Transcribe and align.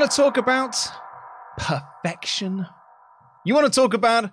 want 0.00 0.10
to 0.10 0.16
talk 0.16 0.38
about 0.38 0.76
perfection? 1.58 2.66
You 3.44 3.54
want 3.54 3.70
to 3.70 3.80
talk 3.80 3.92
about 3.92 4.30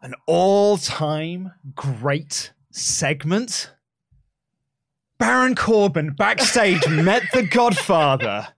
an 0.00 0.14
all 0.26 0.78
time 0.78 1.52
great 1.74 2.52
segment? 2.70 3.74
Baron 5.18 5.54
Corbin 5.54 6.14
backstage 6.14 6.88
met 6.90 7.22
the 7.34 7.42
Godfather, 7.42 8.48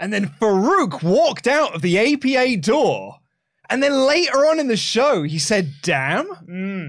and 0.00 0.10
then 0.10 0.28
Faarooq 0.40 1.02
walked 1.02 1.46
out 1.46 1.74
of 1.74 1.82
the 1.82 1.98
APA 1.98 2.56
door. 2.62 3.18
And 3.68 3.82
then 3.82 4.06
later 4.06 4.46
on 4.46 4.58
in 4.58 4.68
the 4.68 4.76
show, 4.76 5.22
he 5.22 5.38
said, 5.38 5.74
Damn. 5.82 6.28
Hmm, 6.28 6.88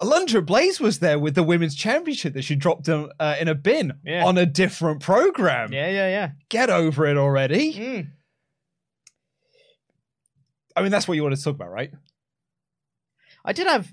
Alundra 0.00 0.44
Blaze 0.44 0.80
was 0.80 1.00
there 1.00 1.18
with 1.18 1.34
the 1.34 1.42
women's 1.42 1.74
championship 1.74 2.34
that 2.34 2.42
she 2.42 2.54
dropped 2.54 2.88
uh, 2.88 3.08
uh, 3.18 3.36
in 3.40 3.48
a 3.48 3.54
bin 3.54 3.94
Yeah. 4.04 4.24
on 4.24 4.38
a 4.38 4.46
different 4.46 5.00
program. 5.00 5.72
Yeah, 5.72 5.88
yeah, 5.88 6.08
yeah. 6.08 6.30
Get 6.48 6.70
over 6.70 7.04
it 7.06 7.16
already. 7.16 7.74
Mm. 7.74 8.10
I 10.76 10.82
mean, 10.82 10.92
that's 10.92 11.08
what 11.08 11.14
you 11.14 11.22
want 11.24 11.34
to 11.36 11.42
talk 11.42 11.56
about, 11.56 11.70
right? 11.70 11.90
I 13.44 13.52
did 13.52 13.66
have 13.66 13.92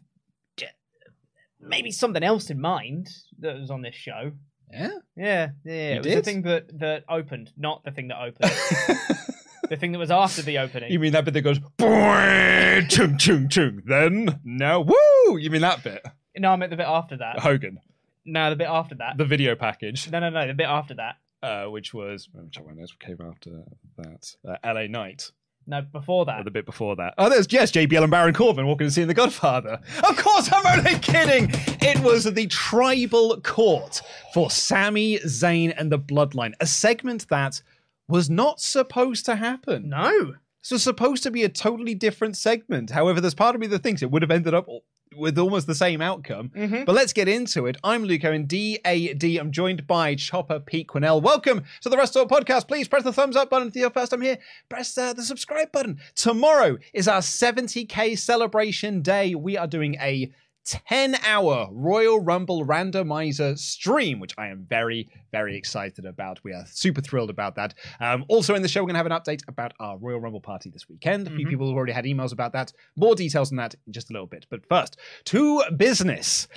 maybe 1.60 1.92
something 1.92 2.22
else 2.24 2.50
in 2.52 2.62
mind 2.62 3.10
that 3.40 3.60
was 3.60 3.72
on 3.72 3.82
this 3.82 3.96
show. 3.96 4.34
Yeah. 4.72 4.90
Yeah, 5.16 5.50
yeah. 5.64 5.74
You 5.74 5.96
it 5.96 5.98
was 5.98 6.06
did? 6.08 6.18
the 6.18 6.22
thing 6.22 6.42
that 6.44 6.80
that 6.80 7.04
opened, 7.10 7.52
not 7.58 7.84
the 7.84 7.92
thing 7.92 8.10
that 8.10 8.20
opened. 8.22 8.52
the 9.70 9.78
thing 9.78 9.92
that 9.92 10.00
was 10.00 10.12
after 10.12 10.42
the 10.42 10.58
opening. 10.60 10.92
You 10.92 11.00
mean 11.00 11.12
that 11.14 11.26
bit 11.26 11.34
that 11.34 11.42
goes 11.42 11.60
"Boing, 11.78 12.90
chung 12.90 13.18
chung 13.18 13.50
chung? 13.50 13.82
Then 13.86 14.40
now 14.44 14.82
woo! 14.82 15.38
You 15.38 15.50
mean 15.50 15.62
that 15.62 15.84
bit? 15.84 16.06
no, 16.38 16.52
I 16.52 16.56
meant 16.56 16.70
the 16.72 16.78
bit 16.78 16.88
after 16.88 17.18
that. 17.18 17.40
Hogan, 17.40 17.80
No, 18.26 18.50
the 18.50 18.56
bit 18.56 18.68
after 18.68 18.96
that. 18.96 19.18
the 19.18 19.26
video 19.26 19.56
package, 19.56 20.10
No, 20.12 20.20
no, 20.20 20.30
no, 20.30 20.48
the 20.48 20.54
bit 20.54 20.68
after 20.68 20.94
that. 20.96 21.16
uh, 21.44 21.66
which 21.70 21.94
was 21.94 22.28
which 22.34 22.58
one 22.60 22.80
else 22.80 22.92
came 23.00 23.18
after 23.22 23.64
that? 23.98 24.36
Uh, 24.48 24.56
L.A. 24.64 24.88
Knight, 24.88 25.32
No, 25.68 25.82
before 25.82 26.22
or 26.24 26.26
that. 26.26 26.44
the 26.46 26.52
bit 26.52 26.66
before 26.66 26.96
that. 26.98 27.14
Oh, 27.18 27.30
there's 27.30 27.48
yes, 27.52 27.72
JBL 27.72 28.02
and 28.04 28.12
Baron 28.12 28.34
Corbin 28.34 28.66
walking 28.68 28.86
and 28.86 28.94
seeing 28.94 29.08
The 29.08 29.14
Godfather. 29.14 29.80
Of 30.08 30.18
course, 30.18 30.50
I'm 30.52 30.66
only 30.78 31.00
kidding. 31.00 31.50
It 31.82 32.00
was 32.04 32.24
the 32.26 32.48
tribal 32.48 33.40
court 33.42 34.02
for 34.34 34.50
Sami 34.52 35.20
Zayn 35.20 35.74
and 35.78 35.92
the 35.92 36.00
Bloodline, 36.00 36.54
a 36.60 36.66
segment 36.66 37.28
that 37.30 37.62
was 38.08 38.30
not 38.30 38.60
supposed 38.60 39.26
to 39.26 39.36
happen. 39.36 39.90
No. 39.90 40.36
So 40.62 40.76
it's 40.76 40.84
supposed 40.84 41.24
to 41.24 41.32
be 41.32 41.44
a 41.44 41.50
totally 41.50 41.94
different 41.96 42.38
segment. 42.38 42.90
However, 42.92 43.22
there's 43.22 43.34
part 43.36 43.56
of 43.56 43.62
me 43.62 43.68
that 43.68 43.84
thinks 43.84 44.02
it 44.02 44.10
would 44.12 44.22
have 44.24 44.32
ended 44.32 44.54
up 44.54 44.68
with 45.16 45.38
almost 45.38 45.68
the 45.68 45.76
same 45.76 46.02
outcome. 46.02 46.50
Mhm. 46.50 46.86
But 46.86 46.96
let's 46.96 47.14
get 47.14 47.28
into 47.28 47.68
it. 47.68 47.78
I'm 47.84 48.04
Luke 48.04 48.26
Owen, 48.26 48.48
DAD. 48.48 49.24
I'm 49.40 49.52
joined 49.52 49.86
by 49.88 50.16
Chopper 50.16 50.60
Pete 50.60 50.88
Quinnell. 50.88 51.22
Welcome 51.22 51.64
to 51.82 51.90
the 51.90 51.96
WrestleTalk 51.96 52.28
podcast. 52.28 52.68
Please 52.68 52.88
press 52.88 53.04
the 53.04 53.14
thumbs 53.14 53.36
up 53.36 53.50
button 53.50 53.68
if 53.70 53.76
you're 53.76 53.92
first 53.92 54.12
time 54.12 54.22
here. 54.22 54.40
Press 54.68 54.98
uh, 54.98 55.14
the 55.14 55.24
subscribe 55.24 55.72
button. 55.72 56.00
Tomorrow 56.16 56.78
is 56.94 57.08
our 57.08 57.22
70k 57.22 58.16
celebration 58.18 59.02
day. 59.02 59.36
We 59.36 59.56
are 59.58 59.68
doing 59.68 59.96
a 60.02 60.32
10 60.66 61.16
hour 61.26 61.70
Royal 61.72 62.20
Rumble 62.20 62.66
randomizer 62.66 63.58
stream, 63.58 64.20
which 64.20 64.34
I 64.38 64.48
am 64.48 64.66
very, 64.68 65.10
very 65.32 65.56
excited 65.56 66.06
about. 66.06 66.44
We 66.44 66.54
are 66.54 66.66
super 66.68 67.02
thrilled 67.02 67.30
about 67.30 67.56
that. 67.56 67.74
Um, 68.00 68.26
also, 68.28 68.56
in 68.56 68.62
the 68.62 68.68
show, 68.68 68.82
we're 68.82 68.88
going 68.92 68.96
to 68.96 68.98
have 68.98 69.06
an 69.06 69.12
update 69.12 69.48
about 69.48 69.74
our 69.80 69.98
Royal 69.98 70.20
Rumble 70.20 70.42
party 70.42 70.70
this 70.70 70.90
weekend. 70.90 71.28
A 71.28 71.32
few 71.32 71.48
people 71.48 71.68
have 71.68 71.76
already 71.76 71.94
had 71.94 72.06
emails 72.06 72.34
about 72.34 72.54
that. 72.54 72.74
More 72.96 73.16
details 73.16 73.52
on 73.52 73.58
that 73.58 73.76
in 73.86 73.94
just 73.94 74.10
a 74.10 74.14
little 74.14 74.28
bit. 74.28 74.46
But 74.50 74.68
first, 74.68 74.98
to 75.26 75.64
business. 75.78 76.48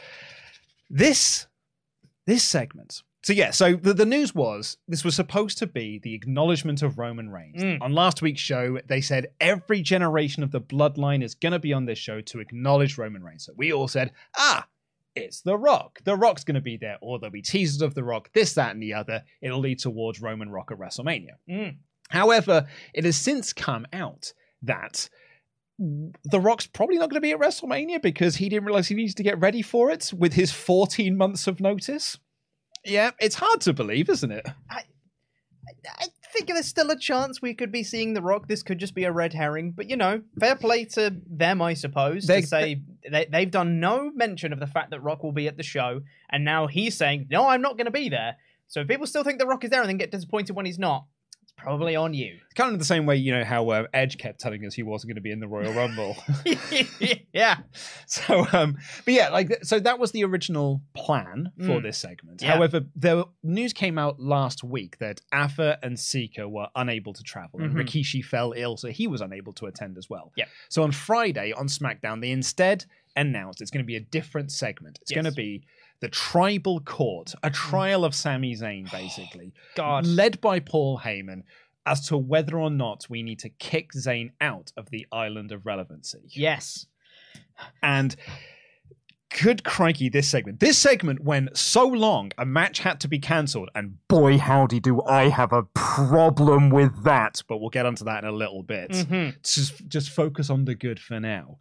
This 0.90 1.46
this 2.26 2.42
segment. 2.44 3.02
So 3.24 3.32
yeah, 3.32 3.50
so 3.50 3.74
the, 3.74 3.94
the 3.94 4.06
news 4.06 4.34
was 4.34 4.76
this 4.86 5.04
was 5.04 5.16
supposed 5.16 5.58
to 5.58 5.66
be 5.66 5.98
the 5.98 6.14
acknowledgement 6.14 6.82
of 6.82 6.98
Roman 6.98 7.30
Reigns. 7.30 7.62
Mm. 7.62 7.82
On 7.82 7.92
last 7.92 8.22
week's 8.22 8.40
show, 8.40 8.78
they 8.86 9.00
said 9.00 9.28
every 9.40 9.82
generation 9.82 10.42
of 10.42 10.52
the 10.52 10.60
bloodline 10.60 11.24
is 11.24 11.34
going 11.34 11.52
to 11.52 11.58
be 11.58 11.72
on 11.72 11.84
this 11.84 11.98
show 11.98 12.20
to 12.20 12.40
acknowledge 12.40 12.96
Roman 12.96 13.24
Reigns. 13.24 13.46
So 13.46 13.54
we 13.56 13.72
all 13.72 13.88
said, 13.88 14.12
ah, 14.36 14.68
it's 15.16 15.40
The 15.40 15.58
Rock. 15.58 16.00
The 16.04 16.16
Rock's 16.16 16.44
going 16.44 16.54
to 16.54 16.60
be 16.60 16.76
there, 16.76 16.96
or 17.00 17.18
there'll 17.18 17.32
be 17.32 17.42
teasers 17.42 17.82
of 17.82 17.94
The 17.94 18.04
Rock, 18.04 18.30
this, 18.32 18.54
that, 18.54 18.70
and 18.70 18.82
the 18.82 18.94
other. 18.94 19.24
It'll 19.42 19.60
lead 19.60 19.80
towards 19.80 20.22
Roman 20.22 20.50
Rock 20.50 20.70
at 20.70 20.78
WrestleMania. 20.78 21.32
Mm. 21.50 21.76
However, 22.10 22.68
it 22.94 23.04
has 23.04 23.16
since 23.16 23.52
come 23.52 23.86
out 23.92 24.32
that 24.62 25.08
The 25.78 26.40
Rock's 26.40 26.66
probably 26.66 26.98
not 26.98 27.10
going 27.10 27.20
to 27.20 27.26
be 27.26 27.32
at 27.32 27.40
WrestleMania 27.40 28.00
because 28.00 28.36
he 28.36 28.48
didn't 28.48 28.64
realize 28.64 28.88
he 28.88 28.94
needs 28.94 29.14
to 29.14 29.22
get 29.22 29.40
ready 29.40 29.62
for 29.62 29.90
it 29.90 30.12
with 30.16 30.34
his 30.34 30.52
14 30.52 31.16
months 31.16 31.46
of 31.46 31.60
notice. 31.60 32.16
Yeah, 32.88 33.10
it's 33.20 33.34
hard 33.36 33.60
to 33.62 33.72
believe, 33.72 34.08
isn't 34.08 34.30
it? 34.30 34.46
I 34.70 36.06
think 36.32 36.48
there's 36.48 36.66
still 36.66 36.90
a 36.90 36.98
chance 36.98 37.40
we 37.40 37.54
could 37.54 37.72
be 37.72 37.82
seeing 37.82 38.14
The 38.14 38.22
Rock. 38.22 38.48
This 38.48 38.62
could 38.62 38.78
just 38.78 38.94
be 38.94 39.04
a 39.04 39.12
red 39.12 39.32
herring, 39.32 39.72
but 39.72 39.88
you 39.88 39.96
know, 39.96 40.22
fair 40.38 40.56
play 40.56 40.84
to 40.86 41.14
them, 41.26 41.62
I 41.62 41.74
suppose, 41.74 42.26
They- 42.26 42.42
to 42.42 42.46
say 42.46 42.82
they, 43.10 43.26
they've 43.26 43.50
done 43.50 43.80
no 43.80 44.10
mention 44.14 44.52
of 44.52 44.60
the 44.60 44.66
fact 44.66 44.90
that 44.90 45.00
Rock 45.02 45.22
will 45.22 45.32
be 45.32 45.48
at 45.48 45.56
the 45.56 45.62
show, 45.62 46.02
and 46.30 46.44
now 46.44 46.66
he's 46.66 46.96
saying, 46.96 47.28
no, 47.30 47.48
I'm 47.48 47.62
not 47.62 47.76
going 47.76 47.86
to 47.86 47.90
be 47.90 48.08
there. 48.08 48.36
So 48.66 48.80
if 48.80 48.88
people 48.88 49.06
still 49.06 49.24
think 49.24 49.38
The 49.38 49.46
Rock 49.46 49.64
is 49.64 49.70
there 49.70 49.80
and 49.80 49.88
then 49.88 49.96
get 49.96 50.10
disappointed 50.10 50.54
when 50.54 50.66
he's 50.66 50.78
not, 50.78 51.06
probably 51.58 51.96
on 51.96 52.14
you. 52.14 52.38
It's 52.44 52.54
kind 52.54 52.72
of 52.72 52.78
the 52.78 52.84
same 52.84 53.04
way, 53.04 53.16
you 53.16 53.32
know, 53.32 53.44
how 53.44 53.68
uh, 53.68 53.86
Edge 53.92 54.16
kept 54.16 54.40
telling 54.40 54.64
us 54.64 54.74
he 54.74 54.82
wasn't 54.82 55.10
going 55.10 55.16
to 55.16 55.20
be 55.20 55.30
in 55.32 55.40
the 55.40 55.48
Royal 55.48 55.72
Rumble. 55.74 56.16
yeah. 57.32 57.58
so, 58.06 58.46
um, 58.52 58.76
but 59.04 59.14
yeah, 59.14 59.28
like, 59.28 59.58
so 59.64 59.78
that 59.80 59.98
was 59.98 60.12
the 60.12 60.24
original 60.24 60.80
plan 60.94 61.52
for 61.58 61.78
Mm. 61.78 61.82
this 61.82 61.98
segment. 61.98 62.40
Yeah. 62.42 62.54
However, 62.54 62.80
the 62.96 63.26
news 63.42 63.72
came 63.72 63.98
out 63.98 64.18
last 64.20 64.64
week 64.64 64.98
that 64.98 65.20
Afa 65.32 65.78
and 65.82 65.98
Sika 65.98 66.48
were 66.48 66.68
unable 66.74 67.12
to 67.12 67.22
travel, 67.22 67.60
and 67.60 67.74
Mhm. 67.74 67.82
Rikishi 67.84 68.24
fell 68.24 68.52
ill, 68.56 68.76
so 68.76 68.88
he 68.88 69.06
was 69.06 69.20
unable 69.20 69.52
to 69.54 69.66
attend 69.66 69.98
as 69.98 70.08
well. 70.08 70.32
Yeah. 70.36 70.46
So 70.68 70.82
on 70.82 70.92
Friday 70.92 71.52
on 71.52 71.66
SmackDown, 71.66 72.20
they 72.20 72.30
instead 72.30 72.84
announced 73.16 73.60
it's 73.60 73.70
going 73.70 73.82
to 73.84 73.86
be 73.86 73.96
a 73.96 74.00
different 74.00 74.52
segment. 74.52 74.98
It's 75.02 75.10
going 75.12 75.24
to 75.24 75.32
be 75.32 75.64
the 76.00 76.08
Tribal 76.08 76.80
Court, 76.80 77.34
a 77.42 77.50
trial 77.50 78.04
of 78.04 78.14
Sami 78.14 78.54
Zayn, 78.54 78.90
basically, 78.92 79.52
God. 79.74 80.06
led 80.06 80.40
by 80.40 80.60
Paul 80.60 81.00
Heyman. 81.04 81.42
As 81.86 82.06
to 82.08 82.18
whether 82.18 82.58
or 82.58 82.68
not 82.68 83.06
we 83.08 83.22
need 83.22 83.38
to 83.38 83.48
kick 83.48 83.92
Zayn 83.96 84.32
out 84.42 84.72
of 84.76 84.90
the 84.90 85.06
island 85.10 85.52
of 85.52 85.64
relevancy. 85.64 86.18
Yes. 86.28 86.84
And 87.82 88.14
good 89.40 89.64
crikey, 89.64 90.10
this 90.10 90.28
segment. 90.28 90.60
This 90.60 90.76
segment 90.76 91.20
went 91.24 91.56
so 91.56 91.86
long, 91.86 92.32
a 92.36 92.44
match 92.44 92.80
had 92.80 93.00
to 93.00 93.08
be 93.08 93.18
cancelled, 93.18 93.70
and 93.74 93.96
boy, 94.08 94.36
howdy, 94.36 94.80
do 94.80 95.02
I 95.04 95.28
have 95.30 95.52
a 95.54 95.62
problem 95.62 96.68
with 96.68 97.04
that. 97.04 97.42
But 97.48 97.58
we'll 97.58 97.70
get 97.70 97.86
onto 97.86 98.04
that 98.04 98.22
in 98.22 98.28
a 98.28 98.32
little 98.32 98.62
bit. 98.62 98.90
Mhm. 98.90 99.36
Just, 99.42 99.88
just 99.88 100.10
focus 100.10 100.50
on 100.50 100.66
the 100.66 100.74
good 100.74 101.00
for 101.00 101.18
now. 101.20 101.56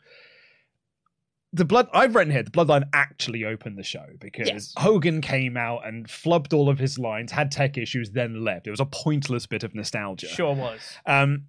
The 1.54 1.66
blood 1.66 1.88
I've 1.94 2.14
written 2.16 2.32
here, 2.32 2.44
the 2.44 2.52
bloodline 2.52 2.84
actually 2.94 3.46
opened 3.46 3.78
the 3.78 3.84
show 3.84 4.06
because 4.20 4.48
Yes. 4.48 4.74
Hogan 4.78 5.22
came 5.22 5.56
out 5.56 5.88
and 5.88 6.06
flubbed 6.08 6.54
all 6.54 6.70
of 6.70 6.78
his 6.78 7.00
lines, 7.00 7.32
had 7.32 7.52
tech 7.52 7.78
issues, 7.78 8.12
then 8.12 8.44
left. 8.44 8.68
It 8.68 8.72
was 8.72 8.82
a 8.82 8.86
pointless 8.86 9.48
bit 9.48 9.64
of 9.64 9.74
nostalgia. 9.74 10.28
Sure 10.28 10.54
was. 10.54 10.82
Um, 11.06 11.46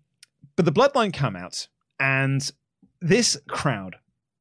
but 0.57 0.65
the 0.65 0.73
Bloodline 0.73 1.13
come 1.13 1.35
out, 1.37 1.67
and 1.99 2.49
this 3.01 3.37
crowd 3.49 3.97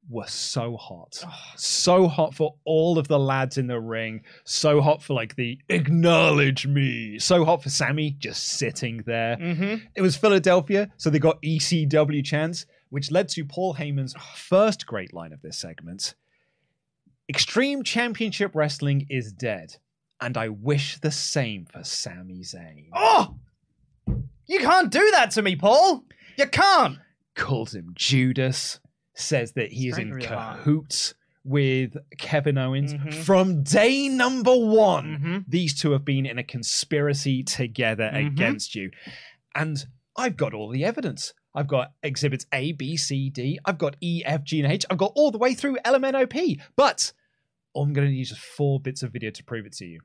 were 0.09 0.27
so 0.27 0.77
hot. 0.77 1.21
So 1.57 2.07
hot 2.07 2.33
for 2.33 2.55
all 2.63 2.97
of 2.97 3.07
the 3.07 3.19
lads 3.19 3.57
in 3.57 3.67
the 3.67 3.79
ring. 3.79 4.21
So 4.45 4.79
hot 4.79 5.03
for 5.03 5.13
like 5.13 5.35
the 5.35 5.59
acknowledge 5.69 6.65
me. 6.65 7.19
So 7.19 7.43
hot 7.43 7.61
for 7.63 7.69
Sammy 7.69 8.11
just 8.17 8.47
sitting 8.47 9.03
there. 9.05 9.35
Mm-hmm. 9.37 9.85
It 9.95 10.01
was 10.01 10.15
Philadelphia, 10.15 10.89
so 10.97 11.09
they 11.09 11.19
got 11.19 11.41
ECW 11.41 12.23
chants, 12.23 12.65
which 12.89 13.11
led 13.11 13.29
to 13.29 13.45
Paul 13.45 13.75
Heyman's 13.75 14.15
first 14.35 14.85
great 14.85 15.13
line 15.13 15.33
of 15.33 15.41
this 15.41 15.57
segment 15.57 16.15
Extreme 17.29 17.83
Championship 17.83 18.55
Wrestling 18.55 19.05
is 19.09 19.33
dead, 19.33 19.75
and 20.21 20.37
I 20.37 20.47
wish 20.47 20.97
the 20.99 21.11
same 21.11 21.65
for 21.65 21.83
Sami 21.83 22.39
Zayn. 22.41 22.87
Oh! 22.93 23.35
You 24.47 24.59
can't 24.59 24.89
do 24.89 25.11
that 25.11 25.31
to 25.31 25.41
me, 25.41 25.55
Paul! 25.57 26.05
You 26.37 26.47
can't! 26.47 26.99
calls 27.35 27.75
him 27.75 27.91
Judas, 27.95 28.79
says 29.13 29.51
that 29.53 29.71
he 29.73 29.89
is 29.89 29.97
in 29.97 30.19
cahoots 30.21 31.13
with 31.43 31.95
Kevin 32.17 32.57
Owens 32.57 32.93
Mhm. 32.93 33.13
from 33.13 33.61
day 33.63 34.07
number 34.09 34.55
one. 34.57 35.17
Mhm. 35.19 35.45
These 35.47 35.79
two 35.79 35.91
have 35.91 36.03
been 36.05 36.25
in 36.25 36.37
a 36.39 36.43
conspiracy 36.43 37.43
together 37.43 38.09
Mhm. 38.13 38.27
against 38.27 38.73
you. 38.73 38.89
And 39.53 39.85
I've 40.15 40.35
got 40.37 40.53
all 40.53 40.69
the 40.69 40.83
evidence. 40.83 41.33
I've 41.57 41.67
got 41.67 41.93
exhibits 42.03 42.45
A, 42.53 42.73
B, 42.73 42.95
C, 42.95 43.31
D. 43.31 43.59
I've 43.65 43.79
got 43.79 43.95
E, 43.99 44.21
F, 44.23 44.43
G, 44.43 44.61
and 44.61 44.71
H. 44.71 44.85
I've 44.91 44.99
got 44.99 45.11
all 45.15 45.31
the 45.31 45.39
way 45.39 45.55
through 45.55 45.77
LMNOP. 45.77 46.61
But 46.75 47.11
I'm 47.75 47.93
going 47.93 48.07
to 48.07 48.13
use 48.13 48.29
just 48.29 48.41
four 48.41 48.79
bits 48.79 49.01
of 49.01 49.11
video 49.11 49.31
to 49.31 49.43
prove 49.43 49.65
it 49.65 49.73
to 49.73 49.85
you. 49.85 50.01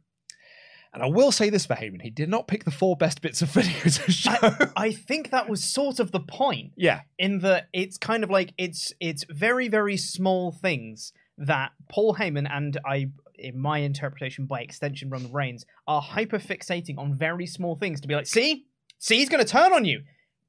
And 0.94 1.02
I 1.02 1.06
will 1.08 1.30
say 1.30 1.50
this 1.50 1.66
for 1.66 1.74
Heyman: 1.74 2.00
he 2.00 2.08
did 2.08 2.30
not 2.30 2.48
pick 2.48 2.64
the 2.64 2.70
four 2.70 2.96
best 2.96 3.20
bits 3.20 3.42
of 3.42 3.50
video 3.52 3.82
to 3.82 4.10
show. 4.10 4.30
I, 4.40 4.68
I 4.76 4.92
think 4.92 5.30
that 5.30 5.48
was 5.48 5.62
sort 5.62 6.00
of 6.00 6.10
the 6.10 6.20
point. 6.20 6.72
yeah, 6.76 7.02
in 7.18 7.40
that 7.40 7.68
it's 7.74 7.98
kind 7.98 8.24
of 8.24 8.30
like 8.30 8.54
it's 8.56 8.94
it's 8.98 9.24
very 9.28 9.68
very 9.68 9.98
small 9.98 10.52
things 10.52 11.12
that 11.36 11.72
Paul 11.90 12.14
Heyman 12.14 12.48
and 12.50 12.78
I 12.86 13.10
in 13.34 13.58
my 13.58 13.78
interpretation 13.78 14.46
by 14.46 14.62
extension 14.62 15.10
Roman 15.10 15.32
Reigns 15.32 15.66
are 15.86 16.00
hyper 16.00 16.38
fixating 16.38 16.98
on 16.98 17.14
very 17.14 17.46
small 17.46 17.76
things 17.76 18.00
to 18.00 18.08
be 18.08 18.14
like 18.14 18.26
see 18.26 18.66
see 18.98 19.16
he's 19.16 19.28
going 19.28 19.44
to 19.44 19.50
turn 19.50 19.72
on 19.72 19.84
you 19.84 20.02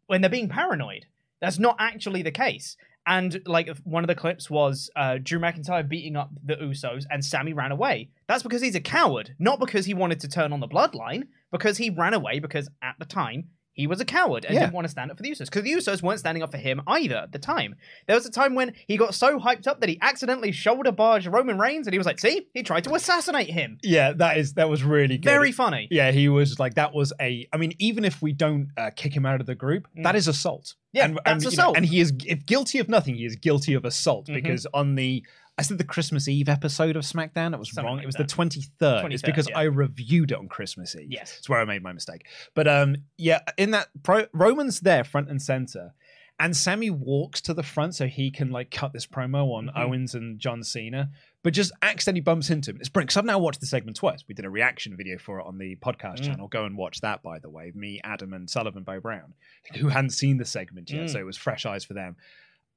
when 0.07 0.21
they're 0.21 0.29
being 0.29 0.49
paranoid 0.49 1.05
that's 1.41 1.59
not 1.59 1.75
actually 1.79 2.21
the 2.21 2.31
case 2.31 2.77
and 3.05 3.41
like 3.45 3.69
one 3.83 4.03
of 4.03 4.07
the 4.07 4.15
clips 4.15 4.49
was 4.49 4.89
uh, 4.95 5.17
Drew 5.21 5.39
McIntyre 5.39 5.87
beating 5.87 6.15
up 6.15 6.31
the 6.43 6.55
Usos 6.55 7.05
and 7.09 7.23
Sammy 7.23 7.53
ran 7.53 7.71
away. 7.71 8.09
That's 8.27 8.43
because 8.43 8.61
he's 8.61 8.75
a 8.75 8.81
coward, 8.81 9.35
not 9.39 9.59
because 9.59 9.85
he 9.85 9.93
wanted 9.93 10.21
to 10.21 10.29
turn 10.29 10.53
on 10.53 10.61
the 10.61 10.67
bloodline, 10.67 11.27
because 11.51 11.77
he 11.77 11.89
ran 11.89 12.13
away 12.13 12.39
because 12.39 12.69
at 12.81 12.95
the 12.99 13.05
time 13.05 13.49
he 13.73 13.87
was 13.87 13.99
a 13.99 14.05
coward 14.05 14.45
and 14.45 14.53
Yeah. 14.53 14.61
didn't 14.61 14.73
want 14.73 14.85
to 14.85 14.89
stand 14.89 15.09
up 15.11 15.17
for 15.17 15.23
the 15.23 15.31
Usos. 15.31 15.45
Because 15.45 15.63
the 15.63 15.71
Usos 15.73 16.01
weren't 16.03 16.19
standing 16.19 16.43
up 16.43 16.51
for 16.51 16.57
him 16.57 16.81
either 16.87 17.15
at 17.17 17.31
the 17.31 17.39
time. 17.39 17.75
There 18.07 18.15
was 18.15 18.25
a 18.25 18.31
time 18.31 18.53
when 18.55 18.73
he 18.87 18.97
got 18.97 19.15
so 19.15 19.39
hyped 19.39 19.67
up 19.67 19.79
that 19.81 19.89
he 19.89 19.97
accidentally 20.01 20.51
shoulder 20.51 20.91
barged 20.91 21.27
Roman 21.27 21.57
Reigns 21.57 21.87
and 21.87 21.93
he 21.93 21.97
was 21.97 22.05
like, 22.05 22.19
see, 22.19 22.47
he 22.53 22.63
tried 22.63 22.83
to 22.85 22.93
assassinate 22.93 23.49
him. 23.49 23.79
yeah, 23.83 24.13
that 24.13 24.37
is 24.37 24.53
that 24.53 24.69
was 24.69 24.83
really 24.83 25.17
good. 25.17 25.29
Very 25.29 25.51
funny. 25.51 25.87
Yeah, 25.91 26.11
he 26.11 26.29
was 26.29 26.59
like 26.59 26.75
that 26.75 26.93
was 26.93 27.11
a. 27.19 27.47
I 27.51 27.57
mean, 27.57 27.73
even 27.79 28.05
if 28.05 28.21
we 28.21 28.31
don't 28.31 28.69
uh, 28.77 28.91
kick 28.95 29.13
him 29.15 29.25
out 29.25 29.41
of 29.41 29.47
the 29.47 29.55
group, 29.55 29.87
that 30.03 30.15
is 30.15 30.27
assault. 30.27 30.65
Mm. 30.65 30.75
Yeah, 30.93 31.05
and, 31.05 31.15
that's 31.25 31.25
and, 31.25 31.41
you 31.41 31.57
know, 31.57 31.63
assault. 31.63 31.77
and 31.77 31.85
he 31.85 31.99
is 31.99 32.13
if 32.27 32.45
guilty 32.45 32.77
of 32.77 32.87
nothing, 32.87 33.15
he 33.15 33.25
is 33.25 33.35
guilty 33.35 33.73
of 33.73 33.83
assault 33.85 34.27
Mhm. 34.27 34.35
because 34.35 34.67
on 34.75 34.93
the 34.93 35.25
I 35.57 35.61
said 35.61 35.77
the 35.77 35.83
Christmas 35.83 36.27
Eve 36.27 36.49
episode 36.49 36.95
of 36.95 37.03
SmackDown, 37.03 37.53
it 37.53 37.59
was 37.59 37.69
Something 37.71 37.85
wrong. 37.85 37.95
like 37.97 38.03
it 38.03 38.07
was 38.07 38.15
that. 38.15 38.27
the 38.27 38.33
twenty 38.33 38.61
third. 38.79 39.13
It's 39.13 39.21
because 39.21 39.47
yeah. 39.49 39.59
I 39.59 39.63
reviewed 39.63 40.31
it 40.31 40.37
on 40.37 40.47
Christmas 40.47 40.95
Eve. 40.95 41.11
Yes. 41.11 41.35
it's 41.37 41.47
where 41.47 41.59
I 41.59 41.65
made 41.65 41.83
my 41.83 41.93
mistake. 41.93 42.25
But 42.55 42.67
um, 42.67 42.95
yeah, 43.17 43.39
in 43.57 43.71
that 43.71 43.89
pro, 44.01 44.25
Roman's 44.33 44.79
there 44.79 45.03
front 45.03 45.29
and 45.29 45.41
center. 45.41 45.93
And 46.39 46.57
Sammy 46.57 46.89
walks 46.89 47.41
to 47.41 47.53
the 47.53 47.61
front 47.61 47.93
so 47.93 48.07
he 48.07 48.31
can 48.31 48.49
like 48.49 48.71
cut 48.71 48.91
this 48.91 49.05
promo 49.05 49.53
on 49.53 49.67
Mhm. 49.67 49.77
Owens 49.79 50.15
and 50.15 50.39
John 50.39 50.63
Cena, 50.63 51.11
but 51.43 51.53
just 51.53 51.71
accidentally 51.83 52.21
bumps 52.21 52.49
into 52.49 52.71
him. 52.71 52.77
It's 52.79 52.89
brilliant 52.89 53.09
because 53.09 53.17
I've 53.17 53.25
now 53.25 53.37
watched 53.37 53.59
the 53.61 53.67
segment 53.67 53.97
twice. 53.97 54.23
We 54.27 54.33
did 54.33 54.43
a 54.43 54.49
reaction 54.49 54.97
video 54.97 55.19
for 55.19 55.39
it 55.39 55.45
on 55.45 55.59
the 55.59 55.75
podcast 55.75 56.17
Mm. 56.21 56.25
channel. 56.25 56.47
Go 56.47 56.65
and 56.65 56.75
watch 56.75 57.01
that, 57.01 57.21
by 57.21 57.37
the 57.37 57.51
way. 57.51 57.71
Me, 57.75 58.01
Adam, 58.03 58.33
and 58.33 58.49
Sullivan 58.49 58.81
Bo 58.81 58.99
Brown, 58.99 59.35
who 59.75 59.89
hadn't 59.89 60.09
seen 60.09 60.37
the 60.37 60.43
segment 60.45 60.89
yet, 60.89 61.03
Mm. 61.05 61.09
so 61.11 61.19
it 61.19 61.23
was 61.25 61.37
fresh 61.37 61.67
eyes 61.67 61.85
for 61.85 61.93
them. 61.93 62.15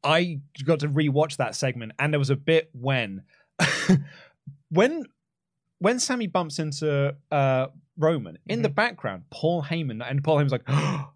I 0.04 0.40
got 0.64 0.80
to 0.80 0.88
rewatch 0.88 1.36
that 1.38 1.54
segment, 1.56 1.92
and 1.98 2.12
there 2.12 2.18
was 2.18 2.30
a 2.30 2.36
bit 2.36 2.70
when, 2.72 3.22
when, 4.70 5.04
when 5.78 5.98
Sammy 6.00 6.26
bumps 6.26 6.58
into 6.58 7.14
uh, 7.30 7.66
Roman 7.98 8.38
in 8.46 8.56
Mm-hmm. 8.56 8.62
the 8.62 8.68
background, 8.68 9.24
Paul 9.30 9.62
Heyman 9.62 10.02
and 10.08 10.22
Paul 10.22 10.38
Heyman's 10.38 10.52
like, 10.52 10.64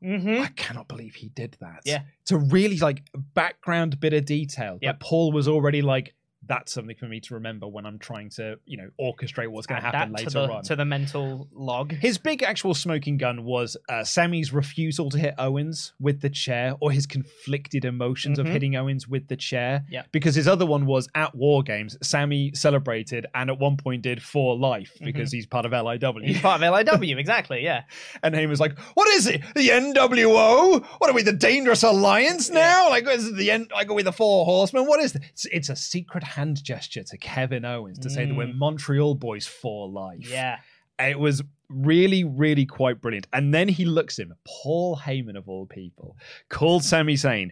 Mm-hmm. 0.02 0.42
I 0.42 0.48
cannot 0.56 0.88
believe 0.88 1.14
he 1.14 1.28
did 1.28 1.56
that. 1.60 1.80
Yeah. 1.84 2.02
It's 2.22 2.30
a 2.32 2.38
really 2.38 2.78
like 2.78 3.02
background 3.34 4.00
bit 4.00 4.14
of 4.14 4.24
detail 4.24 4.78
Yeah, 4.80 4.94
Paul 4.98 5.30
was 5.30 5.46
already 5.46 5.82
like, 5.82 6.14
that's 6.50 6.72
something 6.74 6.96
for 6.96 7.06
me 7.06 7.20
to 7.20 7.34
remember 7.34 7.68
when 7.68 7.86
I'm 7.86 7.98
trying 8.00 8.28
to, 8.30 8.58
you 8.66 8.76
know, 8.76 8.90
orchestrate 9.00 9.48
what's 9.48 9.68
going 9.68 9.80
to 9.80 9.86
happen 9.86 10.12
later 10.12 10.30
to 10.30 10.38
the, 10.38 10.52
on. 10.52 10.62
to 10.64 10.74
the 10.74 10.84
mental 10.84 11.48
log. 11.52 11.92
His 11.92 12.18
big 12.18 12.42
actual 12.42 12.74
smoking 12.74 13.18
gun 13.18 13.44
was 13.44 13.76
uh, 13.88 14.02
Sammy's 14.02 14.52
refusal 14.52 15.10
to 15.10 15.18
hit 15.18 15.34
Owens 15.38 15.92
with 16.00 16.20
the 16.20 16.28
chair, 16.28 16.74
or 16.80 16.90
his 16.90 17.06
conflicted 17.06 17.84
emotions 17.84 18.38
of 18.40 18.46
Mhm. 18.46 18.50
hitting 18.52 18.76
Owens 18.76 19.06
with 19.06 19.28
the 19.28 19.36
chair. 19.36 19.84
Yeah. 19.88 20.02
Because 20.10 20.34
his 20.34 20.48
other 20.48 20.66
one 20.66 20.86
was 20.86 21.08
at 21.14 21.34
War 21.36 21.62
Games, 21.62 21.96
Sammy 22.02 22.50
celebrated 22.54 23.26
and 23.34 23.48
at 23.48 23.58
one 23.60 23.76
point 23.76 24.02
did 24.02 24.20
for 24.20 24.56
life 24.58 24.92
because 25.04 25.30
he's 25.30 25.46
part 25.46 25.64
of 25.66 25.72
LIW. 25.72 26.00
Mm-hmm. 26.00 26.24
He's 26.26 26.40
part 26.40 26.60
of 26.60 26.68
LIW, 26.72 27.16
exactly, 27.24 27.62
yeah. 27.62 27.84
And 28.24 28.34
Heyman's 28.34 28.58
like, 28.60 28.76
"What 28.94 29.08
is 29.10 29.26
it? 29.28 29.40
The 29.54 29.68
NWO? 29.68 30.84
What 30.98 31.10
are 31.10 31.12
we? 31.12 31.22
The 31.22 31.32
Dangerous 31.32 31.82
Alliance 31.82 32.50
now? 32.50 32.88
Like, 32.90 33.06
is 33.08 33.28
it 33.28 33.36
the 33.36 33.50
N? 33.50 33.68
Like, 33.72 33.88
are 33.88 33.94
we 33.94 34.02
the 34.02 34.12
Four 34.12 34.44
Horsemen? 34.44 34.86
What 34.86 35.00
is 35.00 35.14
it? 35.14 35.22
It's, 35.30 35.44
it's 35.46 35.68
a 35.68 35.76
secret 35.76 36.22
hand 36.40 36.62
gesture 36.64 37.02
to 37.02 37.18
Kevin 37.18 37.64
Owens 37.64 37.98
to 38.00 38.10
say 38.10 38.24
that 38.24 38.34
we're 38.34 38.52
Montreal 38.52 39.14
boys 39.14 39.46
for 39.46 39.88
life. 39.88 40.20
Mm. 40.20 40.30
Yeah. 40.30 40.58
it 40.98 41.18
was 41.18 41.42
really, 41.68 42.24
really 42.24 42.66
quite 42.66 43.00
brilliant. 43.00 43.26
And 43.32 43.52
then 43.54 43.68
he 43.68 43.84
looks 43.84 44.18
him, 44.18 44.34
Paul 44.46 44.96
Heyman 44.96 45.36
of 45.36 45.48
all 45.48 45.66
people, 45.66 46.16
called 46.48 46.82
Sami 46.82 47.14
Zayn 47.14 47.50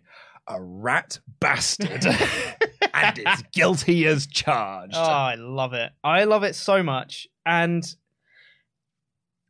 a 0.51 0.61
rat 0.63 1.19
bastard 1.41 2.07
and 2.95 3.19
is 3.19 3.45
guilty 3.53 4.07
as 4.07 4.27
charged. 4.27 4.95
Oh, 4.97 5.03
I 5.03 5.35
love 5.35 5.75
it. 5.75 5.93
I 6.03 6.25
love 6.25 6.43
it 6.43 6.55
so 6.55 6.83
much. 6.83 7.29
And 7.45 7.85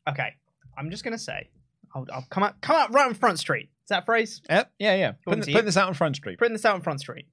okay, 0.08 0.34
I'm 0.76 0.90
just 0.90 1.04
gonna 1.04 1.16
say, 1.16 1.50
I'll, 1.94 2.04
I'll 2.12 2.26
come 2.30 2.42
out, 2.42 2.60
come 2.60 2.74
out 2.74 2.92
right 2.92 3.06
on 3.06 3.14
Front 3.14 3.38
Street. 3.38 3.70
Is 3.84 3.90
that 3.90 4.06
phrase? 4.06 4.42
Yep, 4.50 4.72
yeah, 4.80 4.96
yeah. 4.96 5.12
Putting, 5.24 5.44
putting 5.44 5.64
this 5.64 5.76
out 5.76 5.86
on 5.86 5.94
Front 5.94 6.16
Street. 6.16 6.38
Putting 6.38 6.52
this 6.52 6.64
out 6.64 6.74
on 6.74 6.82
Front 6.82 6.98
Street. 7.00 7.26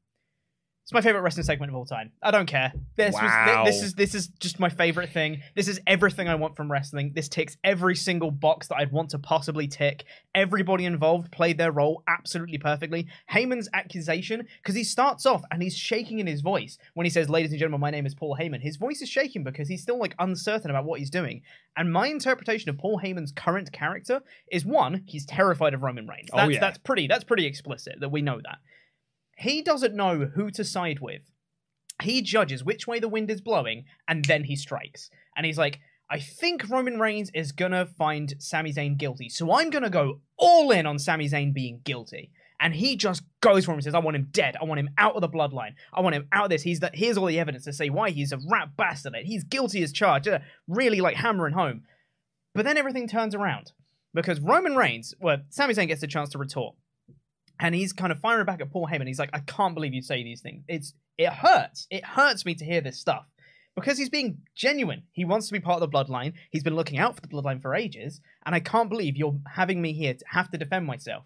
It's 0.85 0.93
my 0.93 1.01
favorite 1.01 1.21
wrestling 1.21 1.45
segment 1.45 1.71
of 1.71 1.75
all 1.75 1.85
time. 1.87 2.11
I 2.21 2.29
don't 2.29 2.45
care. 2.45 2.71
This 2.95 3.15
Wow. 3.15 3.63
was 3.63 3.73
this 3.73 3.81
is 3.83 3.95
this 3.95 4.13
is 4.13 4.27
just 4.27 4.59
my 4.59 4.69
favorite 4.69 5.09
thing. 5.09 5.41
This 5.55 5.67
is 5.67 5.81
everything 5.87 6.27
I 6.29 6.35
want 6.35 6.55
from 6.55 6.71
wrestling. 6.71 7.11
This 7.15 7.27
ticks 7.27 7.57
every 7.63 7.95
single 7.95 8.29
box 8.29 8.67
that 8.67 8.75
I'd 8.75 8.91
want 8.91 9.09
to 9.09 9.17
possibly 9.17 9.67
tick. 9.67 10.03
Everybody 10.35 10.85
involved 10.85 11.31
played 11.31 11.57
their 11.57 11.71
role 11.71 12.03
absolutely 12.07 12.59
perfectly. 12.59 13.07
Heyman's 13.31 13.67
accusation, 13.73 14.45
because 14.61 14.75
he 14.75 14.83
starts 14.83 15.25
off 15.25 15.41
and 15.49 15.63
he's 15.63 15.75
shaking 15.75 16.19
in 16.19 16.27
his 16.27 16.41
voice 16.41 16.77
when 16.93 17.05
he 17.05 17.09
says, 17.09 17.31
"Ladies 17.31 17.49
and 17.49 17.59
gentlemen, 17.59 17.81
my 17.81 17.89
name 17.89 18.05
is 18.05 18.13
Paul 18.13 18.37
Heyman." 18.39 18.61
His 18.61 18.75
voice 18.75 19.01
is 19.01 19.09
shaking 19.09 19.43
because 19.43 19.67
he's 19.67 19.81
still 19.81 19.97
like 19.97 20.13
uncertain 20.19 20.69
about 20.69 20.85
what 20.85 20.99
he's 20.99 21.09
doing. 21.09 21.41
And 21.75 21.91
my 21.91 22.09
interpretation 22.09 22.69
of 22.69 22.77
Paul 22.77 23.01
Heyman's 23.03 23.31
current 23.31 23.71
character 23.71 24.21
is 24.51 24.63
one, 24.63 25.01
he's 25.07 25.25
terrified 25.25 25.73
of 25.73 25.81
Roman 25.81 26.05
Reigns. 26.05 26.29
Oh, 26.31 26.47
yeah. 26.47 26.59
that's 26.59 26.77
pretty 26.77 27.07
that's 27.07 27.23
pretty 27.23 27.47
explicit 27.47 27.95
that 28.01 28.09
we 28.09 28.21
know 28.21 28.39
that. 28.43 28.59
He 29.35 29.61
doesn't 29.61 29.95
know 29.95 30.31
who 30.33 30.49
to 30.51 30.63
side 30.63 30.99
with. 30.99 31.31
He 32.01 32.21
judges 32.21 32.63
which 32.63 32.87
way 32.87 32.99
the 32.99 33.07
wind 33.07 33.29
is 33.29 33.41
blowing 33.41 33.85
and 34.07 34.25
then 34.25 34.45
he 34.45 34.55
strikes. 34.55 35.09
And 35.35 35.45
he's 35.45 35.57
like, 35.57 35.79
I 36.09 36.19
think 36.19 36.69
Roman 36.69 36.99
Reigns 36.99 37.31
is 37.33 37.51
gonna 37.51 37.85
find 37.85 38.35
Sami 38.37 38.71
Zayn 38.71 38.97
guilty, 38.97 39.27
so 39.27 39.51
I'm 39.53 39.69
gonna 39.69 39.89
go 39.89 40.21
all 40.37 40.71
in 40.71 40.85
on 40.85 40.99
Sami 40.99 41.27
Zayn 41.27 41.53
being 41.53 41.81
guilty. 41.83 42.31
And 42.59 42.73
he 42.73 42.95
just 42.95 43.23
goes 43.41 43.65
for 43.65 43.71
him 43.71 43.77
and 43.77 43.83
says, 43.83 43.95
I 43.95 43.99
want 43.99 44.15
him 44.15 44.29
dead. 44.31 44.55
I 44.59 44.63
want 44.63 44.79
him 44.79 44.89
out 44.97 45.15
of 45.15 45.21
the 45.21 45.29
bloodline. 45.29 45.73
I 45.93 46.01
want 46.01 46.15
him 46.15 46.27
out 46.31 46.45
of 46.45 46.49
this. 46.49 46.61
He's 46.61 46.79
the, 46.79 46.89
here's 46.93 47.17
all 47.17 47.25
the 47.25 47.39
evidence 47.39 47.65
to 47.65 47.73
say 47.73 47.89
why 47.89 48.11
he's 48.11 48.31
a 48.31 48.39
rat 48.49 48.77
bastard. 48.77 49.13
He's 49.23 49.43
guilty 49.43 49.83
as 49.83 49.91
charged. 49.91 50.29
Really 50.67 51.01
like 51.01 51.17
hammering 51.17 51.53
home. 51.53 51.83
But 52.53 52.63
then 52.63 52.77
everything 52.77 53.09
turns 53.09 53.35
around. 53.35 53.73
Because 54.13 54.39
Roman 54.39 54.77
Reigns, 54.77 55.13
well, 55.19 55.39
Sami 55.49 55.73
Zayn 55.73 55.87
gets 55.87 56.01
a 56.03 56.07
chance 56.07 56.29
to 56.29 56.37
retort. 56.37 56.75
And 57.59 57.73
he's 57.75 57.93
kind 57.93 58.11
of 58.11 58.19
firing 58.19 58.45
back 58.45 58.61
at 58.61 58.71
Paul 58.71 58.87
Heyman. 58.91 59.07
He's 59.07 59.19
like, 59.19 59.29
I 59.33 59.39
can't 59.39 59.73
believe 59.73 59.93
you 59.93 60.01
say 60.01 60.23
these 60.23 60.41
things. 60.41 60.63
It's 60.67 60.93
it 61.17 61.29
hurts. 61.29 61.87
It 61.89 62.03
hurts 62.03 62.45
me 62.45 62.55
to 62.55 62.65
hear 62.65 62.81
this 62.81 62.99
stuff 62.99 63.25
because 63.75 63.97
he's 63.97 64.09
being 64.09 64.39
genuine. 64.55 65.03
He 65.11 65.25
wants 65.25 65.47
to 65.47 65.53
be 65.53 65.59
part 65.59 65.81
of 65.81 65.89
the 65.89 65.97
bloodline. 65.97 66.33
He's 66.51 66.63
been 66.63 66.75
looking 66.75 66.97
out 66.97 67.15
for 67.15 67.21
the 67.21 67.27
bloodline 67.27 67.61
for 67.61 67.75
ages, 67.75 68.21
and 68.45 68.53
I 68.55 68.59
can't 68.59 68.89
believe 68.89 69.15
you're 69.17 69.39
having 69.47 69.81
me 69.81 69.93
here 69.93 70.13
to 70.13 70.25
have 70.29 70.49
to 70.51 70.57
defend 70.57 70.85
myself. 70.85 71.23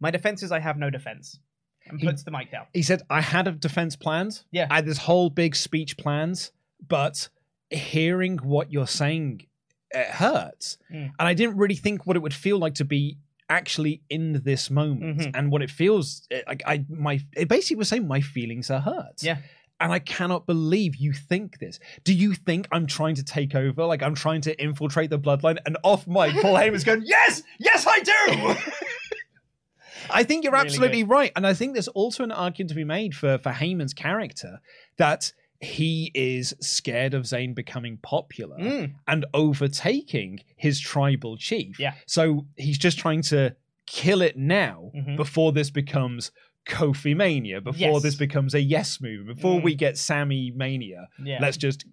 My 0.00 0.10
defense 0.10 0.42
is 0.42 0.52
I 0.52 0.60
have 0.60 0.78
no 0.78 0.90
defense. 0.90 1.38
And 1.86 1.98
He- 2.00 2.06
puts 2.06 2.22
the 2.22 2.30
mic 2.30 2.50
down. 2.50 2.66
He 2.72 2.82
said, 2.82 3.02
I 3.10 3.20
had 3.20 3.48
a 3.48 3.52
defense 3.52 3.96
planned. 3.96 4.42
Yeah. 4.50 4.66
I 4.70 4.76
had 4.76 4.86
this 4.86 4.98
whole 4.98 5.30
big 5.30 5.56
speech 5.56 5.96
plans, 5.96 6.52
but 6.86 7.28
hearing 7.70 8.38
what 8.38 8.70
you're 8.72 8.86
saying, 8.86 9.46
it 9.90 10.06
hurts. 10.06 10.78
Mm. 10.92 11.12
And 11.18 11.28
I 11.28 11.34
didn't 11.34 11.56
really 11.56 11.74
think 11.74 12.06
what 12.06 12.16
it 12.16 12.20
would 12.20 12.34
feel 12.34 12.58
like 12.58 12.74
to 12.76 12.84
be 12.84 13.16
actually 13.50 14.00
in 14.08 14.40
this 14.44 14.70
moment 14.70 15.18
Mhm. 15.18 15.30
and 15.34 15.50
what 15.52 15.60
it 15.60 15.70
feels 15.70 16.26
like 16.46 16.62
I 16.66 16.84
my 16.88 17.20
it 17.36 17.48
basically 17.48 17.76
was 17.76 17.88
saying 17.88 18.06
my 18.08 18.20
feelings 18.22 18.70
are 18.70 18.80
hurt. 18.80 19.22
Yeah. 19.22 19.38
And 19.82 19.92
I 19.92 19.98
cannot 19.98 20.46
believe 20.46 20.96
you 20.96 21.12
think 21.14 21.58
this. 21.58 21.80
Do 22.04 22.12
you 22.14 22.34
think 22.34 22.68
I'm 22.70 22.86
trying 22.86 23.14
to 23.16 23.24
take 23.24 23.54
over? 23.54 23.84
Like 23.86 24.02
I'm 24.02 24.14
trying 24.14 24.42
to 24.42 24.62
infiltrate 24.62 25.08
the 25.10 25.18
bloodline? 25.18 25.56
And 25.66 25.76
off 25.82 26.06
mic, 26.06 26.34
Paul 26.42 26.54
Heyman's 26.54 26.84
going, 26.84 27.02
Yes, 27.04 27.42
yes, 27.58 27.86
I 27.88 27.98
do. 28.00 28.54
I 30.10 30.22
think 30.24 30.44
you're 30.44 30.52
Really 30.52 30.66
absolutely 30.66 31.04
right. 31.04 31.32
And 31.36 31.46
I 31.46 31.54
think 31.54 31.74
there's 31.74 31.88
also 31.88 32.24
an 32.24 32.32
argument 32.32 32.70
to 32.70 32.74
be 32.74 32.84
made 32.84 33.14
for, 33.14 33.38
for 33.38 33.52
Heyman's 33.52 33.94
character 33.94 34.60
that 34.98 35.32
he 35.60 36.10
is 36.14 36.54
scared 36.60 37.12
of 37.12 37.24
Zayn 37.24 37.54
becoming 37.54 37.98
popular 37.98 38.56
Mm. 38.58 38.94
and 39.06 39.26
overtaking 39.34 40.40
his 40.56 40.80
tribal 40.80 41.36
chief. 41.36 41.78
Yeah. 41.78 41.94
So 42.06 42.46
he's 42.56 42.78
just 42.78 42.98
trying 42.98 43.22
to 43.22 43.54
kill 43.86 44.22
it 44.22 44.36
now 44.36 44.90
Mhm. 44.96 45.16
before 45.16 45.52
this 45.52 45.70
becomes 45.70 46.30
Kofi 46.66 47.14
Mania, 47.16 47.60
before 47.60 47.78
Yes. 47.94 48.02
this 48.02 48.14
becomes 48.14 48.54
a 48.54 48.60
yes 48.60 49.00
move, 49.00 49.26
before 49.26 49.60
Mm. 49.60 49.64
we 49.64 49.74
get 49.74 49.98
Sammy 49.98 50.50
Mania. 50.50 51.08
Yeah. 51.22 51.38
Let's 51.40 51.56
just 51.56 51.84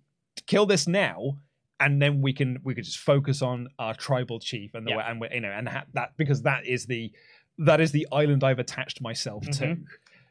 kill 0.45 0.65
this 0.65 0.87
now. 0.87 1.39
And 1.79 2.01
then 2.01 2.21
we 2.21 2.33
can 2.33 2.59
we 2.63 2.73
could 2.73 2.85
just 2.85 2.97
focus 2.97 3.41
on 3.41 3.67
our 3.79 3.93
tribal 3.93 4.39
chief 4.39 4.73
and 4.73 4.85
the 4.87 4.91
Yeah. 4.91 4.97
way 4.97 5.03
and 5.07 5.21
we're 5.21 5.33
you 5.33 5.41
know 5.41 5.51
and 5.51 5.67
ha- 5.69 5.85
that 5.93 6.15
because 6.17 6.41
that 6.43 6.65
is 6.65 6.85
the 6.85 7.11
that 7.59 7.81
is 7.81 7.91
the 7.91 8.07
island 8.11 8.43
I've 8.43 8.59
attached 8.59 9.01
myself 9.01 9.43
to. 9.49 9.77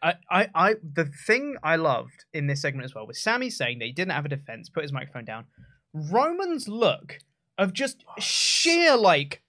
I, 0.03 0.15
I, 0.31 0.49
I, 0.55 0.75
the 0.95 1.05
thing 1.05 1.57
I 1.63 1.77
loved 1.77 2.25
in 2.33 2.47
this 2.47 2.63
segment 2.63 2.85
as 2.85 2.95
well 2.95 3.07
was 3.07 3.21
Sammy 3.21 3.51
saying 3.51 3.79
that 3.79 3.87
he 3.87 3.93
didn't 3.93 4.13
have 4.13 4.25
a 4.25 4.29
defense, 4.29 4.69
put 4.69 4.83
his 4.83 4.93
microphone 4.93 5.25
down. 5.25 5.47
Roman's 5.93 6.69
look 6.69 7.19
of 7.59 7.73
just 7.73 8.05
oh, 8.09 8.21
sheer 8.21 8.97
like, 8.97 9.43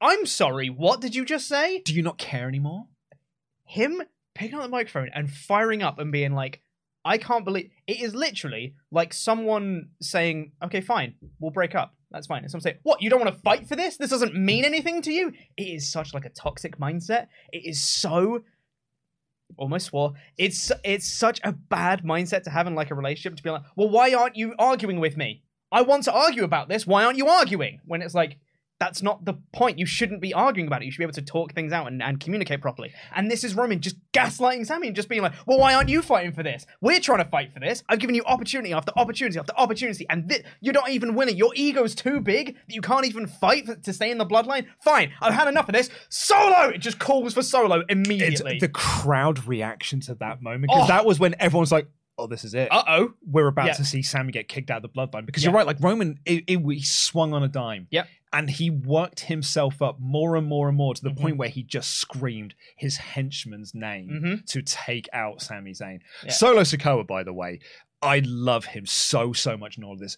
I'm 0.00 0.26
sorry, 0.26 0.68
what 0.68 1.00
did 1.00 1.14
you 1.14 1.24
just 1.24 1.48
say? 1.48 1.80
Do 1.84 1.94
you 1.94 2.02
not 2.02 2.18
care 2.18 2.48
anymore? 2.48 2.86
Him 3.64 4.02
picking 4.34 4.56
up 4.56 4.62
the 4.62 4.68
microphone 4.68 5.10
and 5.14 5.30
firing 5.30 5.82
up 5.82 5.98
and 5.98 6.12
being 6.12 6.32
like, 6.32 6.60
I 7.04 7.16
can't 7.16 7.44
believe 7.44 7.70
it 7.86 8.00
is 8.00 8.14
literally 8.14 8.74
like 8.90 9.14
someone 9.14 9.90
saying, 10.02 10.52
"Okay, 10.62 10.80
fine, 10.82 11.14
we'll 11.40 11.50
break 11.50 11.74
up. 11.74 11.94
That's 12.10 12.26
fine." 12.26 12.42
And 12.42 12.50
someone 12.50 12.62
saying, 12.62 12.78
"What? 12.82 13.00
You 13.00 13.08
don't 13.08 13.20
want 13.20 13.34
to 13.34 13.40
fight 13.40 13.66
for 13.66 13.76
this? 13.76 13.96
This 13.96 14.10
doesn't 14.10 14.34
mean 14.34 14.64
anything 14.64 15.00
to 15.02 15.12
you." 15.12 15.32
It 15.56 15.62
is 15.62 15.90
such 15.90 16.12
like 16.12 16.26
a 16.26 16.30
toxic 16.30 16.78
mindset. 16.78 17.28
It 17.50 17.64
is 17.64 17.82
so 17.82 18.44
almost 19.58 19.86
swore. 19.86 20.14
It's 20.36 20.72
it's 20.84 21.10
such 21.10 21.40
a 21.44 21.52
bad 21.52 22.04
mindset 22.04 22.44
to 22.44 22.50
have 22.50 22.66
in 22.66 22.74
like 22.74 22.90
a 22.90 22.94
relationship 22.94 23.36
to 23.36 23.42
be 23.42 23.50
like, 23.50 23.62
"Well, 23.76 23.90
why 23.90 24.14
aren't 24.14 24.36
you 24.36 24.54
arguing 24.58 25.00
with 25.00 25.16
me? 25.16 25.42
I 25.70 25.82
want 25.82 26.04
to 26.04 26.12
argue 26.12 26.44
about 26.44 26.68
this. 26.68 26.86
Why 26.86 27.04
aren't 27.04 27.18
you 27.18 27.28
arguing?" 27.28 27.80
When 27.84 28.02
it's 28.02 28.14
like. 28.14 28.38
That's 28.80 29.02
not 29.02 29.24
the 29.24 29.34
point. 29.52 29.78
You 29.80 29.86
shouldn't 29.86 30.20
be 30.20 30.32
arguing 30.32 30.68
about 30.68 30.82
it. 30.82 30.84
You 30.84 30.92
should 30.92 30.98
be 30.98 31.04
able 31.04 31.12
to 31.14 31.22
talk 31.22 31.52
things 31.52 31.72
out 31.72 31.88
and, 31.88 32.00
and 32.00 32.20
communicate 32.20 32.60
properly. 32.60 32.92
And 33.12 33.28
this 33.28 33.42
is 33.42 33.54
Roman 33.56 33.80
just 33.80 33.96
gaslighting 34.12 34.66
Sammy 34.66 34.86
and 34.86 34.94
just 34.94 35.08
being 35.08 35.20
like, 35.20 35.32
well, 35.46 35.58
why 35.58 35.74
aren't 35.74 35.88
you 35.88 36.00
fighting 36.00 36.32
for 36.32 36.44
this? 36.44 36.64
We're 36.80 37.00
trying 37.00 37.18
to 37.18 37.24
fight 37.28 37.52
for 37.52 37.58
this. 37.58 37.82
I've 37.88 37.98
given 37.98 38.14
you 38.14 38.22
opportunity 38.24 38.72
after 38.72 38.92
opportunity 38.96 39.36
after 39.36 39.52
opportunity, 39.56 40.06
and 40.08 40.28
thi- 40.30 40.44
you're 40.60 40.74
not 40.74 40.90
even 40.90 41.16
winning. 41.16 41.36
Your 41.36 41.52
ego's 41.56 41.96
too 41.96 42.20
big 42.20 42.54
that 42.54 42.74
you 42.74 42.80
can't 42.80 43.04
even 43.04 43.26
fight 43.26 43.66
for, 43.66 43.74
to 43.74 43.92
stay 43.92 44.12
in 44.12 44.18
the 44.18 44.26
bloodline. 44.26 44.66
Fine, 44.84 45.12
I've 45.20 45.34
had 45.34 45.48
enough 45.48 45.68
of 45.68 45.74
this. 45.74 45.90
Solo! 46.08 46.68
It 46.68 46.78
just 46.78 47.00
calls 47.00 47.34
for 47.34 47.42
Solo 47.42 47.80
It's 47.80 47.86
immediately. 47.88 48.58
the 48.60 48.68
crowd 48.68 49.44
reaction 49.46 49.98
to 50.02 50.14
that 50.16 50.40
moment 50.40 50.62
because 50.68 50.84
Oh. 50.84 50.86
that 50.88 51.04
was 51.04 51.18
when 51.18 51.34
everyone's 51.40 51.72
like, 51.72 51.88
"Oh, 52.16 52.26
this 52.26 52.44
is 52.44 52.54
it. 52.54 52.68
Uh 52.70 52.82
oh. 52.86 53.14
We're 53.26 53.46
about 53.48 53.66
Yeah. 53.66 53.72
to 53.74 53.84
see 53.84 54.02
Sammy 54.02 54.32
get 54.32 54.48
kicked 54.48 54.70
out 54.70 54.82
of 54.82 54.82
the 54.82 54.88
bloodline." 54.88 55.26
Because 55.26 55.42
Yeah. 55.42 55.50
you're 55.50 55.56
right, 55.56 55.66
like 55.66 55.78
Roman, 55.80 56.18
it, 56.24 56.44
it, 56.46 56.58
he 56.60 56.82
swung 56.82 57.32
on 57.34 57.42
a 57.42 57.48
dime. 57.48 57.86
Yep. 57.90 58.06
And 58.32 58.50
he 58.50 58.68
worked 58.68 59.20
himself 59.20 59.80
up 59.80 59.98
more 60.00 60.36
and 60.36 60.46
more 60.46 60.68
and 60.68 60.76
more 60.76 60.94
to 60.94 61.02
the 61.02 61.10
Mhm. 61.10 61.16
point 61.20 61.36
where 61.38 61.48
he 61.48 61.62
just 61.62 61.92
screamed 61.92 62.54
his 62.76 62.98
henchman's 62.98 63.74
name 63.74 64.08
Mhm. 64.22 64.46
to 64.46 64.62
take 64.62 65.08
out 65.12 65.40
Sami 65.40 65.72
Zayn. 65.72 66.00
Yeah. 66.24 66.30
Solo 66.32 66.60
Sikoa, 66.62 67.06
by 67.06 67.22
the 67.22 67.32
way, 67.32 67.60
I 68.02 68.20
love 68.24 68.66
him 68.66 68.84
so 68.86 69.32
so 69.32 69.56
much 69.56 69.78
in 69.78 69.84
all 69.84 69.94
of 69.94 69.98
this. 69.98 70.16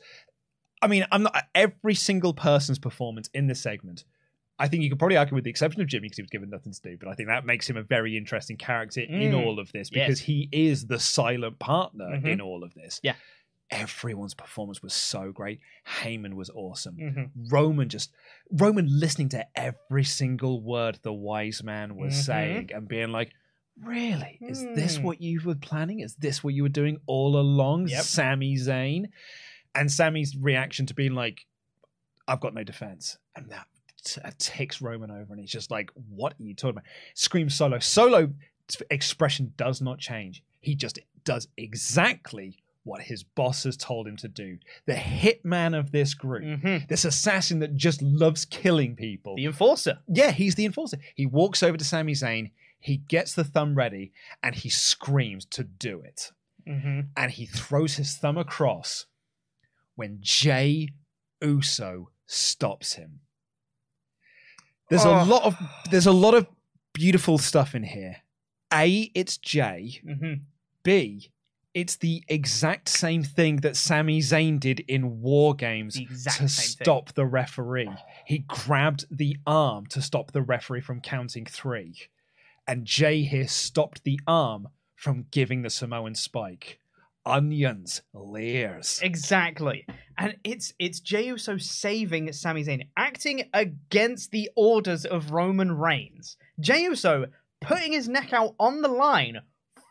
I 0.83 0.87
mean, 0.89 1.07
I'm 1.13 1.23
not 1.23 1.45
every 1.55 1.95
single 1.95 2.35
person's 2.35 2.79
performance 2.79 3.29
in 3.33 3.47
this 3.47 3.61
segment. 3.61 4.05
I 4.59 4.69
think 4.69 4.83
you 4.83 4.91
could 4.91 4.99
probably 4.99 5.17
argue 5.17 5.35
with 5.35 5.45
the 5.45 5.51
exception 5.51 5.81
of 5.81 5.87
Jimmy 5.89 6.07
because 6.07 6.19
he 6.19 6.23
was 6.23 6.31
given 6.31 6.51
nothing 6.51 6.73
to 6.73 6.81
do, 6.83 6.97
but 6.99 7.09
I 7.09 7.15
think 7.15 7.29
that 7.29 7.47
makes 7.47 7.69
him 7.71 7.77
a 7.79 7.83
very 7.83 8.17
interesting 8.17 8.57
character 8.59 9.01
in 9.01 9.33
Mm. 9.33 9.47
all 9.47 9.59
of 9.59 9.73
this 9.73 9.91
Yes. 9.93 10.07
because 10.07 10.21
he 10.21 10.49
is 10.53 10.87
the 10.87 10.99
silent 10.99 11.59
partner 11.59 12.11
Mhm. 12.19 12.27
in 12.29 12.41
all 12.43 12.63
of 12.63 12.75
this. 12.75 13.01
Yeah. 13.03 13.15
Everyone's 13.71 14.35
performance 14.35 14.83
was 14.83 14.93
so 14.95 15.31
great. 15.33 15.61
Heyman 15.87 16.35
was 16.35 16.51
awesome. 16.51 16.97
Mhm. 16.97 17.31
Roman 17.53 17.89
just 17.89 18.13
Roman 18.51 18.87
listening 18.89 19.29
to 19.31 19.47
every 19.59 20.03
single 20.05 20.61
word 20.61 20.99
the 21.03 21.13
wise 21.13 21.63
man 21.63 21.95
was 21.97 22.15
Mhm. 22.15 22.23
saying 22.25 22.71
and 22.75 22.89
being 22.89 23.11
like, 23.11 23.33
Really? 23.81 24.37
Is 24.43 24.63
this 24.63 24.97
Hmm. 24.99 25.05
what 25.05 25.23
you 25.23 25.41
were 25.43 25.55
planning? 25.55 26.01
Is 26.01 26.17
this 26.17 26.45
what 26.45 26.53
you 26.53 26.65
were 26.65 26.69
doing 26.69 26.99
all 27.07 27.39
along? 27.39 27.89
Yep. 27.89 28.03
Sami 28.03 28.57
Zayn? 28.57 29.07
And 29.75 29.91
Sammy's 29.91 30.37
reaction 30.37 30.85
to 30.87 30.95
being 30.95 31.15
like, 31.15 31.47
I've 32.29 32.41
got 32.41 32.53
no 32.53 32.63
defense. 32.65 33.17
And 33.37 33.49
that 33.51 33.69
t- 34.05 34.21
ticks 34.39 34.83
Roman 34.83 35.11
over 35.11 35.33
and 35.33 35.41
he's 35.41 35.51
just 35.53 35.71
like, 35.71 35.91
What 35.95 36.35
are 36.39 36.43
you 36.43 36.55
talking 36.55 36.79
about? 36.79 36.85
Scream 37.15 37.49
solo. 37.49 37.79
Solo 37.79 38.35
expression 38.91 39.55
does 39.57 39.81
not 39.81 39.99
change. 39.99 40.43
He 40.61 40.75
just 40.75 40.99
does 41.25 41.49
exactly 41.57 42.59
what 42.85 43.03
his 43.03 43.23
boss 43.23 43.65
has 43.65 43.77
told 43.77 44.07
him 44.09 44.17
to 44.17 44.29
do. 44.29 44.59
The 44.87 44.95
hitman 44.95 45.79
of 45.79 45.93
this 45.93 46.15
group, 46.15 46.43
Mhm. 46.43 46.89
this 46.89 47.05
assassin 47.05 47.59
that 47.59 47.77
just 47.77 48.01
loves 48.01 48.45
killing 48.45 48.97
people. 48.97 49.37
The 49.37 49.45
enforcer. 49.45 50.01
yeah, 50.09 50.31
he's 50.33 50.55
the 50.55 50.65
enforcer. 50.65 50.99
He 51.15 51.27
walks 51.27 51.63
over 51.63 51.77
to 51.77 51.85
Sami 51.85 52.15
Zayn, 52.15 52.51
he 52.79 52.97
gets 52.97 53.35
the 53.35 53.45
thumb 53.45 53.75
ready, 53.75 54.13
and 54.43 54.55
he 54.55 54.71
screams 54.71 55.45
to 55.47 55.63
do 55.65 56.01
it. 56.01 56.33
Mm-hmm. 56.67 57.01
And 57.17 57.31
he 57.33 57.45
throws 57.47 57.97
his 57.97 58.17
thumb 58.17 58.39
across 58.39 59.07
when 59.97 60.19
Jey 60.21 60.89
Uso 61.43 62.11
stops 62.27 62.95
him. 62.95 63.21
There's 64.89 65.05
Oh. 65.05 65.23
a 65.23 65.25
lot 65.25 65.43
of 65.45 65.57
there's 65.91 66.07
a 66.07 66.13
lot 66.13 66.35
of 66.35 66.47
beautiful 66.93 67.39
stuff 67.39 67.75
in 67.75 67.83
here. 67.83 68.17
A, 68.73 69.11
it's 69.15 69.37
Jay. 69.37 70.01
Mm-hmm. 70.05 70.43
B, 70.83 71.31
it's 71.75 71.97
the 71.97 72.25
exact 72.29 72.89
same 72.89 73.23
thing 73.23 73.57
that 73.57 73.77
Sami 73.77 74.21
Zayn 74.21 74.59
did 74.59 74.81
in 74.81 75.21
War 75.21 75.55
Games 75.55 75.95
to 75.95 76.17
same 76.19 76.33
thing. 76.35 76.49
stop 76.49 77.13
the 77.15 77.27
referee. 77.27 77.89
Oh. 77.91 77.97
He 78.27 78.39
grabbed 78.39 79.07
the 79.11 79.37
arm 79.47 79.87
to 79.87 80.03
stop 80.03 80.33
the 80.33 80.43
referee 80.43 80.81
from 80.81 81.01
counting 81.01 81.47
three. 81.47 81.95
And 82.67 82.85
Jay 82.85 83.23
here 83.23 83.49
stopped 83.49 84.05
the 84.05 84.21
arm 84.27 84.69
from 84.97 85.27
giving 85.31 85.63
the 85.63 85.71
Samoan 85.71 86.15
spike. 86.15 86.79
Onions, 87.27 88.03
layers. 88.13 89.01
Exactly. 89.03 89.87
And 90.17 90.37
it's 90.43 90.73
it's 90.79 91.01
Jey 91.01 91.27
Uso 91.27 91.59
saving 91.59 92.33
Sami 92.33 92.65
Zayn, 92.65 92.89
acting 92.97 93.49
against 93.53 94.31
the 94.31 94.51
orders 94.57 95.05
of 95.05 95.31
Roman 95.31 95.73
Reigns. 95.73 96.37
Jey 96.59 96.83
Uso 96.85 97.27
putting 97.61 97.93
his 97.93 98.09
neck 98.09 98.33
out 98.33 98.55
on 98.59 98.83
the 98.83 98.89
line 98.89 99.41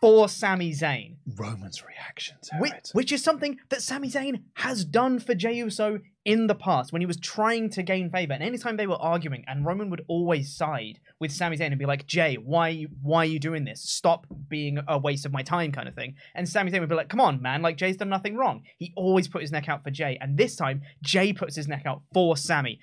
for 0.02 0.30
Sami 0.30 0.72
Zayn. 0.72 1.16
Roman's 1.36 1.84
reaction 1.84 2.38
to 2.44 2.58
Which, 2.58 2.72
it. 2.72 2.90
which 2.94 3.12
is 3.12 3.24
something 3.24 3.58
that 3.70 3.82
Sami 3.82 4.10
Zayn 4.10 4.44
has 4.56 4.86
done 4.86 5.20
for 5.20 5.36
Jey 5.36 5.54
Uso 5.54 6.00
in 6.26 6.48
the 6.48 6.56
past 6.56 6.94
when 6.94 7.02
he 7.02 7.06
was 7.06 7.18
trying 7.20 7.70
to 7.72 7.84
gain 7.84 8.10
favor. 8.10 8.34
And 8.34 8.44
anytime 8.44 8.78
they 8.78 8.88
were 8.88 9.02
arguing, 9.02 9.44
and 9.48 9.66
Roman 9.66 9.90
would 9.90 10.06
always 10.08 10.56
side 10.56 11.00
with 11.20 11.32
Sami 11.32 11.58
Zayn 11.58 11.68
and 11.68 11.80
be 11.80 11.86
like, 11.86 12.06
Jay, 12.08 12.36
why, 12.36 12.86
why 13.02 13.24
are 13.24 13.26
you 13.26 13.40
doing 13.40 13.66
this? 13.66 13.82
Stop 13.82 14.26
being 14.48 14.80
a 14.88 14.98
waste 14.98 15.26
of 15.26 15.32
my 15.32 15.42
time, 15.44 15.72
kind 15.72 15.88
of 15.88 15.96
thing. 15.96 16.16
And 16.36 16.48
Sami 16.48 16.72
Zayn 16.72 16.80
would 16.80 16.90
be 16.90 16.96
like, 16.96 17.10
come 17.10 17.22
on, 17.22 17.42
man, 17.42 17.62
like 17.62 17.78
Jay's 17.78 17.98
done 17.98 18.10
nothing 18.10 18.36
wrong. 18.36 18.64
He 18.78 18.94
always 18.96 19.28
put 19.28 19.42
his 19.42 19.52
neck 19.52 19.68
out 19.68 19.84
for 19.84 19.92
Jay. 19.92 20.18
And 20.22 20.38
this 20.38 20.56
time, 20.56 20.82
Jay 21.02 21.34
puts 21.34 21.56
his 21.56 21.68
neck 21.68 21.84
out 21.86 22.04
for 22.14 22.38
Sami. 22.38 22.80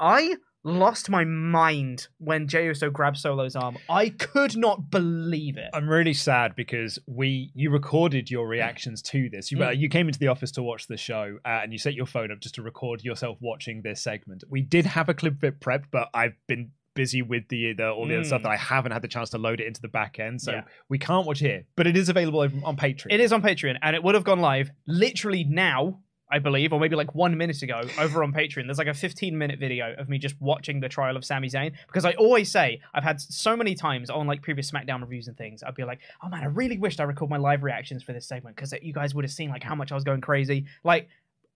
I 0.00 0.36
lost 0.66 1.08
my 1.08 1.24
mind 1.24 2.08
when 2.18 2.48
Jey 2.48 2.66
Uso 2.66 2.90
grabbed 2.90 3.16
Solo's 3.18 3.54
arm. 3.56 3.78
I 3.88 4.08
could 4.10 4.56
not 4.56 4.90
believe 4.90 5.56
it. 5.56 5.70
I'm 5.72 5.88
really 5.88 6.12
sad 6.12 6.54
because 6.56 6.98
we 7.06 7.50
you 7.54 7.70
recorded 7.70 8.30
your 8.30 8.46
reactions 8.48 9.00
to 9.02 9.28
this. 9.30 9.50
You 9.52 9.62
uh, 9.62 9.68
Mm. 9.70 9.78
you 9.78 9.88
came 9.88 10.08
into 10.08 10.18
the 10.18 10.28
office 10.28 10.50
to 10.52 10.62
watch 10.62 10.86
the 10.88 10.96
show 10.96 11.38
uh, 11.44 11.60
and 11.62 11.72
you 11.72 11.78
set 11.78 11.94
your 11.94 12.06
phone 12.06 12.30
up 12.32 12.40
just 12.40 12.56
to 12.56 12.62
record 12.62 13.04
yourself 13.04 13.38
watching 13.40 13.82
this 13.82 14.02
segment. 14.02 14.44
We 14.50 14.60
did 14.60 14.86
have 14.86 15.08
a 15.08 15.14
clip 15.14 15.34
of 15.34 15.44
it 15.44 15.60
prepped, 15.60 15.84
but 15.90 16.08
I've 16.12 16.34
been 16.48 16.72
busy 16.94 17.20
with 17.20 17.46
the, 17.48 17.74
the 17.74 17.90
all 17.90 18.06
the 18.06 18.14
other 18.16 18.24
stuff 18.24 18.40
Mm. 18.40 18.44
that 18.44 18.50
I 18.52 18.56
haven't 18.56 18.92
had 18.92 19.02
the 19.02 19.08
chance 19.08 19.28
to 19.30 19.38
load 19.38 19.60
it 19.60 19.66
into 19.66 19.82
the 19.82 19.88
back 19.88 20.18
end, 20.18 20.40
so 20.40 20.52
Yeah. 20.52 20.62
we 20.88 20.98
can't 20.98 21.26
watch 21.26 21.40
here. 21.40 21.64
But 21.76 21.86
it 21.86 21.94
is 21.96 22.08
available 22.08 22.40
on 22.40 22.76
Patreon. 22.76 23.08
It 23.10 23.20
is 23.20 23.32
on 23.34 23.42
Patreon, 23.42 23.76
and 23.82 23.94
it 23.94 24.02
would 24.02 24.14
have 24.14 24.24
gone 24.24 24.40
live 24.40 24.70
literally 24.86 25.44
now, 25.44 26.00
I 26.30 26.40
believe, 26.40 26.72
or 26.72 26.80
maybe 26.80 26.96
like 26.96 27.14
one 27.14 27.36
minute 27.36 27.62
ago 27.62 27.82
over 27.98 28.24
on 28.24 28.32
Patreon. 28.32 28.66
There's 28.66 28.78
like 28.78 28.88
a 28.88 28.94
15 28.94 29.36
minute 29.38 29.60
video 29.60 29.94
of 29.96 30.08
me 30.08 30.18
just 30.18 30.34
watching 30.40 30.80
the 30.80 30.88
trial 30.88 31.16
of 31.16 31.24
Sami 31.24 31.48
Zayn 31.48 31.72
because 31.86 32.04
I 32.04 32.12
always 32.12 32.50
say 32.50 32.80
I've 32.94 33.04
had 33.04 33.20
so 33.20 33.56
many 33.56 33.74
times 33.74 34.10
on 34.10 34.26
like 34.26 34.42
previous 34.42 34.70
SmackDown 34.70 35.00
reviews 35.00 35.28
and 35.28 35.36
things. 35.36 35.62
I'd 35.62 35.74
be 35.74 35.84
like, 35.84 36.00
oh 36.22 36.28
man, 36.28 36.42
I 36.42 36.46
really 36.46 36.78
wished 36.78 37.00
I 37.00 37.04
recorded 37.04 37.30
my 37.30 37.36
live 37.38 37.62
reactions 37.62 38.02
for 38.02 38.12
this 38.12 38.26
segment 38.26 38.56
because 38.56 38.74
you 38.82 38.92
guys 38.92 39.14
would 39.14 39.24
have 39.24 39.32
seen 39.32 39.50
like 39.50 39.62
how 39.62 39.74
much 39.74 39.92
I 39.92 39.94
was 39.94 40.04
going 40.04 40.20
crazy. 40.20 40.66
Like. 40.84 41.08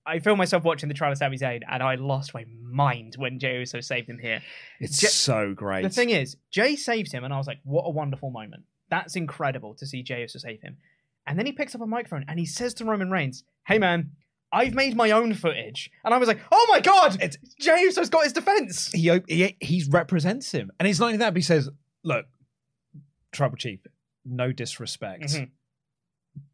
I 0.06 0.18
filmed 0.18 0.38
myself 0.38 0.64
watching 0.64 0.88
the 0.88 0.94
trial 0.94 1.12
of 1.12 1.18
Sami 1.18 1.36
Zayn, 1.36 1.60
and 1.70 1.82
I 1.82 1.96
lost 1.96 2.32
my 2.32 2.46
mind 2.62 3.16
when 3.18 3.38
Jey 3.38 3.58
Uso 3.58 3.80
saved 3.80 4.08
him 4.08 4.18
here. 4.18 4.40
It's 4.80 5.12
so 5.12 5.52
great. 5.52 5.82
The 5.82 5.90
thing 5.90 6.08
is, 6.08 6.38
Jay 6.50 6.74
saved 6.74 7.12
him, 7.12 7.22
and 7.22 7.34
I 7.34 7.36
was 7.36 7.46
like, 7.46 7.58
what 7.64 7.82
a 7.82 7.90
wonderful 7.90 8.30
moment. 8.30 8.64
That's 8.88 9.14
incredible 9.14 9.74
to 9.74 9.86
see 9.86 10.02
Jey 10.02 10.22
Uso 10.22 10.38
save 10.38 10.62
him. 10.62 10.78
And 11.26 11.38
then 11.38 11.46
he 11.46 11.52
picks 11.52 11.74
up 11.74 11.80
a 11.80 11.86
microphone 11.86 12.24
and 12.28 12.38
he 12.38 12.46
says 12.46 12.74
to 12.74 12.84
Roman 12.84 13.10
Reigns, 13.10 13.44
hey 13.66 13.78
man, 13.78 14.10
I've 14.52 14.74
made 14.74 14.96
my 14.96 15.12
own 15.12 15.34
footage. 15.34 15.90
And 16.04 16.12
I 16.12 16.18
was 16.18 16.26
like, 16.28 16.40
oh 16.50 16.66
my 16.68 16.80
god, 16.80 17.14
It's- 17.22 17.36
Jey 17.60 17.82
Uso's 17.82 18.08
got 18.10 18.24
his 18.24 18.32
defense. 18.32 18.90
he, 18.92 19.10
he 19.28 19.56
he 19.60 19.84
represents 19.88 20.50
him, 20.52 20.70
and 20.78 20.88
it's 20.88 20.98
not 20.98 21.06
only 21.06 21.18
that. 21.18 21.30
But 21.30 21.36
he 21.38 21.42
says, 21.42 21.68
"Look, 22.02 22.26
Tribal 23.32 23.56
Chief, 23.56 23.80
no 24.24 24.50
disrespect, 24.52 25.22
Mhm. 25.34 25.50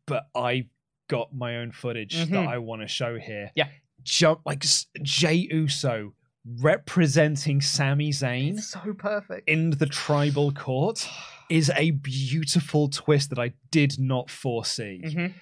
but 0.07 0.29
I 0.35 0.67
got 1.09 1.35
my 1.35 1.57
own 1.59 1.73
footage 1.73 2.15
that 2.17 2.29
Mhm. 2.29 2.47
I 2.49 2.59
want 2.59 2.83
to 2.83 2.89
show 2.89 3.19
here." 3.19 3.51
Yeah. 3.55 3.69
jump 4.03 4.41
like 4.47 4.65
Jey 5.03 5.49
Uso 5.51 6.15
representing 6.61 7.61
Sami 7.61 8.11
Zayn 8.11 8.61
so 8.61 8.95
perfect. 8.97 9.49
in 9.49 9.71
the 9.71 9.87
tribal 9.87 10.53
court 10.53 11.09
is 11.51 11.71
a 11.75 11.91
beautiful 11.91 12.89
twist 12.89 13.31
that 13.31 13.39
I 13.41 13.53
did 13.73 13.99
not 13.99 14.31
foresee. 14.31 15.01
Mhm. 15.05 15.35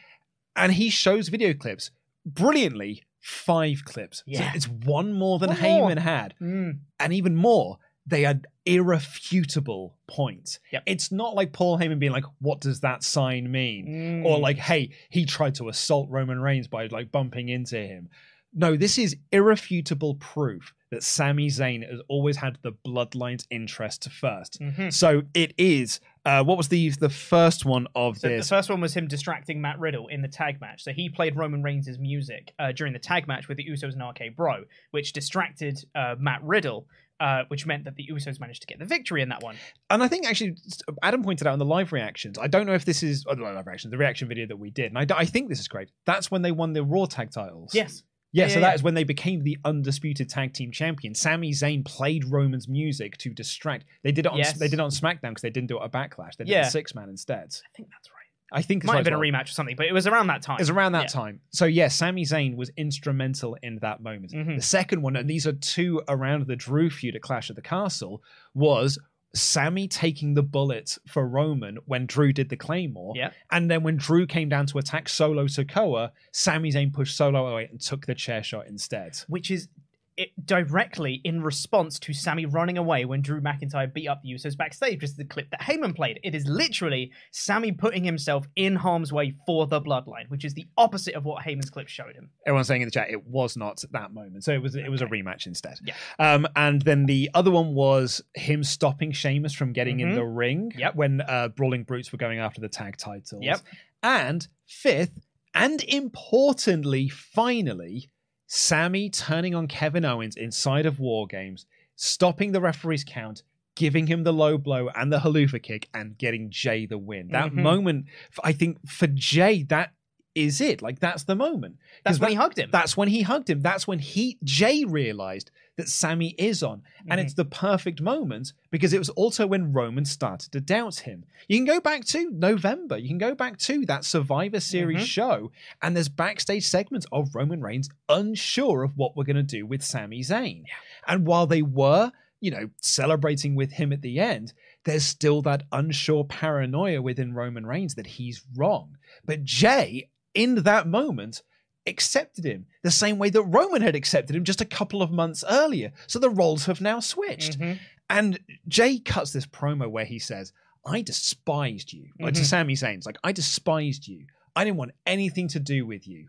And 0.57 0.73
he 0.73 0.89
shows 0.89 1.29
video 1.29 1.53
clips 1.53 1.91
brilliantly. 2.27 3.03
Five 3.21 3.85
clips. 3.87 4.23
So 4.31 4.45
it's 4.55 4.69
one 4.69 5.13
more 5.15 5.39
than 5.39 5.49
One 5.51 5.63
more. 5.63 5.91
Heyman 5.91 5.99
had 5.99 6.35
Mm. 6.43 6.81
and 7.01 7.13
even 7.15 7.35
more, 7.37 7.79
they 8.07 8.27
are 8.27 8.39
irrefutable 8.67 9.97
points. 10.07 10.59
Yep. 10.73 10.83
It's 10.87 11.11
not 11.13 11.35
like 11.35 11.53
Paul 11.53 11.79
Heyman 11.79 11.99
being 11.99 12.13
like, 12.13 12.25
"What 12.41 12.61
does 12.61 12.81
that 12.81 13.03
sign 13.03 13.51
mean?" 13.51 13.87
Mm. 13.87 14.25
or 14.27 14.39
like, 14.39 14.59
"Hey, 14.59 14.91
he 15.11 15.25
tried 15.25 15.55
to 15.57 15.69
assault 15.69 16.09
Roman 16.11 16.41
Reigns 16.41 16.69
by 16.69 16.87
like 16.87 17.11
bumping 17.11 17.49
into 17.49 17.79
him." 17.79 18.09
No, 18.53 18.77
this 18.77 18.99
is 18.99 19.17
irrefutable 19.33 20.15
proof 20.17 20.73
that 20.91 21.03
Sami 21.03 21.49
Zayn 21.49 21.89
has 21.91 22.01
always 22.09 22.37
had 22.37 22.59
the 22.63 22.73
bloodline's 22.73 23.47
interest 23.51 24.09
first. 24.11 24.61
Mhm. 24.61 24.93
So 24.93 25.23
it 25.35 25.55
is. 25.59 25.99
Uh, 26.25 26.43
what 26.43 26.57
was 26.57 26.69
the 26.69 26.89
the 26.91 27.11
first 27.11 27.65
one 27.67 27.87
of 27.95 28.19
So 28.19 28.29
the 28.29 28.43
first 28.43 28.71
one 28.71 28.81
was 28.81 28.95
him 28.95 29.07
distracting 29.09 29.61
Matt 29.61 29.79
Riddle 29.79 30.09
in 30.09 30.23
the 30.23 30.29
tag 30.29 30.61
match. 30.61 30.83
So 30.83 30.93
he 30.93 31.09
played 31.09 31.37
Roman 31.37 31.63
Reigns' 31.63 31.99
music 31.99 32.55
uh, 32.59 32.73
during 32.73 32.93
the 32.93 32.99
tag 32.99 33.29
match 33.29 33.47
with 33.49 33.59
the 33.59 33.65
Usos 33.65 33.93
and 33.93 34.03
RK 34.03 34.35
Bro, 34.35 34.65
which 34.91 35.13
distracted 35.13 35.85
uh, 35.95 36.15
Matt 36.19 36.43
Riddle, 36.43 36.87
uh, 37.21 37.43
which 37.49 37.67
meant 37.67 37.85
that 37.85 37.97
the 37.97 38.09
Usos 38.11 38.41
managed 38.41 38.63
to 38.63 38.67
get 38.67 38.79
the 38.79 38.87
victory 38.87 39.21
in 39.21 39.29
that 39.29 39.43
one. 39.43 39.57
And 39.91 40.03
I 40.03 40.09
think 40.09 40.27
actually, 40.27 40.57
Adam 41.03 41.23
pointed 41.23 41.47
out 41.47 41.53
in 41.53 41.59
the 41.59 41.65
live 41.67 41.93
reactions. 41.93 42.39
I 42.39 42.47
don't 42.47 42.67
know 42.67 42.75
if 42.75 42.87
this 42.87 43.03
is 43.03 43.25
oh, 43.29 43.35
the 43.35 43.43
live 43.43 43.67
reactions, 43.67 43.91
the 43.91 43.99
reaction 43.99 44.27
video 44.27 44.47
that 44.47 44.57
we 44.57 44.71
did, 44.71 44.87
and 44.87 44.99
I, 44.99 45.05
d- 45.05 45.15
I 45.17 45.27
think 45.27 45.51
this 45.51 45.61
is 45.61 45.69
great. 45.69 45.91
That's 46.07 46.31
when 46.31 46.41
they 46.41 46.53
won 46.53 46.73
the 46.73 46.83
Raw 46.83 47.05
tag 47.05 47.33
titles. 47.33 47.75
Yes. 47.75 48.03
Yeah, 48.35 48.45
Yeah, 48.45 48.49
so 48.49 48.55
yeah, 48.55 48.61
that 48.63 48.69
yeah. 48.71 48.75
is 48.75 48.83
when 48.83 48.95
they 48.95 49.05
became 49.05 49.43
the 49.45 49.57
undisputed 49.65 50.29
tag 50.29 50.53
team 50.53 50.73
champion. 50.73 51.15
Sami 51.15 51.53
Zayn 51.53 51.85
played 51.85 52.25
Roman's 52.25 52.69
music 52.69 53.17
to 53.19 53.31
distract. 53.31 53.85
They 54.03 54.13
did 54.13 54.27
it 54.27 54.33
on 54.33 54.39
Yes. 54.39 54.59
they 54.59 54.67
did 54.69 54.75
it 54.75 54.83
on 54.83 54.91
SmackDown 54.91 55.31
because 55.31 55.43
they 55.43 55.51
didn't 55.51 55.69
do 55.69 55.79
it 55.79 55.85
at 55.85 55.93
Backlash. 55.93 56.37
They 56.37 56.45
did 56.45 56.51
Yeah. 56.53 56.67
a 56.67 56.71
six 56.71 56.95
man 56.95 57.09
instead. 57.09 57.55
I 57.55 57.71
think 57.77 57.89
that's 57.91 58.11
right. 58.11 58.21
I 58.53 58.63
think 58.63 58.85
it 58.85 58.87
Might 58.87 58.97
have 58.97 59.05
been 59.05 59.15
a 59.15 59.19
rematch 59.19 59.45
or 59.45 59.53
something, 59.53 59.75
but 59.75 59.87
it 59.87 59.93
was 59.93 60.07
around 60.07 60.27
that 60.29 60.43
time. 60.43 60.57
It 60.57 60.61
was 60.63 60.71
around 60.71 60.93
that 60.93 61.05
Yeah. 61.05 61.21
time. 61.21 61.41
So 61.51 61.65
yeah, 61.65 61.89
Sami 61.89 62.25
Zayn 62.25 62.57
was 62.57 62.71
instrumental 62.77 63.57
in 63.63 63.79
that 63.81 64.01
moment. 64.03 64.33
Mhm. 64.33 64.57
The 64.57 64.63
second 64.63 65.03
one, 65.03 65.17
and 65.17 65.29
these 65.31 65.47
are 65.47 65.53
two 65.53 66.03
around 66.09 66.47
the 66.47 66.55
Drew 66.57 66.91
feud 66.91 67.17
at 67.17 67.23
Clash 67.23 67.51
of 67.51 67.57
the 67.57 67.63
Castle, 67.63 68.23
was 68.53 68.99
Sammy 69.35 69.89
taking 69.89 70.35
the 70.35 70.43
bullet 70.43 70.97
for 71.07 71.27
Roman 71.27 71.79
when 71.87 72.07
Drew 72.07 72.33
did 72.33 72.49
the 72.49 72.57
Claymore. 72.57 73.15
Yeah. 73.17 73.31
And 73.51 73.71
then 73.71 73.83
when 73.83 73.97
Drew 73.97 74.27
came 74.27 74.49
down 74.49 74.67
to 74.67 74.79
attack 74.79 75.09
Solo 75.09 75.47
Sikoa, 75.47 76.11
Sami 76.33 76.73
Zayn 76.73 76.93
pushed 76.93 77.17
Solo 77.17 77.47
away 77.49 77.69
and 77.71 77.81
took 77.81 78.07
the 78.07 78.15
chair 78.15 78.43
shot 78.43 78.67
instead. 78.67 79.19
which 79.29 79.51
is 79.51 79.69
it 80.17 80.31
directly 80.47 81.21
in 81.25 81.43
response 81.43 81.99
to 81.99 82.13
Sammy 82.13 82.47
running 82.47 82.79
away 82.79 83.05
when 83.05 83.21
Drew 83.21 83.41
McIntyre 83.41 83.93
beat 83.93 84.07
up 84.07 84.23
the 84.23 84.31
Usos 84.31 84.57
backstage, 84.57 84.95
which 85.03 85.11
is 85.11 85.17
the 85.17 85.25
clip 85.25 85.51
that 85.51 85.61
Heyman 85.61 85.95
played. 85.97 86.21
It 86.23 86.35
is 86.37 86.47
literally 86.47 87.11
Sammy 87.33 87.73
putting 87.73 88.05
himself 88.05 88.47
in 88.55 88.77
harm's 88.77 89.13
way 89.13 89.35
for 89.45 89.67
the 89.67 89.81
bloodline, 89.81 90.29
which 90.29 90.45
is 90.45 90.55
the 90.55 90.67
opposite 90.77 91.15
of 91.15 91.25
what 91.25 91.43
Heyman's 91.45 91.71
clip 91.71 91.89
showed 91.89 92.15
him. 92.15 92.31
Everyone's 92.47 92.69
saying 92.69 92.83
in 92.83 92.87
the 92.89 92.93
chat 92.93 93.11
it 93.11 93.27
was 93.27 93.57
not 93.57 93.83
that 93.91 94.15
moment, 94.15 94.45
so 94.45 94.53
it 94.53 94.63
was 94.63 94.77
it 94.77 94.89
was 94.91 95.03
a 95.03 95.07
rematch 95.07 95.47
instead. 95.47 95.79
Yeah. 95.85 95.95
Um, 96.21 96.47
and 96.55 96.83
then 96.83 97.07
the 97.07 97.29
other 97.35 97.51
one 97.51 97.75
was 97.75 98.23
him 98.35 98.63
stopping 98.63 99.11
Sheamus 99.11 99.53
from 99.53 99.73
getting 99.73 99.99
in 100.01 100.11
Mhm. 100.11 100.15
the 100.15 100.25
ring. 100.25 100.73
Yep. 100.77 100.95
When 100.95 101.21
uh, 101.23 101.49
Brawling 101.49 101.83
Brutes 101.83 102.13
were 102.13 102.19
going 102.19 102.39
after 102.39 102.61
the 102.61 102.69
tag 102.69 102.97
titles. 102.99 103.43
Yep. 103.43 103.61
And 104.03 104.47
fifth, 104.67 105.19
and 105.55 105.83
importantly, 105.85 107.09
finally, 107.09 108.11
Sammy 108.47 109.11
turning 109.11 109.55
on 109.55 109.67
Kevin 109.69 110.05
Owens 110.05 110.37
inside 110.37 110.87
of 110.87 110.99
War 111.01 111.27
Games, 111.27 111.67
stopping 111.97 112.53
the 112.53 112.61
referee's 112.61 113.05
count. 113.05 113.43
Giving 113.77 114.07
him 114.07 114.23
the 114.23 114.33
low 114.33 114.57
blow 114.57 114.89
and 114.95 115.13
the 115.13 115.19
Helluva 115.19 115.61
kick 115.61 115.89
and 115.93 116.17
getting 116.17 116.49
Jay 116.49 116.87
the 116.87 116.97
win. 116.97 117.29
That 117.33 117.51
Mhm. 117.51 117.55
moment, 117.55 118.07
I 118.45 118.53
think 118.53 118.79
for 118.89 119.09
Jay, 119.09 119.65
that 119.65 119.93
is 120.37 120.61
it. 120.61 120.81
Like 120.81 121.01
that's 121.01 121.25
the 121.25 121.35
moment. 121.35 121.79
That's 122.05 122.21
when 122.21 122.29
that- 122.29 122.31
he 122.31 122.37
hugged 122.37 122.59
him. 122.61 122.71
that's 122.71 122.97
when 122.97 123.09
he 123.09 123.23
hugged 123.23 123.51
him. 123.51 123.63
That's 123.63 123.89
when 123.89 123.99
he 123.99 124.39
Jay 124.45 124.85
realized 124.85 125.51
that 125.77 125.89
Sammy 125.89 126.35
is 126.39 126.63
on. 126.63 126.83
And 127.09 127.21
Mhm. 127.21 127.25
it's 127.25 127.35
the 127.35 127.45
perfect 127.45 128.01
moment 128.01 128.53
because 128.71 128.93
it 128.93 128.99
was 128.99 129.09
also 129.11 129.47
when 129.47 129.73
Roman 129.73 130.05
started 130.05 130.53
to 130.53 130.61
doubt 130.61 131.01
him. 131.01 131.25
You 131.49 131.59
can 131.59 131.65
go 131.65 131.81
back 131.81 132.05
to 132.07 132.31
November. 132.31 132.97
You 132.97 133.09
can 133.09 133.19
go 133.19 133.35
back 133.35 133.59
to 133.59 133.85
that 133.87 134.05
Survivor 134.05 134.61
Series 134.61 135.03
Mhm. 135.03 135.07
show, 135.07 135.53
and 135.83 135.97
there's 135.97 136.09
backstage 136.09 136.65
segments 136.65 137.07
of 137.13 137.35
Roman 137.35 137.61
Reigns 137.61 137.89
unsure 138.09 138.83
of 138.83 138.97
what 138.97 139.17
we're 139.17 139.25
going 139.25 139.37
to 139.37 139.43
do 139.43 139.67
with 139.67 139.83
Sami 139.83 140.21
Zayn. 140.21 140.65
And 141.07 141.27
while 141.27 141.47
they 141.47 141.63
were, 141.63 142.13
you 142.41 142.51
know, 142.51 142.71
celebrating 142.81 143.55
with 143.55 143.73
him 143.73 143.93
at 143.93 144.03
the 144.03 144.21
end, 144.21 144.53
there's 144.85 145.05
still 145.05 145.43
that 145.43 145.65
unsure 145.73 146.25
paranoia 146.25 147.03
within 147.03 147.33
Roman 147.35 147.67
Reigns 147.67 147.95
that 147.97 148.07
he's 148.07 148.43
wrong. 148.55 148.97
But 149.25 149.45
Jay, 149.45 150.09
in 150.35 150.57
that 150.57 150.87
moment, 150.87 151.43
accepted 151.87 152.45
him 152.45 152.67
the 152.83 152.91
same 152.91 153.19
way 153.19 153.31
that 153.31 153.43
Roman 153.43 153.83
had 153.83 153.95
accepted 153.95 154.35
him 154.35 154.45
just 154.45 154.61
a 154.61 154.65
couple 154.67 155.03
of 155.03 155.11
months 155.11 155.45
earlier. 155.49 155.93
So 156.07 156.19
the 156.19 156.31
roles 156.31 156.67
have 156.67 156.81
now 156.81 157.01
switched. 157.01 157.59
Mhm. 157.59 157.79
And 158.11 158.41
Jay 158.69 158.99
cuts 158.99 159.33
this 159.33 159.47
promo 159.47 159.89
where 159.91 160.05
he 160.05 160.19
says, 160.19 160.53
I 160.87 161.03
despised 161.03 161.93
you. 161.93 162.11
Like 162.21 162.35
to. 162.35 162.45
Sami 162.45 162.75
Zayn's 162.75 163.07
like, 163.07 163.17
I 163.25 163.33
despised 163.33 164.07
you. 164.07 164.27
I 164.57 164.65
didn't 164.65 164.77
want 164.77 164.93
anything 165.07 165.49
to 165.49 165.61
do 165.61 165.87
with 165.87 166.07
you. 166.07 166.29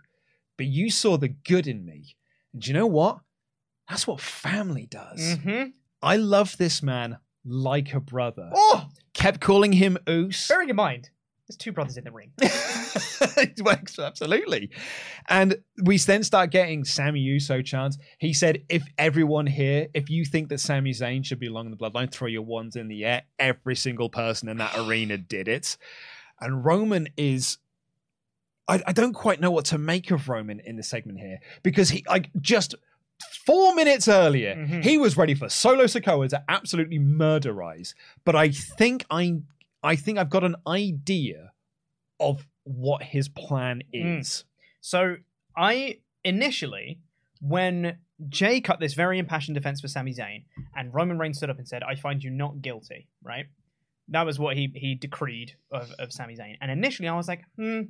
But 0.58 0.68
you 0.68 0.90
saw 0.90 1.18
the 1.18 1.28
good 1.30 1.68
in 1.68 1.86
me. 1.86 2.16
And 2.54 2.62
do 2.62 2.70
you 2.70 2.74
know 2.74 2.88
what? 2.88 3.20
That's 3.90 4.08
what 4.08 4.22
family 4.22 4.88
does. 4.88 5.20
Mhm. 5.38 5.74
I 6.02 6.16
love 6.18 6.56
this 6.58 6.82
man 6.82 7.18
like 7.44 7.94
a 7.94 8.00
brother. 8.00 8.50
Oh, 8.54 8.90
Kept 9.14 9.40
calling 9.42 9.74
him 9.74 9.98
Oos. 10.10 10.48
bearing 10.48 10.70
in 10.70 10.76
mind, 10.76 11.10
there's 11.48 11.58
two 11.58 11.72
brothers 11.72 11.98
in 11.98 12.04
the 12.04 12.12
ring. 12.12 12.32
it 13.58 13.62
works 13.64 14.00
absolutely. 14.00 14.70
And 15.30 15.58
we 15.84 15.98
then 15.98 16.24
start 16.24 16.52
getting 16.52 16.84
Sammy 16.86 17.20
Uso 17.20 17.62
chants. 17.62 17.98
He 18.20 18.34
said, 18.34 18.64
"If 18.70 18.84
everyone 18.98 19.48
here, 19.48 19.88
if 19.94 20.10
you 20.10 20.26
think 20.26 20.50
that 20.50 20.60
Sami 20.60 20.92
Zayn 20.92 21.26
should 21.26 21.40
belong 21.40 21.66
in 21.66 21.72
the 21.72 21.78
Bloodline, 21.78 22.12
throw 22.12 22.28
your 22.28 22.42
wands 22.44 22.76
in 22.76 22.88
the 22.88 23.06
air." 23.06 23.24
Every 23.40 23.76
single 23.76 24.10
person 24.10 24.50
in 24.50 24.58
that 24.58 24.78
arena 24.78 25.18
did 25.18 25.48
it. 25.48 25.78
And 26.40 26.64
Roman 26.66 27.08
is. 27.18 27.58
I, 28.68 28.82
I 28.88 28.94
don't 28.94 29.14
quite 29.14 29.40
know 29.40 29.52
what 29.52 29.66
to 29.66 29.78
make 29.78 30.10
of 30.12 30.28
Roman 30.28 30.60
in 30.60 30.76
the 30.76 30.84
segment 30.84 31.20
here 31.20 31.40
because 31.62 31.90
he 31.90 32.04
like 32.10 32.32
just 32.42 32.74
four 33.46 33.76
minutes 33.76 34.08
earlier 34.08 34.56
Mhm. 34.56 34.84
he 34.84 34.98
was 34.98 35.16
ready 35.16 35.36
for 35.36 35.48
Solo 35.50 35.84
Sikoa 35.86 36.28
to 36.30 36.44
absolutely 36.50 36.98
murderize. 37.00 37.94
But 38.26 38.36
I 38.36 38.50
think 38.50 39.06
I 39.12 39.36
I 39.84 39.96
think 39.96 40.18
I've 40.18 40.32
got 40.32 40.44
an 40.44 40.56
idea 40.68 41.52
of 42.20 42.46
what 42.66 43.02
his 43.04 43.30
plan 43.30 43.82
Mm. 43.94 44.20
is. 44.20 44.44
So 44.82 45.16
I 45.58 46.02
initially, 46.24 47.00
when 47.42 47.98
Jay 48.30 48.60
cut 48.62 48.80
this 48.80 48.94
very 48.94 49.18
impassioned 49.20 49.56
defense 49.56 49.82
for 49.82 49.88
Sami 49.88 50.14
Zayn, 50.14 50.44
and 50.76 50.94
Roman 50.94 51.18
Reigns 51.18 51.38
stood 51.38 51.50
up 51.50 51.58
and 51.58 51.68
said, 51.68 51.82
"I 51.84 51.96
find 51.96 52.24
you 52.24 52.30
not 52.30 52.62
guilty," 52.62 53.08
right? 53.24 53.46
That 54.10 54.26
was 54.26 54.38
what 54.38 54.56
he 54.58 54.72
he 54.76 54.96
decreed 54.96 55.56
of 55.72 55.92
of 56.00 56.12
Sami 56.12 56.36
Zayn. 56.36 56.58
And 56.62 56.70
initially, 56.70 57.08
I 57.08 57.16
was 57.16 57.28
like, 57.28 57.44
hmm. 57.56 57.82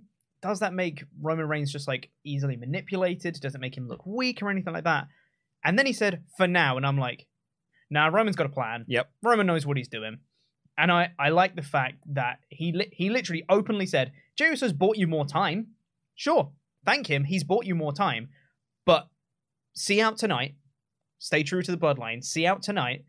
Does 0.42 0.60
that 0.60 0.74
make 0.74 1.04
Roman 1.20 1.48
Reigns 1.48 1.72
just 1.72 1.88
like 1.88 2.12
easily 2.24 2.56
manipulated? 2.56 3.40
Does 3.42 3.56
it 3.56 3.62
make 3.62 3.76
him 3.76 3.88
look 3.88 4.06
weak 4.06 4.44
or 4.44 4.52
anything 4.52 4.74
like 4.74 4.84
that? 4.84 5.08
And 5.64 5.80
then 5.80 5.88
he 5.88 5.94
said, 5.94 6.22
for 6.38 6.46
now. 6.48 6.78
And 6.78 6.86
I'm 6.86 7.00
like, 7.00 7.26
Now 7.90 8.10
Roman's 8.10 8.36
got 8.36 8.46
a 8.46 8.50
plan. 8.50 8.86
Yep. 8.88 9.10
Roman 9.24 9.48
knows 9.48 9.66
what 9.66 9.76
he's 9.78 9.88
doing, 9.88 10.20
and 10.78 10.92
I 10.92 11.12
I 11.18 11.30
like 11.30 11.56
the 11.56 11.62
fact 11.62 11.98
that 12.14 12.40
he 12.50 12.72
li- 12.72 12.92
he 12.92 13.10
literally 13.10 13.44
openly 13.50 13.86
said, 13.86 14.12
"Jey 14.36 14.50
has 14.50 14.74
bought 14.74 14.98
you 14.98 15.08
more 15.08 15.26
time. 15.26 15.68
Sure, 16.16 16.52
thank 16.86 17.08
him. 17.08 17.26
He's 17.26 17.44
bought 17.44 17.66
you 17.66 17.76
more 17.76 17.94
time, 17.94 18.30
but 18.86 19.08
see 19.74 20.02
out 20.02 20.18
tonight. 20.18 20.56
Stay 21.20 21.44
true 21.44 21.62
to 21.62 21.72
the 21.72 21.78
bloodline. 21.78 22.24
See 22.24 22.46
out 22.46 22.62
tonight." 22.62 23.06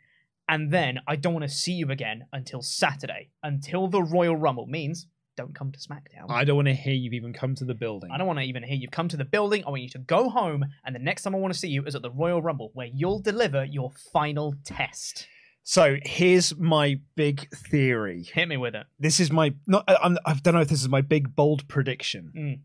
And 0.48 0.72
then 0.72 1.00
I 1.08 1.16
don't 1.16 1.34
want 1.34 1.42
to 1.42 1.48
see 1.48 1.72
you 1.72 1.90
again 1.90 2.26
until 2.32 2.62
Saturday, 2.62 3.30
until 3.42 3.88
the 3.88 4.02
Royal 4.02 4.36
Rumble. 4.36 4.66
Means 4.66 5.08
don't 5.36 5.54
come 5.54 5.72
to 5.72 5.78
SmackDown. 5.78 6.30
I 6.30 6.44
don't 6.44 6.56
want 6.56 6.68
to 6.68 6.74
hear 6.74 6.94
you've 6.94 7.12
even 7.12 7.32
come 7.32 7.54
to 7.56 7.64
the 7.64 7.74
building. 7.74 8.10
I 8.10 8.16
don't 8.16 8.26
want 8.26 8.38
to 8.38 8.44
even 8.44 8.62
hear 8.62 8.76
you've 8.76 8.90
come 8.90 9.08
to 9.08 9.16
the 9.16 9.24
building. 9.24 9.64
I 9.66 9.70
want 9.70 9.82
you 9.82 9.88
to 9.90 9.98
go 9.98 10.30
home, 10.30 10.64
and 10.84 10.94
the 10.94 11.00
next 11.00 11.22
time 11.22 11.34
I 11.34 11.38
want 11.38 11.52
to 11.52 11.58
see 11.58 11.68
you 11.68 11.84
is 11.84 11.94
at 11.94 12.02
the 12.02 12.10
Royal 12.10 12.40
Rumble, 12.40 12.70
where 12.74 12.86
you'll 12.86 13.18
deliver 13.18 13.64
your 13.64 13.90
final 14.12 14.54
test. 14.64 15.26
So 15.68 15.96
here's 16.04 16.56
my 16.56 17.00
big 17.16 17.50
theory. 17.52 18.22
Hit 18.22 18.46
me 18.46 18.56
with 18.56 18.76
it. 18.76 18.86
This 19.00 19.18
is 19.18 19.32
my 19.32 19.52
not. 19.66 19.82
I, 19.88 19.96
I'm, 19.96 20.16
I 20.24 20.34
don't 20.34 20.54
know 20.54 20.60
if 20.60 20.68
this 20.68 20.80
is 20.80 20.88
my 20.88 21.00
big 21.00 21.34
bold 21.34 21.66
prediction. 21.66 22.32
Mm. 22.36 22.60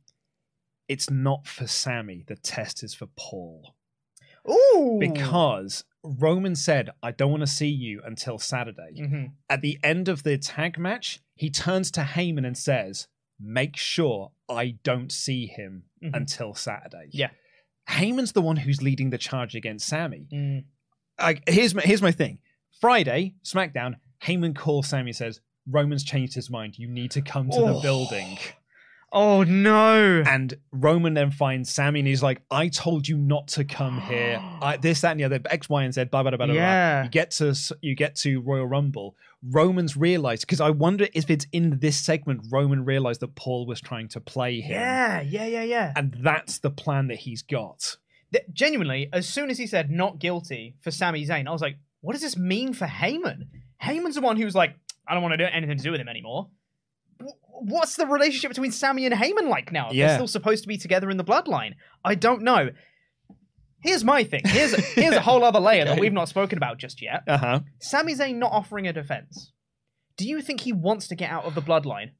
It's 0.87 1.09
not 1.09 1.47
for 1.47 1.65
Sammy. 1.65 2.23
The 2.27 2.35
test 2.35 2.83
is 2.83 2.93
for 2.93 3.07
Paul 3.17 3.73
Ooh, 4.47 4.97
because 4.99 5.83
Roman 6.03 6.55
said, 6.55 6.91
"I 7.01 7.09
don't 7.11 7.31
want 7.31 7.41
to 7.41 7.47
see 7.47 7.69
you 7.69 8.01
until 8.05 8.37
Saturday." 8.37 8.93
hmm 8.95 9.25
At 9.49 9.61
the 9.61 9.79
end 9.83 10.07
of 10.07 10.21
the 10.21 10.37
tag 10.37 10.77
match, 10.77 11.21
he 11.33 11.49
turns 11.49 11.89
to 11.91 12.01
Heyman 12.01 12.45
and 12.45 12.55
says, 12.55 13.07
"Make 13.39 13.77
sure 13.77 14.31
I 14.47 14.77
don't 14.83 15.11
see 15.11 15.47
him 15.47 15.85
Mhm. 16.03 16.15
until 16.15 16.53
Saturday." 16.53 17.07
Yeah. 17.09 17.31
Heyman's 17.89 18.33
the 18.33 18.43
one 18.43 18.57
who's 18.57 18.83
leading 18.83 19.09
the 19.09 19.17
charge 19.17 19.55
against 19.55 19.87
Sammy. 19.87 20.27
Mm. 20.31 20.65
I, 21.17 21.39
here's 21.47 21.73
my 21.73 21.81
here's 21.81 22.03
my 22.03 22.11
thing. 22.11 22.37
Friday, 22.81 23.35
SmackDown, 23.43 23.95
Heyman 24.23 24.55
calls 24.55 24.87
Sammy 24.87 25.13
says, 25.13 25.39
Roman's 25.69 26.03
changed 26.03 26.33
his 26.33 26.49
mind. 26.49 26.77
You 26.79 26.87
need 26.87 27.11
to 27.11 27.21
come 27.21 27.49
to 27.51 27.59
the 27.59 27.73
Oh. 27.75 27.81
building. 27.81 28.37
Oh 29.13 29.43
no! 29.43 30.23
And 30.25 30.53
Roman 30.71 31.13
then 31.15 31.31
finds 31.31 31.69
Sammy 31.69 31.99
and 31.99 32.07
he's 32.07 32.23
like, 32.23 32.41
I 32.49 32.69
told 32.69 33.05
you 33.09 33.17
not 33.17 33.49
to 33.49 33.65
come 33.65 33.99
here. 33.99 34.39
I, 34.61 34.77
this, 34.77 35.01
that, 35.01 35.11
and 35.11 35.19
the 35.19 35.25
other. 35.25 35.39
X, 35.49 35.67
Y, 35.67 35.83
and 35.83 35.93
Z, 35.93 36.05
blah, 36.05 36.23
blah, 36.23 36.29
blah, 36.31 36.37
blah, 36.37 36.45
blah. 36.45 36.55
Yeah. 36.55 37.03
You 37.03 37.09
get 37.09 37.31
to 37.31 37.53
you 37.81 37.93
get 37.93 38.15
to 38.17 38.39
Royal 38.39 38.65
Rumble. 38.65 39.15
Roman's 39.43 39.97
realized 39.97 40.43
because 40.43 40.61
I 40.61 40.69
wonder 40.69 41.07
if 41.13 41.29
it's 41.29 41.45
in 41.51 41.79
this 41.79 41.97
segment 41.97 42.45
Roman 42.49 42.85
realized 42.85 43.19
that 43.19 43.35
Paul 43.35 43.65
was 43.65 43.81
trying 43.81 44.07
to 44.09 44.21
play 44.21 44.61
him. 44.61 44.71
yeah, 44.79 45.19
yeah, 45.21 45.45
yeah, 45.45 45.63
yeah. 45.63 45.91
And 45.97 46.15
that's 46.21 46.59
the 46.59 46.71
plan 46.71 47.07
that 47.07 47.17
he's 47.17 47.41
got. 47.41 47.97
Th- 48.31 48.45
genuinely, 48.53 49.09
as 49.11 49.27
soon 49.27 49.49
as 49.49 49.57
he 49.57 49.67
said 49.67 49.91
not 49.91 50.19
guilty 50.19 50.75
for 50.79 50.89
Sami 50.89 51.25
Zayn, 51.27 51.47
I 51.47 51.51
was 51.51 51.61
like, 51.61 51.75
what 52.01 52.13
does 52.13 52.21
this 52.21 52.37
mean 52.37 52.73
for 52.73 52.85
Heyman? 52.85 53.43
Heyman's 53.83 54.15
the 54.15 54.21
one 54.21 54.37
who's 54.37 54.55
like, 54.55 54.75
I 55.07 55.13
don't 55.13 55.23
want 55.23 55.33
to 55.33 55.37
do 55.37 55.45
anything 55.45 55.77
to 55.77 55.83
do 55.83 55.91
with 55.91 55.99
him 56.01 56.07
anymore. 56.09 56.49
W- 57.19 57.37
What's 57.63 57.95
the 57.95 58.05
relationship 58.07 58.49
between 58.51 58.71
Sammy 58.71 59.05
and 59.05 59.13
Heyman 59.15 59.47
like 59.49 59.71
now? 59.71 59.89
Yeah. 59.91 60.07
They're 60.07 60.17
still 60.17 60.27
supposed 60.27 60.63
to 60.63 60.67
be 60.67 60.77
together 60.77 61.09
in 61.09 61.17
the 61.17 61.23
bloodline. 61.23 61.73
I 62.03 62.15
don't 62.15 62.41
know. 62.43 62.69
Here's 63.83 64.03
my 64.03 64.23
thing. 64.23 64.41
Here's 64.45 64.73
here's 64.93 65.15
a 65.15 65.21
whole 65.21 65.43
other 65.43 65.59
layer 65.59 65.85
that 65.85 65.99
we've 65.99 66.13
not 66.13 66.27
spoken 66.29 66.57
about 66.57 66.77
just 66.77 67.01
yet. 67.01 67.23
Uh 67.27 67.37
huh. 67.37 67.59
Sami 67.79 68.13
Zayn 68.13 68.35
not 68.37 68.51
offering 68.51 68.87
a 68.87 68.93
defense. 68.93 69.51
Do 70.17 70.27
you 70.27 70.41
think 70.41 70.61
he 70.61 70.73
wants 70.73 71.07
to 71.07 71.15
get 71.15 71.31
out 71.31 71.45
of 71.45 71.55
the 71.55 71.61
bloodline? 71.61 72.11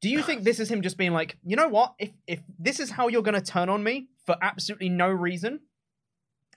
Do 0.00 0.08
you 0.08 0.22
think 0.22 0.42
this 0.44 0.60
is 0.60 0.70
him 0.70 0.82
just 0.82 0.96
being 0.96 1.12
like, 1.12 1.36
you 1.44 1.54
know 1.56 1.68
what? 1.68 1.94
If 1.98 2.10
if 2.26 2.40
this 2.58 2.80
is 2.80 2.90
how 2.90 3.08
you're 3.08 3.22
going 3.22 3.34
to 3.40 3.40
turn 3.40 3.68
on 3.68 3.82
me 3.84 4.08
for 4.26 4.36
absolutely 4.42 4.88
no 4.88 5.08
reason, 5.08 5.60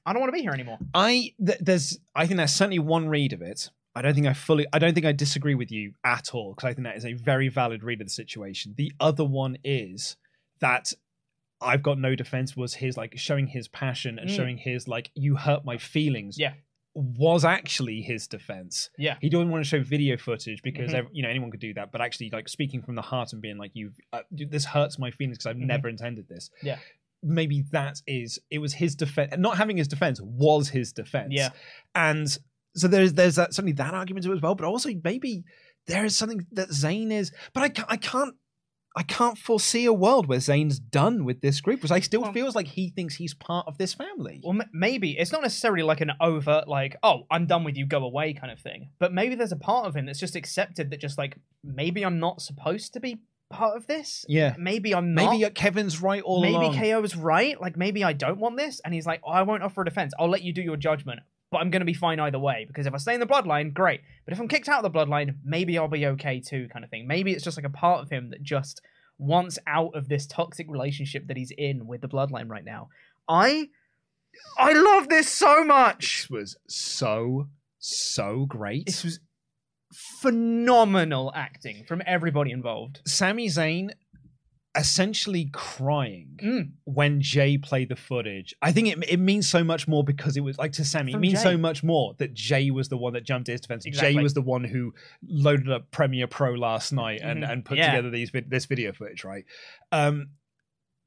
I 0.05 0.13
don't 0.13 0.19
want 0.21 0.29
to 0.29 0.35
be 0.37 0.41
here 0.41 0.51
anymore. 0.51 0.79
I 0.93 1.33
th- 1.45 1.59
there's 1.59 1.99
I 2.15 2.25
think 2.25 2.37
there's 2.37 2.53
certainly 2.53 2.79
one 2.79 3.07
read 3.09 3.33
of 3.33 3.41
it. 3.41 3.69
I 3.93 4.01
don't 4.01 4.13
think 4.13 4.25
I 4.27 4.33
fully 4.33 4.65
I 4.73 4.79
don't 4.79 4.93
think 4.93 5.05
I 5.05 5.11
disagree 5.11 5.55
with 5.55 5.71
you 5.71 5.93
at 6.03 6.33
all 6.33 6.53
because 6.53 6.67
I 6.69 6.73
think 6.73 6.85
that 6.87 6.95
is 6.97 7.05
a 7.05 7.13
very 7.13 7.49
valid 7.49 7.83
read 7.83 8.01
of 8.01 8.07
the 8.07 8.11
situation. 8.11 8.73
The 8.77 8.91
other 8.99 9.25
one 9.25 9.57
is 9.63 10.15
that 10.59 10.93
I've 11.61 11.83
got 11.83 11.99
no 11.99 12.15
defense 12.15 12.55
was 12.57 12.73
his 12.75 12.97
like 12.97 13.13
showing 13.17 13.47
his 13.47 13.67
passion 13.67 14.17
and 14.17 14.29
Mm. 14.29 14.35
showing 14.35 14.57
his 14.57 14.87
like 14.87 15.11
you 15.13 15.35
hurt 15.35 15.65
my 15.65 15.77
feelings. 15.77 16.37
Yeah. 16.39 16.53
Was 16.93 17.45
actually 17.45 18.01
his 18.01 18.27
defense. 18.27 18.89
Yeah. 18.97 19.15
He 19.21 19.29
didn't 19.29 19.49
want 19.49 19.63
to 19.63 19.69
show 19.69 19.81
video 19.81 20.17
footage 20.17 20.61
because 20.63 20.91
Mhm. 20.91 21.07
you 21.13 21.21
know 21.23 21.29
anyone 21.29 21.51
could 21.51 21.59
do 21.61 21.73
that, 21.75 21.91
but 21.91 22.01
actually 22.01 22.31
like 22.31 22.49
speaking 22.49 22.81
from 22.81 22.95
the 22.95 23.01
heart 23.01 23.31
and 23.33 23.41
being 23.41 23.57
like 23.57 23.71
you 23.75 23.91
uh, 24.11 24.21
this 24.31 24.65
hurts 24.65 24.97
my 24.99 25.11
feelings 25.11 25.37
because 25.37 25.45
I've 25.45 25.55
Mhm. 25.57 25.67
never 25.67 25.87
intended 25.87 26.27
this 26.27 26.49
Yeah. 26.63 26.79
Maybe 27.23 27.63
that 27.71 28.01
is 28.07 28.39
it 28.49 28.57
was 28.59 28.73
his 28.73 28.95
defense 28.95 29.33
not 29.37 29.57
having 29.57 29.77
his 29.77 29.87
defense 29.87 30.19
was 30.23 30.69
his 30.69 30.91
defense 30.91 31.29
Yeah. 31.31 31.49
and 31.95 32.27
so 32.75 32.87
there's 32.87 33.13
there's 33.13 33.35
that 33.35 33.53
certainly 33.53 33.73
that 33.73 33.93
argument 33.93 34.25
to 34.25 34.31
it 34.31 34.35
as 34.37 34.41
well 34.41 34.55
but 34.55 34.65
also 34.65 34.89
maybe 35.03 35.43
there 35.87 36.05
is 36.05 36.15
something 36.15 36.45
that 36.53 36.69
Zayn 36.69 37.11
is 37.11 37.31
but 37.53 37.63
I 37.63 37.69
can't 37.69 37.87
I 37.91 37.97
can't 37.97 38.35
I 38.93 39.03
can't 39.03 39.37
foresee 39.37 39.85
a 39.85 39.93
world 39.93 40.27
where 40.27 40.39
Zayn's 40.39 40.77
done 40.77 41.23
with 41.23 41.39
this 41.39 41.61
group 41.61 41.77
because 41.79 41.91
I 41.91 42.01
still 42.01 42.23
Well- 42.23 42.33
feels 42.33 42.55
like 42.55 42.67
he 42.67 42.89
thinks 42.89 43.15
he's 43.15 43.33
part 43.33 43.65
of 43.67 43.77
this 43.77 43.93
family 43.93 44.41
Well, 44.43 44.59
m- 44.59 44.69
maybe 44.73 45.11
it's 45.17 45.31
not 45.31 45.43
necessarily 45.43 45.83
like 45.83 46.01
an 46.01 46.11
overt, 46.19 46.67
like, 46.67 46.97
oh, 47.01 47.23
I'm 47.31 47.45
done 47.45 47.63
with 47.63 47.77
you, 47.77 47.85
go 47.85 48.03
away 48.03 48.33
kind 48.33 48.51
of 48.51 48.59
thing. 48.59 48.89
But 48.99 49.13
maybe 49.13 49.35
there's 49.35 49.53
a 49.53 49.57
part 49.57 49.85
of 49.87 49.95
him 49.95 50.07
that's 50.07 50.19
just 50.19 50.35
accepted 50.35 50.89
that 50.91 50.99
just 50.99 51.17
like 51.17 51.37
maybe 51.63 52.03
I'm 52.03 52.19
not 52.19 52.41
supposed 52.41 52.91
to 52.93 52.99
be 52.99 53.21
part 53.51 53.77
of 53.77 53.87
this. 53.87 54.25
yeah 54.27 54.55
Maybe 54.57 54.93
I'm 54.95 55.13
not. 55.13 55.31
maybe 55.31 55.49
Kevin's 55.51 56.01
right 56.01 56.21
all 56.23 56.41
maybe 56.41 56.55
along 56.55 56.77
KO 56.77 57.03
is 57.03 57.15
right. 57.15 57.59
Like 57.59 57.77
maybe 57.77 58.03
I 58.03 58.13
don't 58.13 58.39
want 58.39 58.57
this, 58.57 58.81
and 58.83 58.93
he's 58.93 59.05
like, 59.05 59.21
oh, 59.25 59.31
I 59.31 59.41
won't 59.43 59.63
offer 59.63 59.81
a 59.81 59.85
defense. 59.85 60.13
I'll 60.19 60.29
let 60.29 60.41
you 60.43 60.53
do 60.53 60.61
your 60.61 60.77
judgment, 60.77 61.19
but 61.51 61.59
I'm 61.59 61.69
going 61.69 61.81
to 61.81 61.85
be 61.85 61.93
fine 61.93 62.19
either 62.19 62.39
way 62.39 62.65
because 62.67 62.87
if 62.87 62.93
I 62.93 62.97
stay 62.97 63.13
in 63.13 63.19
the 63.19 63.27
bloodline, 63.27 63.73
great. 63.73 64.01
But 64.25 64.33
if 64.33 64.39
I'm 64.39 64.47
kicked 64.47 64.69
out 64.69 64.83
of 64.83 64.91
the 64.91 64.97
bloodline, 64.97 65.35
maybe 65.43 65.77
I'll 65.77 65.87
be 65.87 66.05
okay 66.07 66.39
too, 66.39 66.67
kind 66.71 66.83
of 66.85 66.89
thing. 66.89 67.07
Maybe 67.07 67.31
it's 67.31 67.43
just 67.43 67.57
like 67.57 67.65
a 67.65 67.69
part 67.69 68.01
of 68.01 68.09
him 68.09 68.29
that 68.31 68.41
just 68.41 68.81
wants 69.17 69.59
out 69.67 69.91
of 69.93 70.09
this 70.09 70.25
toxic 70.25 70.67
relationship 70.69 71.27
that 71.27 71.37
he's 71.37 71.51
in 71.57 71.85
with 71.85 72.01
the 72.01 72.07
bloodline 72.09 72.49
right 72.49 72.65
now. 72.65 72.89
I, 73.29 73.69
I 74.57 74.73
love 74.73 75.09
this 75.09 75.29
so 75.29 75.63
much. 75.63 76.23
this 76.23 76.29
was 76.29 76.57
so 76.67 77.47
so 77.83 78.45
great 78.47 78.85
This 78.85 79.03
was 79.03 79.19
phenomenal 80.21 81.31
acting 81.35 81.83
from 81.87 82.01
everybody 82.05 82.51
involved. 82.51 83.01
Sami 83.05 83.47
Zayn 83.47 83.89
essentially 84.73 85.49
crying 85.51 86.37
Mm. 86.41 86.71
when 86.85 87.19
Jay 87.19 87.57
played 87.57 87.89
the 87.89 87.97
footage. 87.97 88.55
I 88.61 88.71
think 88.71 88.87
it, 88.87 89.03
it 89.09 89.19
means 89.19 89.45
so 89.45 89.65
much 89.65 89.85
more 89.85 90.01
because 90.01 90.37
it 90.37 90.41
was 90.41 90.57
like 90.57 90.71
to 90.73 90.85
Sammy, 90.85 91.11
it 91.11 91.17
means 91.19 91.39
Jay. 91.39 91.43
so 91.43 91.57
much 91.57 91.83
more 91.83 92.13
that 92.19 92.33
Jay 92.33 92.71
was 92.71 92.87
the 92.87 92.95
one 92.97 93.11
that 93.13 93.25
jumped 93.25 93.47
to 93.47 93.51
his 93.51 93.59
defense. 93.59 93.83
Jay 93.85 94.15
was 94.15 94.33
the 94.33 94.41
one 94.41 94.63
who 94.63 94.93
loaded 95.27 95.69
up 95.69 95.91
Premiere 95.91 96.27
Pro 96.27 96.53
last 96.53 96.93
night 96.93 97.19
and, 97.21 97.43
Mhm. 97.43 97.51
and 97.51 97.65
put 97.65 97.77
Yeah. 97.79 97.91
together 97.91 98.09
these 98.11 98.31
this 98.47 98.65
video 98.65 98.93
footage, 98.93 99.25
right? 99.25 99.43
Um 99.91 100.29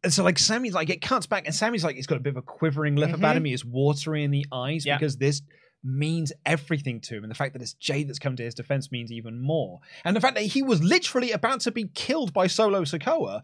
and 0.02 0.12
so 0.12 0.22
like 0.22 0.38
Sammy's 0.38 0.74
like 0.74 0.90
it 0.90 1.00
cuts 1.00 1.26
back 1.26 1.46
and 1.46 1.54
Sammy's 1.54 1.84
like 1.84 1.96
he's 1.96 2.06
got 2.06 2.18
a 2.18 2.20
bit 2.20 2.30
of 2.30 2.36
a 2.36 2.42
quivering 2.42 2.96
lip 2.96 3.14
about 3.14 3.32
Mhm. 3.32 3.36
him. 3.38 3.44
He 3.46 3.52
is 3.54 3.64
watery 3.64 4.24
in 4.24 4.30
the 4.30 4.44
eyes 4.52 4.84
because 4.84 5.16
this 5.16 5.40
means 5.84 6.32
everything 6.46 7.00
to 7.02 7.16
him. 7.16 7.24
And 7.24 7.30
the 7.30 7.34
fact 7.36 7.52
that 7.52 7.62
it's 7.62 7.74
Jade 7.74 8.08
that's 8.08 8.18
come 8.18 8.36
to 8.36 8.42
his 8.42 8.54
defense 8.54 8.90
means 8.90 9.12
even 9.12 9.38
more. 9.38 9.80
And 10.04 10.16
the 10.16 10.20
fact 10.20 10.34
that 10.36 10.42
he 10.44 10.62
was 10.62 10.82
literally 10.82 11.30
about 11.32 11.60
to 11.60 11.70
be 11.70 11.88
killed 11.94 12.32
by 12.32 12.46
Solo 12.46 12.82
Sikoa, 12.82 13.42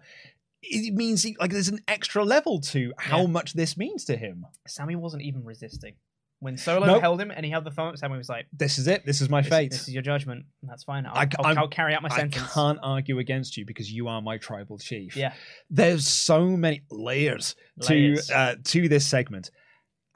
it 0.63 0.95
means 0.95 1.23
he, 1.23 1.37
like 1.39 1.51
there's 1.53 1.69
an 1.69 1.81
extra 1.89 2.25
level 2.25 2.61
to 2.61 2.93
how 2.99 3.21
Yeah. 3.23 3.27
much 3.29 3.53
this 3.53 3.77
means 3.77 4.05
to 4.07 4.17
him. 4.17 4.47
Sammy 4.67 4.97
wasn't 4.97 5.23
even 5.23 5.45
resisting. 5.45 5.95
When 6.43 6.57
Solo 6.57 6.87
Nope. 6.87 7.03
held 7.03 7.21
him 7.21 7.31
and 7.31 7.45
he 7.45 7.51
held 7.51 7.65
the 7.65 7.71
phone 7.71 7.89
up, 7.89 7.99
Sammy 7.99 8.17
was 8.17 8.31
like, 8.31 8.47
This 8.51 8.79
is 8.79 8.87
it. 8.89 9.05
This 9.05 9.21
is 9.21 9.29
my 9.29 9.43
this, 9.43 9.51
fate. 9.51 9.71
This 9.73 9.83
is 9.89 9.93
your 9.93 10.03
judgment. 10.03 10.47
That's 10.63 10.85
fine. 10.85 11.05
I'll, 11.05 11.15
I- 11.15 11.29
I'll, 11.39 11.59
I'll 11.59 11.69
carry 11.69 11.93
out 11.93 12.01
my 12.01 12.09
I 12.11 12.17
sentence. 12.17 12.51
can't 12.55 12.79
argue 12.83 13.19
against 13.19 13.59
you 13.59 13.67
because 13.67 13.93
you 13.93 14.09
are 14.09 14.23
my 14.23 14.39
tribal 14.39 14.79
chief. 14.79 15.17
Yeah. 15.17 15.35
There's 15.69 16.07
so 16.07 16.47
many 16.47 16.81
layers, 16.91 17.57
Layers. 17.77 18.27
to 18.29 18.35
uh, 18.35 18.55
to 18.65 18.89
this 18.89 19.07
segment. 19.07 19.51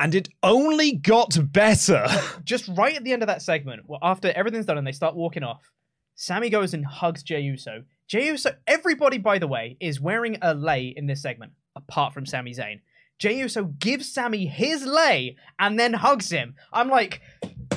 And 0.01 0.15
it 0.15 0.29
only 0.43 0.93
got 0.93 1.37
better. 1.53 2.07
Just 2.45 2.69
right 2.77 2.97
at 2.97 3.05
the 3.05 3.13
end 3.13 3.23
of 3.23 3.29
that 3.29 3.43
segment, 3.43 3.83
well, 3.87 4.01
after 4.03 4.33
everything's 4.35 4.67
done 4.67 4.79
and 4.79 4.87
they 4.87 4.93
start 4.93 5.15
walking 5.15 5.45
off, 5.45 5.71
Sammy 6.17 6.51
goes 6.51 6.75
and 6.75 6.85
hugs 6.85 7.23
Jey 7.23 7.41
Uso. 7.41 7.85
Jey 8.09 8.27
Uso, 8.27 8.51
everybody, 8.67 9.19
by 9.19 9.39
the 9.39 9.47
way, 9.49 9.77
is 9.81 10.01
wearing 10.01 10.39
a 10.43 10.55
lei 10.55 10.93
in 10.97 11.07
this 11.07 11.23
segment, 11.23 11.53
apart 11.77 12.13
from 12.13 12.27
Sami 12.27 12.53
Zayn. 12.53 12.81
Jey 13.19 13.39
Uso 13.39 13.65
gives 13.65 14.13
Sammy 14.13 14.47
his 14.47 14.85
lei 14.85 15.37
and 15.59 15.79
then 15.79 15.93
hugs 15.95 16.31
him. 16.31 16.55
I'm 16.73 16.89
like, 16.89 17.21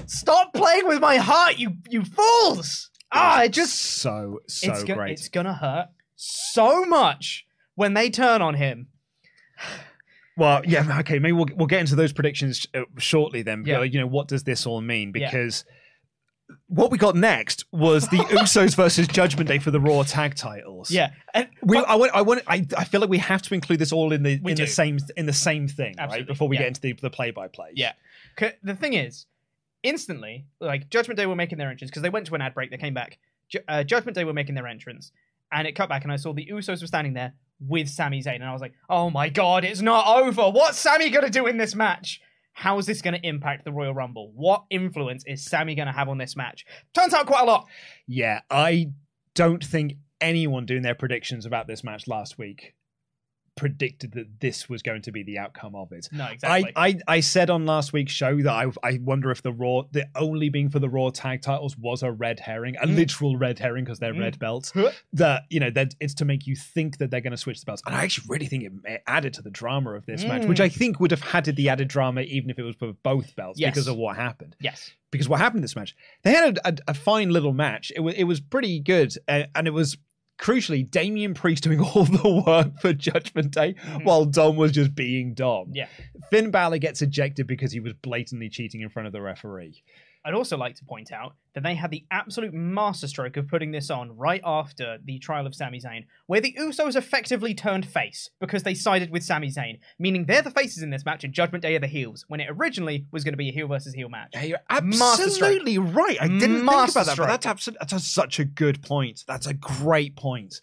stop 0.08 0.54
playing 0.54 0.88
with 0.88 1.00
my 1.00 1.18
heart, 1.18 1.58
you 1.58 1.78
you 1.90 2.04
fools! 2.04 2.90
Ah, 3.12 3.44
it 3.44 3.54
just 3.54 3.76
so 3.76 4.40
so 4.48 4.72
it's, 4.72 4.84
go- 4.84 4.96
great. 4.96 5.12
it's 5.12 5.30
gonna 5.30 5.54
hurt 5.54 5.90
so 6.16 6.86
much 6.86 7.46
when 7.76 7.94
they 7.94 8.10
turn 8.10 8.42
on 8.42 8.56
him. 8.56 8.88
Well, 10.38 10.62
yeah, 10.66 11.00
okay. 11.00 11.18
Maybe 11.20 11.34
we'll 11.34 11.48
we'll 11.56 11.68
get 11.68 11.82
into 11.82 11.96
those 11.96 12.14
predictions 12.14 12.68
uh, 12.76 12.84
shortly. 13.00 13.42
Then, 13.42 13.64
Yeah. 13.66 13.82
you 13.82 14.00
know, 14.00 14.08
what 14.08 14.28
does 14.28 14.44
this 14.44 14.66
all 14.68 14.82
mean? 14.82 15.12
Yeah. 15.16 15.30
Because 15.30 15.66
what 16.68 16.92
we 16.92 16.98
got 16.98 17.16
next 17.16 17.66
was 17.72 18.08
the 18.10 18.18
Usos 18.30 18.76
versus 18.76 19.08
Judgment 19.08 19.48
Day 19.48 19.58
for 19.60 19.72
the 19.72 19.80
Raw 19.80 20.04
Tag 20.04 20.36
Titles. 20.36 20.92
Yeah, 20.92 21.12
and 21.34 21.50
we. 21.64 21.78
I 21.78 21.96
want. 21.96 22.12
I 22.14 22.22
want. 22.22 22.44
I, 22.48 22.66
I 22.78 22.84
feel 22.86 23.02
like 23.02 23.10
we 23.10 23.18
have 23.18 23.42
to 23.44 23.54
include 23.54 23.80
this 23.80 23.92
all 23.92 24.14
in 24.14 24.24
the 24.24 24.40
in 24.46 24.56
the 24.56 24.68
same 24.68 25.00
in 25.18 25.26
the 25.26 25.34
same 25.34 25.68
thing, 25.68 25.96
right? 25.98 26.26
Before 26.26 26.48
we 26.48 26.56
yeah. 26.56 26.64
get 26.64 26.68
into 26.70 26.82
the 26.82 26.94
the 26.94 27.10
play 27.10 27.32
by 27.32 27.48
play. 27.48 27.72
Yeah. 27.74 27.94
The 28.64 28.76
thing 28.76 28.94
is, 28.94 29.26
instantly, 29.82 30.46
like 30.60 30.90
Judgment 30.92 31.18
Day 31.18 31.26
were 31.26 31.36
making 31.36 31.58
their 31.58 31.70
entrance 31.72 31.90
because 31.90 32.04
they 32.04 32.12
went 32.12 32.28
to 32.28 32.36
an 32.36 32.42
ad 32.42 32.54
break. 32.54 32.70
They 32.70 32.78
came 32.78 32.94
back. 32.94 33.18
Ju- 33.50 33.60
uh, 33.68 33.84
Judgment 33.84 34.14
Day 34.16 34.24
were 34.24 34.34
making 34.34 34.54
their 34.54 34.68
entrance, 34.68 35.12
and 35.52 35.68
it 35.68 35.72
cut 35.72 35.90
back, 35.90 36.04
and 36.04 36.12
I 36.12 36.18
saw 36.18 36.32
the 36.34 36.46
Usos 36.52 36.82
were 36.82 36.88
standing 36.88 37.14
there 37.14 37.34
with 37.60 37.90
Sami 37.90 38.22
Zayn, 38.22 38.36
and 38.36 38.44
I 38.44 38.54
was 38.54 38.62
like, 38.62 38.74
"Oh 38.90 39.10
my 39.10 39.30
god, 39.30 39.66
it's 39.66 39.82
not 39.82 40.08
over! 40.08 40.50
What's 40.50 40.78
Sami 40.78 41.10
gonna 41.10 41.30
do 41.30 41.48
in 41.48 41.58
this 41.58 41.76
match? 41.76 42.22
How 42.54 42.78
is 42.78 42.86
this 42.86 43.02
gonna 43.02 43.20
impact 43.24 43.66
the 43.66 43.72
Royal 43.72 43.94
Rumble? 43.94 44.32
What 44.34 44.66
influence 44.70 45.24
is 45.26 45.46
Sami 45.46 45.76
gonna 45.76 45.94
have 45.94 46.10
on 46.10 46.18
this 46.18 46.36
match?" 46.36 46.66
Turns 46.94 47.14
out 47.14 47.26
quite 47.26 47.44
a 47.44 47.46
lot. 47.46 47.68
Yeah, 48.08 48.42
I 48.50 48.92
don't 49.34 49.64
think 49.64 49.94
anyone 50.20 50.66
doing 50.66 50.82
their 50.82 50.96
predictions 50.96 51.46
about 51.46 51.68
this 51.68 51.84
match 51.84 52.08
last 52.08 52.38
week 52.38 52.74
predicted 53.58 54.14
that 54.14 54.40
this 54.40 54.70
was 54.70 54.82
going 54.82 55.02
to 55.02 55.12
be 55.12 55.24
the 55.24 55.38
outcome 55.38 55.76
of 55.76 55.92
it. 55.92 56.08
No, 56.12 56.28
exactly. 56.28 56.72
I, 56.76 56.88
I, 56.88 57.00
I 57.08 57.20
said 57.20 57.50
on 57.50 57.66
last 57.66 57.92
week's 57.92 58.14
show 58.14 58.38
that 58.44 58.54
I, 58.54 58.72
I 58.84 59.00
wonder 59.04 59.32
if 59.32 59.42
the 59.42 59.52
Raw, 59.52 59.84
the 59.92 60.08
only 60.16 60.50
being 60.50 60.70
for 60.70 60.80
the 60.80 60.90
Raw 60.90 61.10
tag 61.10 61.42
titles 61.42 61.78
was 61.78 62.04
a 62.04 62.12
red 62.12 62.40
herring, 62.40 62.76
a 62.82 62.86
literal 62.86 63.38
red 63.38 63.60
herring 63.60 63.84
because 63.84 64.00
they're 64.00 64.14
red 64.14 64.40
belts. 64.40 64.72
That, 65.14 65.44
you 65.50 65.60
know, 65.60 65.72
that 65.72 65.96
it's 66.00 66.14
to 66.16 66.26
make 66.26 66.48
you 66.48 66.56
think 66.56 67.00
that 67.00 67.12
they're 67.12 67.22
going 67.22 67.32
to 67.32 67.38
switch 67.38 67.60
the 67.60 67.66
belts. 67.66 67.82
And 67.86 67.96
I 67.96 68.04
actually 68.04 68.28
really 68.30 68.46
think 68.46 68.64
it, 68.64 69.04
added 69.08 69.34
to 69.34 69.42
the 69.42 69.52
drama 69.52 69.92
of 69.92 70.06
this 70.06 70.24
match, 70.24 70.46
which 70.46 70.62
I 70.62 70.70
think 70.70 71.00
would 71.00 71.12
have 71.12 71.22
had 71.22 71.46
the 71.46 71.70
added 71.70 71.88
drama 71.88 72.22
even 72.22 72.50
if 72.50 72.60
it 72.60 72.64
was 72.64 72.76
for 72.76 72.94
both 73.04 73.36
belts 73.36 73.60
Yes. 73.60 73.74
because 73.74 73.88
of 73.88 73.96
what 73.96 74.16
happened 74.16 74.56
yes. 74.60 74.92
because 75.12 75.30
what 75.30 75.40
happened 75.40 75.60
in 75.60 75.62
this 75.62 75.76
match, 75.76 75.96
they 76.24 76.32
had 76.32 76.58
a, 76.58 76.68
a, 76.70 76.78
a 76.90 76.94
fine 76.94 77.30
little 77.30 77.54
match. 77.54 77.92
It 77.96 78.02
was 78.02 78.14
it 78.16 78.26
was 78.26 78.40
pretty 78.40 78.80
good, 78.80 79.14
uh, 79.28 79.44
and 79.56 79.68
it 79.68 79.72
was 79.72 79.98
crucially 80.38 80.90
Damian 80.90 81.34
Priest 81.34 81.64
doing 81.64 81.80
all 81.84 82.06
the 82.06 82.44
work 82.46 82.80
for 82.80 82.94
Judgment 82.94 83.52
Day, 83.52 83.74
mm-hmm. 83.74 84.04
while 84.04 84.26
Dom 84.26 84.56
was 84.56 84.72
just 84.72 84.96
being 84.96 85.34
Dom. 85.34 85.72
Yeah. 85.74 85.88
Finn 86.30 86.52
Balor 86.52 86.80
gets 86.80 87.02
ejected 87.02 87.48
because 87.48 87.72
he 87.72 87.80
was 87.80 87.94
blatantly 87.94 88.50
cheating 88.50 88.82
in 88.82 88.90
front 88.90 89.08
of 89.08 89.14
the 89.14 89.22
referee. 89.22 89.84
I'd 90.26 90.34
also 90.34 90.58
like 90.58 90.76
to 90.76 90.86
point 90.86 91.12
out 91.12 91.36
that 91.54 91.64
they 91.64 91.76
had 91.76 91.90
the 91.92 92.04
absolute 92.12 92.54
masterstroke 92.54 93.38
of 93.38 93.48
putting 93.48 93.72
this 93.72 93.90
on 93.90 94.16
right 94.18 94.42
after 94.44 94.98
the 95.06 95.20
trial 95.20 95.48
of 95.48 95.56
Sami 95.56 95.80
Zayn, 95.80 96.06
where 96.26 96.42
the 96.42 96.54
Usos 96.60 96.96
effectively 96.96 97.54
turned 97.54 97.86
face 97.86 98.30
because 98.40 98.64
they 98.64 98.74
sided 98.74 99.10
with 99.10 99.24
Sami 99.24 99.50
Zayn, 99.50 99.80
meaning 99.98 100.26
they're 100.26 100.42
the 100.42 100.52
faces 100.52 100.84
in 100.84 100.90
this 100.90 101.06
match 101.06 101.24
and 101.24 101.34
Judgment 101.34 101.62
Day 101.62 101.76
are 101.76 101.80
the 101.80 101.88
heels, 101.88 102.26
when 102.28 102.40
it 102.42 102.48
originally 102.50 103.06
was 103.12 103.24
going 103.24 103.34
to 103.34 103.38
be 103.38 103.50
a 103.50 103.54
heel 103.54 103.68
versus 103.68 103.94
heel 103.94 104.10
match. 104.10 104.32
Yeah, 104.34 104.44
you're 104.44 104.60
absolutely 104.70 105.78
right. 105.78 106.18
I 106.22 106.28
didn't 106.28 106.40
think 106.42 106.64
about 106.64 106.94
that, 106.94 107.18
but 107.18 107.28
that's 107.28 107.46
absolutely 107.46 107.80
that's 107.82 107.94
a, 107.94 108.00
such 108.00 108.40
a 108.40 108.46
good 108.46 108.82
point. 108.82 109.24
That's 109.28 109.48
a 109.48 109.54
great 109.54 110.16
point 110.16 110.62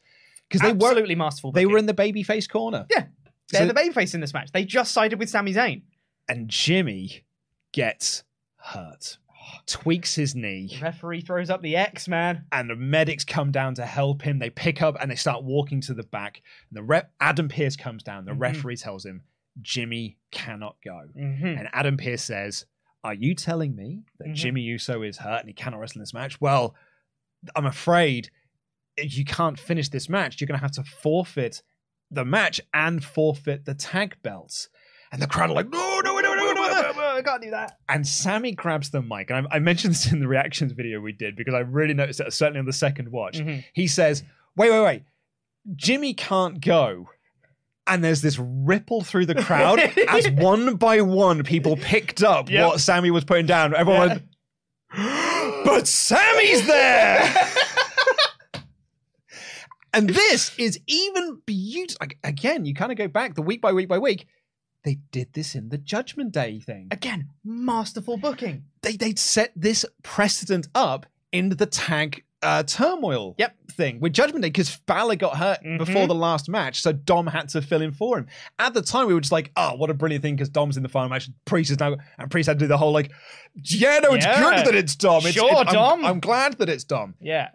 because 0.48 0.60
they 0.60 0.72
were 0.72 0.88
Absolutely 0.88 1.14
masterful. 1.14 1.52
they 1.52 1.66
were 1.66 1.78
in 1.78 1.86
the 1.86 1.94
babyface 1.94 2.48
corner. 2.48 2.86
yeah, 2.90 3.06
they're 3.50 3.62
So- 3.62 3.66
the 3.68 3.74
babyface 3.74 4.14
in 4.14 4.20
this 4.20 4.34
match. 4.34 4.50
They 4.52 4.64
just 4.64 4.92
sided 4.92 5.18
with 5.18 5.30
Sami 5.30 5.54
Zayn. 5.54 5.82
and 6.28 6.48
Jimmy 6.48 7.24
gets 7.72 8.24
hurt, 8.56 9.18
tweaks 9.66 10.14
his 10.14 10.34
knee. 10.34 10.68
The 10.72 10.80
referee 10.82 11.22
throws 11.22 11.50
up 11.50 11.62
the 11.62 11.76
X, 11.76 12.06
man. 12.08 12.44
and 12.52 12.68
the 12.68 12.76
medics 12.76 13.24
come 13.24 13.50
down 13.50 13.74
to 13.76 13.86
help 13.86 14.22
him. 14.22 14.38
They 14.38 14.50
pick 14.50 14.82
up 14.82 14.96
and 15.00 15.10
they 15.10 15.14
start 15.14 15.42
walking 15.44 15.80
to 15.82 15.94
the 15.94 16.02
back. 16.02 16.42
And 16.70 16.76
the 16.76 16.82
rep 16.82 17.12
Adam 17.20 17.48
Pearce 17.48 17.76
comes 17.76 18.02
down. 18.02 18.24
The 18.24 18.32
Mhm. 18.32 18.40
referee 18.40 18.76
tells 18.76 19.04
him 19.06 19.22
Jimmy 19.62 20.18
cannot 20.30 20.76
go. 20.84 21.08
Mm-hmm. 21.16 21.46
And 21.46 21.68
Adam 21.72 21.96
Pearce 21.96 22.22
says, 22.24 22.66
"Are 23.02 23.14
you 23.14 23.34
telling 23.34 23.74
me 23.76 24.02
that 24.18 24.28
Mhm. 24.28 24.34
Jimmy 24.34 24.60
Uso 24.62 25.02
is 25.02 25.18
hurt 25.18 25.40
and 25.40 25.48
he 25.48 25.54
cannot 25.54 25.78
wrestle 25.80 25.98
in 25.98 26.02
this 26.02 26.14
match?" 26.14 26.40
Well, 26.40 26.74
I'm 27.54 27.66
afraid 27.66 28.30
you 28.98 29.24
can't 29.24 29.58
finish 29.58 29.88
this 29.88 30.08
match. 30.08 30.40
You're 30.40 30.46
going 30.46 30.58
to 30.58 30.62
have 30.64 30.72
to 30.72 30.84
forfeit 30.84 31.62
the 32.10 32.24
match 32.24 32.60
and 32.72 33.04
forfeit 33.04 33.64
the 33.64 33.74
tag 33.74 34.16
belts. 34.22 34.68
And 35.12 35.20
the 35.22 35.26
crowd 35.26 35.50
are 35.50 35.54
like, 35.54 35.68
"No, 35.70 36.00
no, 36.04 36.18
no, 37.14 37.20
no, 37.20 37.22
no!" 37.22 37.22
no. 37.22 37.30
I 37.30 37.32
can't 37.32 37.42
do 37.42 37.50
that. 37.50 37.78
And 37.88 38.06
Sammy 38.06 38.52
grabs 38.52 38.90
the 38.90 39.02
mic, 39.02 39.30
and 39.30 39.46
I, 39.50 39.56
I 39.56 39.58
mentioned 39.58 39.94
this 39.94 40.10
in 40.12 40.20
the 40.20 40.28
reactions 40.28 40.72
video 40.72 41.00
we 41.00 41.12
did 41.12 41.36
because 41.36 41.54
I 41.54 41.60
really 41.60 41.94
noticed 41.94 42.20
it, 42.20 42.32
certainly 42.32 42.60
on 42.60 42.66
the 42.66 42.72
second 42.72 43.10
watch. 43.10 43.38
Mhm. 43.38 43.64
He 43.72 43.86
says, 43.86 44.22
Wait, 44.56 44.70
wait, 44.70 44.82
wait. 44.84 45.02
Jimmy 45.74 46.14
can't 46.14 46.60
go. 46.60 47.08
And 47.86 48.02
there's 48.02 48.22
this 48.22 48.38
ripple 48.38 49.02
through 49.02 49.26
the 49.26 49.34
crowd 49.34 49.78
as 50.08 50.30
one 50.30 50.76
by 50.76 51.00
one 51.02 51.42
people 51.42 51.76
picked 51.76 52.22
up 52.22 52.48
Yep. 52.50 52.66
what 52.66 52.80
Sammy 52.80 53.10
was 53.10 53.24
putting 53.24 53.46
down. 53.46 53.74
Everyone 53.74 54.08
went, 54.08 54.22
But 55.64 55.86
Sammy's 55.88 56.66
there! 56.66 57.34
and 59.92 60.08
this 60.08 60.56
is 60.58 60.78
even 60.86 61.40
beautiful. 61.46 62.06
Again, 62.22 62.64
you 62.64 62.74
kind 62.74 62.90
of 62.92 62.98
go 62.98 63.08
back 63.08 63.34
the 63.34 63.42
week 63.42 63.60
by 63.60 63.72
week 63.72 63.88
by 63.88 63.98
week. 63.98 64.26
They 64.84 64.98
did 65.12 65.32
this 65.32 65.54
in 65.54 65.70
the 65.70 65.78
Judgment 65.78 66.32
Day 66.32 66.60
thing 66.60 66.88
Again, 66.90 67.30
masterful 67.44 68.16
booking. 68.18 68.64
they 68.82 68.96
they'd 68.96 69.18
set 69.18 69.52
this 69.56 69.84
precedent 70.02 70.68
up 70.74 71.06
in 71.32 71.48
the 71.48 71.66
tag 71.66 72.22
uh, 72.42 72.62
turmoil 72.62 73.34
Yep. 73.38 73.56
thing 73.72 74.00
with 74.00 74.12
Judgment 74.12 74.42
Day 74.42 74.50
because 74.50 74.76
Balor 74.84 75.16
got 75.16 75.38
hurt 75.38 75.62
Mhm. 75.64 75.78
before 75.78 76.06
the 76.06 76.14
last 76.14 76.46
match, 76.50 76.82
so 76.82 76.92
Dom 76.92 77.26
had 77.26 77.48
to 77.50 77.62
fill 77.62 77.80
in 77.80 77.90
for 77.92 78.18
him. 78.18 78.26
At 78.58 78.74
the 78.74 78.82
time, 78.82 79.06
we 79.06 79.14
were 79.14 79.20
just 79.22 79.32
like, 79.32 79.50
"Oh, 79.56 79.74
what 79.76 79.88
a 79.88 79.94
brilliant 79.94 80.20
thing!" 80.20 80.36
Because 80.36 80.50
Dom's 80.50 80.76
in 80.76 80.82
the 80.82 80.90
final 80.90 81.08
match, 81.08 81.30
Priest 81.46 81.70
is 81.70 81.80
now, 81.80 81.96
and 82.18 82.30
Priest 82.30 82.48
had 82.48 82.58
to 82.58 82.64
do 82.64 82.68
the 82.68 82.76
whole 82.76 82.92
like, 82.92 83.10
"Yeah, 83.62 83.98
no, 84.02 84.12
it's 84.12 84.26
Yeah. 84.26 84.38
good 84.40 84.66
that 84.66 84.74
it's 84.74 84.94
Dom. 84.94 85.24
It's, 85.24 85.32
Sure, 85.32 85.46
it's- 85.46 85.64
I'm- 85.68 85.74
Dom. 85.74 86.04
I'm, 86.04 86.20
glad 86.20 86.58
that 86.58 86.68
it's 86.68 86.84
Dom." 86.84 87.14
Yeah. 87.18 87.48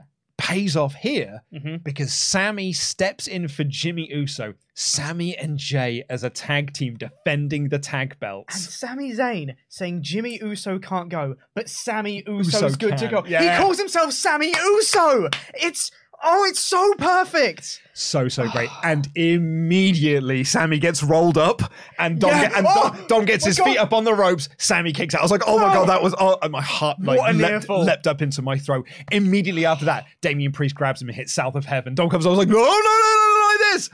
Pays 0.50 0.76
off 0.76 0.96
here 0.96 1.44
Mhm. 1.54 1.84
because 1.84 2.14
Sammy 2.14 2.74
steps 2.74 3.28
in 3.28 3.48
for 3.48 3.64
Jimmy 3.64 4.10
Uso, 4.12 4.56
Sammy 4.74 5.38
and 5.38 5.58
Jay 5.58 6.04
as 6.10 6.24
a 6.24 6.30
tag 6.30 6.74
team 6.74 6.98
defending 6.98 7.70
the 7.70 7.78
tag 7.80 8.18
belts. 8.20 8.56
And. 8.56 8.64
Sami 8.74 9.12
Zayn 9.14 9.56
saying 9.68 10.02
Jimmy 10.02 10.40
Uso 10.42 10.80
can't 10.80 11.10
go, 11.10 11.36
but 11.54 11.70
Sammy 11.70 12.24
Uso's 12.26 12.62
Uso 12.64 12.76
good 12.78 12.98
to 12.98 13.08
go. 13.08 13.24
Yeah. 13.28 13.58
He 13.58 13.62
calls 13.64 13.78
himself 13.78 14.12
Sammy 14.14 14.52
Uso. 14.58 15.30
It's 15.56 15.92
oh, 16.24 16.44
it's 16.46 16.60
so 16.60 16.94
perfect. 16.98 17.82
So 17.94 18.28
so 18.30 18.48
great, 18.50 18.70
and 18.84 19.08
immediately 19.16 20.44
Sammy 20.44 20.80
gets 20.80 21.04
rolled 21.04 21.38
up, 21.38 21.62
and 21.98 22.20
Dom, 22.20 22.32
Yeah. 22.32 22.42
get- 22.48 22.58
and 22.58 22.68
Oh, 22.70 22.90
Dom, 22.96 23.08
Dom 23.08 23.26
gets 23.26 23.44
my 23.44 23.50
his 23.50 23.58
God. 23.58 23.66
feet 23.66 23.78
up 23.78 23.94
on 23.94 24.04
the 24.06 24.14
ropes. 24.14 24.48
Sammy 24.58 24.94
kicks 24.94 25.14
out. 25.14 25.20
I 25.22 25.24
was 25.24 25.32
like, 25.32 25.44
oh 25.46 25.60
my 25.60 25.74
god, 25.74 25.90
that 25.90 26.02
was 26.02 26.16
oh, 26.18 26.38
and 26.42 26.52
my 26.52 26.62
heart 26.62 26.98
like 27.02 27.20
What 27.20 27.32
a 27.32 27.34
leapt, 27.34 27.68
leapt 27.70 28.08
up 28.08 28.22
into 28.22 28.42
my 28.42 28.58
throat. 28.58 28.88
Immediately 29.12 29.66
after 29.66 29.86
that, 29.86 30.06
Damian 30.22 30.52
Priest 30.54 30.76
grabs 30.76 31.02
him 31.02 31.10
and 31.10 31.16
hits 31.16 31.34
South 31.34 31.56
of 31.56 31.66
Heaven. 31.66 31.94
Dom 31.96 32.10
comes. 32.10 32.26
Out. 32.26 32.30
I 32.30 32.32
was 32.32 32.40
like, 32.40 32.48
no, 32.48 32.56
no, 32.56 32.64
no, 32.64 32.72
no, 32.72 32.74
no, 32.74 33.48
like 33.50 33.74
this, 33.74 33.90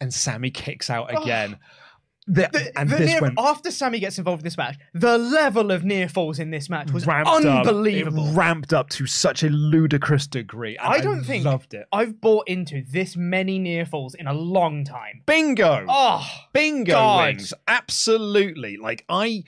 and 0.00 0.12
Sammy 0.14 0.50
kicks 0.50 0.88
out 0.90 1.10
again. 1.22 1.58
The- 2.26 2.48
The- 2.52 2.78
and 2.78 2.88
the 2.88 2.96
this 2.96 3.06
near- 3.10 3.20
went 3.20 3.34
after 3.38 3.70
Sammy 3.70 3.98
gets 4.00 4.16
involved 4.18 4.40
in 4.40 4.44
this 4.44 4.56
match, 4.56 4.76
the 4.94 5.18
level 5.18 5.70
of 5.70 5.84
near 5.84 6.08
falls 6.08 6.38
in 6.38 6.50
this 6.50 6.70
match 6.70 6.90
was 6.90 7.06
ramped 7.06 7.28
up. 7.30 7.66
unbelievable. 7.66 8.28
It 8.28 8.34
ramped 8.34 8.72
up 8.72 8.88
to 8.90 9.06
such 9.06 9.42
a 9.42 9.50
ludicrous 9.50 10.26
degree. 10.26 10.78
and 10.78 10.92
I 10.94 11.00
don't 11.00 11.22
think 11.24 11.44
loved 11.44 11.74
it. 11.74 11.86
I've 11.92 12.22
bought 12.22 12.48
into 12.48 12.82
this 12.90 13.14
many 13.14 13.58
near 13.58 13.84
falls 13.84 14.14
in 14.14 14.26
a 14.26 14.32
long 14.32 14.84
time. 14.84 15.22
Bingo. 15.26 15.84
Oh, 15.86 16.26
Bingo 16.54 16.92
God. 16.92 17.42
Absolutely. 17.68 18.76
Like 18.78 19.04
I 19.08 19.44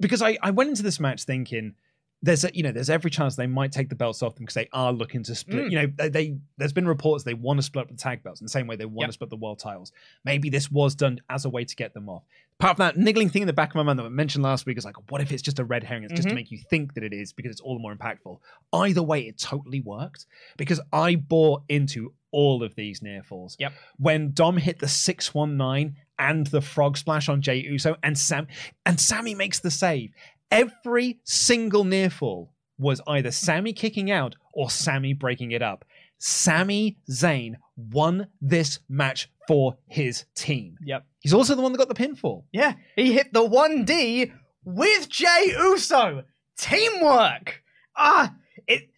because 0.00 0.20
I, 0.22 0.36
I 0.42 0.50
went 0.50 0.70
into 0.70 0.82
this 0.82 0.98
match 0.98 1.24
thinking 1.24 1.74
there's 2.22 2.44
a, 2.44 2.50
you 2.54 2.62
know 2.62 2.70
there's 2.72 2.90
every 2.90 3.10
chance 3.10 3.34
they 3.36 3.46
might 3.46 3.72
take 3.72 3.88
the 3.88 3.94
belts 3.94 4.22
off 4.22 4.34
them 4.34 4.42
because 4.44 4.54
they 4.54 4.68
are 4.74 4.92
looking 4.92 5.22
to 5.22 5.34
split 5.34 5.66
Mm. 5.66 5.70
you 5.70 5.78
know 5.80 5.92
they, 5.96 6.08
they 6.10 6.36
there's 6.58 6.72
been 6.72 6.86
reports 6.86 7.24
they 7.24 7.32
want 7.34 7.58
to 7.58 7.62
split 7.62 7.84
up 7.84 7.90
the 7.90 7.96
tag 7.96 8.22
belts 8.22 8.40
in 8.40 8.44
the 8.44 8.50
same 8.50 8.66
way 8.66 8.76
they 8.76 8.84
want 8.84 9.04
Yep. 9.04 9.08
to 9.08 9.12
split 9.14 9.30
the 9.30 9.36
world 9.36 9.58
titles 9.58 9.90
maybe 10.24 10.50
this 10.50 10.70
was 10.70 10.94
done 10.94 11.18
as 11.30 11.44
a 11.46 11.48
way 11.48 11.64
to 11.64 11.74
get 11.76 11.94
them 11.94 12.08
off 12.10 12.24
apart 12.58 12.76
from 12.76 12.84
that 12.84 12.96
niggling 12.98 13.30
thing 13.30 13.42
in 13.42 13.46
the 13.46 13.54
back 13.54 13.70
of 13.70 13.74
my 13.76 13.82
mind 13.82 13.98
that 13.98 14.04
I 14.04 14.10
mentioned 14.10 14.44
last 14.44 14.66
week 14.66 14.76
is 14.76 14.84
like 14.84 14.96
what 15.10 15.22
if 15.22 15.32
it's 15.32 15.42
just 15.42 15.58
a 15.58 15.64
red 15.64 15.82
herring 15.82 16.04
it's 16.04 16.12
just 16.12 16.28
to 16.28 16.32
Mhm. 16.32 16.36
make 16.36 16.50
you 16.50 16.58
think 16.58 16.92
that 16.94 17.02
it 17.04 17.12
is 17.14 17.32
because 17.32 17.52
it's 17.52 17.60
all 17.62 17.74
the 17.74 17.80
more 17.80 17.94
impactful 17.94 18.38
either 18.74 19.02
way 19.02 19.22
it 19.26 19.38
totally 19.38 19.80
worked 19.80 20.26
because 20.58 20.80
I 20.92 21.14
bought 21.16 21.62
into 21.70 22.12
all 22.32 22.62
of 22.62 22.74
these 22.74 23.00
near 23.02 23.22
falls 23.22 23.56
Yep. 23.58 23.72
when 23.96 24.32
Dom 24.32 24.58
hit 24.58 24.78
the 24.78 24.88
619 24.88 25.96
and 26.18 26.46
the 26.48 26.60
frog 26.60 26.96
splash 26.98 27.28
on 27.30 27.40
Jey 27.40 27.56
Uso 27.62 27.96
and 28.02 28.16
Sam 28.18 28.46
and 28.84 29.00
Sammy 29.00 29.34
makes 29.34 29.58
the 29.60 29.70
save. 29.70 30.12
Every 30.50 31.20
single 31.24 31.84
near 31.84 32.10
fall 32.10 32.52
was 32.78 33.00
either 33.06 33.30
Sammy 33.30 33.72
kicking 33.72 34.10
out 34.10 34.34
or 34.52 34.70
Sammy 34.70 35.12
breaking 35.12 35.52
it 35.52 35.62
up. 35.62 35.84
Sammy 36.18 36.98
Zayn 37.10 37.54
won 37.76 38.26
this 38.40 38.80
match 38.88 39.30
for 39.48 39.76
his 39.86 40.24
team. 40.34 40.76
yep. 40.82 41.04
He's 41.20 41.34
also 41.34 41.54
the 41.54 41.62
one 41.62 41.72
that 41.72 41.78
got 41.78 41.88
the 41.88 41.94
pinfall. 41.94 42.44
Yeah, 42.52 42.74
he 42.96 43.12
hit 43.12 43.32
the 43.32 43.46
1D 43.46 44.32
with 44.64 45.08
Jey 45.08 45.54
Uso. 45.58 46.24
Teamwork. 46.58 47.62
Ah, 47.96 48.34
it 48.66 48.88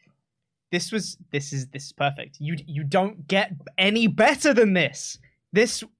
this 0.70 0.90
was 0.92 1.16
this 1.32 1.52
is 1.52 1.68
this 1.68 1.86
is 1.86 1.92
perfect. 1.92 2.36
You 2.40 2.56
you 2.66 2.84
don't 2.84 3.26
get 3.26 3.52
any 3.78 4.06
better 4.06 4.52
than 4.54 4.72
this. 4.74 5.18
This 5.52 5.82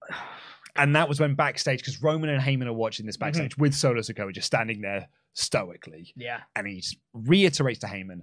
And 0.75 0.97
that 0.97 1.07
was 1.07 1.21
when 1.21 1.35
backstage, 1.35 1.81
because 1.81 2.03
Roman 2.03 2.31
and 2.31 2.41
Heyman 2.43 2.67
are 2.67 2.73
watching 2.73 3.03
Mm-hmm. 3.05 3.09
this 3.09 3.17
backstage 3.19 3.59
with 3.59 3.75
Solo 3.75 4.01
Sikoa 4.01 4.33
just 4.33 4.47
standing 4.47 4.81
there 4.81 5.09
stoically. 5.35 6.13
yeah. 6.17 6.41
And 6.57 6.67
he 6.67 6.83
reiterates 7.13 7.81
to 7.81 7.87
Heyman, 7.87 8.23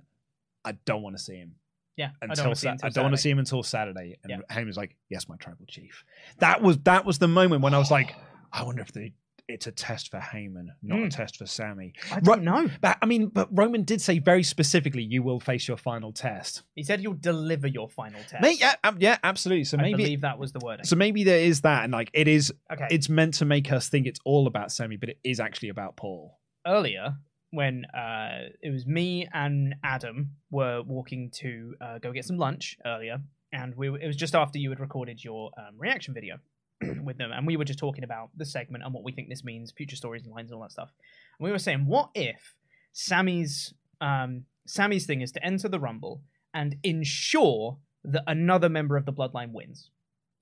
I 0.66 0.74
don't 0.86 1.02
want 1.02 1.18
to 1.18 1.24
see 1.24 1.36
him. 1.36 1.56
Yeah, 1.96 2.12
I 2.22 2.26
until 2.26 2.36
don't 2.36 2.46
want 2.48 2.56
to 2.56 2.60
see 2.62 2.66
Sa- 2.66 2.70
him 2.70 2.74
until 2.76 2.86
I 2.88 2.90
don't 2.92 3.04
want 3.04 3.14
to 3.14 3.18
Saturday. 3.18 3.22
see 3.22 3.30
him 3.32 3.40
until 3.40 3.64
Saturday. 3.64 4.18
And 4.24 4.30
Yeah. 4.50 4.56
Heyman's 4.56 4.78
like, 4.78 4.96
"Yes, 5.10 5.28
my 5.28 5.36
tribal 5.36 5.66
chief." 5.68 6.06
That 6.38 6.62
was 6.62 6.78
that 6.80 7.04
was 7.06 7.20
the 7.20 7.28
moment 7.28 7.62
when 7.62 7.74
I 7.74 7.78
was 7.78 7.92
like, 7.92 8.16
"I 8.54 8.64
wonder 8.64 8.82
if 8.82 8.92
they 8.94 9.14
it's 9.50 9.66
a 9.68 9.72
test 9.72 10.12
for 10.12 10.20
Heyman, 10.20 10.68
not 10.84 11.00
a 11.00 11.04
Mm. 11.04 11.10
test 11.10 11.38
for 11.38 11.46
Sammy. 11.48 11.94
I 12.12 12.20
don't 12.20 12.44
know. 12.44 12.70
But 12.82 13.00
I 13.02 13.06
mean, 13.08 13.28
but 13.30 13.50
Roman 13.52 13.84
did 13.84 14.00
say 14.00 14.20
very 14.20 14.44
specifically, 14.44 15.02
"You 15.04 15.24
will 15.24 15.40
face 15.42 15.68
your 15.68 15.76
final 15.76 16.14
test." 16.14 16.64
He 16.76 16.84
said 16.84 17.02
you'll 17.04 17.16
deliver 17.16 17.68
your 17.68 17.90
final 17.90 18.22
test. 18.22 18.42
May- 18.42 18.54
yeah, 18.58 18.76
um, 18.86 18.98
yeah, 19.02 19.18
absolutely. 19.24 19.66
So 19.66 19.78
I 19.78 19.82
maybe, 19.82 20.04
believe 20.04 20.22
that 20.22 20.38
was 20.40 20.54
the 20.54 20.60
wording. 20.64 20.86
so 20.86 20.96
maybe 20.96 21.24
there 21.26 21.40
is 21.40 21.62
that, 21.62 21.84
and 21.84 21.92
like 21.92 22.12
it 22.14 22.30
is, 22.30 22.54
okay. 22.72 22.88
it's 22.92 23.10
meant 23.10 23.34
to 23.36 23.46
make 23.46 23.72
us 23.74 23.90
think 23.90 24.08
it's 24.08 24.20
all 24.24 24.48
about 24.48 24.72
Sammy, 24.72 24.96
but 24.96 25.10
it 25.10 25.20
is 25.26 25.40
actually 25.42 25.70
about 25.70 25.98
Paul. 25.98 26.39
Earlier 26.70 27.16
when 27.52 27.86
uh, 27.86 28.50
it 28.62 28.72
was 28.72 28.86
me 28.86 29.28
and 29.34 29.76
Adam 29.84 30.32
were 30.52 30.84
walking 30.84 31.32
to 31.32 31.76
uh, 31.82 31.98
go 31.98 32.12
get 32.12 32.26
some 32.26 32.38
lunch 32.38 32.78
earlier, 32.86 33.20
and 33.52 33.76
we 33.76 33.88
it 33.88 34.06
was 34.06 34.16
just 34.16 34.36
after 34.36 34.60
you 34.60 34.70
had 34.70 34.80
recorded 34.80 35.24
your 35.24 35.52
um, 35.58 35.76
reaction 35.78 36.14
video 36.14 36.38
with 37.04 37.18
them, 37.18 37.32
and 37.32 37.48
we 37.48 37.58
were 37.58 37.66
just 37.66 37.80
talking 37.80 38.04
about 38.04 38.30
the 38.38 38.46
segment 38.46 38.84
and 38.84 38.94
what 38.94 39.04
we 39.04 39.12
think 39.12 39.30
this 39.30 39.44
means, 39.44 39.72
future 39.72 39.96
stories 39.96 40.24
and 40.24 40.32
lines 40.34 40.52
and 40.52 40.58
all 40.58 40.62
that 40.62 40.72
stuff. 40.72 40.92
And 41.40 41.46
we 41.46 41.52
were 41.52 41.60
saying, 41.60 41.86
what 41.88 42.10
if 42.14 42.56
Sammy's 42.94 43.74
um, 44.00 44.46
Sammy's 44.68 45.06
thing 45.06 45.22
is 45.22 45.32
to 45.32 45.44
enter 45.44 45.68
the 45.68 45.80
Rumble 45.80 46.22
and 46.54 46.78
ensure 46.84 47.78
that 48.04 48.24
another 48.28 48.70
member 48.70 48.96
of 48.96 49.06
the 49.06 49.14
Bloodline 49.14 49.52
wins? 49.52 49.90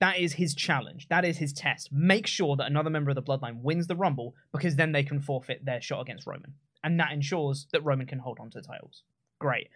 That 0.00 0.18
is 0.18 0.34
his 0.34 0.54
challenge. 0.54 1.08
That 1.08 1.24
is 1.24 1.38
his 1.38 1.52
test. 1.52 1.90
Make 1.92 2.26
sure 2.26 2.56
that 2.56 2.66
another 2.66 2.90
member 2.90 3.10
of 3.10 3.16
the 3.16 3.22
Bloodline 3.22 3.62
wins 3.62 3.88
the 3.88 3.96
Rumble 3.96 4.34
because 4.52 4.76
then 4.76 4.92
they 4.92 5.02
can 5.02 5.20
forfeit 5.20 5.64
their 5.64 5.80
shot 5.80 6.00
against 6.00 6.26
Roman. 6.26 6.54
And 6.84 7.00
that 7.00 7.12
ensures 7.12 7.66
that 7.72 7.84
Roman 7.84 8.06
can 8.06 8.20
hold 8.20 8.38
on 8.38 8.50
to 8.50 8.60
the 8.60 8.66
titles. 8.66 9.02
Great. 9.40 9.68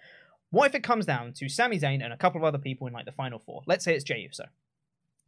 What 0.51 0.67
if 0.67 0.75
it 0.75 0.85
comes 0.85 1.07
down 1.07 1.33
to 1.35 1.49
Sami 1.49 1.81
Zayn 1.81 2.05
and 2.05 2.13
a 2.13 2.17
couple 2.17 2.41
of 2.41 2.45
other 2.45 2.59
people 2.59 2.87
in 2.87 2.93
like 2.93 3.07
the 3.07 3.13
final 3.13 3.39
four? 3.39 3.63
Let's 3.67 3.85
say 3.85 3.95
it's 3.95 4.05
Jey 4.05 4.21
Uso. 4.21 4.45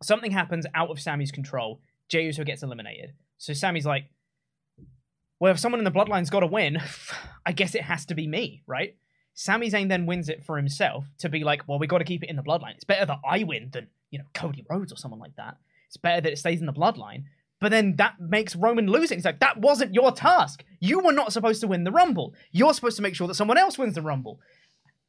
Something 0.02 0.30
happens 0.30 0.66
out 0.74 0.90
of 0.90 1.00
Sammy's 1.00 1.33
control. 1.33 1.80
Jey 2.09 2.26
Uso 2.26 2.44
gets 2.44 2.62
eliminated. 2.62 3.14
So 3.38 3.52
Sammy's 3.52 3.87
like, 3.87 4.04
well, 5.40 5.52
if 5.52 5.59
someone 5.59 5.80
in 5.80 5.85
the 5.85 5.90
bloodline's 5.90 6.30
got 6.30 6.40
to 6.40 6.46
win, 6.46 6.78
I 7.46 7.52
guess 7.52 7.74
it 7.74 7.83
has 7.83 8.07
to 8.07 8.14
be 8.14 8.26
me, 8.26 8.62
right? 8.66 8.96
Sami 9.35 9.70
Zayn 9.70 9.88
then 9.88 10.07
wins 10.07 10.28
it 10.28 10.44
for 10.44 10.57
himself 10.57 11.07
to 11.18 11.28
be 11.28 11.42
like, 11.42 11.66
well, 11.66 11.78
we 11.78 11.88
got 11.88 11.98
to 11.98 12.04
keep 12.04 12.22
it 12.22 12.30
in 12.30 12.37
the 12.37 12.42
bloodline. 12.42 12.74
It's 12.74 12.85
better 12.85 13.04
that 13.07 13.18
I 13.28 13.42
win 13.42 13.70
than, 13.72 13.88
you 14.14 14.18
know, 14.20 14.24
Cody 14.33 14.64
Rhodes 14.70 14.92
or 14.92 14.96
someone 14.96 15.18
like 15.18 15.35
that. 15.35 15.57
It's 15.88 15.96
better 15.96 16.20
that 16.20 16.33
it 16.33 16.38
stays 16.38 16.61
in 16.61 16.66
the 16.66 16.72
bloodline. 16.72 17.24
But 17.61 17.70
then 17.70 17.96
that 17.96 18.14
makes 18.20 18.55
Roman 18.55 18.87
lose 18.87 19.11
it. 19.11 19.16
He's 19.16 19.24
like, 19.24 19.40
that 19.40 19.59
wasn't 19.59 19.92
your 19.92 20.12
task. 20.12 20.62
You 20.79 21.00
were 21.00 21.12
not 21.12 21.33
supposed 21.33 21.61
to 21.62 21.66
win 21.66 21.83
the 21.83 21.90
Rumble. 21.90 22.33
You're 22.53 22.74
supposed 22.74 22.94
to 22.96 23.03
make 23.03 23.16
sure 23.16 23.27
that 23.27 23.35
someone 23.35 23.59
else 23.59 23.77
wins 23.77 23.96
the 23.96 24.03
Rumble. 24.03 24.38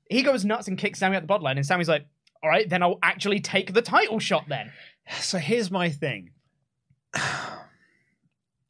He 0.09 0.23
goes 0.23 0.43
nuts 0.43 0.67
and 0.67 0.75
kicks 0.75 0.97
Sammy 0.97 1.17
out 1.17 1.27
the 1.27 1.31
bloodline, 1.31 1.57
and 1.57 1.65
Sammy's 1.65 1.87
like, 1.87 2.07
all 2.41 2.49
right, 2.49 2.67
then 2.67 2.81
I'll 2.81 2.97
actually 3.03 3.41
take 3.41 3.73
the 3.73 3.81
title 3.81 4.19
shot 4.19 4.45
then. 4.47 4.71
So 5.19 5.37
here's 5.37 5.69
my 5.69 5.91
thing. 5.91 6.31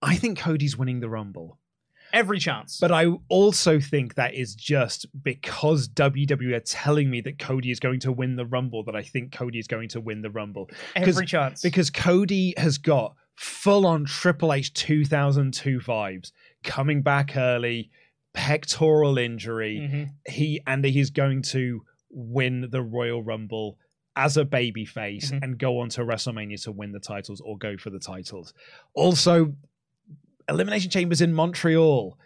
I 0.02 0.17
think 0.17 0.38
Cody's 0.38 0.78
winning 0.78 1.00
the 1.00 1.10
Rumble. 1.10 1.60
Every 2.13 2.39
chance. 2.39 2.79
But 2.79 2.91
I 2.91 3.07
also 3.29 3.79
think 3.79 4.15
that 4.15 4.33
is 4.33 4.55
just 4.55 5.05
because 5.23 5.87
WWE 5.89 6.53
are 6.55 6.59
telling 6.61 7.09
me 7.09 7.21
that 7.21 7.39
Cody 7.39 7.71
is 7.71 7.79
going 7.79 7.99
to 8.01 8.11
win 8.11 8.35
the 8.35 8.45
Rumble 8.45 8.83
that 8.85 8.95
I 8.95 9.01
think 9.03 9.31
Cody 9.33 9.59
is 9.59 9.67
going 9.67 9.89
to 9.89 10.01
win 10.01 10.21
the 10.21 10.29
Rumble. 10.29 10.69
Every 10.95 11.25
chance. 11.25 11.61
Because 11.61 11.89
Cody 11.89 12.53
has 12.57 12.77
got 12.77 13.15
full 13.35 13.85
on 13.85 14.05
Triple 14.05 14.53
H 14.53 14.73
2002 14.73 15.79
vibes, 15.79 16.31
coming 16.63 17.01
back 17.01 17.35
early, 17.35 17.89
pectoral 18.33 19.17
injury. 19.17 19.79
Mhm. 19.79 20.09
He 20.31 20.61
and 20.67 20.83
he's 20.85 21.09
going 21.09 21.41
to 21.43 21.83
win 22.09 22.69
the 22.69 22.81
Royal 22.81 23.23
Rumble 23.23 23.77
as 24.15 24.37
a 24.37 24.45
babyface 24.45 25.31
Mhm. 25.31 25.43
and 25.43 25.57
go 25.59 25.79
on 25.79 25.89
to 25.89 26.01
WrestleMania 26.01 26.61
to 26.63 26.71
win 26.71 26.93
the 26.93 26.99
titles 26.99 27.41
or 27.41 27.57
go 27.57 27.75
for 27.77 27.89
the 27.89 27.99
titles. 27.99 28.53
Also, 28.93 29.55
Elimination 30.49 30.89
Chambers 30.91 31.21
in 31.21 31.34
Montreal. 31.34 32.17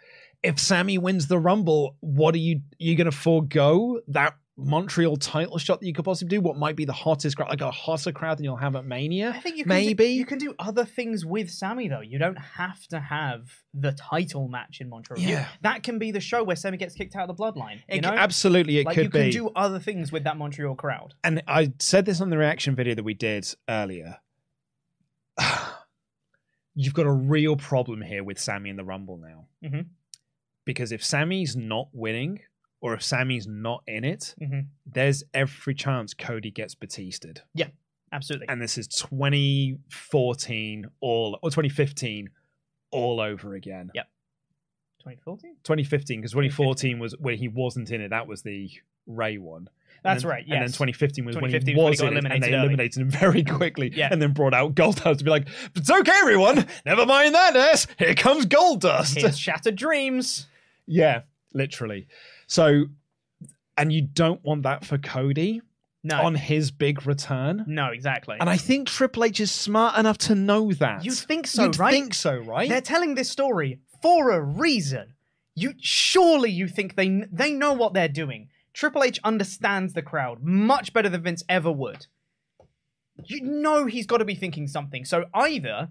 If 0.42 0.58
Sammy 0.58 0.96
wins 0.98 1.26
the 1.26 1.38
Rumble, 1.38 1.96
what 2.00 2.34
are 2.34 2.38
you 2.38 2.60
you 2.78 2.96
going 2.96 3.10
to 3.10 3.16
forego 3.16 4.00
that 4.08 4.34
Montreal 4.56 5.16
title 5.16 5.56
shot 5.56 5.80
that 5.80 5.86
you 5.86 5.92
could 5.94 6.04
possibly 6.04 6.36
do? 6.36 6.40
What 6.42 6.56
might 6.58 6.76
be 6.76 6.84
the 6.84 6.92
hottest 6.92 7.36
crowd, 7.36 7.48
like 7.50 7.60
a 7.62 7.70
hotter 7.70 8.12
crowd 8.12 8.36
than 8.38 8.44
you'll 8.44 8.56
have 8.56 8.76
at 8.76 8.84
Mania? 8.86 9.32
I 9.34 9.40
think 9.40 9.56
you 9.56 9.64
can 9.64 9.68
maybe 9.70 10.04
do, 10.04 10.10
you 10.10 10.26
can 10.26 10.38
do 10.38 10.54
other 10.58 10.84
things 10.84 11.24
with 11.24 11.50
Sammy 11.50 11.88
though. 11.88 12.00
You 12.02 12.18
don't 12.18 12.36
have 12.38 12.86
to 12.88 13.00
have 13.00 13.42
the 13.74 13.92
title 13.92 14.48
match 14.48 14.80
in 14.80 14.88
Montreal. 14.90 15.20
Yeah. 15.22 15.46
that 15.62 15.82
can 15.82 15.98
be 15.98 16.10
the 16.10 16.20
show 16.20 16.42
where 16.44 16.56
Sammy 16.56 16.76
gets 16.78 16.94
kicked 16.94 17.16
out 17.16 17.28
of 17.30 17.36
the 17.36 17.42
bloodline. 17.42 17.76
You 17.88 17.96
It- 17.96 18.00
know? 18.02 18.10
absolutely, 18.10 18.78
it 18.78 18.86
like 18.86 18.96
could 18.96 19.04
you 19.04 19.10
can 19.10 19.30
do 19.30 19.50
other 19.56 19.78
things 19.78 20.10
with 20.12 20.24
that 20.24 20.36
Montreal 20.36 20.74
crowd. 20.74 21.14
and 21.24 21.42
I 21.48 21.72
said 21.78 22.04
this 22.06 22.20
on 22.20 22.28
the 22.30 22.36
reaction 22.38 22.74
video 22.74 22.94
that 22.94 23.04
we 23.04 23.14
did 23.14 23.46
earlier. 23.68 24.18
You've 26.74 26.94
got 26.94 27.06
a 27.06 27.12
real 27.12 27.56
problem 27.56 28.00
here 28.02 28.22
with 28.24 28.38
Sammy 28.38 28.70
in 28.70 28.76
the 28.76 28.84
Rumble 28.84 29.16
now. 29.18 29.46
Mhm. 29.62 29.86
Because 30.64 30.92
if 30.92 31.04
Sammy's 31.04 31.56
not 31.56 31.88
winning, 31.92 32.40
or 32.80 32.94
if 32.94 33.02
Sammy's 33.02 33.46
not 33.46 33.82
in 33.86 34.04
it, 34.04 34.34
Mhm. 34.40 34.68
there's 34.86 35.22
every 35.34 35.74
chance 35.74 36.14
Cody 36.14 36.50
gets 36.50 36.74
Batisted. 36.74 37.42
Yeah, 37.54 37.68
Absolutely. 38.12 38.48
And 38.48 38.60
this 38.60 38.76
is 38.76 38.88
2014 38.88 40.86
all 41.00 41.38
or 41.42 41.50
2015 41.50 42.30
all 42.90 43.20
over 43.20 43.54
again. 43.54 43.90
Yep. 43.94 44.10
2014. 44.98 45.56
2015 45.62 46.20
because 46.20 46.32
2014 46.32 46.98
was 46.98 47.16
when 47.18 47.38
he 47.38 47.46
wasn't 47.48 47.90
in 47.90 48.00
it. 48.00 48.08
That 48.08 48.26
was 48.26 48.42
the 48.42 48.70
Rey 49.06 49.38
one. 49.38 49.68
That's 50.02 50.22
then- 50.22 50.30
right. 50.30 50.44
Yes. 50.46 50.54
And 50.54 50.62
then 50.62 50.68
2015 50.68 51.24
was 51.24 51.36
when 51.36 51.50
2015 51.50 51.74
he 51.76 51.82
was 51.82 52.02
when 52.02 52.12
he 52.12 52.18
in 52.18 52.26
and 52.26 52.42
they 52.42 52.48
early. 52.48 52.58
eliminated 52.58 53.02
him 53.02 53.10
very 53.20 53.44
quickly. 53.44 53.92
Yeah. 53.94 54.08
And 54.10 54.20
then 54.20 54.32
brought 54.32 54.54
out 54.54 54.74
Gold 54.74 54.96
Goldust 54.96 55.18
to 55.18 55.24
be 55.24 55.30
like, 55.30 55.48
"It's 55.76 55.90
okay, 55.90 56.12
everyone. 56.20 56.66
Never 56.86 57.06
mind 57.06 57.34
that, 57.34 57.56
ass. 57.56 57.86
Here 57.98 58.14
comes 58.14 58.46
Goldust." 58.46 59.20
His 59.20 59.38
shattered 59.38 59.76
dreams. 59.76 60.46
yeah, 60.86 61.22
literally. 61.54 62.06
So, 62.46 62.84
and 63.76 63.92
you 63.92 64.02
don't 64.02 64.42
want 64.44 64.62
that 64.64 64.84
for 64.84 64.98
Cody 64.98 65.60
No. 66.02 66.20
on 66.22 66.34
his 66.34 66.70
big 66.70 67.06
return. 67.06 67.64
no, 67.66 67.86
exactly. 67.88 68.36
And 68.40 68.50
I 68.50 68.56
think 68.56 68.88
Triple 68.88 69.24
H 69.24 69.40
is 69.40 69.50
smart 69.52 69.98
enough 69.98 70.18
to 70.18 70.34
know 70.34 70.72
that. 70.74 71.04
You'd 71.04 71.14
think 71.14 71.46
so, 71.46 71.64
You'd 71.64 71.78
right? 71.78 71.92
think 71.92 72.14
so, 72.14 72.38
right? 72.38 72.68
They're 72.68 72.80
telling 72.80 73.14
this 73.14 73.30
story 73.30 73.78
for 74.02 74.30
a 74.30 74.40
reason. 74.40 75.14
You 75.54 75.74
surely 75.80 76.50
you 76.50 76.68
think 76.68 76.94
they 76.96 77.24
they 77.30 77.52
know 77.52 77.72
what 77.72 77.92
they're 77.92 78.08
doing. 78.08 78.48
Triple 78.72 79.02
H 79.02 79.18
understands 79.24 79.92
the 79.92 80.02
crowd 80.02 80.42
much 80.42 80.92
better 80.92 81.08
than 81.08 81.22
Vince 81.22 81.42
ever 81.48 81.70
would. 81.70 82.06
You 83.24 83.42
know 83.42 83.86
he's 83.86 84.06
got 84.06 84.18
to 84.18 84.24
be 84.24 84.34
thinking 84.34 84.66
something. 84.66 85.04
So 85.04 85.26
either 85.34 85.88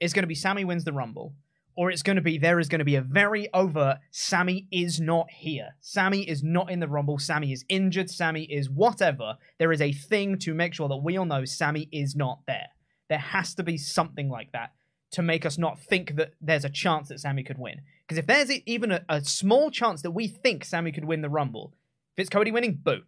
it's 0.00 0.12
going 0.12 0.24
to 0.24 0.28
be 0.28 0.34
Sammy 0.34 0.64
wins 0.64 0.84
the 0.84 0.92
Rumble, 0.92 1.34
or 1.76 1.90
it's 1.90 2.02
going 2.02 2.16
to 2.16 2.22
be 2.22 2.36
there 2.36 2.58
is 2.58 2.68
going 2.68 2.80
to 2.80 2.84
be 2.84 2.96
a 2.96 3.00
very 3.00 3.48
overt 3.54 3.98
Sammy 4.10 4.66
is 4.70 5.00
not 5.00 5.30
here. 5.30 5.70
Sammy 5.80 6.28
is 6.28 6.42
not 6.42 6.70
in 6.70 6.80
the 6.80 6.88
Rumble. 6.88 7.18
Sammy 7.18 7.52
is 7.52 7.64
injured. 7.68 8.10
Sammy 8.10 8.44
is 8.44 8.68
whatever. 8.68 9.36
There 9.58 9.72
is 9.72 9.80
a 9.80 9.92
thing 9.92 10.38
to 10.40 10.52
make 10.52 10.74
sure 10.74 10.88
that 10.88 10.96
we 10.96 11.16
all 11.16 11.24
know 11.24 11.44
Sammy 11.44 11.88
is 11.92 12.16
not 12.16 12.40
there. 12.46 12.68
There 13.08 13.18
has 13.18 13.54
to 13.54 13.62
be 13.62 13.76
something 13.76 14.28
like 14.28 14.52
that 14.52 14.72
to 15.12 15.22
make 15.22 15.44
us 15.44 15.58
not 15.58 15.80
think 15.80 16.16
that 16.16 16.32
there's 16.40 16.64
a 16.64 16.70
chance 16.70 17.08
that 17.08 17.20
Sammy 17.20 17.42
could 17.42 17.58
win. 17.58 17.80
Because 18.06 18.18
if 18.18 18.26
there's 18.26 18.50
even 18.66 18.92
a, 18.92 19.04
a 19.08 19.24
small 19.24 19.70
chance 19.70 20.02
that 20.02 20.12
we 20.12 20.28
think 20.28 20.64
Sammy 20.64 20.92
could 20.92 21.04
win 21.04 21.22
the 21.22 21.28
Rumble, 21.28 21.72
if 22.20 22.24
it's 22.24 22.30
Cody 22.30 22.50
winning, 22.52 22.78
boo. 22.82 23.00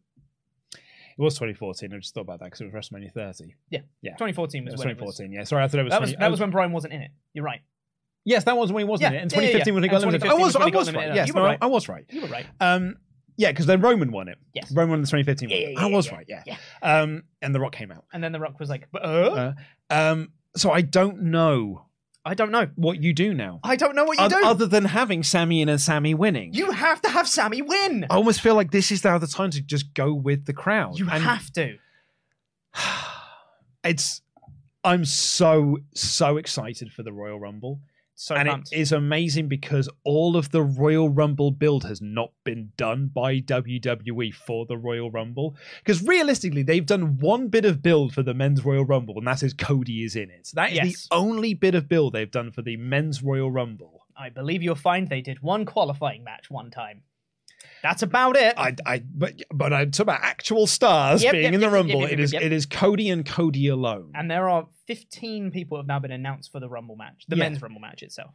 It 0.74 1.20
was 1.22 1.34
2014. 1.34 1.92
I 1.92 1.98
just 1.98 2.14
thought 2.14 2.22
about 2.22 2.38
that 2.40 2.46
because 2.46 2.62
it 2.62 2.72
was 2.72 2.88
WrestleMania 2.88 3.12
30. 3.12 3.54
Yeah. 3.70 3.80
Yeah. 4.00 4.12
2014 4.12 4.62
It 4.62 4.64
was 4.64 4.72
was 4.72 4.78
when 4.80 4.88
it 4.88 5.00
was. 5.00 5.16
2014. 5.18 5.32
Yeah. 5.32 5.44
Sorry, 5.44 5.62
I 5.62 5.68
thought 5.68 5.80
it 5.80 5.82
was. 5.84 5.90
That 5.90 6.00
was 6.00 6.10
20 6.10 6.20
that 6.20 6.30
was 6.30 6.40
when 6.40 6.50
Bryan 6.50 6.72
wasn't 6.72 6.94
in 6.94 7.02
it. 7.02 7.10
You're 7.34 7.44
right. 7.44 7.60
Yes, 8.24 8.44
that 8.44 8.56
was 8.56 8.72
when 8.72 8.80
he 8.80 8.88
wasn't 8.88 9.12
Yeah, 9.12 9.20
in 9.20 9.26
it. 9.28 9.32
And 9.32 9.32
yeah, 9.32 9.40
yeah, 9.40 9.64
2015 9.64 9.72
yeah. 9.72 9.74
when 9.74 9.82
he 9.82 9.88
got 9.88 9.96
And 9.96 10.04
eliminated. 10.04 10.26
I 10.26 10.36
2015 10.36 10.46
was, 10.46 10.54
when 10.54 10.62
I 10.62 10.66
he 10.66 10.70
got 10.70 10.78
was 10.78 10.86
right. 10.88 10.94
eliminated. 10.94 11.16
Yes, 11.16 11.28
You 11.28 11.34
were 11.34 11.40
no, 11.40 11.46
right. 11.46 11.58
I 11.60 11.66
was 11.66 11.88
right. 11.88 12.04
You 12.08 12.20
were 12.22 12.28
right. 12.28 12.46
Um, 12.60 12.96
yeah, 13.36 13.50
because 13.50 13.66
then 13.66 13.80
Roman 13.80 14.10
won 14.12 14.28
it. 14.28 14.38
Yes. 14.54 14.72
Roman 14.72 14.90
won 14.90 15.00
the 15.02 15.06
2015 15.06 15.48
Yeah, 15.50 15.56
one. 15.56 15.62
yeah, 15.62 15.68
yeah, 15.80 15.84
I 15.86 15.86
was 15.90 16.06
yeah, 16.06 16.14
right. 16.14 16.26
Yeah. 16.28 16.42
yeah. 16.46 16.56
Um, 17.00 17.22
and 17.42 17.54
The 17.54 17.60
Rock 17.60 17.72
came 17.72 17.90
out. 17.92 18.04
And 18.12 18.22
then 18.24 18.32
The 18.32 18.40
Rock 18.40 18.58
was 18.60 18.70
like, 18.70 18.88
uh, 18.94 18.98
Uh, 18.98 19.52
um, 19.90 20.28
so 20.56 20.70
I 20.70 20.80
don't 20.82 21.22
know 21.24 21.86
I 22.24 22.34
don't 22.34 22.52
know. 22.52 22.68
what 22.76 23.02
you 23.02 23.12
do 23.12 23.34
now, 23.34 23.58
I 23.64 23.74
don't 23.76 23.96
know 23.96 24.04
what 24.04 24.18
you 24.18 24.24
Oth- 24.26 24.30
do. 24.32 24.44
other 24.44 24.66
than 24.66 24.84
having 24.84 25.22
Sammy 25.24 25.60
in 25.60 25.68
and 25.68 25.80
Sammy 25.80 26.14
winning. 26.14 26.54
you 26.54 26.70
have 26.70 27.02
to 27.02 27.08
have 27.10 27.26
Sammy 27.26 27.62
win. 27.62 28.06
I 28.08 28.14
almost 28.14 28.40
feel 28.40 28.54
like 28.54 28.70
this 28.70 28.90
is 28.92 29.02
now 29.02 29.18
the 29.18 29.26
time 29.26 29.50
to 29.50 29.60
just 29.60 29.92
go 29.94 30.14
with 30.14 30.46
the 30.46 30.52
crowd. 30.52 30.98
you 30.98 31.08
And 31.10 31.22
have 31.24 31.52
to. 31.54 31.76
it's. 33.84 34.20
I'm 34.84 35.04
so 35.04 35.78
so 35.94 36.36
excited 36.38 36.92
for 36.92 37.02
the 37.04 37.12
Royal 37.12 37.38
Rumble. 37.38 37.80
So 38.22 38.36
and 38.36 38.48
pumped. 38.48 38.72
it 38.72 38.78
is 38.78 38.92
amazing 38.92 39.48
because 39.48 39.88
all 40.04 40.36
of 40.36 40.52
the 40.52 40.62
Royal 40.62 41.08
Rumble 41.08 41.50
build 41.50 41.82
has 41.82 42.00
not 42.00 42.30
been 42.44 42.70
done 42.76 43.08
by 43.12 43.40
WWE 43.40 44.32
for 44.32 44.64
the 44.64 44.78
Royal 44.78 45.10
Rumble. 45.10 45.56
Because 45.84 46.04
realistically, 46.06 46.62
they've 46.62 46.86
done 46.86 47.18
one 47.18 47.48
bit 47.48 47.64
of 47.64 47.82
build 47.82 48.14
for 48.14 48.22
the 48.22 48.32
men's 48.32 48.64
Royal 48.64 48.84
Rumble, 48.84 49.18
and 49.18 49.26
that 49.26 49.42
is 49.42 49.52
Cody 49.52 50.04
is 50.04 50.14
in 50.14 50.30
it. 50.30 50.50
That 50.54 50.70
is 50.70 50.76
Yes. 50.76 51.08
the 51.08 51.16
only 51.16 51.52
bit 51.54 51.74
of 51.74 51.88
build 51.88 52.12
they've 52.12 52.30
done 52.30 52.52
for 52.52 52.62
the 52.62 52.76
men's 52.76 53.24
Royal 53.24 53.50
Rumble. 53.50 54.06
I 54.16 54.28
believe 54.28 54.62
you'll 54.62 54.76
find 54.76 55.08
they 55.08 55.20
did 55.20 55.42
one 55.42 55.64
qualifying 55.64 56.22
match 56.22 56.48
one 56.48 56.70
time. 56.70 57.02
That's 57.82 58.02
about 58.02 58.36
it. 58.36 58.54
I, 58.56 58.74
I, 58.86 59.02
but, 59.14 59.42
but 59.52 59.72
I 59.72 59.84
talk 59.86 60.04
about 60.04 60.20
actual 60.22 60.66
stars 60.66 61.22
Yep, 61.22 61.32
being 61.32 61.44
yep, 61.44 61.54
in 61.54 61.60
the 61.60 61.66
yep, 61.66 61.72
Rumble. 61.72 62.04
it 62.04 62.20
is, 62.20 62.32
it 62.32 62.52
is 62.52 62.64
Cody 62.66 63.10
and 63.10 63.26
Cody 63.26 63.68
alone. 63.68 64.12
and 64.14 64.30
there 64.30 64.48
are 64.48 64.68
15 64.86 65.50
people 65.50 65.78
have 65.78 65.86
now 65.86 65.98
been 65.98 66.10
announced 66.12 66.52
for 66.52 66.60
the 66.60 66.68
Rumble 66.68 66.96
match, 66.96 67.24
the 67.28 67.36
Yeah. 67.36 67.44
men's 67.44 67.60
Rumble 67.62 67.80
match 67.80 68.02
itself. 68.02 68.30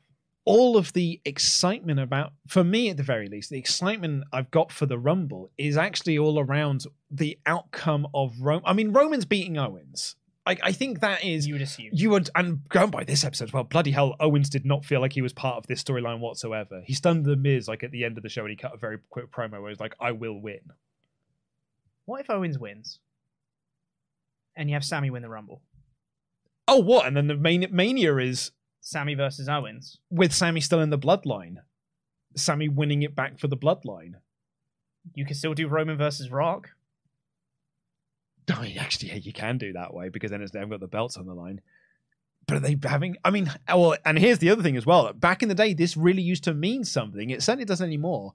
all 0.46 0.78
of 0.78 0.94
the 0.94 1.20
excitement 1.26 2.00
about, 2.00 2.32
for 2.48 2.64
me 2.64 2.90
at 2.90 2.96
the 2.98 3.04
very 3.04 3.28
least, 3.28 3.50
the 3.50 3.58
excitement 3.60 4.24
I've 4.32 4.50
got 4.50 4.72
for 4.72 4.86
the 4.86 4.98
Rumble 4.98 5.52
is 5.58 5.76
actually 5.78 6.18
all 6.18 6.40
around 6.40 6.86
the 7.12 7.38
outcome 7.46 8.08
of 8.14 8.32
Rome. 8.40 8.62
I 8.66 8.72
mean, 8.74 8.92
Roman's 8.94 9.26
beating 9.26 9.58
Owens. 9.58 10.16
Like, 10.48 10.60
I 10.64 10.72
think 10.72 11.02
that 11.02 11.24
is 11.24 11.46
You 11.48 11.54
would 11.56 11.62
assume. 11.62 11.90
you 11.92 12.10
would 12.10 12.30
and 12.36 12.68
going 12.70 12.90
by 12.90 13.04
this 13.04 13.24
episode 13.24 13.46
as 13.50 13.54
well 13.54 13.64
bloody 13.64 13.92
hell 13.92 14.16
owens 14.20 14.50
did 14.50 14.66
not 14.66 14.86
feel 14.86 15.02
like 15.02 15.14
he 15.14 15.22
was 15.22 15.34
part 15.34 15.58
of 15.58 15.68
this 15.68 15.84
storyline 15.84 16.20
whatsoever 16.20 16.82
he 16.86 16.94
stunned 16.94 17.26
the 17.26 17.36
miz 17.36 17.68
like 17.68 17.84
at 17.84 17.92
the 17.92 18.04
end 18.06 18.18
of 18.18 18.24
the 18.24 18.30
show 18.30 18.42
and 18.42 18.50
he 18.50 18.56
cut 18.56 18.74
a 18.74 18.78
very 18.78 18.98
quick 19.10 19.30
promo 19.32 19.62
where 19.62 19.70
he's 19.70 19.80
like 19.80 19.94
i 20.00 20.12
will 20.12 20.40
win 20.42 20.62
What 22.06 22.22
if 22.22 22.30
Owens 22.30 22.58
wins? 22.58 23.00
And 24.56 24.70
you 24.70 24.74
have 24.76 24.84
Sammy 24.86 25.10
win 25.10 25.22
the 25.22 25.30
Rumble? 25.30 25.62
oh 26.68 26.80
what 26.80 27.06
and 27.06 27.16
then 27.18 27.28
the 27.28 27.36
main 27.36 27.68
mania 27.72 28.16
is 28.18 28.52
Sammy 28.82 29.16
versus 29.16 29.48
Owens. 29.50 30.00
with 30.10 30.34
sammy 30.34 30.62
still 30.62 30.80
in 30.80 30.90
the 30.90 30.98
bloodline 31.00 31.58
sammy 32.36 32.70
winning 32.70 33.04
it 33.04 33.16
back 33.16 33.38
for 33.40 33.48
the 33.50 33.58
bloodline 33.58 34.14
You 35.14 35.26
can 35.26 35.36
still 35.36 35.54
do 35.54 35.68
Roman 35.68 35.98
versus 35.98 36.30
Rock. 36.32 36.70
I 38.54 38.62
mean, 38.62 38.78
actually, 38.78 39.10
yeah, 39.10 39.16
you 39.16 39.34
can 39.34 39.58
do 39.58 39.74
that 39.74 39.94
way 39.94 40.10
because 40.10 40.32
then 40.32 40.42
it's, 40.42 40.52
they've 40.52 40.70
got 40.70 40.80
the 40.80 40.88
belts 40.88 41.18
on 41.18 41.26
the 41.26 41.34
line. 41.34 41.62
But 42.48 42.58
are 42.58 42.60
they 42.62 42.78
having? 42.84 43.18
I 43.26 43.30
mean, 43.30 43.52
well, 43.68 43.96
and 44.06 44.18
here's 44.18 44.40
the 44.40 44.50
other 44.50 44.64
thing 44.64 44.78
as 44.78 44.86
well. 44.86 45.12
Back 45.12 45.44
in 45.44 45.50
the 45.50 45.56
day, 45.56 45.74
this 45.74 45.98
really 45.98 46.22
used 46.22 46.46
to 46.46 46.54
mean 46.54 46.86
something. 46.86 47.30
It 47.30 47.44
certainly 47.44 47.66
doesn't 47.66 47.86
anymore. 47.86 48.34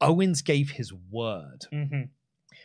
Owens 0.00 0.40
gave 0.40 0.70
his 0.70 0.92
word. 1.10 1.66
Mm-hmm. 1.72 2.02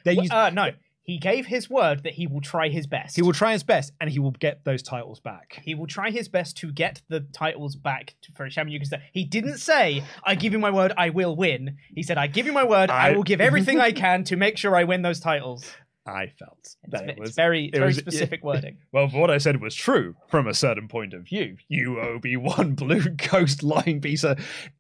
They 0.06 0.14
used, 0.14 0.32
uh, 0.32 0.50
no, 0.52 0.72
he 1.04 1.18
gave 1.18 1.46
his 1.46 1.70
word 1.70 2.04
that 2.04 2.14
he 2.14 2.26
will 2.28 2.42
try 2.42 2.70
his 2.70 2.88
best. 2.88 3.16
he 3.16 3.22
will 3.22 3.34
try 3.34 3.52
his 3.52 3.64
best, 3.64 3.92
and 4.00 4.10
he 4.10 4.20
will 4.20 4.32
get 4.32 4.64
those 4.64 4.82
titles 4.82 5.20
back. 5.20 5.62
He 5.64 5.76
will 5.76 5.88
try 5.88 6.10
his 6.10 6.30
best 6.30 6.58
to 6.58 6.72
get 6.72 7.02
the 7.10 7.22
titles 7.34 7.76
back 7.76 8.16
for 8.34 8.46
can 8.80 8.88
say 8.88 9.02
he 9.12 9.26
didn't 9.26 9.58
say, 9.58 10.04
"I 10.24 10.36
give 10.36 10.54
you 10.54 10.60
my 10.60 10.72
word, 10.72 10.94
I 10.98 11.10
will 11.10 11.36
win." 11.36 11.78
He 11.94 12.04
said, 12.04 12.18
"I 12.18 12.28
give 12.28 12.46
you 12.46 12.54
my 12.54 12.64
word, 12.64 12.90
I, 12.90 13.10
I- 13.10 13.12
will 13.16 13.24
give 13.24 13.42
everything 13.42 13.80
I 13.82 13.92
can 13.92 14.24
to 14.26 14.36
make 14.36 14.58
sure 14.58 14.76
I 14.76 14.86
win 14.86 15.02
those 15.02 15.20
titles." 15.20 15.66
I 16.08 16.28
felt 16.39 16.76
that 16.89 17.05
ve- 17.05 17.12
it 17.12 17.20
was 17.20 17.30
it's 17.30 17.36
very, 17.36 17.66
it 17.66 17.74
very 17.76 17.88
was- 17.88 17.97
specific 17.97 18.43
wording. 18.43 18.78
Well, 18.91 19.08
what 19.10 19.30
I 19.30 19.38
said 19.38 19.62
was 19.62 19.76
true 19.76 20.16
from 20.30 20.47
a 20.47 20.53
certain 20.53 20.88
point 20.88 21.14
of 21.14 21.24
view. 21.24 21.58
You 21.68 21.99
Obi 21.99 22.38
Wan 22.38 22.74
Blue 22.82 23.01
Ghost 23.10 23.62
lying 23.64 24.01
piece. 24.01 24.26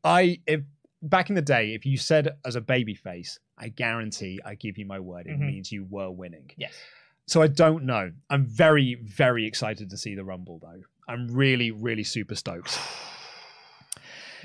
I 0.03 0.39
if 0.47 0.61
back 1.01 1.29
in 1.29 1.35
the 1.35 1.41
day, 1.41 1.73
if 1.73 1.85
you 1.85 1.97
said 1.97 2.29
as 2.45 2.55
a 2.55 2.61
baby 2.61 2.95
face, 2.95 3.37
I 3.57 3.69
guarantee, 3.69 4.39
I 4.45 4.55
give 4.55 4.77
you 4.77 4.85
my 4.85 4.99
word, 4.99 5.27
it 5.27 5.37
Mhm. 5.39 5.47
means 5.47 5.71
you 5.71 5.85
were 5.89 6.09
winning. 6.09 6.49
Yes. 6.57 6.73
So 7.27 7.41
I 7.41 7.47
don't 7.47 7.83
know. 7.83 8.11
I'm 8.29 8.45
very, 8.45 8.95
very 8.95 9.45
excited 9.45 9.89
to 9.89 9.97
see 9.97 10.15
the 10.15 10.23
Rumble 10.23 10.59
though. 10.61 10.81
I'm 11.09 11.27
really, 11.27 11.71
really 11.71 12.03
super 12.03 12.35
stoked. 12.35 12.79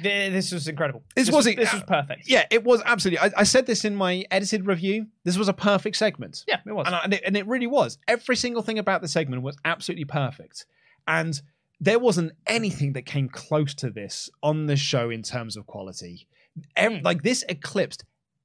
Th- 0.03 0.32
This 0.32 0.53
was 0.53 0.68
incredible. 0.68 1.03
This 1.14 1.30
was 1.30 1.46
it- 1.46 1.57
This 1.57 1.72
was 1.72 1.82
perfect. 1.84 2.28
Yeah, 2.28 2.44
it 2.50 2.64
was 2.64 2.82
absolutely. 2.84 3.18
I, 3.20 3.40
I 3.40 3.44
said 3.44 3.66
this 3.66 3.84
in 3.84 3.94
my 3.94 4.24
edited 4.30 4.66
review. 4.66 5.07
This 5.24 5.36
was 5.38 5.48
a 5.48 5.53
perfect 5.53 5.96
segment. 5.96 6.44
Yeah, 6.48 6.61
it 6.66 6.72
was. 6.72 6.86
And, 6.86 6.94
I, 6.96 7.00
and, 7.05 7.14
it, 7.14 7.22
and 7.26 7.36
it 7.36 7.46
really 7.46 7.66
was. 7.66 7.98
Every 8.09 8.36
single 8.36 8.62
thing 8.62 8.78
about 8.78 9.00
the 9.03 9.09
segment 9.09 9.42
was 9.42 9.57
absolutely 9.64 10.05
perfect. 10.05 10.66
And 11.07 11.40
there 11.80 11.98
wasn't 11.98 12.32
anything 12.46 12.92
that 12.92 13.03
came 13.07 13.28
close 13.28 13.74
to 13.74 13.90
this 13.90 14.30
on 14.42 14.66
the 14.66 14.76
show 14.76 15.11
in 15.11 15.22
terms 15.22 15.57
of 15.57 15.66
quality. 15.66 16.26
Ev- 16.76 16.92
Mm. 16.92 17.03
Like 17.05 17.22
this 17.22 17.44
eclipsed 17.48 18.05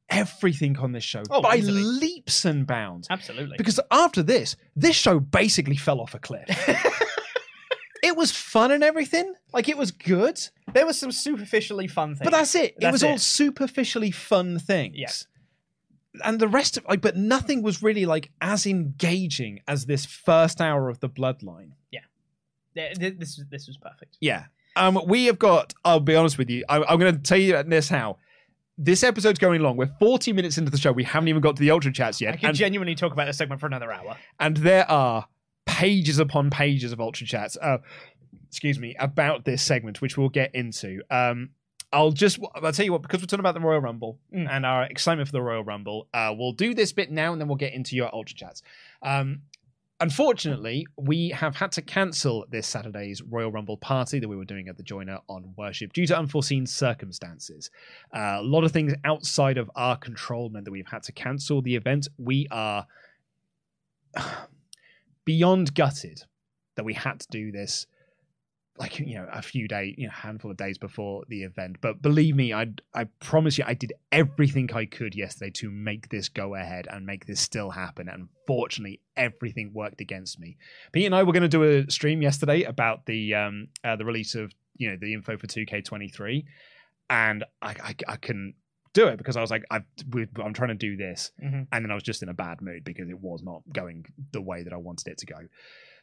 everything 0.10 0.78
on 0.80 0.94
this 0.94 1.04
show 1.04 1.22
Oh, 1.30 1.42
by 1.42 1.58
easily. 1.58 1.84
leaps 1.84 2.46
and 2.46 2.66
bounds. 2.66 3.08
Absolutely. 3.10 3.58
Because 3.58 3.80
after 3.92 4.24
this, 4.24 4.56
this 4.76 4.96
show 4.96 5.20
basically 5.20 5.76
fell 5.76 6.00
off 6.00 6.14
a 6.16 6.20
cliff. 6.20 6.48
was 8.18 8.32
fun 8.32 8.72
and 8.72 8.84
everything. 8.84 9.34
Like 9.54 9.70
it 9.70 9.78
was 9.78 9.92
good. 9.92 10.40
there 10.74 10.86
was 10.86 11.00
some 11.00 11.12
superficially 11.12 11.88
fun 11.88 12.16
things. 12.16 12.26
But 12.26 12.32
that's 12.32 12.56
it. 12.56 12.72
it 12.74 12.76
That's 12.82 12.92
was 12.94 13.04
all 13.04 13.16
it. 13.16 13.22
superficially 13.22 14.12
fun 14.12 14.60
things. 14.60 14.96
Yeah. 14.98 15.12
And 16.24 16.40
the 16.40 16.48
rest 16.48 16.78
of 16.78 16.86
like, 16.90 17.02
but 17.02 17.16
nothing 17.16 17.62
was 17.62 17.84
really 17.84 18.06
like 18.06 18.32
as 18.42 18.66
engaging 18.66 19.62
as 19.68 19.86
this 19.86 20.06
first 20.06 20.60
hour 20.62 20.90
of 20.90 21.00
the 21.00 21.10
bloodline. 21.10 21.72
Yeah, 21.92 22.94
th- 22.94 23.18
This 23.18 23.38
was 23.38 23.46
this 23.50 23.68
was 23.68 23.78
perfect. 23.78 24.18
Yeah. 24.22 24.46
Um, 24.76 25.00
we 25.08 25.26
have 25.26 25.40
got. 25.40 25.74
I'll 25.84 26.00
be 26.00 26.16
honest 26.16 26.38
with 26.38 26.50
you. 26.52 26.64
I, 26.70 26.84
I'm 26.84 27.00
going 27.00 27.16
to 27.16 27.20
tell 27.22 27.40
you 27.40 27.62
this 27.64 27.90
how. 27.90 28.18
This 28.80 29.02
episode's 29.04 29.40
going 29.40 29.62
long. 29.64 29.76
We're 29.78 29.90
40 30.00 30.34
minutes 30.34 30.60
into 30.60 30.70
the 30.70 30.78
show. 30.78 30.92
We 30.92 31.04
haven't 31.04 31.30
even 31.30 31.42
got 31.42 31.56
to 31.56 31.60
the 31.60 31.72
ultra 31.72 31.92
chats 31.92 32.22
yet, 32.22 32.36
I 32.36 32.38
could 32.38 32.50
and, 32.50 32.56
genuinely 32.56 32.94
talk 32.94 33.12
about 33.12 33.26
this 33.26 33.36
segment 33.36 33.60
for 33.60 33.66
another 33.66 33.92
hour. 33.92 34.16
and 34.40 34.56
there 34.58 34.88
are 34.92 35.26
pages 35.68 36.18
upon 36.18 36.50
pages 36.50 36.92
of 36.92 37.00
ultra 37.00 37.28
chats. 37.28 37.56
Uh, 37.62 37.78
excuse 38.48 38.80
me 38.80 38.96
about 39.00 39.46
this 39.46 39.62
segment, 39.62 40.02
which 40.02 40.18
we'll 40.18 40.30
get 40.30 40.56
into. 40.56 41.02
Um, 41.12 41.50
I'll 41.94 42.12
just. 42.12 42.40
I'll 42.56 42.72
tell 42.72 42.86
you 42.86 42.92
what 42.92 43.02
because 43.04 43.22
we're 43.22 43.28
talking 43.28 43.40
about 43.40 43.54
the 43.54 43.62
Royal 43.62 43.80
Rumble 43.80 44.20
Mm. 44.34 44.48
and 44.50 44.66
our 44.66 44.84
excitement 44.84 45.28
for 45.30 45.32
the 45.34 45.42
Royal 45.42 45.64
Rumble. 45.64 46.08
Uh, 46.14 46.34
we'll 46.38 46.52
do 46.52 46.74
this 46.74 46.92
bit 46.92 47.12
now, 47.12 47.32
and 47.32 47.40
then 47.40 47.48
we'll 47.48 47.56
get 47.58 47.74
into 47.74 47.96
your 47.96 48.14
ultra 48.14 48.36
chats. 48.36 48.62
Um, 49.02 49.44
Unfortunately, 50.00 50.86
we 50.96 51.30
have 51.30 51.56
had 51.56 51.72
to 51.72 51.82
cancel 51.82 52.46
this 52.52 52.68
Saturday's 52.68 53.24
Royal 53.24 53.52
Rumble 53.52 53.78
party 53.78 54.20
that 54.20 54.28
we 54.28 54.36
were 54.36 54.46
doing 54.46 54.68
at 54.68 54.78
the 54.78 54.84
Joiner 54.84 55.18
on 55.28 55.56
Worship 55.58 55.92
due 55.92 56.06
to 56.06 56.16
unforeseen 56.16 56.68
circumstances. 56.68 57.72
Uh, 58.16 58.36
a 58.38 58.44
lot 58.44 58.64
of 58.64 58.72
things 58.72 58.94
outside 59.06 59.58
of 59.58 59.72
our 59.76 59.98
control 59.98 60.50
meant 60.50 60.66
that 60.66 60.72
we've 60.72 60.86
had 60.86 61.02
to 61.02 61.12
cancel 61.12 61.64
the 61.64 61.76
event. 61.76 62.08
We 62.20 62.46
are 62.52 62.86
beyond 65.28 65.76
gutted 65.76 66.24
that 66.78 66.86
we 66.86 66.94
had 66.94 67.20
to 67.20 67.28
do 67.30 67.52
this 67.52 67.86
like 68.80 68.98
you 69.00 69.16
know 69.16 69.28
a 69.34 69.42
few 69.42 69.68
days 69.68 69.94
you 69.98 70.06
know 70.06 70.14
handful 70.14 70.50
of 70.50 70.56
days 70.56 70.78
before 70.78 71.24
the 71.28 71.44
event. 71.44 71.78
But 71.82 72.02
believe 72.02 72.36
me 72.36 72.54
i 72.54 72.68
i 72.94 73.04
promise 73.20 73.58
you 73.58 73.66
i 73.68 73.74
did 73.74 73.92
everything 74.12 74.70
i 74.74 74.86
could 74.86 75.16
yesterday 75.16 75.52
to 75.56 75.70
make 75.70 76.08
this 76.10 76.30
go 76.30 76.56
ahead 76.56 76.88
and 76.90 77.06
make 77.06 77.26
this 77.26 77.42
still 77.42 77.72
happen. 77.72 78.08
And 78.08 78.30
fortunately 78.46 79.02
everything 79.18 79.72
worked 79.74 80.00
against 80.00 80.40
me. 80.40 80.58
Pete 80.94 81.06
and 81.06 81.16
i 81.16 81.24
were 81.24 81.34
going 81.34 81.50
to 81.50 81.50
do 81.50 81.64
a 81.64 81.92
stream 81.92 82.22
yesterday 82.22 82.64
about 82.64 83.06
the 83.06 83.34
um 83.34 83.68
uh, 83.84 83.98
the 83.98 84.06
release 84.06 84.34
of 84.34 84.54
you 84.78 84.90
know 84.90 84.98
the 85.02 85.14
info 85.14 85.38
for 85.38 85.48
2k23 85.48 86.46
and 87.10 87.44
i 87.62 87.76
i, 87.84 87.96
I 88.08 88.16
couldn't 88.16 88.54
do 89.02 89.08
it 89.08 89.18
because 89.18 89.38
i 89.38 89.42
was 89.42 89.52
like 89.56 89.64
I've, 89.72 89.84
we- 90.14 90.28
i'm 90.44 90.54
trying 90.60 90.74
to 90.78 90.82
do 90.90 90.92
this 91.06 91.32
Mhm. 91.44 91.68
and 91.72 91.80
then 91.84 91.92
i 91.92 91.96
was 92.00 92.04
just 92.12 92.22
in 92.24 92.30
a 92.30 92.34
bad 92.46 92.58
mood 92.68 92.82
because 92.84 93.08
it 93.10 93.20
was 93.30 93.42
not 93.44 93.62
going 93.82 94.06
the 94.32 94.42
way 94.50 94.60
that 94.64 94.74
i 94.74 94.78
wanted 94.88 95.08
it 95.14 95.18
to 95.20 95.26
go 95.26 95.40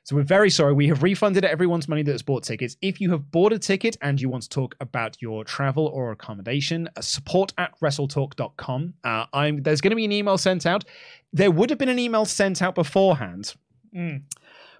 so 0.07 0.17
we're 0.17 0.23
very 0.39 0.51
sorry. 0.51 0.75
We 0.75 0.89
have 0.89 1.03
refunded 1.03 1.47
everyone's 1.47 1.89
money 1.89 2.03
that's 2.03 2.21
bought 2.21 2.43
tickets. 2.45 2.77
If 2.83 3.01
you 3.01 3.11
have 3.13 3.31
bought 3.31 3.55
a 3.55 3.59
ticket 3.59 3.97
and 4.03 4.21
you 4.21 4.29
want 4.29 4.43
to 4.43 4.51
talk 4.51 4.75
about 4.79 5.17
your 5.23 5.45
travel 5.45 5.87
or 5.87 6.13
accommodation, 6.13 6.91
uh, 6.95 7.01
support 7.01 7.55
at 7.57 7.71
wrestletalk.com. 7.81 8.95
Uh, 9.03 9.25
I'm, 9.33 9.63
there's 9.63 9.81
going 9.81 9.93
to 9.93 9.97
be 9.97 10.05
an 10.05 10.13
email 10.13 10.37
sent 10.39 10.67
out. 10.67 10.85
There 11.33 11.51
would 11.51 11.71
have 11.71 11.79
been 11.79 11.89
an 11.89 11.99
email 11.99 12.27
sent 12.27 12.61
out 12.61 12.75
beforehand, 12.75 13.55
Mm. 13.97 14.25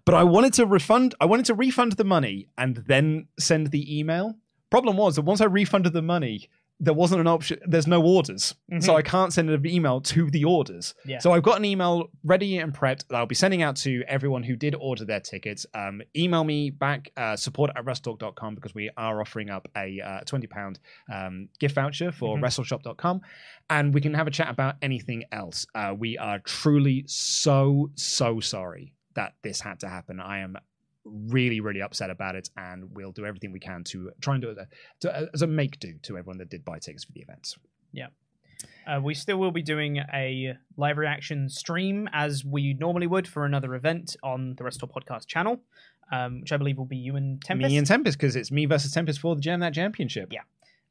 but 0.05 0.15
I 0.15 0.25
wanted 0.25 0.53
to 0.55 0.67
refund. 0.67 1.15
I 1.21 1.25
wanted 1.25 1.47
to 1.47 1.55
refund 1.55 1.93
the 1.93 2.05
money 2.05 2.49
and 2.59 2.77
then 2.87 3.29
send 3.39 3.71
the 3.71 3.99
email. 3.99 4.35
Problem 4.69 4.99
was 4.99 5.17
that 5.17 5.23
once 5.23 5.41
I 5.41 5.47
refunded 5.47 5.95
the 5.95 6.03
money, 6.03 6.51
there 6.81 6.95
wasn't 6.95 7.21
an 7.21 7.27
option. 7.27 7.59
There's 7.67 7.87
no 7.87 8.03
orders, 8.03 8.55
so 8.81 8.97
I 8.97 9.03
can't 9.03 9.33
send 9.33 9.49
an 9.49 9.67
email 9.67 10.01
to 10.01 10.31
the 10.31 10.45
orders. 10.45 10.95
Yeah. 11.07 11.19
So 11.19 11.33
I've 11.33 11.43
got 11.43 11.57
an 11.57 11.65
email 11.65 12.11
ready 12.25 12.59
and 12.59 12.75
prepped 12.75 13.07
that 13.09 13.17
I'll 13.17 13.27
be 13.27 13.35
sending 13.35 13.63
out 13.63 13.77
to 13.77 14.03
everyone 14.09 14.43
who 14.43 14.57
did 14.57 14.75
order 14.75 15.05
their 15.05 15.21
tickets. 15.21 15.67
Um, 15.75 16.03
email 16.17 16.43
me 16.43 16.71
back 16.71 17.11
uh, 17.17 17.37
support 17.37 17.71
at 17.77 17.85
wrestletalk.com 17.85 18.55
because 18.57 18.75
we 18.75 18.91
are 18.97 19.21
offering 19.21 19.51
up 19.51 19.69
a 19.77 20.01
uh, 20.01 20.21
£20 20.25 20.77
um, 21.13 21.49
gift 21.61 21.77
voucher 21.77 22.11
for 22.11 22.37
wrestleshop.com 22.39 23.21
and 23.71 23.95
we 23.95 24.01
can 24.01 24.15
have 24.15 24.27
a 24.27 24.31
chat 24.31 24.51
about 24.51 24.75
anything 24.83 25.25
else. 25.33 25.67
Uh, 25.75 25.95
we 25.97 26.19
are 26.19 26.41
truly 26.41 27.05
so, 27.07 27.91
so 27.95 28.41
sorry 28.41 28.93
that 29.15 29.35
this 29.43 29.61
had 29.61 29.81
to 29.81 29.89
happen. 29.89 30.21
I 30.21 30.41
am 30.41 30.59
really, 31.05 31.61
really 31.61 31.83
upset 31.83 32.11
about 32.11 32.35
it 32.35 32.49
and 32.57 32.91
we'll 32.95 33.13
do 33.13 33.27
everything 33.27 33.53
we 33.53 33.61
can 33.61 33.85
to 33.85 34.11
try 34.21 34.35
and 34.35 34.43
do 34.43 34.51
it 34.51 34.59
to, 35.01 35.29
as 35.35 35.43
a 35.43 35.47
make 35.47 35.79
do 35.79 35.95
to 36.03 36.17
everyone 36.17 36.39
that 36.39 36.49
did 36.51 36.65
buy 36.65 36.79
tickets 36.79 37.05
for 37.05 37.13
the 37.13 37.21
event. 37.21 37.55
Uh, 38.87 39.01
we 39.03 39.15
still 39.15 39.37
will 39.39 39.51
be 39.51 39.63
doing 39.63 39.99
a 40.13 40.55
live 40.77 40.97
reaction 40.99 41.49
stream 41.49 42.09
as 42.13 42.45
we 42.45 42.75
normally 42.75 43.07
would 43.07 43.27
for 43.27 43.45
another 43.45 43.75
event 43.75 44.17
on 44.23 44.55
the 44.57 44.65
WrestleTalk 44.65 44.91
Podcast 44.93 45.27
channel, 45.27 45.61
um, 46.13 46.41
which 46.41 46.53
I 46.53 46.57
believe 46.57 46.79
will 46.79 46.85
be 46.85 46.97
you 46.97 47.17
and 47.17 47.43
Tempest. 47.43 47.71
Me 47.71 47.77
and 47.77 47.87
Tempest 47.87 48.19
because 48.19 48.37
it's 48.37 48.51
me 48.51 48.67
versus 48.67 48.93
Tempest 48.93 49.21
for 49.21 49.35
the 49.35 49.41
Jam 49.41 49.61
That 49.61 49.75
Championship. 49.75 50.33
Yeah. 50.33 50.43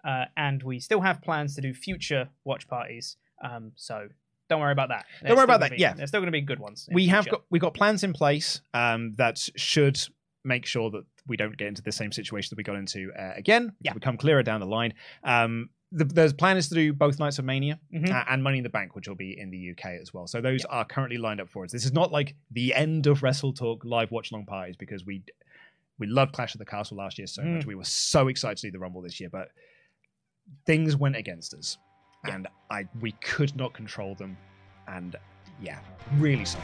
uh, 0.03 0.26
and 0.36 0.61
we 0.64 0.80
still 0.80 1.01
have 1.01 1.22
plans 1.22 1.55
to 1.55 1.61
do 1.61 1.74
future 1.74 2.30
watch 2.43 2.68
parties. 2.68 3.18
Um, 3.43 3.72
so 3.76 4.07
don't 4.54 4.62
worry 4.62 4.72
about 4.72 4.89
that. 4.89 5.06
Don't 5.26 5.36
worry 5.36 5.43
about 5.43 5.60
that, 5.62 5.72
be- 5.72 5.78
yeah. 5.78 5.93
they're 5.93 6.08
still 6.08 6.20
going 6.22 6.28
to 6.28 6.32
be 6.32 6.41
good 6.41 6.60
ones. 6.60 6.88
we 6.91 7.08
have 7.08 7.28
got 7.28 7.41
we 7.49 7.60
got 7.60 7.74
plans 7.74 8.04
in 8.04 8.14
place 8.14 8.62
um, 8.74 9.14
that 9.18 9.38
should 9.56 9.99
make 10.45 10.66
sure 10.66 10.89
that 10.91 11.04
we 11.28 11.38
don't 11.38 11.56
get 11.58 11.68
into 11.68 11.82
the 11.82 11.91
same 11.91 12.12
situation 12.12 12.49
that 12.51 12.58
we 12.58 12.64
got 12.64 12.76
into 12.76 13.12
uh, 13.18 13.32
again. 13.36 13.74
Yeah. 13.82 13.93
become 13.93 14.18
clearer 14.18 14.43
down 14.43 14.60
the 14.60 14.66
line. 14.68 14.93
Um, 15.24 15.70
the, 15.95 16.06
the 16.06 16.34
plan 16.38 16.58
is 16.58 16.68
to 16.70 16.76
do 16.76 16.91
both 16.91 17.20
nights 17.20 17.38
of 17.39 17.45
Mania 17.45 17.80
Mhm. 17.93 18.10
uh, 18.10 18.24
and 18.28 18.41
Money 18.43 18.58
in 18.58 18.64
the 18.64 18.70
Bank, 18.70 18.95
which 18.95 19.08
will 19.08 19.16
be 19.16 19.39
in 19.39 19.51
the 19.51 19.72
UK 19.72 20.01
as 20.01 20.12
well. 20.14 20.26
So 20.28 20.41
those 20.41 20.66
are 20.66 20.84
currently 20.86 21.18
lined 21.20 21.39
up 21.39 21.49
for 21.49 21.64
us. 21.64 21.72
This 21.72 21.86
is 21.86 21.93
not 21.93 22.12
like 22.12 22.36
the 22.51 22.74
end 22.74 23.06
of 23.08 23.22
WrestleTalk 23.22 23.86
live 23.86 24.10
watch 24.12 24.32
long 24.32 24.45
parties 24.45 24.76
because 24.76 25.06
we 25.06 25.24
we 25.99 26.08
loved 26.08 26.34
Clash 26.34 26.56
of 26.56 26.60
the 26.60 26.66
Castle 26.66 26.97
last 26.97 27.18
year 27.20 27.28
so 27.28 27.43
Mm. 27.43 27.56
much. 27.58 27.66
We 27.68 27.76
were 27.76 27.84
so 27.86 28.28
excited 28.28 28.58
to 28.58 28.68
do 28.68 28.72
the 28.72 28.80
Rumble 28.80 29.01
this 29.04 29.20
year, 29.20 29.30
but 29.30 29.49
things 30.66 30.95
went 30.95 31.16
against 31.16 31.54
us, 31.54 31.78
and 32.26 32.47
I 32.69 32.88
we 33.01 33.11
could 33.13 33.55
not 33.55 33.74
control 33.74 34.15
them, 34.15 34.38
and 34.88 35.15
yeah, 35.61 35.80
really 36.17 36.45
sorry. 36.45 36.63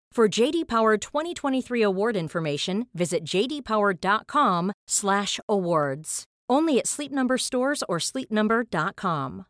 For 0.11 0.27
JD 0.27 0.67
Power 0.67 0.97
2023 0.97 1.81
award 1.83 2.17
information, 2.17 2.87
visit 2.93 3.23
jdpower.com/awards. 3.23 6.23
Only 6.49 6.79
at 6.79 6.87
Sleep 6.87 7.11
Number 7.13 7.37
stores 7.37 7.81
or 7.87 7.97
sleepnumber.com. 7.97 9.45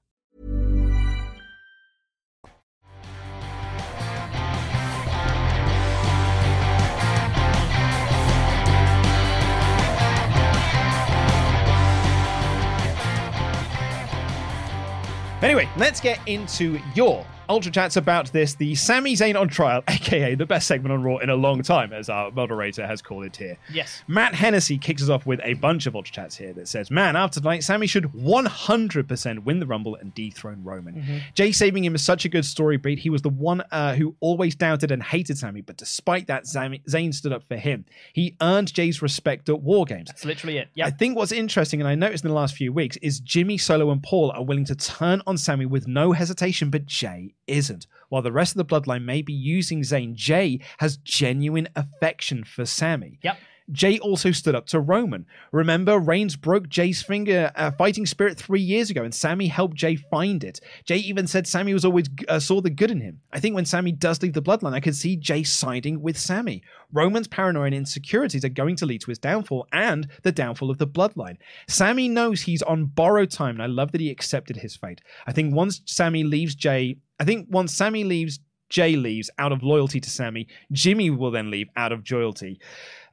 Anyway, 15.42 15.68
let's 15.76 16.00
get 16.00 16.20
into 16.28 16.80
your 16.94 17.26
Ultra 17.52 17.70
Chats 17.70 17.98
about 17.98 18.32
this, 18.32 18.56
the 18.56 18.76
Sami 18.76 19.14
Zayn 19.14 19.38
on 19.38 19.50
trial, 19.50 19.84
aka 19.90 20.36
the 20.36 20.46
best 20.46 20.68
segment 20.68 20.94
on 20.94 21.04
Raw 21.04 21.18
in 21.18 21.30
a 21.30 21.36
long 21.36 21.62
time, 21.64 21.92
as 21.92 22.10
our 22.10 22.32
moderator 22.32 22.88
has 22.88 23.02
called 23.02 23.26
it 23.26 23.36
here. 23.36 23.58
Yes. 23.74 24.04
Matt 24.08 24.34
Hennessy 24.34 24.78
kicks 24.78 25.04
us 25.04 25.10
off 25.10 25.26
with 25.26 25.42
a 25.44 25.56
bunch 25.56 25.86
of 25.86 25.94
Ultra 25.94 26.14
Chats 26.14 26.38
here 26.38 26.54
that 26.54 26.70
says, 26.70 26.90
Man, 26.90 27.18
after 27.18 27.42
tonight, 27.42 27.66
Sammy 27.66 27.88
should 27.88 28.06
100% 28.06 29.44
win 29.44 29.60
the 29.60 29.66
Rumble 29.66 29.96
and 29.96 30.16
dethrone 30.16 30.64
Roman. 30.64 31.24
Jey 31.34 31.52
saving 31.52 31.84
him 31.84 31.94
is 31.94 32.02
such 32.02 32.24
a 32.24 32.30
good 32.30 32.46
story 32.46 32.78
beat. 32.78 33.00
He 33.00 33.10
was 33.10 33.22
the 33.22 33.28
one 33.30 33.62
uh, 33.70 33.96
who 33.96 34.16
always 34.22 34.56
doubted 34.56 34.90
and 34.90 35.04
hated 35.04 35.38
Sammy, 35.38 35.60
but 35.60 35.76
despite 35.76 36.28
that, 36.28 36.46
Zami- 36.46 36.82
Zayn 36.86 37.14
stood 37.14 37.34
up 37.34 37.44
for 37.44 37.58
him. 37.58 37.84
He 38.14 38.38
earned 38.42 38.74
Jey's 38.74 39.02
respect 39.02 39.50
at 39.50 39.62
War 39.62 39.84
Games. 39.84 40.08
That's 40.08 40.24
literally 40.24 40.58
it. 40.58 40.70
Yeah. 40.74 40.86
I 40.86 40.92
think 40.92 41.18
what's 41.18 41.34
interesting, 41.34 41.82
and 41.82 41.88
I 41.90 41.96
noticed 41.96 42.24
in 42.24 42.30
the 42.30 42.36
last 42.36 42.56
few 42.56 42.72
weeks, 42.72 42.96
is 43.02 43.20
Jimmy, 43.20 43.58
Solo, 43.58 43.92
and 43.92 44.02
Paul 44.02 44.32
are 44.32 44.44
willing 44.46 44.64
to 44.66 44.76
turn 44.76 45.22
on 45.28 45.38
Sammy 45.38 45.66
with 45.66 45.86
no 45.86 46.14
hesitation, 46.14 46.70
but 46.70 46.86
Jey 46.86 47.34
isn't. 47.48 47.88
While 48.10 48.22
the 48.22 48.32
rest 48.32 48.56
of 48.56 48.58
the 48.58 48.66
bloodline 48.66 49.04
may 49.04 49.22
be 49.22 49.34
using 49.34 49.82
Zayn, 49.82 50.14
Jey 50.14 50.60
has 50.80 50.98
genuine 50.98 51.70
affection 51.76 52.44
for 52.44 52.66
Sammy. 52.66 53.20
Yep. 53.24 53.38
Jey 53.72 54.00
also 54.00 54.32
stood 54.32 54.56
up 54.56 54.66
to 54.68 54.80
Roman. 54.80 55.26
Remember, 55.52 55.98
Reigns 55.98 56.36
broke 56.36 56.68
Jey's 56.68 57.02
finger 57.02 57.52
uh, 57.56 57.72
fighting 57.72 58.06
spirit 58.06 58.38
three 58.38 58.62
years 58.62 58.90
ago, 58.90 59.04
and 59.04 59.14
Sammy 59.14 59.48
helped 59.48 59.78
Jey 59.78 59.96
find 59.96 60.44
it. 60.44 60.60
Jey 60.84 60.98
even 60.98 61.28
said 61.28 61.48
Sammy 61.48 61.74
was 61.74 61.86
always 61.86 62.08
uh, 62.28 62.40
saw 62.40 62.60
the 62.60 62.70
good 62.70 62.92
in 62.92 63.00
him. 63.00 63.22
I 63.32 63.40
think 63.40 63.56
when 63.56 63.66
Sammy 63.66 63.92
does 63.92 64.22
leave 64.22 64.34
the 64.34 64.42
bloodline, 64.42 64.74
I 64.74 64.80
could 64.80 64.96
see 64.96 65.16
Jey 65.16 65.44
siding 65.44 66.02
with 66.02 66.18
Sammy. 66.18 66.64
Roman's 66.92 67.28
paranoia 67.28 67.66
and 67.66 67.76
insecurities 67.76 68.44
are 68.44 68.50
going 68.50 68.76
to 68.78 68.86
lead 68.86 69.02
to 69.02 69.12
his 69.12 69.20
downfall 69.20 69.68
and 69.72 70.08
the 70.24 70.32
downfall 70.34 70.70
of 70.70 70.78
the 70.78 70.88
bloodline. 70.88 71.38
Sammy 71.70 72.10
knows 72.10 72.42
he's 72.42 72.62
on 72.64 72.86
borrowed 72.86 73.32
time, 73.32 73.56
and 73.56 73.64
I 73.64 73.68
love 73.68 73.94
that 73.94 74.02
he 74.02 74.10
accepted 74.10 74.58
his 74.58 74.76
fate. 74.76 75.02
I 75.28 75.32
think 75.32 75.56
once 75.56 75.82
Sammy 75.86 76.24
leaves 76.24 76.56
Jey, 76.56 76.98
I 77.22 77.24
think 77.24 77.50
once 77.52 77.72
Sammy 77.72 78.04
leaves, 78.04 78.40
Jey 78.70 78.96
leaves 78.96 79.30
out 79.38 79.52
of 79.52 79.62
loyalty 79.62 80.00
to 80.00 80.10
Sammy. 80.10 80.48
Jimmy 80.72 81.12
will 81.12 81.30
then 81.30 81.52
leave 81.52 81.68
out 81.78 81.92
of 81.92 82.10
loyalty. 82.10 82.60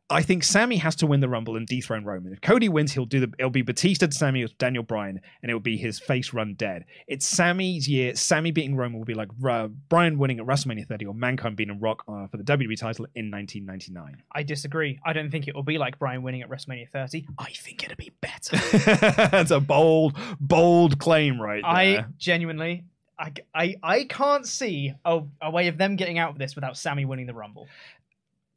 I 0.09 0.23
think 0.23 0.45
Sammy 0.45 0.79
has 0.79 0.97
to 0.97 1.07
win 1.07 1.21
the 1.21 1.29
Rumble 1.29 1.57
and 1.57 1.67
dethrone 1.67 2.07
Roman. 2.07 2.33
If 2.33 2.41
Cody 2.41 2.71
wins, 2.71 2.93
he'll 2.93 3.05
do 3.05 3.21
the. 3.21 3.31
It'll 3.39 3.51
be 3.51 3.61
Batista 3.61 4.07
to 4.07 4.13
Sammy 4.13 4.43
or 4.43 4.49
Daniel 4.59 4.83
Bryan, 4.83 5.21
and 5.43 5.51
it'll 5.51 5.61
be 5.61 5.77
his 5.77 6.01
face 6.01 6.33
run 6.33 6.55
dead. 6.55 6.87
It's 7.07 7.29
Sammy's 7.29 7.87
year. 7.87 8.17
Sammy 8.17 8.51
beating 8.51 8.77
Roman 8.77 8.99
will 8.99 9.05
be 9.05 9.13
like 9.13 9.29
uh, 9.47 9.69
Bryan 9.91 10.17
winning 10.17 10.41
at 10.41 10.47
WrestleMania 10.47 10.89
30 10.89 11.05
or 11.05 11.13
Mankind 11.13 11.57
beating 11.57 11.79
Rock 11.79 12.05
uh, 12.09 12.29
for 12.29 12.39
the 12.39 12.45
WWE 12.45 12.79
title 12.79 13.05
in 13.15 13.31
1999. 13.31 14.23
I 14.33 14.43
disagree. 14.43 14.99
I 15.05 15.13
don't 15.13 15.31
think 15.31 15.49
it 15.49 15.55
will 15.55 15.63
be 15.63 15.77
like 15.77 15.99
Bryan 15.99 16.23
winning 16.23 16.41
at 16.41 16.49
WrestleMania 16.49 16.89
30. 16.89 17.27
I 17.39 17.51
think 17.51 17.85
it'll 17.85 17.97
be 17.97 18.13
better. 18.23 18.57
That's 19.31 19.51
a 19.51 19.61
bold, 19.61 20.17
bold 20.41 20.99
claim, 20.99 21.39
right 21.39 21.63
there. 21.63 21.71
I 21.71 22.07
genuinely, 22.17 22.85
I, 23.19 23.33
I, 23.55 23.75
I 23.83 24.05
can't 24.05 24.47
see 24.47 24.95
a, 25.05 25.21
a 25.43 25.51
way 25.51 25.69
of 25.69 25.77
them 25.79 25.97
getting 25.97 26.19
out 26.19 26.31
of 26.31 26.39
this 26.39 26.55
without 26.55 26.77
Sammy 26.77 27.05
winning 27.05 27.27
the 27.27 27.35
Rumble. 27.35 27.66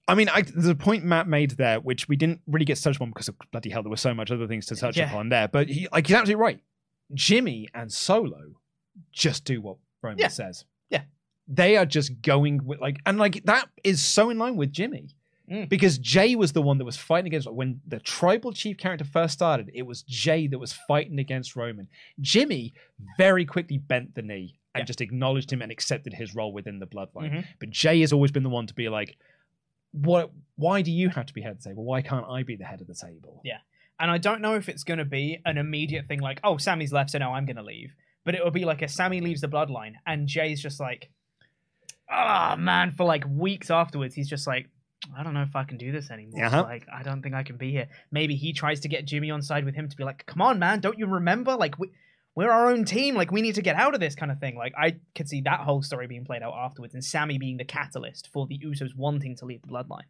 I 0.07 0.15
mean, 0.15 0.29
I, 0.29 0.41
there's 0.41 0.67
a 0.67 0.75
point 0.75 1.03
Matt 1.03 1.27
made 1.27 1.51
there, 1.51 1.79
which 1.79 2.07
we 2.07 2.15
didn't 2.15 2.41
really 2.47 2.65
get 2.65 2.75
to 2.77 2.83
touch 2.83 2.95
upon 2.97 3.09
because 3.09 3.27
of 3.27 3.35
bloody 3.51 3.69
hell, 3.69 3.81
there 3.83 3.89
were 3.89 3.97
so 3.97 4.13
much 4.13 4.29
other 4.31 4.47
things 4.47 4.65
to 4.67 4.75
touch 4.75 4.97
Yeah. 4.97 5.07
upon 5.09 5.29
there. 5.29 5.47
But 5.47 5.69
he, 5.69 5.87
like, 5.91 6.07
he's 6.07 6.15
absolutely 6.15 6.41
right. 6.41 6.59
Jimmy 7.13 7.67
and 7.73 7.91
Solo 7.91 8.55
just 9.11 9.45
do 9.45 9.61
what 9.61 9.77
Roman 10.01 10.19
Yeah. 10.19 10.27
says. 10.27 10.65
Yeah. 10.89 11.03
They 11.47 11.77
are 11.77 11.85
just 11.85 12.21
going 12.21 12.65
with 12.65 12.79
like, 12.81 12.97
and 13.05 13.17
like 13.17 13.43
that 13.45 13.67
is 13.83 14.01
so 14.01 14.29
in 14.29 14.37
line 14.37 14.55
with 14.57 14.71
Jimmy. 14.71 15.09
Mm. 15.51 15.67
because 15.67 15.97
Jey 15.97 16.35
was 16.35 16.53
the 16.53 16.61
one 16.61 16.77
that 16.77 16.85
was 16.85 16.95
fighting 16.95 17.27
against 17.27 17.51
when 17.51 17.81
the 17.85 17.99
tribal 17.99 18.53
chief 18.53 18.77
character 18.77 19.03
first 19.03 19.33
started. 19.33 19.69
It 19.73 19.81
was 19.81 20.03
Jey 20.03 20.47
that 20.47 20.57
was 20.59 20.71
fighting 20.71 21.19
against 21.19 21.55
Roman. 21.57 21.89
Jimmy 22.21 22.73
very 23.17 23.43
quickly 23.45 23.77
bent 23.77 24.15
the 24.15 24.21
knee 24.21 24.57
and 24.73 24.81
Yeah. 24.83 24.85
just 24.85 25.01
acknowledged 25.01 25.51
him 25.51 25.61
and 25.61 25.69
accepted 25.71 26.13
his 26.13 26.33
role 26.33 26.53
within 26.53 26.79
the 26.79 26.87
bloodline. 26.87 27.31
Mhm. 27.33 27.45
But 27.59 27.69
Jey 27.71 27.99
has 27.99 28.13
always 28.13 28.31
been 28.31 28.43
the 28.43 28.49
one 28.49 28.65
to 28.67 28.73
be 28.73 28.87
like, 28.87 29.17
"What? 29.91 30.31
Why 30.55 30.81
do 30.81 30.91
you 30.91 31.09
have 31.09 31.25
to 31.25 31.33
be 31.33 31.41
head 31.41 31.51
of 31.51 31.61
the 31.61 31.69
table? 31.69 31.83
Why 31.83 32.01
can't 32.01 32.25
I 32.29 32.43
be 32.43 32.55
the 32.55 32.63
head 32.63 32.79
of 32.79 32.87
the 32.87 32.95
table?" 32.95 33.41
Yeah. 33.43 33.57
And 33.99 34.09
I 34.09 34.17
don't 34.19 34.41
know 34.41 34.55
if 34.55 34.69
it's 34.69 34.83
going 34.85 34.99
to 34.99 35.05
be 35.05 35.39
an 35.45 35.57
immediate 35.57 36.07
thing 36.07 36.21
like, 36.21 36.39
oh, 36.43 36.57
Sammy's 36.57 36.93
left, 36.93 37.09
so 37.11 37.17
now 37.19 37.33
I'm 37.33 37.45
going 37.45 37.57
to 37.57 37.61
leave. 37.63 37.93
But 38.23 38.35
it 38.35 38.43
will 38.43 38.51
be 38.51 38.63
like 38.65 38.81
a 38.81 38.87
Sammy 38.87 39.19
leaves 39.21 39.41
the 39.41 39.47
bloodline, 39.49 39.95
and 40.07 40.27
Jey's 40.27 40.61
just 40.61 40.79
like, 40.79 41.09
oh, 42.09 42.55
man, 42.57 42.91
for 42.91 43.05
like 43.05 43.25
weeks 43.27 43.69
afterwards, 43.69 44.15
he's 44.15 44.29
just 44.29 44.47
like, 44.47 44.69
I 45.17 45.23
don't 45.23 45.33
know 45.33 45.41
if 45.41 45.55
I 45.55 45.63
can 45.63 45.77
do 45.77 45.91
this 45.91 46.11
anymore. 46.11 46.45
Uh-huh. 46.45 46.63
Like, 46.63 46.87
I 46.93 47.03
don't 47.03 47.21
think 47.21 47.35
I 47.35 47.43
can 47.43 47.57
be 47.57 47.71
here. 47.71 47.87
Maybe 48.11 48.35
he 48.35 48.53
tries 48.53 48.81
to 48.81 48.87
get 48.87 49.05
Jimmy 49.05 49.31
on 49.31 49.41
side 49.41 49.65
with 49.65 49.75
him 49.75 49.89
to 49.89 49.97
be 49.97 50.03
like, 50.03 50.25
come 50.25 50.41
on, 50.41 50.59
man, 50.59 50.79
don't 50.79 50.97
you 50.97 51.07
remember? 51.07 51.55
Like, 51.55 51.79
we, 51.79 51.89
we're 52.33 52.49
our 52.49 52.71
own 52.71 52.85
team. 52.85 53.15
Like, 53.15 53.31
we 53.31 53.41
need 53.41 53.55
to 53.55 53.61
get 53.61 53.75
out 53.75 53.93
of 53.93 53.99
this 53.99 54.15
kind 54.15 54.31
of 54.31 54.39
thing. 54.39 54.55
Like, 54.55 54.73
I 54.77 54.95
could 55.15 55.27
see 55.27 55.41
that 55.41 55.61
whole 55.61 55.81
story 55.81 56.07
being 56.07 56.23
played 56.23 56.41
out 56.43 56.53
afterwards, 56.55 56.93
and 56.93 57.03
Sammy 57.03 57.37
being 57.37 57.57
the 57.57 57.65
catalyst 57.65 58.29
for 58.31 58.47
the 58.47 58.57
Usos 58.59 58.95
wanting 58.95 59.35
to 59.37 59.45
leave 59.45 59.61
the 59.61 59.67
bloodline. 59.67 60.05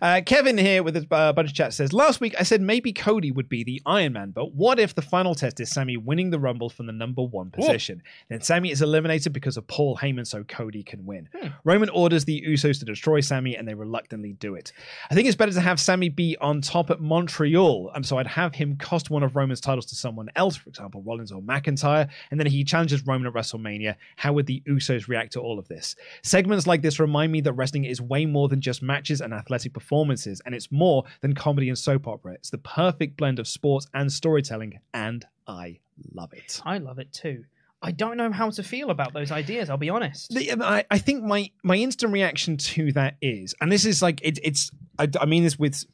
Uh, 0.00 0.20
Kevin 0.24 0.58
here 0.58 0.82
with 0.82 0.96
a 0.96 1.06
uh, 1.14 1.32
bunch 1.32 1.50
of 1.50 1.54
chat 1.54 1.72
says, 1.72 1.92
Last 1.92 2.20
week 2.20 2.34
I 2.38 2.44
said 2.44 2.60
maybe 2.60 2.92
Cody 2.92 3.32
would 3.32 3.48
be 3.48 3.64
the 3.64 3.82
Iron 3.84 4.12
Man, 4.12 4.30
but 4.30 4.54
what 4.54 4.78
if 4.78 4.94
the 4.94 5.02
final 5.02 5.34
test 5.34 5.58
is 5.60 5.70
Sammy 5.70 5.96
winning 5.96 6.30
the 6.30 6.38
Rumble 6.38 6.70
from 6.70 6.86
the 6.86 6.92
number 6.92 7.22
one 7.22 7.50
position? 7.50 8.02
Then 8.28 8.40
Sammy 8.42 8.70
is 8.70 8.82
eliminated 8.82 9.32
because 9.32 9.56
of 9.56 9.66
Paul 9.66 9.96
Heyman, 9.96 10.26
so 10.26 10.44
Cody 10.44 10.82
can 10.84 11.04
win. 11.04 11.28
Roman 11.64 11.88
orders 11.90 12.24
the 12.24 12.42
Usos 12.46 12.78
to 12.78 12.84
destroy 12.84 13.20
Sammy, 13.20 13.56
and 13.56 13.66
they 13.66 13.74
reluctantly 13.74 14.34
do 14.34 14.54
it. 14.54 14.72
I 15.10 15.14
think 15.14 15.26
it's 15.26 15.36
better 15.36 15.52
to 15.52 15.60
have 15.60 15.80
Sammy 15.80 16.08
be 16.10 16.36
on 16.40 16.60
top 16.60 16.90
at 16.90 17.00
Montreal, 17.00 17.90
and 17.94 18.06
so 18.06 18.18
I'd 18.18 18.26
have 18.28 18.54
him 18.54 18.76
cost 18.76 19.10
one 19.10 19.22
of 19.22 19.34
Roman's 19.34 19.60
titles 19.60 19.86
to 19.86 19.96
someone 19.96 20.28
else, 20.36 20.56
for 20.56 20.68
example, 20.68 21.02
Rollins 21.02 21.32
or 21.32 21.42
McIntyre, 21.62 22.08
and 22.30 22.38
then 22.40 22.46
he 22.46 22.64
challenges 22.64 23.06
Roman 23.06 23.26
at 23.26 23.32
WrestleMania. 23.32 23.96
How 24.16 24.32
would 24.32 24.46
the 24.46 24.62
Usos 24.68 25.08
react 25.08 25.32
to 25.32 25.40
all 25.40 25.58
of 25.58 25.68
this? 25.68 25.96
Segments 26.22 26.66
like 26.66 26.82
this 26.82 27.00
remind 27.00 27.32
me 27.32 27.40
that 27.42 27.52
wrestling 27.54 27.84
is 27.84 28.00
way 28.00 28.26
more 28.26 28.48
than 28.48 28.60
just 28.60 28.82
matches 28.82 29.20
and 29.20 29.32
athletic 29.32 29.72
performances, 29.72 30.40
and 30.44 30.54
it's 30.54 30.70
more 30.70 31.04
than 31.20 31.34
comedy 31.34 31.68
and 31.68 31.78
soap 31.78 32.06
opera. 32.06 32.34
It's 32.34 32.50
the 32.50 32.58
perfect 32.58 33.16
blend 33.16 33.38
of 33.38 33.48
sports 33.48 33.86
and 33.94 34.12
storytelling, 34.12 34.80
and 34.94 35.24
I 35.46 35.78
love 36.12 36.32
it. 36.32 36.60
I 36.64 36.78
love 36.78 36.98
it 36.98 37.12
too. 37.12 37.44
I 37.82 37.92
don't 37.92 38.16
know 38.16 38.32
how 38.32 38.50
to 38.50 38.62
feel 38.62 38.90
about 38.90 39.12
those 39.12 39.30
ideas. 39.30 39.68
I'll 39.70 39.76
be 39.76 39.90
honest. 39.90 40.34
The- 40.34 40.50
um, 40.50 40.62
I, 40.62 40.84
I 40.90 40.98
think 40.98 41.22
my 41.22 41.50
my 41.62 41.76
instant 41.76 42.12
reaction 42.12 42.56
to 42.56 42.92
that 42.92 43.16
is, 43.20 43.54
and 43.60 43.70
this 43.70 43.84
is 43.84 44.02
like 44.02 44.20
it, 44.22 44.38
it's. 44.42 44.70
I, 44.98 45.08
I 45.20 45.26
mean 45.26 45.44
this 45.44 45.58
with 45.58 45.84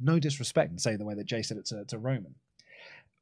no 0.00 0.18
disrespect, 0.18 0.70
and 0.70 0.80
say 0.80 0.96
the 0.96 1.04
way 1.04 1.14
that 1.14 1.24
Jey 1.26 1.42
said 1.42 1.56
it 1.56 1.66
to, 1.66 1.84
to 1.86 1.98
Roman. 1.98 2.34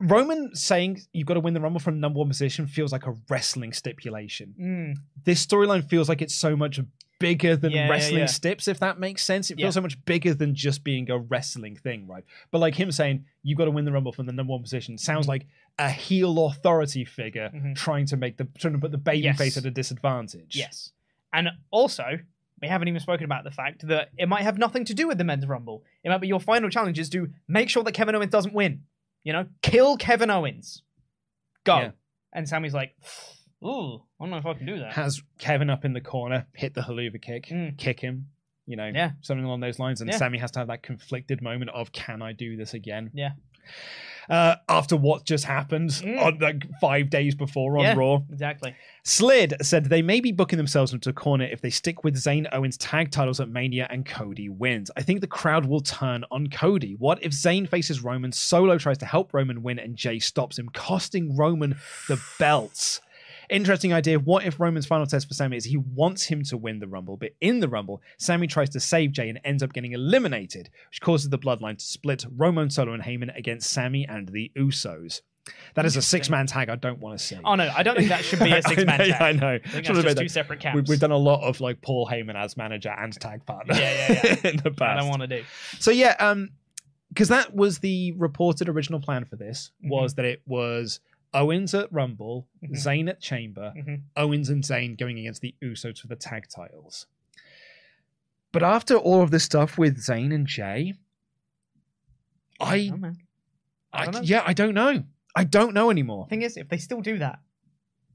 Roman 0.02 0.54
saying 0.54 1.00
you've 1.12 1.26
got 1.26 1.34
to 1.34 1.40
win 1.40 1.54
the 1.54 1.60
Rumble 1.60 1.80
from 1.80 2.00
number 2.00 2.18
one 2.18 2.28
position 2.28 2.66
feels 2.66 2.92
like 2.92 3.06
a 3.06 3.14
wrestling 3.28 3.72
stipulation. 3.72 4.54
Mm, 4.60 4.96
This 5.24 5.44
storyline 5.46 5.88
feels 5.88 6.08
like 6.08 6.20
it's 6.22 6.34
so 6.34 6.56
much 6.56 6.80
bigger 7.20 7.54
than 7.54 7.70
Yeah, 7.70 7.84
yeah, 7.86 7.90
wrestling 7.90 8.18
yeah. 8.20 8.26
steps, 8.26 8.66
if 8.66 8.80
that 8.80 8.98
makes 8.98 9.22
sense. 9.24 9.50
It 9.50 9.54
feels 9.56 9.66
Yeah. 9.66 9.70
so 9.70 9.80
much 9.80 10.04
bigger 10.04 10.34
than 10.34 10.54
just 10.56 10.82
being 10.82 11.08
a 11.08 11.18
wrestling 11.18 11.76
thing, 11.76 12.08
right? 12.08 12.24
But 12.50 12.58
like 12.58 12.74
him 12.74 12.90
saying 12.90 13.24
you've 13.44 13.56
got 13.58 13.66
to 13.66 13.70
win 13.70 13.84
the 13.84 13.92
Rumble 13.92 14.12
from 14.12 14.26
the 14.26 14.32
number 14.32 14.50
one 14.50 14.62
position 14.62 14.98
sounds 14.98 15.24
Mm-hmm. 15.26 15.30
like 15.30 15.46
a 15.78 15.88
heel 15.88 16.46
authority 16.46 17.04
figure 17.04 17.50
Mhm. 17.54 17.76
trying 17.76 18.06
to 18.06 18.16
make 18.16 18.36
the 18.38 18.48
trying 18.58 18.74
to 18.74 18.80
put 18.80 18.90
the 18.90 18.98
baby 18.98 19.20
Yes. 19.24 19.38
face 19.38 19.56
at 19.56 19.64
a 19.64 19.70
disadvantage. 19.70 20.56
yes. 20.56 20.90
And 21.32 21.48
also, 21.70 22.18
we 22.60 22.68
haven't 22.68 22.88
even 22.88 23.00
spoken 23.00 23.24
about 23.24 23.44
the 23.44 23.50
fact 23.50 23.86
that 23.88 24.10
it 24.18 24.28
might 24.28 24.42
have 24.42 24.58
nothing 24.58 24.84
to 24.86 24.94
do 24.94 25.06
with 25.08 25.18
the 25.18 25.24
men's 25.24 25.46
rumble. 25.46 25.82
It 26.04 26.10
might 26.10 26.20
be 26.20 26.28
your 26.28 26.40
final 26.40 26.68
challenge 26.70 26.98
is 26.98 27.08
to 27.10 27.30
make 27.48 27.70
sure 27.70 27.82
that 27.84 27.92
Kevin 27.92 28.14
Owens 28.14 28.30
doesn't 28.30 28.52
win. 28.54 28.82
You 29.24 29.32
know, 29.32 29.46
kill 29.62 29.96
Kevin 29.96 30.30
Owens. 30.30 30.82
Go. 31.64 31.78
Yeah. 31.78 31.90
And 32.32 32.48
Sammy's 32.48 32.74
like, 32.74 32.94
ooh, 33.64 33.96
I 34.20 34.24
don't 34.24 34.30
know 34.30 34.38
if 34.38 34.46
I 34.46 34.54
can 34.54 34.66
do 34.66 34.78
that. 34.80 34.92
has 34.94 35.22
Kevin 35.38 35.70
up 35.70 35.84
in 35.84 35.92
the 35.92 36.00
corner, 36.00 36.46
hit 36.54 36.74
the 36.74 36.80
Helluva 36.80 37.20
kick, 37.22 37.46
Mm. 37.46 37.78
kick 37.78 38.00
him, 38.00 38.28
you 38.66 38.76
know, 38.76 38.90
Yeah. 38.92 39.12
something 39.20 39.44
along 39.44 39.60
those 39.60 39.78
lines. 39.78 40.00
And 40.00 40.10
Yeah. 40.10 40.16
Sammy 40.16 40.38
has 40.38 40.50
to 40.52 40.58
have 40.60 40.68
that 40.68 40.82
conflicted 40.82 41.40
moment 41.42 41.70
of, 41.70 41.92
can 41.92 42.22
I 42.22 42.32
do 42.32 42.56
this 42.56 42.74
again? 42.74 43.10
Yeah. 43.14 43.32
Uh, 44.30 44.54
after 44.68 44.96
what 44.96 45.24
just 45.24 45.44
happened 45.44 45.90
Mm. 45.90 46.22
on 46.22 46.38
like 46.38 46.66
five 46.80 47.10
days 47.10 47.34
before 47.34 47.78
on 47.78 47.84
yeah, 47.84 47.94
Raw. 47.94 48.18
Exactly. 48.30 48.74
Slid 49.04 49.54
said 49.62 49.86
they 49.86 50.02
may 50.02 50.20
be 50.20 50.30
booking 50.30 50.56
themselves 50.58 50.92
into 50.92 51.10
a 51.10 51.12
corner 51.12 51.44
if 51.44 51.60
they 51.60 51.70
stick 51.70 52.04
with 52.04 52.14
Zayn 52.14 52.46
Owens 52.52 52.76
tag 52.76 53.10
titles 53.10 53.40
at 53.40 53.48
Mania 53.48 53.88
and 53.90 54.06
Cody 54.06 54.48
wins. 54.48 54.90
I 54.96 55.02
think 55.02 55.20
the 55.20 55.26
crowd 55.26 55.66
will 55.66 55.80
turn 55.80 56.24
on 56.30 56.48
Cody. 56.50 56.94
What 56.98 57.22
if 57.22 57.32
Zayn 57.32 57.68
faces 57.68 58.02
Roman, 58.02 58.30
Solo 58.32 58.78
tries 58.78 58.98
to 58.98 59.06
help 59.06 59.34
Roman 59.34 59.62
win, 59.62 59.78
and 59.80 59.96
Jey 59.96 60.18
stops 60.20 60.58
him, 60.58 60.68
costing 60.72 61.36
Roman 61.36 61.76
the 62.08 62.20
belts? 62.38 63.00
Interesting 63.52 63.92
idea. 63.92 64.18
What 64.18 64.44
if 64.44 64.58
Roman's 64.58 64.86
final 64.86 65.06
test 65.06 65.28
for 65.28 65.34
Sammy 65.34 65.56
is 65.56 65.64
he 65.64 65.76
wants 65.76 66.24
him 66.24 66.42
to 66.44 66.56
win 66.56 66.78
the 66.78 66.88
Rumble, 66.88 67.16
but 67.16 67.32
in 67.40 67.60
the 67.60 67.68
Rumble, 67.68 68.02
Sammy 68.18 68.46
tries 68.46 68.70
to 68.70 68.80
save 68.80 69.12
Jey 69.12 69.28
and 69.28 69.40
ends 69.44 69.62
up 69.62 69.72
getting 69.72 69.92
eliminated, 69.92 70.70
which 70.90 71.00
causes 71.00 71.28
the 71.28 71.38
bloodline 71.38 71.76
to 71.78 71.84
split 71.84 72.24
Roman, 72.36 72.70
Solo, 72.70 72.92
and 72.92 73.02
Heyman 73.02 73.36
against 73.36 73.70
Sammy 73.70 74.06
and 74.08 74.28
the 74.28 74.50
Usos. 74.56 75.20
That 75.74 75.84
is 75.84 75.96
a 75.96 76.02
six 76.02 76.30
man 76.30 76.46
tag 76.46 76.68
I 76.68 76.76
don't 76.76 77.00
want 77.00 77.18
to 77.18 77.24
see. 77.24 77.36
Oh, 77.44 77.56
no, 77.56 77.68
I 77.76 77.82
don't 77.82 77.96
think 77.96 78.08
that 78.10 78.24
should 78.24 78.38
be 78.38 78.52
a 78.52 78.62
six 78.68 78.84
man 78.84 78.98
tag. 78.98 79.20
I 79.20 79.32
know. 79.32 79.54
I 79.64 79.68
think 79.68 79.86
that's 79.86 80.02
just 80.02 80.16
two 80.18 80.28
separate 80.28 80.60
camps. 80.60 80.88
We, 80.88 80.92
we've 80.92 81.00
done 81.00 81.10
a 81.10 81.16
lot 81.16 81.42
of 81.42 81.60
like 81.60 81.80
Paul 81.82 82.08
Heyman 82.08 82.36
as 82.36 82.56
manager 82.56 82.90
and 82.96 83.12
tag 83.20 83.44
partner. 83.44 83.74
Yeah, 83.74 83.80
yeah, 84.12 84.36
yeah. 84.44 84.50
in 84.50 84.56
the 84.58 84.70
past. 84.70 84.82
I 84.82 84.96
don't 85.00 85.08
want 85.08 85.22
to 85.22 85.26
do. 85.28 85.42
So 85.80 85.90
yeah, 85.90 86.14
um, 86.20 86.50
because 87.08 87.28
that 87.28 87.54
was 87.54 87.80
the 87.80 88.12
reported 88.12 88.68
original 88.68 89.00
plan 89.00 89.24
for 89.24 89.36
this 89.36 89.72
Mm-hmm. 89.82 89.90
was 89.90 90.14
that 90.14 90.24
it 90.24 90.40
was 90.46 91.00
Owens 91.34 91.72
at 91.74 91.90
Rumble, 91.92 92.46
Mhm. 92.62 92.70
Zayn 92.72 93.08
at 93.08 93.20
Chamber, 93.20 93.72
Mhm. 93.76 94.02
Owens 94.16 94.48
and 94.50 94.62
Zayn 94.62 94.98
going 94.98 95.18
against 95.18 95.40
the 95.40 95.54
Usos 95.62 95.98
for 95.98 96.06
the 96.06 96.16
tag 96.16 96.48
titles. 96.48 97.06
But 98.52 98.62
after 98.62 98.96
all 98.96 99.22
of 99.22 99.30
this 99.30 99.44
stuff 99.44 99.78
with 99.78 99.96
Zayn 99.98 100.32
and 100.34 100.46
Jey, 100.46 100.94
I, 102.60 102.90
Oh, 102.92 102.96
man. 102.96 103.16
I 103.92 104.02
I, 104.02 104.04
don't 104.04 104.14
know. 104.14 104.20
yeah, 104.22 104.42
I 104.46 104.52
don't 104.52 104.74
know. 104.74 105.04
I 105.34 105.44
don't 105.44 105.72
know 105.74 105.90
anymore. 105.90 106.28
Thing 106.28 106.42
is, 106.42 106.56
if 106.56 106.68
they 106.68 106.76
still 106.78 107.00
do 107.00 107.18
that, 107.18 107.40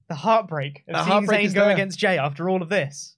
the 0.07 0.15
heartbreak 0.15 0.83
of 0.87 0.93
The 0.93 0.99
seeing 0.99 1.07
heartbreak 1.11 1.49
Zayn 1.49 1.53
go 1.55 1.65
there. 1.65 1.73
against 1.73 1.97
Jey 1.99 2.17
after 2.19 2.49
all 2.49 2.61
of 2.61 2.69
this. 2.69 3.15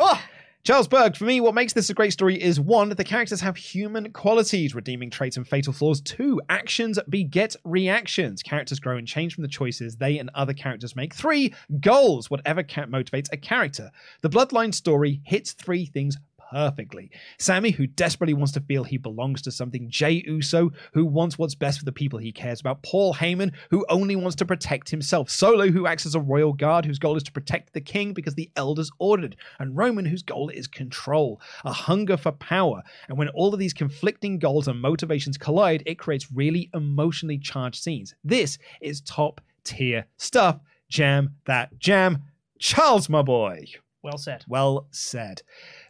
Oh, 0.00 0.20
Charles 0.64 0.86
Berg, 0.86 1.16
for 1.16 1.24
me, 1.24 1.40
what 1.40 1.56
makes 1.56 1.72
this 1.72 1.90
a 1.90 1.94
great 1.94 2.12
story 2.12 2.40
is 2.40 2.60
one, 2.60 2.88
the 2.90 3.02
characters 3.02 3.40
have 3.40 3.56
human 3.56 4.12
qualities, 4.12 4.76
redeeming 4.76 5.10
traits 5.10 5.36
and 5.36 5.44
fatal 5.44 5.72
flaws. 5.72 6.00
Two, 6.00 6.40
actions 6.48 7.00
beget 7.08 7.56
reactions. 7.64 8.44
Characters 8.44 8.78
grow 8.78 8.96
and 8.96 9.08
change 9.08 9.34
from 9.34 9.42
the 9.42 9.48
choices 9.48 9.96
they 9.96 10.18
and 10.18 10.30
other 10.36 10.54
characters 10.54 10.94
make. 10.94 11.14
Three, 11.14 11.52
goals, 11.80 12.30
whatever 12.30 12.62
motivates 12.62 13.26
a 13.32 13.36
character. 13.36 13.90
The 14.20 14.30
Bloodline 14.30 14.72
story 14.72 15.20
hits 15.24 15.50
three 15.50 15.84
things 15.84 16.16
perfectly. 16.52 17.10
Sammy, 17.38 17.70
who 17.70 17.86
desperately 17.86 18.34
wants 18.34 18.52
to 18.52 18.60
feel 18.60 18.84
he 18.84 18.98
belongs 18.98 19.42
to 19.42 19.50
something. 19.50 19.88
Jey 19.88 20.22
Uso, 20.26 20.70
who 20.92 21.06
wants 21.06 21.38
what's 21.38 21.54
best 21.54 21.78
for 21.78 21.84
the 21.84 21.92
people 21.92 22.18
he 22.18 22.32
cares 22.32 22.60
about. 22.60 22.82
Paul 22.82 23.14
Heyman, 23.14 23.52
who 23.70 23.86
only 23.88 24.16
wants 24.16 24.36
to 24.36 24.44
protect 24.44 24.90
himself. 24.90 25.30
Solo, 25.30 25.68
who 25.70 25.86
acts 25.86 26.06
as 26.06 26.14
a 26.14 26.20
royal 26.20 26.52
guard, 26.52 26.84
whose 26.84 26.98
goal 26.98 27.16
is 27.16 27.22
to 27.24 27.32
protect 27.32 27.72
the 27.72 27.80
king 27.80 28.12
because 28.12 28.34
the 28.34 28.50
elders 28.56 28.90
ordered. 28.98 29.36
And 29.58 29.76
Roman, 29.76 30.04
whose 30.04 30.22
goal 30.22 30.50
is 30.50 30.66
control, 30.66 31.40
a 31.64 31.72
hunger 31.72 32.16
for 32.16 32.32
power. 32.32 32.82
And 33.08 33.16
when 33.16 33.28
all 33.30 33.54
of 33.54 33.60
these 33.60 33.72
conflicting 33.72 34.38
goals 34.38 34.68
and 34.68 34.80
motivations 34.80 35.38
collide, 35.38 35.82
it 35.86 35.98
creates 35.98 36.30
really 36.32 36.70
emotionally 36.74 37.38
charged 37.38 37.82
scenes. 37.82 38.14
This 38.24 38.58
is 38.80 39.00
top 39.00 39.40
tier 39.64 40.06
stuff. 40.18 40.60
Jam 40.88 41.36
that 41.46 41.78
jam. 41.78 42.22
Charles, 42.58 43.08
my 43.08 43.22
boy. 43.22 43.64
well 44.02 44.18
said. 44.18 44.44
Well 44.46 44.86
said. 44.90 45.42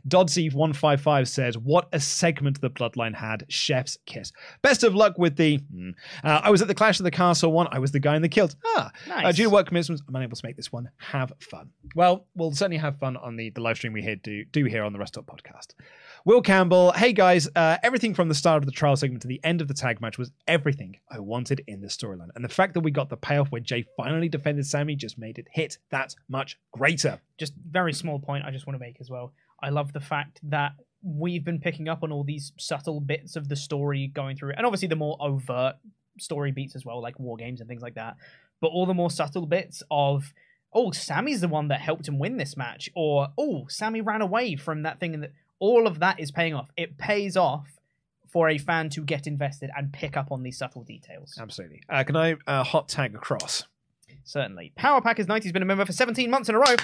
Dodsy155 0.08 1.28
says, 1.28 1.58
What 1.58 1.88
a 1.92 2.00
segment 2.00 2.60
the 2.60 2.70
Bloodline 2.70 3.14
had. 3.14 3.44
Chef's 3.48 3.98
kiss. 4.06 4.32
Best 4.62 4.82
of 4.82 4.94
luck 4.94 5.18
with 5.18 5.36
the. 5.36 5.56
Hmm. 5.56 5.90
Uh, 6.24 6.40
I 6.42 6.50
was 6.50 6.62
at 6.62 6.68
the 6.68 6.74
Clash 6.74 7.00
of 7.00 7.04
the 7.04 7.10
Castle 7.10 7.52
one. 7.52 7.68
I 7.70 7.78
was 7.78 7.92
the 7.92 8.00
guy 8.00 8.16
in 8.16 8.22
the 8.22 8.28
kilt. 8.28 8.56
Ah. 8.64 8.90
Nice. 9.08 9.26
Uh, 9.26 9.32
due 9.32 9.44
to 9.44 9.50
work 9.50 9.66
commitments, 9.66 10.02
I'm 10.08 10.14
unable 10.14 10.36
to 10.36 10.46
make 10.46 10.56
this 10.56 10.72
one. 10.72 10.90
Have 10.98 11.32
fun. 11.40 11.70
Well, 11.94 12.26
we'll 12.34 12.52
certainly 12.52 12.78
have 12.78 12.98
fun 12.98 13.16
on 13.16 13.36
the, 13.36 13.50
the 13.50 13.60
live 13.60 13.76
stream 13.76 13.92
we 13.92 14.02
here 14.02 14.16
do, 14.16 14.44
do 14.46 14.64
here 14.64 14.84
on 14.84 14.92
the 14.92 14.98
Rest 14.98 15.18
Up 15.18 15.26
podcast. 15.26 15.74
Will 16.24 16.40
Campbell, 16.40 16.92
hey 16.92 17.12
guys, 17.12 17.48
uh, 17.56 17.78
everything 17.82 18.14
from 18.14 18.28
the 18.28 18.34
start 18.34 18.62
of 18.62 18.66
the 18.66 18.72
trial 18.72 18.94
segment 18.94 19.22
to 19.22 19.28
the 19.28 19.40
end 19.42 19.60
of 19.60 19.66
the 19.66 19.74
tag 19.74 20.00
match 20.00 20.18
was 20.18 20.30
everything 20.46 20.96
I 21.10 21.18
wanted 21.18 21.64
in 21.66 21.80
the 21.80 21.88
storyline. 21.88 22.28
And 22.36 22.44
the 22.44 22.48
fact 22.48 22.74
that 22.74 22.80
we 22.80 22.92
got 22.92 23.08
the 23.08 23.16
payoff 23.16 23.48
where 23.50 23.60
Jey 23.60 23.84
finally 23.96 24.28
defended 24.28 24.64
Sammy 24.66 24.94
just 24.94 25.18
made 25.18 25.38
it 25.38 25.48
hit 25.50 25.78
that 25.90 26.14
much 26.28 26.60
greater. 26.72 27.20
just 27.38 27.54
very 27.68 27.92
small 27.92 28.20
point 28.20 28.44
I 28.44 28.52
just 28.52 28.68
want 28.68 28.76
to 28.76 28.78
make 28.78 29.00
as 29.00 29.10
well. 29.10 29.32
I 29.62 29.70
love 29.70 29.92
the 29.92 30.00
fact 30.00 30.40
that 30.44 30.72
we've 31.02 31.44
been 31.44 31.58
picking 31.58 31.88
up 31.88 32.02
on 32.02 32.12
all 32.12 32.24
these 32.24 32.52
subtle 32.58 33.00
bits 33.00 33.36
of 33.36 33.48
the 33.48 33.56
story 33.56 34.08
going 34.08 34.36
through, 34.36 34.52
and 34.56 34.66
obviously 34.66 34.88
the 34.88 34.96
more 34.96 35.16
overt 35.20 35.76
story 36.18 36.52
beats 36.52 36.76
as 36.76 36.84
well, 36.84 37.00
like 37.00 37.18
war 37.18 37.36
games 37.36 37.60
and 37.60 37.68
things 37.68 37.82
like 37.82 37.94
that. 37.94 38.16
But 38.60 38.68
all 38.68 38.86
the 38.86 38.94
more 38.94 39.10
subtle 39.10 39.46
bits 39.46 39.82
of, 39.90 40.32
oh, 40.72 40.92
Sammy's 40.92 41.40
the 41.40 41.48
one 41.48 41.68
that 41.68 41.80
helped 41.80 42.06
him 42.06 42.18
win 42.18 42.36
this 42.36 42.56
match, 42.56 42.88
or 42.94 43.28
oh, 43.38 43.66
Sammy 43.68 44.00
ran 44.00 44.22
away 44.22 44.56
from 44.56 44.82
that 44.82 45.00
thing, 45.00 45.14
and 45.14 45.22
that 45.24 45.32
all 45.58 45.86
of 45.86 46.00
that 46.00 46.20
is 46.20 46.30
paying 46.30 46.54
off. 46.54 46.70
It 46.76 46.98
pays 46.98 47.36
off 47.36 47.78
for 48.32 48.48
a 48.48 48.58
fan 48.58 48.88
to 48.90 49.02
get 49.02 49.26
invested 49.26 49.70
and 49.76 49.92
pick 49.92 50.16
up 50.16 50.32
on 50.32 50.42
these 50.42 50.56
subtle 50.56 50.82
details. 50.82 51.38
Absolutely. 51.40 51.82
Uh, 51.88 52.02
can 52.02 52.16
I 52.16 52.36
uh, 52.46 52.64
hot 52.64 52.88
tag 52.88 53.14
across? 53.14 53.64
Certainly. 54.24 54.72
Power 54.76 55.00
Packers 55.00 55.28
90 55.28 55.48
has 55.48 55.52
been 55.52 55.62
a 55.62 55.66
member 55.66 55.84
for 55.84 55.92
17 55.92 56.30
months 56.30 56.48
in 56.48 56.54
a 56.54 56.58
row. 56.58 56.76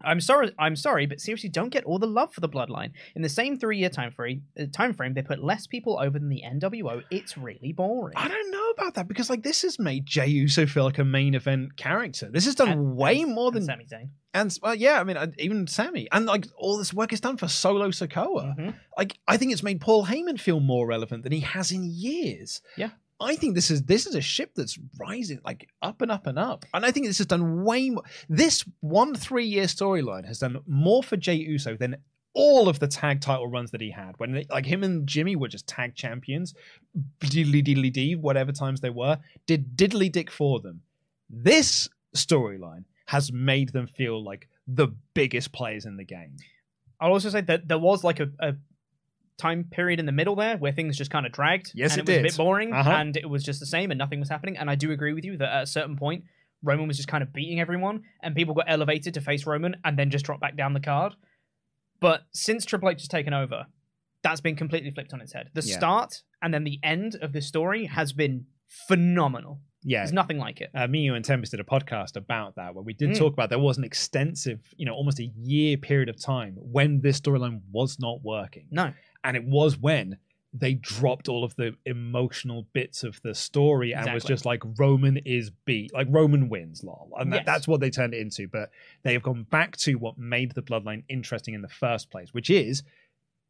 I'm 0.00 0.20
sorry, 0.20 0.52
I'm 0.58 0.76
sorry, 0.76 1.06
but 1.06 1.20
seriously, 1.20 1.48
don't 1.48 1.70
get 1.70 1.84
all 1.84 1.98
the 1.98 2.06
love 2.06 2.32
for 2.32 2.40
the 2.40 2.48
Bloodline. 2.48 2.92
In 3.16 3.22
the 3.22 3.28
same 3.28 3.58
three-year 3.58 3.88
time 3.90 4.12
frame, 4.12 4.42
uh, 4.58 4.64
time 4.72 4.92
frame, 4.94 5.14
they 5.14 5.22
put 5.22 5.42
less 5.42 5.66
people 5.66 5.98
over 6.00 6.18
than 6.18 6.28
the 6.28 6.42
NWO. 6.46 7.02
It's 7.10 7.36
really 7.36 7.72
boring. 7.72 8.14
I 8.16 8.28
don't 8.28 8.50
know 8.50 8.70
about 8.70 8.94
that 8.94 9.08
because 9.08 9.28
like 9.30 9.42
this 9.42 9.62
has 9.62 9.78
made 9.78 10.06
Jey 10.06 10.26
Uso 10.28 10.66
feel 10.66 10.84
like 10.84 10.98
a 10.98 11.04
main 11.04 11.34
event 11.34 11.76
character. 11.76 12.28
This 12.30 12.44
has 12.44 12.54
done 12.54 12.68
And- 12.68 12.96
way 12.96 13.20
and- 13.22 13.34
more 13.34 13.50
than 13.50 13.64
Sami 13.64 13.84
Zayn. 13.86 14.10
And 14.34 14.56
well, 14.62 14.74
yeah, 14.74 15.00
I 15.00 15.04
mean, 15.04 15.16
even 15.38 15.66
Sammy, 15.66 16.06
and 16.12 16.26
like 16.26 16.46
all 16.56 16.76
this 16.76 16.92
work 16.92 17.12
is 17.12 17.20
done 17.20 17.36
for 17.38 17.48
Solo 17.48 17.88
Sikoa. 17.88 18.56
Mhm. 18.58 18.74
Like, 18.96 19.18
I 19.26 19.36
think 19.36 19.52
it's 19.52 19.62
made 19.62 19.80
Paul 19.80 20.06
Heyman 20.06 20.38
feel 20.38 20.60
more 20.60 20.86
relevant 20.86 21.22
than 21.22 21.32
he 21.32 21.40
has 21.40 21.72
in 21.72 21.84
years. 21.90 22.60
Yeah. 22.76 22.90
I 23.20 23.34
think 23.34 23.54
this 23.54 23.70
is 23.70 23.82
this 23.82 24.06
is 24.06 24.14
a 24.14 24.20
ship 24.20 24.52
that's 24.54 24.78
rising 24.98 25.40
like 25.44 25.68
up 25.82 26.02
and 26.02 26.10
up 26.10 26.26
and 26.26 26.38
up, 26.38 26.64
and 26.72 26.86
I 26.86 26.92
think 26.92 27.06
this 27.06 27.18
has 27.18 27.26
done 27.26 27.64
way 27.64 27.90
more. 27.90 28.04
This 28.28 28.64
one 28.80 29.14
three 29.14 29.46
year 29.46 29.64
storyline 29.64 30.24
has 30.26 30.38
done 30.38 30.60
more 30.66 31.02
for 31.02 31.16
Jey 31.16 31.34
Uso 31.34 31.76
than 31.76 31.96
all 32.34 32.68
of 32.68 32.78
the 32.78 32.86
tag 32.86 33.20
title 33.20 33.48
runs 33.48 33.72
that 33.72 33.80
he 33.80 33.90
had. 33.90 34.14
When 34.18 34.32
they, 34.32 34.46
like 34.50 34.66
him 34.66 34.84
and 34.84 35.06
Jimmy 35.06 35.34
were 35.34 35.48
just 35.48 35.66
tag 35.66 35.96
champions, 35.96 36.54
diddly 37.20 37.64
diddly 37.64 37.92
dee, 37.92 38.14
whatever 38.14 38.52
times 38.52 38.80
they 38.80 38.90
were, 38.90 39.18
did 39.46 39.76
diddly 39.76 40.12
dick 40.12 40.30
for 40.30 40.60
them. 40.60 40.82
This 41.28 41.88
storyline 42.14 42.84
has 43.06 43.32
made 43.32 43.70
them 43.70 43.88
feel 43.88 44.22
like 44.22 44.48
the 44.68 44.88
biggest 45.14 45.50
players 45.50 45.86
in 45.86 45.96
the 45.96 46.04
game. 46.04 46.36
I'll 47.00 47.12
also 47.12 47.30
say 47.30 47.40
that 47.42 47.66
there 47.66 47.78
was 47.78 48.04
like 48.04 48.20
a, 48.20 48.30
a 48.38 48.54
time 49.38 49.64
period 49.64 49.98
in 50.00 50.06
the 50.06 50.12
middle 50.12 50.36
there 50.36 50.56
where 50.58 50.72
things 50.72 50.96
just 50.98 51.10
kind 51.10 51.24
of 51.24 51.32
dragged. 51.32 51.72
Yes, 51.74 51.96
and 51.96 52.00
it 52.08 52.12
was 52.12 52.18
a 52.18 52.22
bit 52.22 52.36
boring, 52.36 52.72
Uh-huh. 52.72 52.90
and 52.90 53.16
it 53.16 53.28
was 53.30 53.42
just 53.44 53.60
the 53.60 53.66
same, 53.66 53.90
and 53.90 53.98
nothing 53.98 54.18
was 54.20 54.28
happening. 54.28 54.56
And 54.58 54.68
I 54.68 54.74
do 54.74 54.90
agree 54.90 55.12
with 55.14 55.24
you 55.24 55.36
that 55.38 55.48
at 55.52 55.62
a 55.62 55.66
certain 55.66 55.96
point, 55.96 56.24
Roman 56.62 56.88
was 56.88 56.96
just 56.96 57.08
kind 57.08 57.22
of 57.22 57.32
beating 57.32 57.60
everyone, 57.60 58.02
and 58.22 58.34
people 58.34 58.52
got 58.54 58.64
elevated 58.68 59.14
to 59.14 59.20
face 59.20 59.46
Roman, 59.46 59.76
and 59.84 59.96
then 59.98 60.10
just 60.10 60.24
dropped 60.24 60.40
back 60.40 60.56
down 60.56 60.72
the 60.74 60.80
card. 60.80 61.14
But 62.00 62.22
since 62.32 62.64
Triple 62.64 62.90
H 62.90 63.00
has 63.02 63.08
taken 63.08 63.32
over, 63.32 63.66
that's 64.22 64.40
been 64.40 64.56
completely 64.56 64.90
flipped 64.90 65.12
on 65.12 65.20
its 65.20 65.32
head. 65.32 65.50
The 65.54 65.62
Yeah. 65.62 65.76
start 65.78 66.22
and 66.42 66.52
then 66.52 66.64
the 66.64 66.80
end 66.82 67.14
of 67.22 67.32
the 67.32 67.40
story 67.40 67.84
has 67.86 68.12
been 68.12 68.46
phenomenal. 68.88 69.60
Yeah, 69.84 70.00
There's 70.00 70.12
nothing 70.12 70.38
like 70.38 70.60
it. 70.60 70.70
uh, 70.74 70.88
me, 70.88 71.02
you, 71.02 71.14
and 71.14 71.24
Tempest 71.24 71.52
did 71.52 71.60
a 71.60 71.64
podcast 71.64 72.16
about 72.16 72.56
that 72.56 72.74
where 72.74 72.82
we 72.82 72.92
did 72.94 73.10
Mm. 73.10 73.18
talk 73.18 73.32
about 73.32 73.48
there 73.48 73.60
was 73.60 73.78
an 73.78 73.84
extensive, 73.84 74.74
you 74.76 74.84
know, 74.84 74.92
almost 74.92 75.20
a 75.20 75.24
year 75.36 75.76
period 75.76 76.08
of 76.08 76.20
time 76.20 76.54
when 76.56 77.00
this 77.00 77.20
storyline 77.20 77.60
was 77.70 77.98
not 78.00 78.22
working. 78.24 78.66
No. 78.72 78.92
And 79.24 79.36
it 79.36 79.44
was 79.44 79.76
when 79.78 80.18
they 80.54 80.74
dropped 80.74 81.28
all 81.28 81.44
of 81.44 81.54
the 81.56 81.74
emotional 81.84 82.66
bits 82.72 83.04
of 83.04 83.20
the 83.22 83.34
story 83.34 83.92
and 83.94 84.12
was 84.14 84.24
just 84.24 84.46
like 84.46 84.62
Roman 84.78 85.18
is 85.18 85.50
beat, 85.66 85.92
like 85.92 86.06
Roman 86.10 86.48
wins, 86.48 86.82
lol. 86.82 87.12
And 87.18 87.30
that, 87.32 87.36
Yes. 87.38 87.46
that's 87.46 87.68
what 87.68 87.80
they 87.80 87.90
turned 87.90 88.14
it 88.14 88.20
into. 88.20 88.48
But 88.48 88.70
they 89.02 89.12
have 89.12 89.22
gone 89.22 89.42
back 89.44 89.76
to 89.78 89.96
what 89.96 90.16
made 90.16 90.52
the 90.52 90.62
bloodline 90.62 91.04
interesting 91.08 91.52
in 91.54 91.60
the 91.60 91.68
first 91.68 92.10
place, 92.10 92.32
which 92.32 92.48
is 92.48 92.82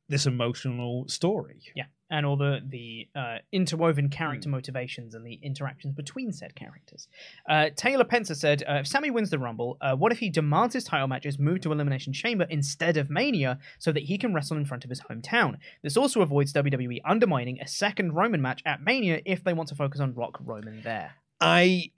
this 0.08 0.26
emotional 0.26 1.06
story. 1.08 1.60
Yeah, 1.76 1.84
and 2.10 2.24
all 2.24 2.36
the 2.36 2.60
the 2.66 3.08
uh, 3.14 3.38
interwoven 3.52 4.08
character 4.08 4.48
motivations 4.48 5.14
and 5.14 5.26
the 5.26 5.34
interactions 5.42 5.94
between 5.94 6.32
said 6.32 6.54
characters. 6.54 7.08
Uh, 7.48 7.70
Taylor 7.76 8.04
Pencer 8.04 8.34
said, 8.36 8.62
uh, 8.68 8.74
"If 8.80 8.86
Sammy 8.86 9.10
wins 9.10 9.30
the 9.30 9.38
Rumble, 9.38 9.76
uh, 9.80 9.94
what 9.94 10.12
if 10.12 10.18
he 10.18 10.30
demands 10.30 10.74
his 10.74 10.84
title 10.84 11.08
matches 11.08 11.38
move 11.38 11.60
to 11.62 11.72
Elimination 11.72 12.12
Chamber 12.12 12.46
instead 12.48 12.96
of 12.96 13.10
Mania, 13.10 13.58
so 13.78 13.92
that 13.92 14.04
he 14.04 14.16
can 14.18 14.32
wrestle 14.32 14.56
in 14.56 14.64
front 14.64 14.84
of 14.84 14.90
his 14.90 15.00
hometown? 15.02 15.56
This 15.82 15.96
also 15.96 16.22
avoids 16.22 16.52
WWE 16.52 17.00
undermining 17.04 17.60
a 17.60 17.66
second 17.68 18.12
Roman 18.12 18.40
match 18.42 18.62
at 18.64 18.82
Mania 18.82 19.20
if 19.26 19.44
they 19.44 19.52
want 19.52 19.68
to 19.68 19.74
focus 19.74 20.00
on 20.00 20.14
Rock 20.14 20.38
Roman 20.44 20.82
there." 20.82 21.12
I 21.40 21.90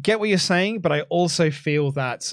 get 0.00 0.20
what 0.20 0.28
you're 0.28 0.38
saying, 0.38 0.80
but 0.80 0.92
I 0.92 1.00
also 1.02 1.50
feel 1.50 1.90
that 1.92 2.32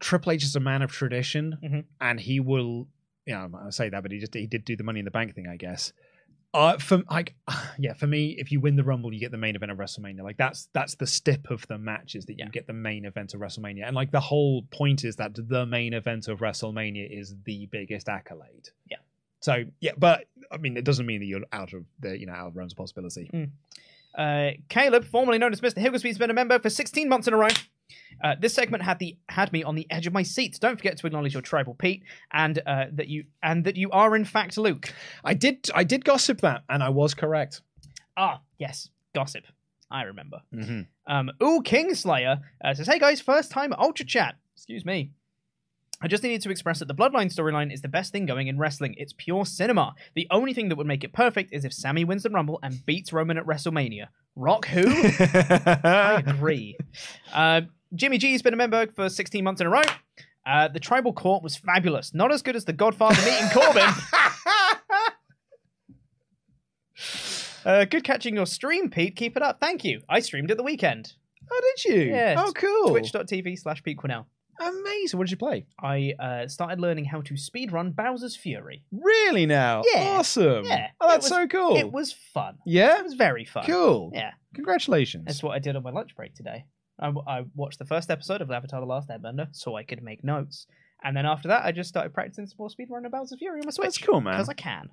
Triple 0.00 0.32
H 0.32 0.42
is 0.44 0.56
a 0.56 0.60
man 0.60 0.82
of 0.82 0.90
tradition, 0.90 1.58
Mhm. 1.62 1.84
and 2.00 2.20
he 2.20 2.40
will. 2.40 2.88
You 3.26 3.34
know, 3.34 3.50
I 3.66 3.70
say 3.70 3.88
that, 3.88 4.02
but 4.02 4.12
he 4.12 4.18
just 4.20 4.34
he 4.34 4.46
did 4.46 4.64
do 4.64 4.76
the 4.76 4.84
Money 4.84 5.00
in 5.00 5.04
the 5.04 5.10
Bank 5.10 5.34
thing, 5.34 5.48
I 5.48 5.56
guess. 5.56 5.92
Uh, 6.56 6.78
for 6.78 7.02
like, 7.10 7.34
yeah, 7.78 7.92
for 7.92 8.06
me, 8.06 8.34
if 8.38 8.50
you 8.50 8.60
win 8.60 8.76
the 8.76 8.82
Rumble, 8.84 9.12
you 9.12 9.20
get 9.20 9.30
the 9.30 9.36
main 9.38 9.54
event 9.56 9.70
of 9.70 9.78
WrestleMania. 9.78 10.22
Like 10.22 10.36
that's 10.38 10.68
that's 10.72 10.94
the 10.94 11.06
stip 11.06 11.50
of 11.50 11.66
the 11.68 11.76
match 11.78 12.14
is 12.14 12.24
that 12.26 12.32
you 12.38 12.44
Yeah. 12.44 12.50
get 12.50 12.66
the 12.66 12.72
main 12.72 13.04
event 13.04 13.34
of 13.34 13.40
WrestleMania, 13.40 13.86
and 13.86 13.94
like 13.94 14.10
the 14.10 14.20
whole 14.20 14.62
point 14.70 15.04
is 15.04 15.16
that 15.16 15.32
the 15.36 15.66
main 15.66 15.92
event 15.92 16.28
of 16.28 16.40
WrestleMania 16.40 17.06
is 17.10 17.34
the 17.44 17.66
biggest 17.66 18.08
accolade. 18.08 18.70
Yeah. 18.90 18.96
So 19.40 19.64
yeah, 19.80 19.92
but 19.98 20.24
I 20.50 20.56
mean, 20.56 20.76
it 20.76 20.84
doesn't 20.84 21.04
mean 21.06 21.20
that 21.20 21.26
you're 21.26 21.42
out 21.52 21.72
of 21.74 21.84
the 22.00 22.18
you 22.18 22.26
know 22.26 22.32
out 22.32 22.48
of 22.48 22.56
realms 22.56 22.72
of 22.72 22.78
possibility. 22.78 23.30
Uh, 24.16 24.52
Caleb, 24.70 25.04
formerly 25.04 25.36
known 25.36 25.52
as 25.52 25.60
Mr. 25.60 25.76
Higglesby's 25.78 26.16
been 26.16 26.30
a 26.30 26.34
member 26.34 26.58
for 26.58 26.70
16 26.70 27.06
months 27.06 27.28
in 27.28 27.34
a 27.34 27.36
row. 27.36 27.48
Uh, 28.22 28.34
this 28.40 28.54
segment 28.54 28.82
had 28.82 28.98
the 28.98 29.16
had 29.28 29.52
me 29.52 29.62
on 29.62 29.74
the 29.74 29.86
edge 29.90 30.06
of 30.06 30.12
my 30.12 30.22
seat. 30.22 30.58
Don't 30.60 30.76
forget 30.76 30.96
to 30.98 31.06
acknowledge 31.06 31.34
your 31.34 31.42
tribal 31.42 31.74
Pete 31.74 32.02
and 32.32 32.60
uh, 32.66 32.86
that 32.92 33.08
you 33.08 33.24
and 33.42 33.64
that 33.64 33.76
you 33.76 33.90
are 33.90 34.16
in 34.16 34.24
fact 34.24 34.56
Luke. 34.56 34.92
I 35.24 35.34
did 35.34 35.68
I 35.74 35.84
did 35.84 36.04
gossip 36.04 36.40
that, 36.40 36.62
and 36.68 36.82
I 36.82 36.88
was 36.88 37.14
correct. 37.14 37.60
Ah, 38.16 38.40
yes, 38.58 38.88
gossip. 39.14 39.44
I 39.90 40.04
remember. 40.04 40.42
Mm-hmm. 40.52 40.80
Um, 41.06 41.30
Ooh, 41.42 41.62
Kingslayer 41.62 42.40
uh, 42.64 42.74
says, 42.74 42.86
"Hey 42.86 42.98
guys, 42.98 43.20
first 43.20 43.50
time 43.50 43.72
Ultra 43.74 44.06
Chat. 44.06 44.36
Excuse 44.54 44.84
me. 44.84 45.10
I 46.02 46.08
just 46.08 46.22
needed 46.22 46.42
to 46.42 46.50
express 46.50 46.80
that 46.80 46.88
the 46.88 46.94
Bloodline 46.94 47.34
storyline 47.34 47.72
is 47.72 47.80
the 47.80 47.88
best 47.88 48.12
thing 48.12 48.26
going 48.26 48.48
in 48.48 48.58
wrestling. 48.58 48.94
It's 48.98 49.14
pure 49.16 49.46
cinema. 49.46 49.94
The 50.14 50.26
only 50.30 50.52
thing 50.52 50.68
that 50.68 50.76
would 50.76 50.86
make 50.86 51.04
it 51.04 51.14
perfect 51.14 51.54
is 51.54 51.64
if 51.64 51.72
Sammy 51.72 52.04
wins 52.04 52.22
the 52.22 52.28
Rumble 52.28 52.58
and 52.62 52.84
beats 52.84 53.14
Roman 53.14 53.38
at 53.38 53.46
WrestleMania. 53.46 54.08
Rock 54.34 54.66
who? 54.66 54.84
I 54.86 56.22
agree. 56.26 56.76
Uh, 57.32 57.62
Jimmy 57.96 58.18
G's 58.18 58.42
been 58.42 58.54
a 58.54 58.56
member 58.56 58.86
for 58.94 59.08
16 59.08 59.42
months 59.42 59.60
in 59.60 59.66
a 59.66 59.70
row. 59.70 59.82
Uh, 60.46 60.68
the 60.68 60.78
tribal 60.78 61.12
court 61.12 61.42
was 61.42 61.56
fabulous. 61.56 62.14
Not 62.14 62.30
as 62.32 62.42
good 62.42 62.54
as 62.54 62.64
the 62.64 62.72
Godfather 62.72 63.20
meeting 63.22 63.48
Corbin. 63.52 63.88
Uh, 67.64 67.84
good 67.84 68.04
catching 68.04 68.36
your 68.36 68.46
stream, 68.46 68.90
Pete. 68.90 69.16
Keep 69.16 69.36
it 69.36 69.42
up. 69.42 69.58
Thank 69.60 69.84
you. 69.84 70.02
I 70.08 70.20
streamed 70.20 70.50
at 70.52 70.56
the 70.56 70.62
weekend. 70.62 71.14
Oh, 71.50 71.60
did 71.76 71.84
you? 71.94 72.02
Yeah. 72.12 72.36
Oh, 72.38 72.52
cool. 72.52 72.90
Twitch.tv 72.90 73.58
slash 73.58 73.82
Pete 73.82 73.98
Quinnell. 73.98 74.26
Amazing. 74.60 75.18
What 75.18 75.24
did 75.26 75.32
you 75.32 75.36
play? 75.36 75.66
I 75.82 76.14
uh, 76.18 76.48
started 76.48 76.80
learning 76.80 77.06
how 77.06 77.20
to 77.22 77.34
speedrun 77.34 77.94
Bowser's 77.94 78.36
Fury. 78.36 78.84
Really 78.92 79.46
now? 79.46 79.82
Yeah. 79.92 80.16
Awesome. 80.18 80.64
Yeah. 80.64 80.88
Oh, 81.00 81.08
that's 81.08 81.24
was- 81.24 81.30
so 81.30 81.46
cool. 81.48 81.76
It 81.76 81.90
was 81.92 82.12
fun. 82.12 82.56
Yeah? 82.64 82.98
It 82.98 83.04
was 83.04 83.14
very 83.14 83.44
fun. 83.44 83.64
Cool. 83.66 84.12
Yeah. 84.14 84.30
Congratulations. 84.54 85.24
That's 85.26 85.42
what 85.42 85.52
I 85.52 85.58
did 85.58 85.76
on 85.76 85.82
my 85.82 85.90
lunch 85.90 86.14
break 86.16 86.34
today. 86.34 86.64
I, 86.98 87.12
I 87.26 87.44
watched 87.54 87.78
the 87.78 87.84
first 87.84 88.10
episode 88.10 88.40
of 88.40 88.50
Avatar 88.50 88.80
The 88.80 88.86
Last 88.86 89.08
Airbender 89.08 89.48
so 89.52 89.76
I 89.76 89.82
could 89.82 90.02
make 90.02 90.24
notes. 90.24 90.66
And 91.04 91.16
then 91.16 91.26
after 91.26 91.48
that, 91.48 91.64
I 91.64 91.72
just 91.72 91.88
started 91.88 92.14
practicing 92.14 92.46
some 92.46 92.56
more 92.58 92.68
speedrun 92.68 93.04
of 93.06 93.38
Fury 93.38 93.60
on 93.60 93.66
my 93.66 93.70
Switch. 93.70 93.84
That's 93.84 93.98
cool, 93.98 94.20
man. 94.20 94.34
Because 94.34 94.48
I 94.48 94.54
can. 94.54 94.88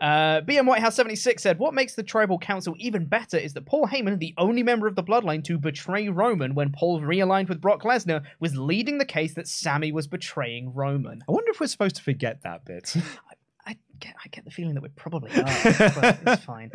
Uh, 0.00 0.40
BM 0.42 0.66
Whitehouse 0.66 0.96
76 0.96 1.42
said, 1.42 1.58
What 1.58 1.72
makes 1.72 1.94
the 1.94 2.02
Tribal 2.02 2.38
Council 2.38 2.74
even 2.78 3.06
better 3.06 3.36
is 3.38 3.54
that 3.54 3.64
Paul 3.64 3.86
Heyman, 3.86 4.18
the 4.18 4.34
only 4.36 4.62
member 4.62 4.86
of 4.86 4.96
the 4.96 5.04
bloodline 5.04 5.44
to 5.44 5.56
betray 5.56 6.08
Roman 6.08 6.54
when 6.54 6.72
Paul 6.72 7.00
realigned 7.00 7.48
with 7.48 7.60
Brock 7.60 7.84
Lesnar, 7.84 8.22
was 8.40 8.56
leading 8.56 8.98
the 8.98 9.04
case 9.04 9.34
that 9.34 9.46
Sammy 9.46 9.92
was 9.92 10.06
betraying 10.06 10.74
Roman. 10.74 11.22
I 11.28 11.32
wonder 11.32 11.50
if 11.50 11.60
we're 11.60 11.68
supposed 11.68 11.96
to 11.96 12.02
forget 12.02 12.42
that 12.42 12.64
bit. 12.64 12.94
I 14.02 14.06
get, 14.06 14.14
I 14.24 14.28
get 14.28 14.44
the 14.44 14.50
feeling 14.50 14.74
that 14.74 14.82
we 14.82 14.88
probably 14.90 15.30
are, 15.36 15.44
but 15.44 16.18
it's 16.26 16.44
fine. 16.44 16.70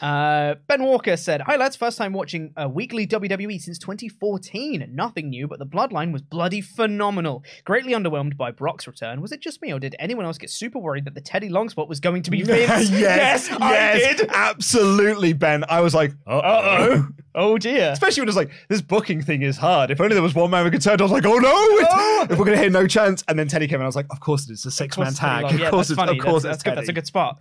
Uh, 0.00 0.56
ben 0.66 0.82
Walker 0.82 1.16
said, 1.16 1.40
Hi 1.42 1.56
lads, 1.56 1.76
first 1.76 1.96
time 1.96 2.12
watching 2.12 2.52
a 2.56 2.68
weekly 2.68 3.06
WWE 3.06 3.58
since 3.60 3.78
2014. 3.78 4.86
Nothing 4.92 5.30
new, 5.30 5.48
but 5.48 5.58
the 5.58 5.66
bloodline 5.66 6.12
was 6.12 6.22
bloody 6.22 6.60
phenomenal. 6.60 7.44
Greatly 7.64 7.92
underwhelmed 7.92 8.36
by 8.36 8.50
Brock's 8.50 8.86
return. 8.86 9.20
Was 9.22 9.32
it 9.32 9.40
just 9.40 9.62
me, 9.62 9.72
or 9.72 9.78
did 9.78 9.96
anyone 9.98 10.24
else 10.26 10.38
get 10.38 10.50
super 10.50 10.78
worried 10.78 11.04
that 11.06 11.14
the 11.14 11.20
Teddy 11.20 11.48
Long 11.48 11.68
spot 11.68 11.88
was 11.88 12.00
going 12.00 12.22
to 12.24 12.30
be 12.30 12.42
Vince? 12.42 12.90
yes, 12.90 13.48
I 13.60 13.94
did. 14.16 14.28
absolutely, 14.30 15.32
Ben. 15.32 15.64
I 15.68 15.80
was 15.80 15.94
like, 15.94 16.12
uh 16.26 16.40
oh. 16.44 17.08
Oh 17.32 17.58
dear. 17.58 17.90
Especially 17.92 18.22
when 18.22 18.28
it 18.28 18.30
was 18.30 18.36
like, 18.36 18.50
this 18.68 18.82
booking 18.82 19.22
thing 19.22 19.42
is 19.42 19.56
hard. 19.56 19.92
If 19.92 20.00
only 20.00 20.14
there 20.14 20.22
was 20.22 20.34
one 20.34 20.50
man 20.50 20.64
we 20.64 20.70
could 20.72 20.82
turn, 20.82 21.00
I 21.00 21.04
was 21.04 21.12
like, 21.12 21.24
oh 21.24 21.38
no, 21.38 21.78
it's- 21.78 22.26
if 22.30 22.38
we're 22.38 22.44
going 22.44 22.56
to 22.56 22.60
hear 22.60 22.70
no 22.70 22.86
chance. 22.88 23.22
And 23.28 23.38
then 23.38 23.46
Teddy 23.48 23.66
came 23.68 23.76
in, 23.76 23.82
I 23.82 23.86
was 23.86 23.94
like, 23.96 24.06
of 24.10 24.18
course 24.20 24.48
it 24.50 24.52
is 24.52 24.66
a 24.66 24.70
six 24.70 24.98
man 24.98 25.06
course 25.06 25.18
Teddy 25.18 25.30
tag. 25.30 25.42
Long. 25.44 25.58
Yeah, 25.58 25.66
of 25.66 25.70
course 25.70 25.88
that's 25.88 26.00
it's, 26.00 26.10
of 26.10 26.18
course 26.18 26.42
that's, 26.50 26.62
good. 26.62 26.76
That's 26.76 26.88
a 26.88 26.92
good 26.92 27.06
spot. 27.06 27.40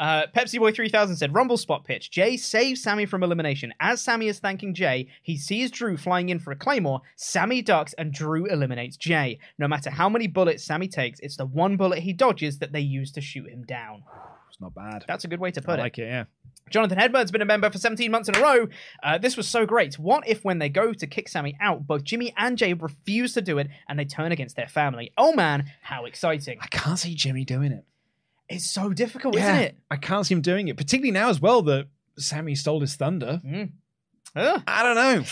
Uh, 0.00 0.26
Pepsi 0.34 0.58
Boy 0.58 0.72
3000 0.72 1.16
said, 1.16 1.34
Rumble 1.34 1.58
spot 1.58 1.84
pitch. 1.84 2.10
Jey 2.10 2.38
saves 2.38 2.82
Sammy 2.82 3.04
from 3.04 3.22
elimination. 3.22 3.74
As 3.80 4.00
Sammy 4.00 4.28
is 4.28 4.38
thanking 4.38 4.72
Jey, 4.72 5.08
he 5.22 5.36
sees 5.36 5.70
Drew 5.70 5.98
flying 5.98 6.30
in 6.30 6.38
for 6.38 6.52
a 6.52 6.56
claymore. 6.56 7.02
Sammy 7.16 7.60
ducks 7.60 7.92
and 7.98 8.10
Drew 8.10 8.46
eliminates 8.46 8.96
Jey. 8.96 9.38
No 9.58 9.68
matter 9.68 9.90
how 9.90 10.08
many 10.08 10.26
bullets 10.26 10.64
Sammy 10.64 10.88
takes, 10.88 11.20
it's 11.20 11.36
the 11.36 11.44
one 11.44 11.76
bullet 11.76 11.98
he 11.98 12.14
dodges 12.14 12.60
that 12.60 12.72
they 12.72 12.80
use 12.80 13.12
to 13.12 13.20
shoot 13.20 13.50
him 13.50 13.62
down. 13.64 14.02
It's 14.48 14.58
not 14.58 14.74
bad. 14.74 15.04
That's 15.06 15.24
a 15.24 15.28
good 15.28 15.38
way 15.38 15.50
to 15.50 15.60
put 15.60 15.78
it. 15.78 15.82
like 15.82 15.98
it, 15.98 16.06
yeah. 16.06 16.24
Jonathan 16.70 16.98
Hedberg's 16.98 17.30
been 17.30 17.42
a 17.42 17.46
member 17.46 17.68
for 17.68 17.78
17 17.78 18.10
months 18.10 18.28
in 18.28 18.36
a 18.36 18.40
row. 18.40 18.68
Uh, 19.02 19.18
this 19.18 19.36
was 19.36 19.46
so 19.48 19.66
great. 19.66 19.98
What 19.98 20.26
if, 20.26 20.44
when 20.44 20.60
they 20.60 20.68
go 20.70 20.94
to 20.94 21.06
kick 21.06 21.28
Sammy 21.28 21.56
out, 21.60 21.86
both 21.86 22.04
Jimmy 22.04 22.32
and 22.38 22.56
Jey 22.56 22.72
refuse 22.72 23.34
to 23.34 23.42
do 23.42 23.58
it 23.58 23.68
and 23.88 23.98
they 23.98 24.04
turn 24.06 24.32
against 24.32 24.56
their 24.56 24.68
family? 24.68 25.12
Oh 25.18 25.34
man, 25.34 25.70
how 25.82 26.06
exciting! 26.06 26.58
I 26.62 26.68
can't 26.68 26.98
see 26.98 27.14
Jimmy 27.14 27.44
doing 27.44 27.72
it. 27.72 27.84
It's 28.50 28.68
so 28.70 28.92
difficult, 28.92 29.36
Yeah, 29.36 29.52
isn't 29.54 29.64
it? 29.64 29.78
I 29.90 29.96
can't 29.96 30.26
see 30.26 30.34
him 30.34 30.42
doing 30.42 30.68
it, 30.68 30.76
particularly 30.76 31.12
now 31.12 31.30
as 31.30 31.40
well 31.40 31.62
that 31.62 31.86
Sammy 32.18 32.54
stole 32.54 32.80
his 32.80 32.96
thunder. 32.96 33.40
Ugh. 34.36 34.62
I 34.66 34.82
don't 34.82 34.96
know. 34.96 35.24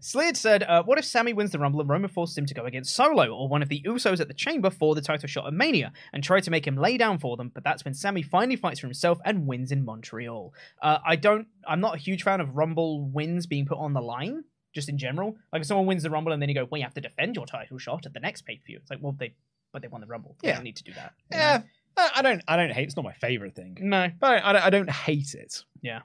Slid 0.00 0.36
said, 0.36 0.64
uh, 0.64 0.82
"What 0.82 0.98
if 0.98 1.04
Sammy 1.04 1.32
wins 1.32 1.52
the 1.52 1.60
Rumble 1.60 1.80
and 1.80 1.88
Roman 1.88 2.10
forces 2.10 2.36
him 2.36 2.46
to 2.46 2.54
go 2.54 2.64
against 2.64 2.94
Solo 2.96 3.28
or 3.32 3.46
one 3.48 3.62
of 3.62 3.68
the 3.68 3.82
Usos 3.82 4.20
at 4.20 4.26
the 4.26 4.34
Chamber 4.34 4.68
for 4.70 4.94
the 4.96 5.00
title 5.00 5.28
shot 5.28 5.46
at 5.46 5.52
Mania 5.52 5.92
and 6.12 6.24
try 6.24 6.40
to 6.40 6.50
make 6.50 6.66
him 6.66 6.76
lay 6.76 6.96
down 6.96 7.18
for 7.18 7.36
them? 7.36 7.52
But 7.54 7.62
that's 7.62 7.84
when 7.84 7.94
Sammy 7.94 8.22
finally 8.22 8.56
fights 8.56 8.80
for 8.80 8.88
himself 8.88 9.18
and 9.24 9.46
wins 9.46 9.70
in 9.70 9.84
Montreal. 9.84 10.54
Uh, 10.80 10.98
I 11.06 11.14
don't. 11.14 11.46
I'm 11.68 11.80
not 11.80 11.94
a 11.94 11.98
huge 11.98 12.24
fan 12.24 12.40
of 12.40 12.56
Rumble 12.56 13.02
wins 13.10 13.46
being 13.46 13.64
put 13.66 13.78
on 13.78 13.92
the 13.92 14.00
line, 14.02 14.42
just 14.74 14.88
in 14.88 14.98
general. 14.98 15.36
Like 15.52 15.60
if 15.60 15.66
someone 15.68 15.86
wins 15.86 16.02
the 16.02 16.10
Rumble 16.10 16.32
and 16.32 16.42
then 16.42 16.48
you 16.48 16.54
go, 16.56 16.66
well, 16.68 16.78
you 16.78 16.84
have 16.84 16.94
to 16.94 17.00
defend 17.00 17.36
your 17.36 17.46
title 17.46 17.78
shot 17.78 18.04
at 18.06 18.12
the 18.12 18.20
next 18.20 18.42
pay 18.42 18.56
per 18.56 18.62
view. 18.66 18.78
It's 18.82 18.90
like, 18.90 18.98
well, 19.00 19.14
they, 19.16 19.34
but 19.72 19.82
they 19.82 19.88
won 19.88 20.00
the 20.00 20.08
Rumble. 20.08 20.36
They 20.42 20.48
Yeah. 20.48 20.54
don't 20.54 20.64
need 20.64 20.76
to 20.76 20.84
do 20.84 20.94
that. 20.94 21.12
Yeah, 21.30 21.58
know? 21.58 21.64
I 21.96 22.22
don't. 22.22 22.42
I 22.48 22.56
don't 22.56 22.70
hate. 22.72 22.84
It's 22.84 22.96
not 22.96 23.04
my 23.04 23.12
favorite 23.12 23.54
thing, 23.54 23.76
No. 23.80 24.08
but 24.20 24.44
I, 24.44 24.66
I 24.66 24.70
don't 24.70 24.90
hate 24.90 25.34
it. 25.34 25.62
Yeah. 25.82 26.00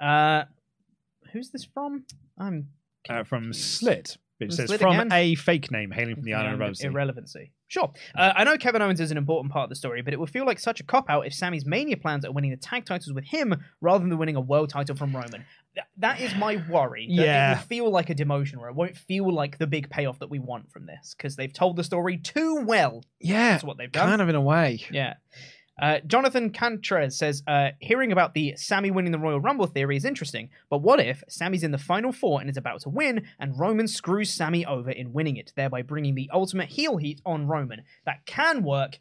Uh, 0.00 0.44
who's 1.32 1.50
this 1.50 1.64
from? 1.64 2.04
I'm 2.38 2.68
Uh, 3.08 3.24
from 3.24 3.52
Slit, 3.52 4.16
which 4.38 4.48
From 4.50 4.56
says 4.56 4.66
Slit 4.68 4.80
from 4.80 4.94
again? 4.98 5.12
a 5.12 5.34
fake 5.34 5.70
name 5.70 5.90
hailing 5.90 6.14
from 6.16 6.24
the 6.24 6.34
island 6.34 6.60
of 6.62 6.72
Irrele- 6.74 7.16
Rosy. 7.16 7.52
Sure. 7.72 7.90
Uh, 8.14 8.34
I 8.36 8.44
know 8.44 8.58
Kevin 8.58 8.82
Owens 8.82 9.00
is 9.00 9.10
an 9.10 9.16
important 9.16 9.50
part 9.50 9.64
of 9.64 9.70
the 9.70 9.76
story, 9.76 10.02
but 10.02 10.12
it 10.12 10.20
would 10.20 10.28
feel 10.28 10.44
like 10.44 10.58
such 10.58 10.78
a 10.80 10.82
cop 10.84 11.08
out 11.08 11.26
if 11.26 11.32
Sammy's 11.32 11.64
Mania 11.64 11.96
plans 11.96 12.22
are 12.26 12.30
winning 12.30 12.50
the 12.50 12.58
tag 12.58 12.84
titles 12.84 13.14
with 13.14 13.24
him 13.24 13.54
rather 13.80 14.06
than 14.06 14.18
winning 14.18 14.36
a 14.36 14.42
world 14.42 14.68
title 14.68 14.94
from 14.94 15.16
Roman. 15.16 15.46
Th- 15.74 15.86
that 15.96 16.20
is 16.20 16.34
my 16.34 16.62
worry. 16.68 17.06
that 17.06 17.14
Yeah. 17.24 17.52
It 17.52 17.54
will 17.54 17.62
feel 17.62 17.90
like 17.90 18.10
a 18.10 18.14
demotion, 18.14 18.58
or 18.58 18.68
it 18.68 18.74
won't 18.74 18.98
feel 18.98 19.32
like 19.32 19.56
the 19.56 19.66
big 19.66 19.88
payoff 19.88 20.18
that 20.18 20.28
we 20.28 20.38
want 20.38 20.70
from 20.70 20.84
this 20.84 21.14
because 21.16 21.36
they've 21.36 21.50
told 21.52 21.76
the 21.76 21.84
story 21.84 22.18
too 22.18 22.62
well. 22.66 23.02
yeah, 23.20 23.52
That's 23.52 23.64
what 23.64 23.78
they've 23.78 23.90
done. 23.90 24.06
kind 24.06 24.20
of 24.20 24.28
in 24.28 24.34
a 24.34 24.40
way. 24.42 24.84
Yeah. 24.90 25.14
Uh, 25.80 25.98
Jonathan 26.06 26.50
Cantres 26.50 27.14
says, 27.14 27.42
uh, 27.46 27.70
hearing 27.80 28.12
about 28.12 28.34
the 28.34 28.54
Sammy 28.56 28.90
winning 28.90 29.10
the 29.10 29.18
Royal 29.18 29.40
Rumble 29.40 29.66
theory 29.66 29.96
is 29.96 30.04
interesting, 30.04 30.50
but 30.68 30.82
what 30.82 31.00
if 31.00 31.24
Sammy's 31.28 31.64
in 31.64 31.70
the 31.70 31.78
final 31.78 32.12
four 32.12 32.40
and 32.40 32.50
is 32.50 32.58
about 32.58 32.82
to 32.82 32.90
win, 32.90 33.26
and 33.38 33.58
Roman 33.58 33.88
screws 33.88 34.30
Sammy 34.30 34.66
over 34.66 34.90
in 34.90 35.12
winning 35.12 35.36
it, 35.36 35.52
thereby 35.56 35.82
bringing 35.82 36.14
the 36.14 36.28
ultimate 36.32 36.68
heel 36.68 36.98
heat 36.98 37.20
on 37.24 37.46
Roman? 37.46 37.82
That 38.04 38.26
can 38.26 38.62
work, 38.62 38.98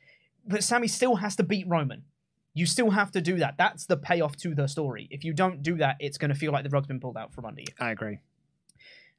but 0.48 0.64
Sammy 0.64 0.88
still 0.88 1.16
has 1.18 1.36
to 1.36 1.44
beat 1.44 1.68
Roman. 1.68 2.04
You 2.54 2.66
still 2.66 2.92
have 2.92 3.12
to 3.12 3.22
do 3.22 3.38
that. 3.38 3.56
That's 3.58 3.86
the 3.86 3.98
payoff 3.98 4.38
to 4.38 4.56
the 4.56 4.68
story. 4.68 5.08
If 5.12 5.24
you 5.24 5.34
don't 5.34 5.62
do 5.62 5.78
that, 5.78 5.98
it's 6.00 6.18
going 6.18 6.30
to 6.30 6.36
feel 6.36 6.52
like 6.52 6.64
the 6.64 6.70
rug's 6.70 6.88
been 6.88 7.00
pulled 7.00 7.18
out 7.18 7.34
from 7.34 7.46
under 7.46 7.62
you. 7.62 7.68
I 7.80 7.92
agree. 7.92 8.20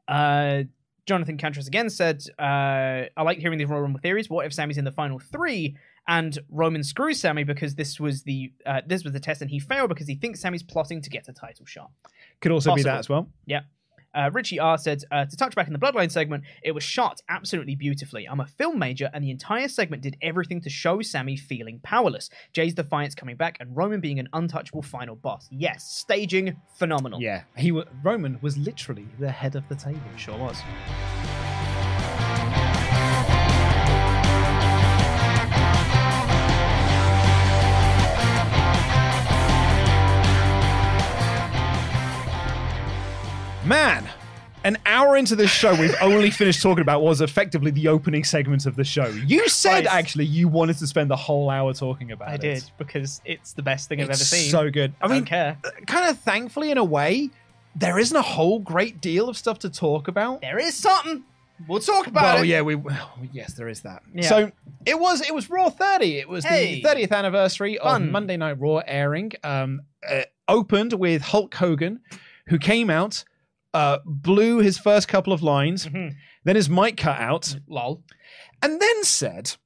Uh, 0.08 0.64
Jonathan 1.06 1.36
Cantress 1.36 1.66
again 1.66 1.90
said, 1.90 2.22
uh, 2.38 2.42
I 3.16 3.22
like 3.22 3.38
hearing 3.38 3.58
these 3.58 3.68
Royal 3.68 3.82
Rumble 3.82 4.00
theories. 4.00 4.30
What 4.30 4.46
if 4.46 4.52
Sammy's 4.52 4.78
in 4.78 4.84
the 4.84 4.92
final 4.92 5.18
three 5.18 5.76
and 6.08 6.38
Roman 6.50 6.82
screws 6.82 7.20
Sammy 7.20 7.44
because 7.44 7.74
this 7.74 8.00
was 8.00 8.22
the 8.22 8.52
uh, 8.66 8.80
this 8.86 9.04
was 9.04 9.12
the 9.12 9.20
test 9.20 9.40
and 9.40 9.50
he 9.50 9.58
failed 9.58 9.88
because 9.88 10.06
he 10.06 10.16
thinks 10.16 10.40
Sammy's 10.40 10.62
plotting 10.62 11.00
to 11.02 11.10
get 11.10 11.28
a 11.28 11.32
title 11.32 11.66
shot. 11.66 11.90
Could 12.40 12.52
also 12.52 12.74
be 12.74 12.82
that 12.82 12.98
as 12.98 13.08
well. 13.08 13.28
Yeah. 13.46 13.60
Uh, 14.14 14.30
Richie 14.32 14.58
R 14.58 14.76
said, 14.76 15.02
uh, 15.10 15.24
to 15.24 15.36
touch 15.36 15.54
back 15.54 15.66
in 15.66 15.72
the 15.72 15.78
Bloodline 15.78 16.10
segment, 16.10 16.44
it 16.62 16.72
was 16.72 16.84
shot 16.84 17.20
absolutely 17.28 17.74
beautifully. 17.74 18.26
I'm 18.28 18.40
a 18.40 18.46
film 18.46 18.78
major, 18.78 19.10
and 19.14 19.24
the 19.24 19.30
entire 19.30 19.68
segment 19.68 20.02
did 20.02 20.16
everything 20.20 20.60
to 20.62 20.70
show 20.70 21.00
Sammy 21.00 21.36
feeling 21.36 21.80
powerless. 21.82 22.28
Jey's 22.52 22.74
defiance 22.74 23.14
coming 23.14 23.36
back, 23.36 23.56
and 23.60 23.74
Roman 23.74 24.00
being 24.00 24.18
an 24.18 24.28
untouchable 24.34 24.82
final 24.82 25.16
boss. 25.16 25.48
Yes, 25.50 25.84
staging 25.84 26.56
phenomenal. 26.74 27.22
Yeah, 27.22 27.44
he 27.56 27.72
wa 27.72 27.84
Roman 28.02 28.38
was 28.42 28.58
literally 28.58 29.06
the 29.18 29.30
head 29.30 29.56
of 29.56 29.66
the 29.68 29.76
table. 29.76 30.00
Sure 30.18 30.36
was. 30.36 30.58
Man, 43.72 44.06
an 44.64 44.76
hour 44.84 45.16
into 45.16 45.34
this 45.34 45.50
show, 45.50 45.74
we've 45.74 45.94
only 46.02 46.30
finished 46.30 46.60
talking 46.60 46.82
about 46.82 47.00
what 47.00 47.08
was 47.08 47.22
effectively 47.22 47.70
the 47.70 47.88
opening 47.88 48.22
segment 48.22 48.66
of 48.66 48.76
the 48.76 48.84
show. 48.84 49.06
You 49.06 49.48
said 49.48 49.86
actually 49.86 50.26
you 50.26 50.46
wanted 50.46 50.76
to 50.80 50.86
spend 50.86 51.10
the 51.10 51.16
whole 51.16 51.48
hour 51.48 51.72
talking 51.72 52.12
about 52.12 52.28
I 52.28 52.34
it. 52.34 52.40
did 52.42 52.70
because 52.76 53.22
it's 53.24 53.54
the 53.54 53.62
best 53.62 53.88
thing 53.88 54.02
I've 54.02 54.10
ever 54.10 54.14
seen. 54.18 54.50
so 54.50 54.68
good. 54.70 54.92
I 55.00 55.06
I 55.06 55.08
mean, 55.08 55.18
don't 55.20 55.24
care. 55.24 55.56
kind 55.86 56.10
of 56.10 56.18
thankfully 56.18 56.70
in 56.70 56.76
a 56.76 56.84
way, 56.84 57.30
there 57.74 57.98
isn't 57.98 58.14
a 58.14 58.20
whole 58.20 58.58
great 58.58 59.00
deal 59.00 59.30
of 59.30 59.38
stuff 59.38 59.58
to 59.60 59.70
talk 59.70 60.06
about. 60.06 60.42
There 60.42 60.58
is 60.58 60.74
something. 60.74 61.24
We'll 61.66 61.80
talk 61.80 62.06
about 62.08 62.34
well, 62.34 62.42
it. 62.44 62.48
yeah, 62.48 62.60
we 62.60 62.74
well, 62.74 63.10
yes, 63.32 63.54
there 63.54 63.68
is 63.68 63.80
that. 63.80 64.02
Yeah. 64.14 64.28
So 64.28 64.52
it 64.84 65.00
was 65.00 65.22
it 65.26 65.34
was 65.34 65.48
Raw 65.48 65.70
30. 65.70 66.18
It 66.18 66.28
was 66.28 66.44
Hey. 66.44 66.82
the 66.82 66.86
30th 66.90 67.12
anniversary 67.12 67.78
Fun. 67.82 68.02
of 68.02 68.10
Monday 68.10 68.36
Night 68.36 68.60
Raw 68.60 68.82
airing. 68.86 69.32
Um, 69.42 69.80
uh, 70.06 70.24
opened 70.46 70.92
with 70.92 71.22
Hulk 71.22 71.54
Hogan, 71.54 72.00
who 72.48 72.58
came 72.58 72.90
out, 72.90 73.24
uh, 73.74 73.98
blew 74.04 74.58
his 74.58 74.78
first 74.78 75.08
couple 75.08 75.32
of 75.32 75.42
lines, 75.42 75.86
Mhm. 75.86 76.14
then 76.44 76.56
his 76.56 76.68
mic 76.68 76.96
cut 76.96 77.18
out, 77.20 77.56
Lol. 77.68 78.02
and 78.62 78.80
then 78.80 79.04
said, 79.04 79.56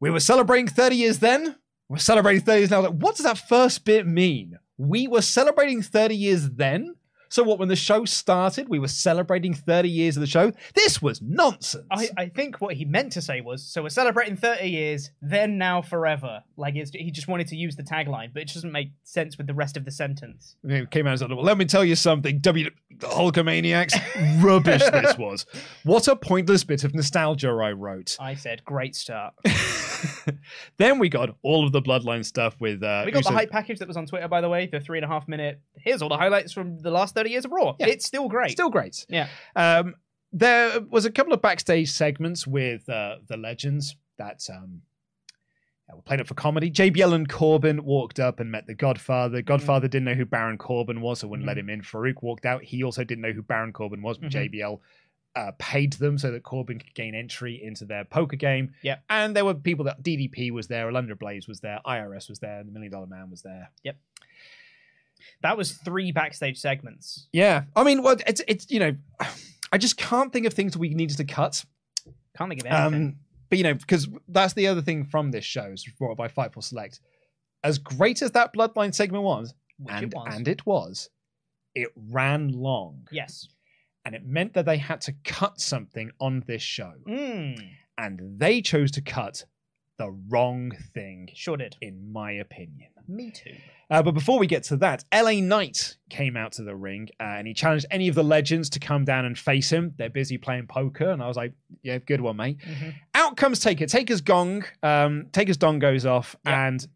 "We 0.00 0.10
were 0.10 0.20
celebrating 0.20 0.68
30 0.68 0.96
years 0.96 1.18
then. 1.20 1.56
We're 1.88 1.98
celebrating 1.98 2.42
30 2.42 2.60
years 2.60 2.70
now." 2.70 2.80
Like, 2.82 2.92
what 3.02 3.16
does 3.16 3.24
that 3.24 3.38
first 3.38 3.84
bit 3.84 4.06
mean? 4.06 4.58
We 4.76 5.06
were 5.08 5.22
celebrating 5.22 5.82
30 5.82 6.16
years 6.16 6.50
then. 6.50 6.95
So 7.28 7.42
what? 7.42 7.58
When 7.58 7.68
the 7.68 7.76
show 7.76 8.04
started, 8.04 8.68
we 8.68 8.78
were 8.78 8.88
celebrating 8.88 9.54
30 9.54 9.88
years 9.88 10.16
of 10.16 10.20
the 10.20 10.26
show. 10.26 10.52
This 10.74 11.02
was 11.02 11.20
nonsense. 11.20 11.84
I, 11.90 12.08
I 12.16 12.28
think 12.28 12.60
what 12.60 12.74
he 12.74 12.84
meant 12.84 13.12
to 13.12 13.22
say 13.22 13.40
was, 13.40 13.62
so 13.62 13.82
we're 13.82 13.88
celebrating 13.88 14.36
30 14.36 14.68
years, 14.68 15.10
then 15.20 15.58
now 15.58 15.82
forever. 15.82 16.42
Like 16.56 16.76
it's, 16.76 16.90
he 16.90 17.10
just 17.10 17.28
wanted 17.28 17.48
to 17.48 17.56
use 17.56 17.76
the 17.76 17.82
tagline, 17.82 18.32
but 18.32 18.42
it 18.42 18.52
doesn't 18.52 18.72
make 18.72 18.90
sense 19.04 19.36
with 19.38 19.46
the 19.46 19.54
rest 19.54 19.76
of 19.76 19.84
the 19.84 19.90
sentence. 19.90 20.56
It 20.64 20.90
came 20.90 21.06
out 21.06 21.18
said, 21.18 21.30
well, 21.30 21.44
let 21.44 21.58
me 21.58 21.64
tell 21.64 21.84
you 21.84 21.96
something, 21.96 22.38
W 22.38 22.70
Hulkamaniacs. 22.98 24.42
Rubbish 24.42 24.82
this 24.82 25.18
was. 25.18 25.46
What 25.84 26.08
a 26.08 26.16
pointless 26.16 26.64
bit 26.64 26.84
of 26.84 26.94
nostalgia 26.94 27.48
I 27.48 27.72
wrote. 27.72 28.16
I 28.20 28.34
said, 28.34 28.64
great 28.64 28.96
start. 28.96 29.34
then 30.78 30.98
we 30.98 31.08
got 31.08 31.36
all 31.42 31.66
of 31.66 31.72
the 31.72 31.82
bloodline 31.82 32.24
stuff 32.24 32.56
with 32.60 32.82
uh 32.82 33.02
We 33.04 33.12
got 33.12 33.24
the 33.24 33.30
hype 33.30 33.50
package 33.50 33.78
that 33.78 33.88
was 33.88 33.96
on 33.96 34.06
Twitter, 34.06 34.28
by 34.28 34.40
the 34.40 34.48
way, 34.48 34.66
the 34.66 34.80
three 34.80 34.98
and 34.98 35.04
a 35.04 35.08
half 35.08 35.28
minute. 35.28 35.60
Here's 35.76 36.02
all 36.02 36.08
the 36.08 36.16
highlights 36.16 36.52
from 36.52 36.78
the 36.78 36.90
last 36.90 37.14
30 37.14 37.30
years 37.30 37.44
of 37.44 37.52
Raw. 37.52 37.74
Yeah. 37.78 37.88
It's 37.88 38.06
still 38.06 38.28
great. 38.28 38.50
Still 38.52 38.70
great. 38.70 39.06
Yeah. 39.08 39.28
Um, 39.54 39.94
there 40.32 40.80
was 40.80 41.04
a 41.04 41.10
couple 41.10 41.32
of 41.32 41.40
backstage 41.42 41.90
segments 41.90 42.46
with 42.46 42.88
uh, 42.88 43.16
the 43.28 43.36
legends 43.36 43.96
that 44.18 44.40
um, 44.50 44.82
yeah, 45.88 45.94
were 45.94 46.02
playing 46.02 46.20
it 46.20 46.26
for 46.26 46.34
comedy. 46.34 46.70
JBL 46.70 47.14
and 47.14 47.28
Corbin 47.28 47.84
walked 47.84 48.18
up 48.18 48.40
and 48.40 48.50
met 48.50 48.66
the 48.66 48.74
Godfather. 48.74 49.40
Godfather 49.40 49.88
didn't 49.88 50.04
know 50.06 50.14
who 50.14 50.24
Baron 50.26 50.58
Corbin 50.58 51.00
was, 51.00 51.20
so 51.20 51.28
wouldn't 51.28 51.46
let 51.46 51.56
him 51.58 51.70
in. 51.70 51.80
Faarooq 51.80 52.22
walked 52.22 52.44
out. 52.44 52.62
He 52.64 52.82
also 52.82 53.04
didn't 53.04 53.22
know 53.22 53.32
who 53.32 53.42
Baron 53.42 53.72
Corbin 53.72 54.02
was, 54.02 54.18
but 54.18 54.30
Mhm. 54.30 54.50
JBL 54.52 54.80
uh, 55.36 55.52
paid 55.58 55.92
them 55.94 56.16
so 56.18 56.32
that 56.32 56.42
Corbin 56.42 56.78
could 56.78 56.94
gain 56.94 57.14
entry 57.14 57.62
into 57.62 57.84
their 57.84 58.04
poker 58.04 58.36
game. 58.36 58.72
Yep. 58.82 59.02
And 59.10 59.36
there 59.36 59.44
were 59.44 59.54
people 59.54 59.84
that 59.84 60.02
DDP 60.02 60.50
was 60.50 60.66
there, 60.66 60.90
Alundra 60.90 61.16
Blaze 61.18 61.46
was 61.46 61.60
there, 61.60 61.78
IRS 61.86 62.28
was 62.28 62.38
there, 62.38 62.64
the 62.64 62.72
Million 62.72 62.90
Dollar 62.90 63.06
Man 63.06 63.30
was 63.30 63.42
there. 63.42 63.70
Yep. 63.84 63.96
That 65.42 65.56
was 65.56 65.72
three 65.72 66.12
backstage 66.12 66.58
segments. 66.58 67.28
Yeah, 67.32 67.64
I 67.74 67.84
mean, 67.84 68.02
well, 68.02 68.16
it's 68.26 68.40
it's 68.48 68.70
you 68.70 68.78
know, 68.80 68.96
I 69.72 69.78
just 69.78 69.96
can't 69.96 70.32
think 70.32 70.46
of 70.46 70.54
things 70.54 70.76
we 70.76 70.90
needed 70.90 71.16
to 71.18 71.24
cut. 71.24 71.64
Can't 72.36 72.48
think 72.50 72.62
of 72.62 72.66
anything. 72.66 73.08
Um, 73.08 73.16
but 73.48 73.58
you 73.58 73.64
know, 73.64 73.74
because 73.74 74.08
that's 74.28 74.54
the 74.54 74.66
other 74.68 74.82
thing 74.82 75.04
from 75.04 75.30
this 75.30 75.44
show 75.44 75.66
is 75.66 75.84
brought 75.98 76.16
by 76.16 76.28
Fightful 76.28 76.62
Select. 76.62 77.00
As 77.62 77.78
great 77.78 78.22
as 78.22 78.32
that 78.32 78.54
Bloodline 78.54 78.94
segment 78.94 79.24
was, 79.24 79.54
Which 79.78 79.94
and 79.94 80.04
it 80.04 80.14
was. 80.14 80.34
and 80.34 80.48
it 80.48 80.66
was, 80.66 81.10
it 81.74 81.88
ran 82.10 82.48
long, 82.52 83.06
yes. 83.10 83.48
And 84.06 84.14
it 84.14 84.24
meant 84.24 84.54
that 84.54 84.64
they 84.64 84.78
had 84.78 85.02
to 85.02 85.12
cut 85.24 85.60
something 85.60 86.10
on 86.20 86.42
this 86.46 86.62
show, 86.62 86.94
Mm, 87.06 87.60
and 87.98 88.20
they 88.38 88.62
chose 88.62 88.90
to 88.92 89.02
cut 89.02 89.44
the 89.98 90.10
wrong 90.28 90.72
thing, 90.94 91.28
sure 91.34 91.56
did. 91.58 91.76
in 91.82 92.12
my 92.12 92.32
opinion. 92.32 92.88
Me 93.08 93.30
too. 93.30 93.54
Uh, 93.88 94.02
but 94.02 94.12
before 94.12 94.38
we 94.38 94.46
get 94.48 94.64
to 94.64 94.76
that, 94.76 95.04
LA 95.14 95.40
Knight 95.40 95.96
came 96.10 96.36
out 96.36 96.50
to 96.52 96.62
the 96.64 96.74
ring 96.74 97.08
uh, 97.20 97.22
and 97.24 97.46
he 97.46 97.54
challenged 97.54 97.86
any 97.90 98.08
of 98.08 98.14
the 98.16 98.24
legends 98.24 98.68
to 98.70 98.80
come 98.80 99.04
down 99.04 99.24
and 99.24 99.38
face 99.38 99.70
him. 99.70 99.94
They're 99.96 100.10
busy 100.10 100.38
playing 100.38 100.66
poker, 100.66 101.08
and 101.10 101.22
I 101.22 101.28
was 101.28 101.36
like, 101.36 101.52
"Yeah, 101.82 101.98
good 101.98 102.20
one, 102.20 102.36
mate." 102.36 102.58
Mhm. 102.58 102.94
Out 103.14 103.36
comes 103.36 103.60
Taker. 103.60 103.86
Taker's 103.86 104.20
gong. 104.22 104.64
Um, 104.82 105.28
Taker's 105.32 105.56
dong 105.56 105.78
goes 105.78 106.04
off, 106.04 106.34
Yeah. 106.44 106.66
and 106.66 106.86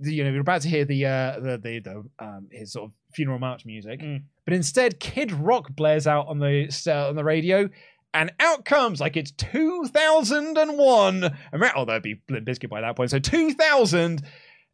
you 0.00 0.24
know, 0.24 0.32
we 0.32 0.38
are 0.38 0.40
about 0.40 0.62
to 0.62 0.68
hear 0.68 0.84
the 0.84 1.06
uh, 1.06 1.38
the 1.40 1.56
the, 1.58 1.78
the 1.78 2.04
um, 2.18 2.48
his 2.50 2.72
sort 2.72 2.90
of 2.90 2.96
funeral 3.14 3.38
march 3.38 3.64
music, 3.64 4.00
Mm. 4.00 4.22
but 4.44 4.54
instead, 4.54 5.00
Kid 5.00 5.32
Rock 5.32 5.74
blares 5.74 6.06
out 6.06 6.26
on 6.28 6.38
the 6.38 6.68
uh, 6.86 7.08
on 7.08 7.16
the 7.16 7.24
radio. 7.24 7.68
And 8.16 8.32
out 8.38 8.64
comes 8.64 9.00
like 9.00 9.16
it's 9.16 9.32
2001. 9.32 11.24
Amer- 11.52 11.72
oh, 11.76 11.84
that'd 11.84 12.02
be 12.02 12.20
Limp 12.28 12.46
Bizkit 12.46 12.70
by 12.70 12.80
that 12.80 12.96
point. 12.96 13.10
So 13.10 13.18
2000, 13.18 14.22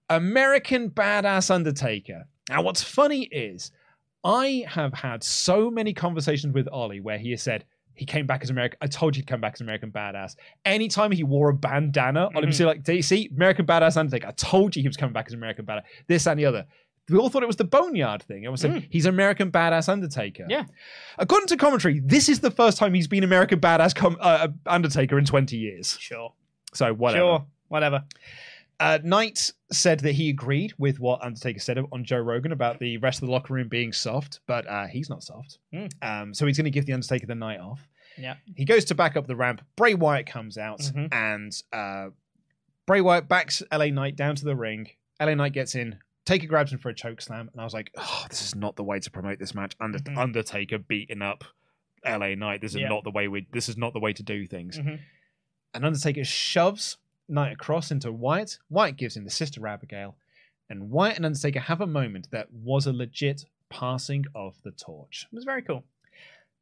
American 0.09 0.91
Badass 0.91 1.51
Undertaker. 1.51 2.27
Now, 2.49 2.63
what's 2.63 2.83
funny 2.83 3.23
is 3.25 3.71
I 4.25 4.65
have 4.69 4.93
had 4.93 5.23
so 5.23 5.71
many 5.71 5.95
conversations 5.95 6.53
with 6.55 6.69
Ollie 6.71 7.01
where 7.01 7.19
he 7.19 7.31
has 7.31 7.43
said 7.43 7.65
he 7.95 8.05
came 8.05 8.27
back 8.27 8.43
as 8.43 8.51
American. 8.51 8.79
I 8.83 8.87
told 8.87 9.17
you 9.17 9.21
he'd 9.23 9.27
come 9.27 9.41
back 9.41 9.55
as 9.55 9.61
American 9.61 9.91
Badass. 9.91 10.37
Anytime 10.65 11.13
he 11.13 11.25
wore 11.25 11.51
a 11.51 11.55
bandana, 11.55 12.29
Ollie 12.35 12.47
would 12.47 12.55
say 12.55 12.65
like, 12.65 12.83
"Do 12.83 12.93
you 12.93 13.03
see 13.03 13.31
American 13.35 13.67
Badass 13.67 13.97
Undertaker? 13.97 14.29
I 14.29 14.33
told 14.33 14.75
you 14.77 14.83
he 14.83 14.89
was 14.89 14.97
coming 14.97 15.13
back 15.13 15.27
as 15.29 15.35
American 15.35 15.65
Badass. 15.67 15.83
This 16.09 16.27
and 16.27 16.39
the 16.39 16.47
other." 16.47 16.67
We 17.11 17.19
all 17.19 17.29
thought 17.29 17.43
it 17.43 17.47
was 17.47 17.57
the 17.57 17.65
Boneyard 17.65 18.23
thing. 18.23 18.47
I 18.47 18.51
was 18.51 18.61
saying 18.61 18.87
he's 18.91 19.07
American 19.07 19.51
Badass 19.51 19.89
Undertaker. 19.89 20.47
Yeah. 20.49 20.65
According 21.19 21.49
to 21.49 21.57
commentary, 21.57 22.01
this 22.01 22.29
is 22.29 22.41
the 22.41 22.51
first 22.51 22.79
time 22.79 22.95
he's 22.95 23.09
been 23.09 23.25
American 23.25 23.61
Badass 23.61 23.95
com- 23.95 24.17
uh, 24.21 24.49
Undertaker 24.67 25.19
in 25.19 25.25
20 25.25 25.57
years. 25.57 25.97
Sure. 26.01 26.33
So 26.75 26.95
whatever. 26.95 27.21
Sure. 27.23 27.47
Whatever. 27.69 28.05
Uh, 28.79 28.99
Knight 29.05 29.53
said 29.71 30.01
that 30.01 30.13
he 30.13 30.31
agreed 30.31 30.73
with 30.79 30.99
what 31.01 31.23
Undertaker 31.23 31.61
said 31.61 31.79
on 31.93 32.03
Joe 32.03 32.19
Rogan 32.19 32.51
about 32.53 32.79
the 32.79 32.97
rest 32.97 33.21
of 33.21 33.27
the 33.27 33.33
locker 33.33 33.53
room 33.53 33.69
being 33.69 33.93
soft, 33.93 34.41
but 34.47 34.67
uh, 34.67 34.87
he's 34.87 35.11
not 35.11 35.23
soft. 35.23 35.59
Mm. 35.75 35.91
Um, 36.01 36.33
so 36.35 36.47
he's 36.47 36.57
going 36.57 36.65
to 36.65 36.71
give 36.71 36.87
the 36.87 36.95
Undertaker 36.95 37.27
the 37.27 37.35
night 37.35 37.61
off. 37.61 37.87
Yeah. 38.17 38.37
He 38.57 38.65
goes 38.65 38.87
to 38.87 38.95
back 38.95 39.17
up 39.17 39.27
the 39.27 39.37
ramp. 39.37 39.61
Bray 39.77 39.93
Wyatt 39.95 40.27
comes 40.27 40.57
out, 40.57 40.81
Mhm. 40.81 41.13
and 41.13 41.63
uh, 41.73 42.09
Bray 42.87 43.03
Wyatt 43.03 43.29
backs 43.29 43.63
LA 43.71 43.87
Knight 43.91 44.17
down 44.17 44.35
to 44.37 44.45
the 44.47 44.57
ring. 44.57 44.89
LA 45.21 45.35
Knight 45.35 45.53
gets 45.53 45.75
in. 45.75 45.99
Taker 46.25 46.47
grabs 46.47 46.73
him 46.73 46.79
for 46.79 46.89
a 46.91 46.95
choke 46.95 47.21
slam, 47.21 47.49
and 47.53 47.61
I 47.61 47.65
was 47.65 47.75
like, 47.75 47.91
"Oh, 47.97 48.27
this 48.29 48.43
is 48.43 48.55
not 48.55 48.77
the 48.77 48.85
way 48.85 49.01
to 49.01 49.11
promote 49.11 49.39
this 49.39 49.55
match." 49.55 49.75
Under- 49.81 49.99
Mhm. 49.99 50.17
Undertaker 50.19 50.79
beating 50.79 51.23
up 51.23 51.45
LA 52.05 52.35
Knight. 52.35 52.61
This 52.61 52.75
is 52.75 52.81
Yeah. 52.83 52.89
not 52.89 53.05
the 53.05 53.11
way 53.11 53.27
we. 53.29 53.47
This 53.53 53.69
is 53.69 53.77
not 53.77 53.93
the 53.93 54.01
way 54.01 54.13
to 54.13 54.23
do 54.23 54.47
things. 54.47 54.79
Mhm. 54.79 55.01
And 55.75 55.85
Undertaker 55.85 56.25
shoves 56.25 56.99
Knight 57.29 57.53
across 57.53 57.91
into 57.91 58.11
Wyatt. 58.13 58.59
Wyatt 58.69 58.97
gives 58.97 59.17
him 59.17 59.25
the 59.25 59.31
Sister 59.31 59.67
Abigail, 59.67 60.17
and 60.69 60.91
Wyatt 60.91 61.17
and 61.17 61.27
Undertaker 61.27 61.61
have 61.61 61.81
a 61.81 61.87
moment 61.87 62.31
that 62.31 62.53
was 62.53 62.87
a 62.87 62.93
legit 62.93 63.45
passing 63.69 64.25
of 64.35 64.61
the 64.63 64.73
torch. 64.73 65.27
It 65.31 65.35
was 65.35 65.45
very 65.45 65.63
cool. 65.63 65.85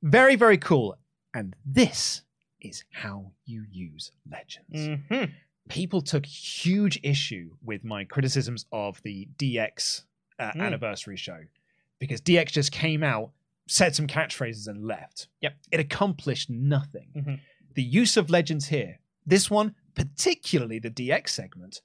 Very, 0.02 0.36
very 0.36 0.58
cool. 0.58 0.98
And 1.34 1.56
this 1.64 2.22
is 2.60 2.84
how 2.90 3.32
you 3.44 3.64
use 3.70 4.12
legends. 4.28 4.88
Mhm. 5.08 5.34
People 5.68 6.00
took 6.00 6.24
huge 6.26 6.98
issue 7.02 7.50
with 7.64 7.84
my 7.84 8.04
criticisms 8.04 8.66
of 8.72 9.00
the 9.02 9.28
DX 9.38 10.04
uh, 10.38 10.52
Mm. 10.52 10.60
anniversary 10.62 11.16
show 11.16 11.40
because 11.98 12.20
DX 12.20 12.52
just 12.52 12.70
came 12.72 13.02
out, 13.02 13.32
said 13.66 13.94
some 13.94 14.06
catchphrases, 14.06 14.68
and 14.68 14.84
left. 14.86 15.28
Yep. 15.40 15.56
It 15.72 15.80
accomplished 15.80 16.48
nothing. 16.48 17.08
Mhm. 17.16 17.40
The 17.74 17.82
use 17.82 18.16
of 18.16 18.30
legends 18.30 18.68
here, 18.68 19.00
this 19.26 19.50
one, 19.50 19.74
particularly 19.94 20.78
the 20.78 20.90
DX 20.90 21.30
segment, 21.34 21.80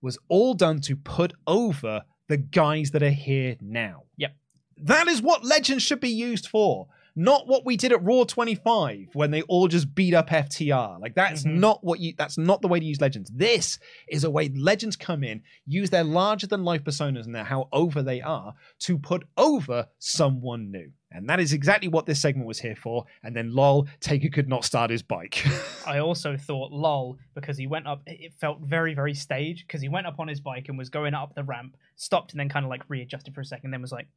was 0.00 0.18
all 0.28 0.54
done 0.54 0.80
to 0.82 0.94
put 0.96 1.32
over 1.46 2.04
the 2.28 2.36
guys 2.36 2.90
that 2.92 3.02
are 3.02 3.10
here 3.10 3.56
now. 3.60 4.04
Yep. 4.16 4.36
That 4.78 5.08
is 5.08 5.20
what 5.22 5.44
legends 5.44 5.82
should 5.82 6.00
be 6.00 6.10
used 6.10 6.46
for. 6.48 6.88
Not 7.18 7.48
what 7.48 7.64
we 7.64 7.78
did 7.78 7.92
at 7.92 8.04
Raw 8.04 8.24
25 8.24 9.08
when 9.14 9.30
they 9.30 9.40
all 9.42 9.68
just 9.68 9.94
beat 9.94 10.12
up 10.12 10.30
FTR. 10.30 10.98
Like 11.00 11.14
that's 11.14 11.44
Mhm. 11.44 11.58
not 11.58 11.82
what 11.82 11.98
you 11.98 12.12
that's 12.16 12.36
not 12.36 12.60
the 12.60 12.68
way 12.68 12.78
to 12.78 12.84
use 12.84 13.00
legends. 13.00 13.30
This 13.34 13.78
is 14.08 14.22
a 14.24 14.30
way 14.30 14.50
legends 14.50 14.96
come 14.96 15.24
in, 15.24 15.42
use 15.66 15.88
their 15.90 16.04
larger 16.04 16.46
than 16.46 16.62
life 16.62 16.84
personas 16.84 17.24
and 17.24 17.34
their 17.34 17.44
how 17.44 17.68
over 17.72 18.02
they 18.02 18.20
are 18.20 18.54
to 18.80 18.98
put 18.98 19.24
over 19.38 19.88
someone 19.98 20.70
new. 20.70 20.92
And 21.10 21.28
that 21.30 21.40
is 21.40 21.54
exactly 21.54 21.88
what 21.88 22.04
this 22.04 22.20
segment 22.20 22.46
was 22.46 22.58
here 22.58 22.76
for. 22.76 23.06
And 23.22 23.34
then 23.34 23.54
lol, 23.54 23.86
Taker 24.00 24.28
could 24.28 24.48
not 24.48 24.64
start 24.64 24.90
his 24.90 25.02
bike. 25.02 25.42
I 25.86 25.98
also 26.00 26.36
thought 26.36 26.72
lol 26.72 27.16
because 27.34 27.56
he 27.56 27.66
went 27.66 27.86
up. 27.86 28.02
It 28.06 28.34
felt 28.34 28.60
very, 28.60 28.92
very 28.92 29.14
staged 29.14 29.66
because 29.66 29.80
he 29.80 29.88
went 29.88 30.06
up 30.06 30.18
on 30.20 30.28
his 30.28 30.40
bike 30.40 30.68
and 30.68 30.76
was 30.76 30.90
going 30.90 31.14
up 31.14 31.34
the 31.34 31.44
ramp, 31.44 31.76
stopped, 31.94 32.32
and 32.32 32.40
then 32.40 32.50
kind 32.50 32.66
of 32.66 32.70
like 32.70 32.82
readjusted 32.90 33.34
for 33.34 33.40
a 33.40 33.44
second, 33.46 33.70
then 33.70 33.80
was 33.80 33.92
like, 33.92 34.08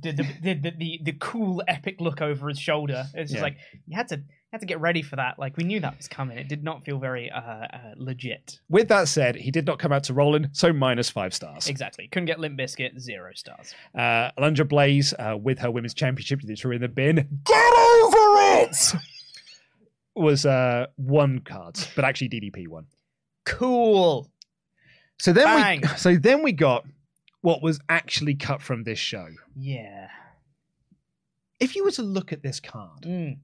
did 0.00 0.16
the 0.18 0.24
did 0.42 0.62
the, 0.62 0.70
the, 0.76 1.00
the 1.04 1.12
cool 1.12 1.62
epic 1.68 2.00
look 2.00 2.20
over 2.20 2.48
his 2.48 2.58
shoulder. 2.58 3.06
It's 3.14 3.30
just 3.30 3.36
Yeah. 3.38 3.42
like 3.42 3.56
you 3.86 3.96
had 3.96 4.08
to 4.08 4.16
you 4.16 4.52
had 4.52 4.60
to 4.60 4.66
get 4.66 4.80
ready 4.80 5.02
for 5.02 5.16
that. 5.16 5.38
Like 5.38 5.56
we 5.56 5.64
knew 5.64 5.80
that 5.80 5.96
was 5.96 6.08
coming. 6.08 6.38
It 6.38 6.48
did 6.48 6.62
not 6.64 6.84
feel 6.84 6.98
very 6.98 7.30
uh, 7.30 7.40
uh, 7.40 7.66
legit. 7.96 8.60
With 8.68 8.88
that 8.88 9.08
said, 9.08 9.36
he 9.36 9.50
did 9.50 9.66
not 9.66 9.78
come 9.78 9.92
out 9.92 10.04
to 10.04 10.14
Rollin', 10.14 10.48
so 10.52 10.72
minus 10.72 11.08
five 11.10 11.32
stars. 11.34 11.68
Exactly. 11.68 12.08
Couldn't 12.08 12.26
get 12.26 12.38
Limp 12.40 12.58
Bizkit. 12.58 12.98
Zero 12.98 13.30
stars. 13.34 13.74
Uh, 13.94 14.30
Alundra 14.38 14.66
Blaze 14.68 15.12
uh, 15.18 15.36
with 15.38 15.58
her 15.58 15.70
women's 15.70 15.94
championship 15.94 16.40
that 16.42 16.58
threw 16.58 16.74
in 16.74 16.80
the 16.80 16.88
bin. 16.88 17.16
Get 17.44 17.72
over 17.74 18.62
it! 18.62 18.94
Was 20.14 20.44
uh, 20.44 20.86
one 20.96 21.38
card, 21.40 21.78
but 21.94 22.04
actually 22.04 22.28
DDP 22.30 22.66
won. 22.68 22.86
Cool. 23.46 24.28
So 25.20 25.32
then 25.32 25.44
Bang. 25.44 25.80
we, 25.82 25.88
so 25.96 26.16
then 26.16 26.42
we 26.42 26.52
got 26.52 26.84
what 27.40 27.62
was 27.62 27.78
actually 27.88 28.34
cut 28.34 28.60
from 28.62 28.82
this 28.84 28.98
show. 28.98 29.28
Yeah. 29.56 30.08
If 31.60 31.74
you 31.76 31.84
were 31.84 31.90
to 31.92 32.02
look 32.02 32.32
at 32.32 32.42
this 32.42 32.60
card, 32.60 33.02
Mm. 33.02 33.38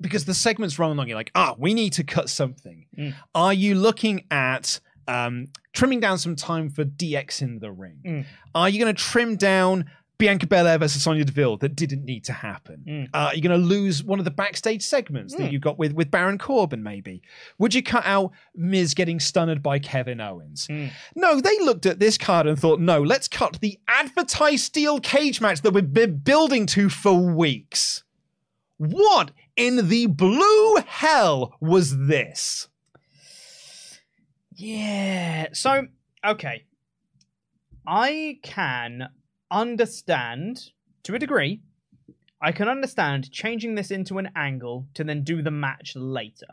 because 0.00 0.24
the 0.24 0.34
segment's 0.34 0.78
run 0.78 0.90
along, 0.92 1.08
you're 1.08 1.16
like, 1.16 1.32
ah, 1.34 1.54
we 1.58 1.74
need 1.74 1.92
to 1.94 2.04
cut 2.04 2.28
something. 2.30 2.86
Mm. 2.96 3.14
Are 3.34 3.52
you 3.52 3.74
looking 3.74 4.24
at 4.30 4.80
um, 5.08 5.46
trimming 5.72 5.98
down 6.00 6.18
some 6.18 6.36
time 6.36 6.70
for 6.70 6.84
DX 6.84 7.42
in 7.42 7.58
the 7.58 7.70
ring? 7.72 7.98
Mm. 8.06 8.24
Are 8.54 8.68
you 8.68 8.78
going 8.80 8.94
to 8.94 9.02
trim 9.02 9.36
down 9.36 9.86
Bianca 10.20 10.46
Belair 10.46 10.78
versus 10.78 11.02
Sonya 11.02 11.24
Deville 11.24 11.56
that 11.56 11.74
didn't 11.74 12.04
need 12.04 12.24
to 12.26 12.32
happen? 12.32 12.84
Mm. 12.86 13.04
Uh, 13.12 13.18
are 13.30 13.34
you 13.34 13.42
going 13.42 13.60
to 13.60 13.66
lose 13.66 14.04
one 14.04 14.18
of 14.20 14.24
the 14.24 14.30
backstage 14.30 14.82
segments 14.82 15.34
that 15.34 15.48
Mm. 15.48 15.52
you 15.52 15.58
got 15.58 15.78
with, 15.78 15.92
with 15.94 16.10
Baron 16.10 16.38
Corbin, 16.38 16.82
maybe? 16.82 17.22
Would 17.58 17.74
you 17.74 17.82
cut 17.82 18.04
out 18.06 18.30
Miz 18.54 18.94
getting 18.94 19.18
stunned 19.18 19.62
by 19.62 19.78
Kevin 19.80 20.20
Owens? 20.20 20.68
Mm. 20.68 20.90
No, 21.16 21.40
they 21.40 21.58
looked 21.60 21.86
at 21.86 21.98
this 21.98 22.16
card 22.16 22.46
and 22.46 22.56
thought, 22.58 22.78
no, 22.78 23.02
let's 23.02 23.26
cut 23.26 23.58
the 23.60 23.80
advertised 23.88 24.62
steel 24.64 25.00
cage 25.00 25.40
match 25.40 25.62
that 25.62 25.72
we've 25.72 25.92
been 25.92 26.18
building 26.18 26.66
to 26.66 26.88
for 26.88 27.14
weeks. 27.18 28.04
What 28.76 29.32
in 29.56 29.88
the 29.88 30.06
blue 30.06 30.76
hell 30.86 31.54
was 31.60 32.06
this? 32.06 32.68
Yeah. 34.54 35.48
So, 35.52 35.86
okay. 36.24 36.64
I 37.86 38.38
can 38.42 39.08
understand 39.50 40.70
to 41.04 41.14
a 41.14 41.18
degree. 41.18 41.60
I 42.42 42.52
can 42.52 42.68
understand 42.68 43.30
changing 43.30 43.74
this 43.74 43.90
into 43.90 44.18
an 44.18 44.30
angle 44.34 44.86
to 44.94 45.04
then 45.04 45.24
do 45.24 45.42
the 45.42 45.50
match 45.50 45.94
later. 45.94 46.46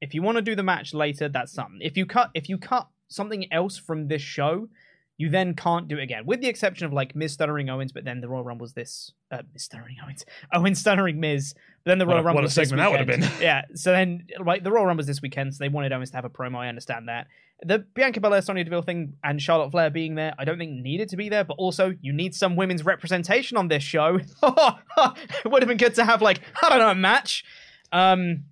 If 0.00 0.14
you 0.14 0.22
want 0.22 0.36
to 0.36 0.42
do 0.42 0.54
the 0.54 0.62
match 0.62 0.94
later, 0.94 1.28
that's 1.28 1.52
something. 1.52 1.80
If 1.82 1.96
you 1.96 2.06
cut 2.06 2.30
if 2.34 2.48
you 2.48 2.58
cut 2.58 2.88
something 3.08 3.52
else 3.52 3.76
from 3.76 4.08
this 4.08 4.22
show, 4.22 4.68
you 5.16 5.28
then 5.28 5.54
can't 5.54 5.88
do 5.88 5.98
it 5.98 6.02
again. 6.02 6.26
With 6.26 6.40
the 6.40 6.48
exception 6.48 6.86
of 6.86 6.92
like 6.92 7.14
Miz 7.14 7.32
stuttering 7.32 7.68
Owens, 7.70 7.92
but 7.92 8.04
then 8.04 8.20
the 8.20 8.28
Royal 8.28 8.44
Rumble's 8.44 8.72
this 8.72 9.12
uh 9.30 9.42
Miz 9.52 9.64
stuttering 9.64 9.96
Owens. 10.02 10.24
Owens 10.52 10.80
stuttering 10.80 11.20
Miz, 11.20 11.54
then 11.84 11.98
the 11.98 12.06
Royal 12.06 12.20
a- 12.20 12.22
Rumble 12.22 12.42
what 12.42 12.48
a 12.48 12.50
segment 12.50 12.78
that 12.78 12.90
would 12.90 13.00
have 13.00 13.06
been. 13.06 13.22
Yeah. 13.40 13.62
So 13.74 13.92
then 13.92 14.26
like 14.44 14.64
the 14.64 14.72
Royal 14.72 14.86
Rumble 14.86 15.00
was 15.00 15.06
this 15.06 15.22
weekend, 15.22 15.54
so 15.54 15.62
they 15.62 15.68
wanted 15.68 15.92
Owens 15.92 16.10
to 16.10 16.16
have 16.16 16.24
a 16.24 16.30
promo. 16.30 16.56
I 16.56 16.68
understand 16.68 17.08
that. 17.08 17.28
The 17.62 17.78
Bianca 17.78 18.20
Belair, 18.20 18.42
Sonya 18.42 18.64
Deville 18.64 18.82
thing, 18.82 19.14
and 19.22 19.40
Charlotte 19.40 19.70
Flair 19.70 19.88
being 19.90 20.16
there, 20.16 20.34
I 20.38 20.44
don't 20.44 20.58
think 20.58 20.82
needed 20.82 21.08
to 21.10 21.16
be 21.16 21.28
there. 21.28 21.44
But 21.44 21.54
also, 21.54 21.94
you 22.00 22.12
need 22.12 22.34
some 22.34 22.56
women's 22.56 22.84
representation 22.84 23.56
on 23.56 23.68
this 23.68 23.82
show. 23.82 24.18
it 24.42 25.16
would 25.44 25.62
have 25.62 25.68
been 25.68 25.76
good 25.76 25.94
to 25.96 26.04
have 26.04 26.22
like 26.22 26.40
I 26.62 26.68
don't 26.68 26.78
know 26.78 26.90
a 26.90 26.94
match. 26.94 27.44
Um, 27.92 28.44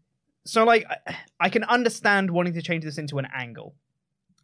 so 0.44 0.64
like 0.64 0.86
I, 0.88 1.16
I 1.40 1.48
can 1.48 1.64
understand 1.64 2.30
wanting 2.30 2.54
to 2.54 2.62
change 2.62 2.84
this 2.84 2.98
into 2.98 3.18
an 3.18 3.26
angle. 3.34 3.74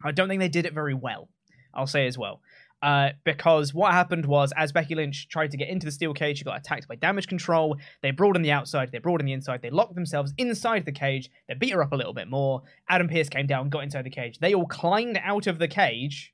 I 0.03 0.11
don't 0.11 0.29
think 0.29 0.39
they 0.39 0.49
did 0.49 0.65
it 0.65 0.73
very 0.73 0.93
well. 0.93 1.29
I'll 1.73 1.87
say 1.87 2.07
as 2.07 2.17
well. 2.17 2.41
Uh, 2.81 3.09
because 3.25 3.73
what 3.73 3.91
happened 3.91 4.25
was, 4.25 4.53
as 4.55 4.71
Becky 4.71 4.95
Lynch 4.95 5.27
tried 5.27 5.51
to 5.51 5.57
get 5.57 5.67
into 5.67 5.85
the 5.85 5.91
steel 5.91 6.13
cage, 6.13 6.37
she 6.37 6.45
got 6.45 6.57
attacked 6.57 6.87
by 6.87 6.95
damage 6.95 7.27
control. 7.27 7.75
They 8.01 8.11
brawled 8.11 8.37
on 8.37 8.41
the 8.41 8.51
outside, 8.51 8.91
they 8.91 8.99
brawled 8.99 9.19
on 9.21 9.25
the 9.25 9.33
inside, 9.33 9.61
they 9.61 9.69
locked 9.69 9.95
themselves 9.95 10.33
inside 10.37 10.85
the 10.85 10.93
cage, 10.93 11.29
they 11.49 11.55
beat 11.55 11.71
her 11.73 11.83
up 11.83 11.91
a 11.91 11.95
little 11.97 12.13
bit 12.13 12.29
more. 12.29 12.61
Adam 12.87 13.09
Pearce 13.09 13.27
came 13.27 13.47
down, 13.47 13.67
got 13.69 13.83
inside 13.83 14.03
the 14.05 14.09
cage. 14.09 14.39
They 14.39 14.53
all 14.53 14.65
climbed 14.65 15.19
out 15.21 15.45
of 15.47 15.59
the 15.59 15.67
cage. 15.67 16.33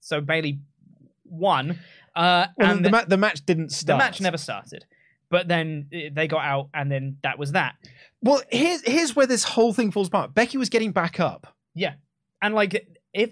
So 0.00 0.20
Bayley 0.20 0.60
won. 1.24 1.78
Uh, 2.14 2.46
Well, 2.58 2.72
and 2.72 2.84
the, 2.84 2.90
ma- 2.90 3.04
the 3.06 3.16
match 3.16 3.44
didn't 3.46 3.70
start. 3.70 3.98
the 3.98 4.04
match 4.04 4.20
never 4.20 4.36
started. 4.36 4.84
But 5.30 5.48
then 5.48 5.88
uh, 5.94 6.10
they 6.12 6.26
got 6.26 6.44
out, 6.44 6.68
and 6.74 6.90
then 6.90 7.16
that 7.22 7.38
was 7.38 7.52
that. 7.52 7.76
Well, 8.20 8.42
here's 8.50 8.82
here's 8.82 9.14
where 9.16 9.26
this 9.26 9.44
whole 9.44 9.72
thing 9.72 9.92
falls 9.92 10.08
apart. 10.08 10.34
Becky 10.34 10.58
was 10.58 10.68
getting 10.68 10.90
back 10.92 11.20
up. 11.20 11.54
Yeah. 11.74 11.94
And 12.42 12.54
like 12.54 12.86
if 13.14 13.30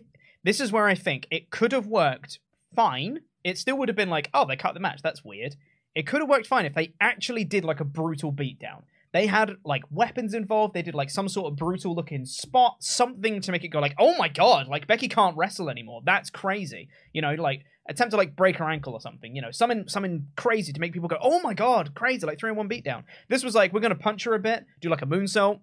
this 0.49 0.61
is 0.61 0.73
where 0.73 0.87
I 0.87 0.95
think 0.95 1.27
it 1.31 1.51
could 1.51 1.73
have 1.73 1.87
worked 1.87 2.39
fine. 2.75 3.21
It 3.45 3.59
still 3.59 3.77
would 3.77 3.89
have 3.91 3.97
been 3.97 4.09
like, 4.09 4.31
oh, 4.33 4.47
they 4.47 4.57
cut 4.57 4.73
the 4.73 4.81
match. 4.81 5.03
That's 5.03 5.23
weird. 5.23 5.57
It 5.95 6.07
could 6.07 6.21
have 6.21 6.29
worked 6.29 6.47
fine 6.47 6.65
if 6.65 6.75
they 6.75 6.95
actually 7.01 7.45
did 7.45 7.65
like 7.65 7.81
a 7.81 7.85
brutal 7.85 8.33
beatdown. 8.33 8.85
They 9.13 9.27
had 9.27 9.57
like 9.65 9.83
weapons 9.91 10.33
involved. 10.33 10.73
They 10.73 10.83
did 10.83 10.95
like 10.95 11.11
some 11.11 11.29
sort 11.29 11.53
of 11.53 11.59
brutal 11.59 11.95
looking 11.95 12.25
spot, 12.25 12.77
something 12.81 13.43
to 13.43 13.53
make 13.53 13.63
it 13.63 13.69
go 13.69 13.79
like, 13.79 13.95
oh 13.99 14.17
my 14.17 14.29
god, 14.29 14.69
like 14.69 14.87
Becky 14.87 15.09
can't 15.09 15.37
wrestle 15.37 15.69
anymore. 15.69 16.01
That's 16.05 16.31
crazy. 16.31 16.89
You 17.13 17.21
know, 17.21 17.35
like 17.35 17.65
attempt 17.87 18.13
to 18.13 18.17
like 18.17 18.35
break 18.35 18.57
her 18.57 18.71
ankle 18.71 18.95
or 18.95 19.01
something. 19.01 19.37
You 19.37 19.43
know, 19.43 19.51
something 19.51 19.87
something 19.87 20.29
crazy 20.37 20.73
to 20.73 20.81
make 20.81 20.95
people 20.95 21.09
go, 21.09 21.19
oh 21.21 21.41
my 21.41 21.53
god, 21.53 21.95
crazy, 21.95 22.27
like 22.27 22.39
three 22.39 22.51
in 22.51 22.57
one 22.57 22.71
beatdown. 22.71 23.05
This 23.29 23.45
was 23.45 23.55
like 23.55 23.75
we're 23.75 23.81
gonna 23.81 23.95
punch 23.95 24.25
her 24.25 24.35
a 24.35 24.39
bit, 24.39 24.65
do 24.81 24.89
like 24.89 25.03
a 25.03 25.07
moonsault. 25.07 25.61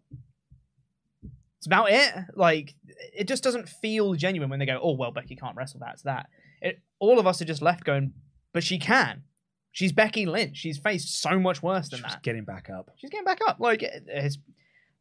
It's 1.65 1.67
about 1.67 1.91
it. 1.91 2.13
Like 2.35 2.75
it 3.11 3.27
just 3.27 3.43
doesn't 3.43 3.67
feel 3.67 4.13
genuine 4.13 4.51
when 4.51 4.59
they 4.59 4.67
go, 4.67 4.79
oh 4.81 4.91
well, 4.93 5.09
Becky 5.11 5.35
can't 5.35 5.55
wrestle. 5.57 5.79
That's 5.79 6.03
that. 6.03 6.27
It, 6.61 6.79
all 6.99 7.17
of 7.19 7.25
us 7.25 7.41
are 7.41 7.45
just 7.45 7.63
left 7.63 7.83
going, 7.83 8.13
but 8.53 8.63
she 8.63 8.77
can. 8.77 9.23
She's 9.71 9.91
Becky 9.91 10.27
Lynch. 10.27 10.57
She's 10.57 10.77
faced 10.77 11.19
so 11.21 11.39
much 11.39 11.63
worse 11.63 11.89
than 11.89 12.01
She's 12.01 12.11
that. 12.11 12.21
getting 12.23 12.45
back 12.45 12.69
up. 12.69 12.91
She's 12.97 13.09
getting 13.09 13.25
back 13.25 13.39
up. 13.47 13.59
Like 13.59 13.81
it- 13.81 14.03
it's 14.07 14.37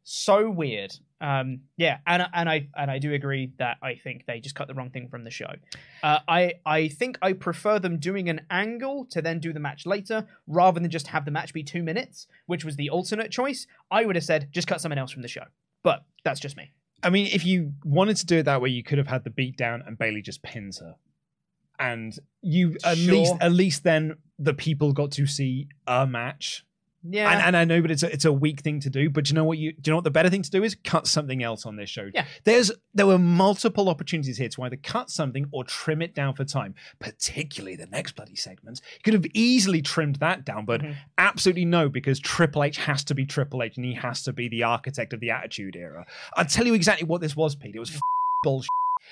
so 0.03 0.49
weird. 0.49 0.91
Um, 1.21 1.61
yeah, 1.77 1.99
and 2.07 2.27
and 2.33 2.49
I 2.49 2.67
and 2.75 2.89
I 2.89 2.97
do 2.97 3.13
agree 3.13 3.51
that 3.59 3.77
I 3.83 3.95
think 4.03 4.25
they 4.25 4.39
just 4.39 4.55
cut 4.55 4.67
the 4.67 4.73
wrong 4.73 4.89
thing 4.89 5.07
from 5.07 5.23
the 5.23 5.31
show. 5.31 5.51
Uh, 6.03 6.19
I 6.27 6.53
I 6.65 6.87
think 6.87 7.17
I 7.21 7.33
prefer 7.33 7.77
them 7.77 7.99
doing 7.99 8.27
an 8.27 8.41
angle 8.49 9.05
to 9.11 9.21
then 9.21 9.39
do 9.39 9.53
the 9.53 9.59
match 9.59 9.85
later, 9.85 10.27
rather 10.47 10.79
than 10.79 10.89
just 10.89 11.07
have 11.07 11.25
the 11.25 11.31
match 11.31 11.53
be 11.53 11.61
two 11.63 11.83
minutes, 11.83 12.25
which 12.47 12.65
was 12.65 12.75
the 12.75 12.89
alternate 12.89 13.29
choice. 13.31 13.65
I 13.91 14.03
would 14.05 14.15
have 14.15 14.25
said 14.25 14.49
just 14.51 14.67
cut 14.67 14.81
someone 14.81 14.97
else 14.97 15.11
from 15.11 15.21
the 15.21 15.27
show, 15.27 15.45
but 15.85 16.03
that's 16.25 16.41
just 16.41 16.57
me. 16.57 16.71
I 17.03 17.09
mean, 17.09 17.27
if 17.31 17.45
you 17.45 17.71
wanted 17.85 18.17
to 18.17 18.25
do 18.25 18.37
it 18.39 18.43
that 18.43 18.59
way, 18.61 18.69
you 18.69 18.83
could 18.83 18.97
have 18.97 19.07
had 19.07 19.23
the 19.23 19.29
beat 19.29 19.55
down 19.55 19.83
and 19.85 19.97
Bayley 19.97 20.21
just 20.21 20.41
pins 20.43 20.79
her. 20.79 20.95
And 21.79 22.17
you 22.41 22.75
at 22.83 22.97
Sure. 22.97 23.13
least 23.13 23.33
at 23.41 23.51
least 23.51 23.83
then 23.83 24.15
the 24.39 24.53
people 24.53 24.91
got 24.91 25.11
to 25.11 25.25
see 25.27 25.67
a 25.87 26.07
match. 26.07 26.65
Yeah, 27.09 27.31
And, 27.31 27.41
and 27.41 27.57
I 27.57 27.65
know, 27.65 27.81
but 27.81 27.91
it's 27.91 28.03
a, 28.03 28.11
it's 28.11 28.25
a 28.25 28.33
weak 28.33 28.61
thing 28.61 28.79
to 28.81 28.89
do. 28.89 29.09
But 29.09 29.29
you 29.29 29.35
know 29.35 29.43
what? 29.43 29.57
You 29.57 29.73
do 29.73 29.89
you 29.89 29.91
know 29.91 29.97
what 29.97 30.03
the 30.03 30.11
better 30.11 30.29
thing 30.29 30.41
to 30.41 30.49
do 30.51 30.63
is 30.63 30.75
cut 30.83 31.07
something 31.07 31.43
else 31.43 31.65
on 31.65 31.75
this 31.75 31.89
show. 31.89 32.09
Yeah. 32.13 32.25
There's 32.43 32.71
there 32.93 33.07
were 33.07 33.17
multiple 33.17 33.89
opportunities 33.89 34.37
here 34.37 34.49
to 34.49 34.63
either 34.63 34.77
cut 34.77 35.09
something 35.09 35.47
or 35.51 35.63
trim 35.63 36.01
it 36.01 36.13
down 36.15 36.33
for 36.35 36.43
time. 36.45 36.75
Particularly 36.99 37.75
the 37.75 37.85
next 37.87 38.15
bloody 38.15 38.35
segment. 38.35 38.81
You 38.95 38.99
could 39.03 39.13
have 39.13 39.25
easily 39.33 39.81
trimmed 39.81 40.17
that 40.17 40.45
down, 40.45 40.65
but 40.65 40.81
Mm-hmm. 40.81 40.91
absolutely 41.17 41.65
no, 41.65 41.87
because 41.89 42.19
Triple 42.19 42.63
H 42.63 42.77
has 42.77 43.03
to 43.05 43.15
be 43.15 43.25
Triple 43.25 43.63
H, 43.63 43.77
and 43.77 43.85
he 43.85 43.93
has 43.93 44.23
to 44.23 44.33
be 44.33 44.47
the 44.49 44.63
architect 44.63 45.13
of 45.13 45.19
the 45.19 45.29
Attitude 45.31 45.75
Era. 45.75 46.05
I'll 46.35 46.45
tell 46.45 46.65
you 46.65 46.73
exactly 46.73 47.05
what 47.07 47.21
this 47.21 47.35
was, 47.35 47.55
Pete. 47.55 47.75
It 47.75 47.79
was 47.79 47.91
f- 47.93 47.99
bullshit 48.43 48.67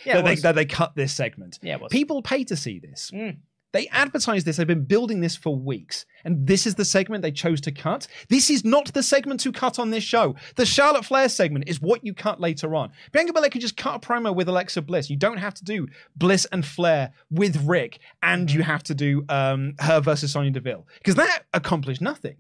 yeah, 0.06 0.16
that, 0.16 0.26
they, 0.26 0.36
that 0.36 0.56
they 0.56 0.66
cut 0.66 0.96
this 0.96 1.14
segment. 1.14 1.60
Yeah. 1.62 1.78
People 1.90 2.22
pay 2.22 2.44
to 2.46 2.56
see 2.56 2.80
this. 2.80 3.12
Mm. 3.14 3.38
They 3.74 3.88
advertised 3.88 4.46
this. 4.46 4.58
They've 4.58 4.68
been 4.68 4.86
building 4.86 5.20
this 5.20 5.36
for 5.36 5.56
weeks. 5.56 6.06
And 6.24 6.48
this 6.48 6.66
is 6.66 6.76
the 6.76 6.86
segment 6.86 7.24
they 7.24 7.32
chose 7.32 7.60
to 7.62 7.72
cut. 7.72 8.08
This 8.30 8.50
is 8.50 8.64
not 8.64 8.94
the 8.94 9.04
segment 9.04 9.42
to 9.42 9.52
cut 9.52 9.80
on 9.80 9.90
this 9.90 10.04
show. 10.04 10.36
The 10.56 10.66
Charlotte 10.66 11.06
Flair 11.06 11.28
segment 11.28 11.68
is 11.68 11.82
what 11.82 12.06
you 12.06 12.14
cut 12.14 12.40
later 12.40 12.76
on. 12.76 12.92
Bianca 13.12 13.34
Belair 13.34 13.50
could 13.50 13.62
just 13.62 13.76
cut 13.76 13.96
a 13.96 14.00
promo 14.00 14.34
with 14.34 14.48
Alexa 14.48 14.84
Bliss. 14.84 15.10
You 15.10 15.18
don't 15.18 15.38
have 15.38 15.56
to 15.56 15.64
do 15.64 15.88
Bliss 16.16 16.46
and 16.52 16.66
Flair 16.66 17.12
with 17.32 17.66
Ric, 17.66 18.00
and 18.22 18.50
you 18.50 18.62
have 18.62 18.84
to 18.84 18.94
do 18.94 19.26
um, 19.28 19.74
her 19.80 20.00
versus 20.00 20.32
Sonya 20.32 20.52
Deville. 20.52 20.88
Because 21.00 21.16
that 21.16 21.44
accomplished 21.54 22.02
nothing. 22.02 22.38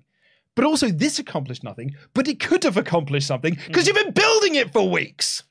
But 0.55 0.65
also, 0.65 0.89
this 0.89 1.17
accomplished 1.17 1.63
nothing, 1.63 1.95
but 2.13 2.27
it 2.27 2.39
could 2.39 2.63
have 2.63 2.77
accomplished 2.77 3.25
something 3.25 3.57
because 3.65 3.87
you've 3.87 3.95
been 3.95 4.11
building 4.11 4.53
it 4.53 4.71
for 4.71 4.87
weeks. 4.87 5.41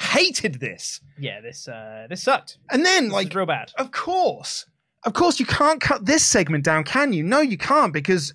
Hated 0.00 0.60
this. 0.60 1.00
yeah, 1.18 1.40
this 1.40 1.66
uh, 1.68 2.06
this 2.08 2.22
sucked. 2.22 2.58
And 2.70 2.84
then, 2.84 3.04
This 3.04 3.12
like, 3.12 3.34
real 3.34 3.46
bad. 3.46 3.72
of 3.78 3.90
course. 3.90 4.66
Of 5.04 5.12
course, 5.14 5.38
you 5.40 5.46
can't 5.46 5.80
cut 5.80 6.04
this 6.06 6.24
segment 6.24 6.64
down, 6.64 6.84
can 6.84 7.12
you? 7.12 7.22
No, 7.22 7.40
you 7.40 7.56
can't 7.56 7.92
because 7.92 8.34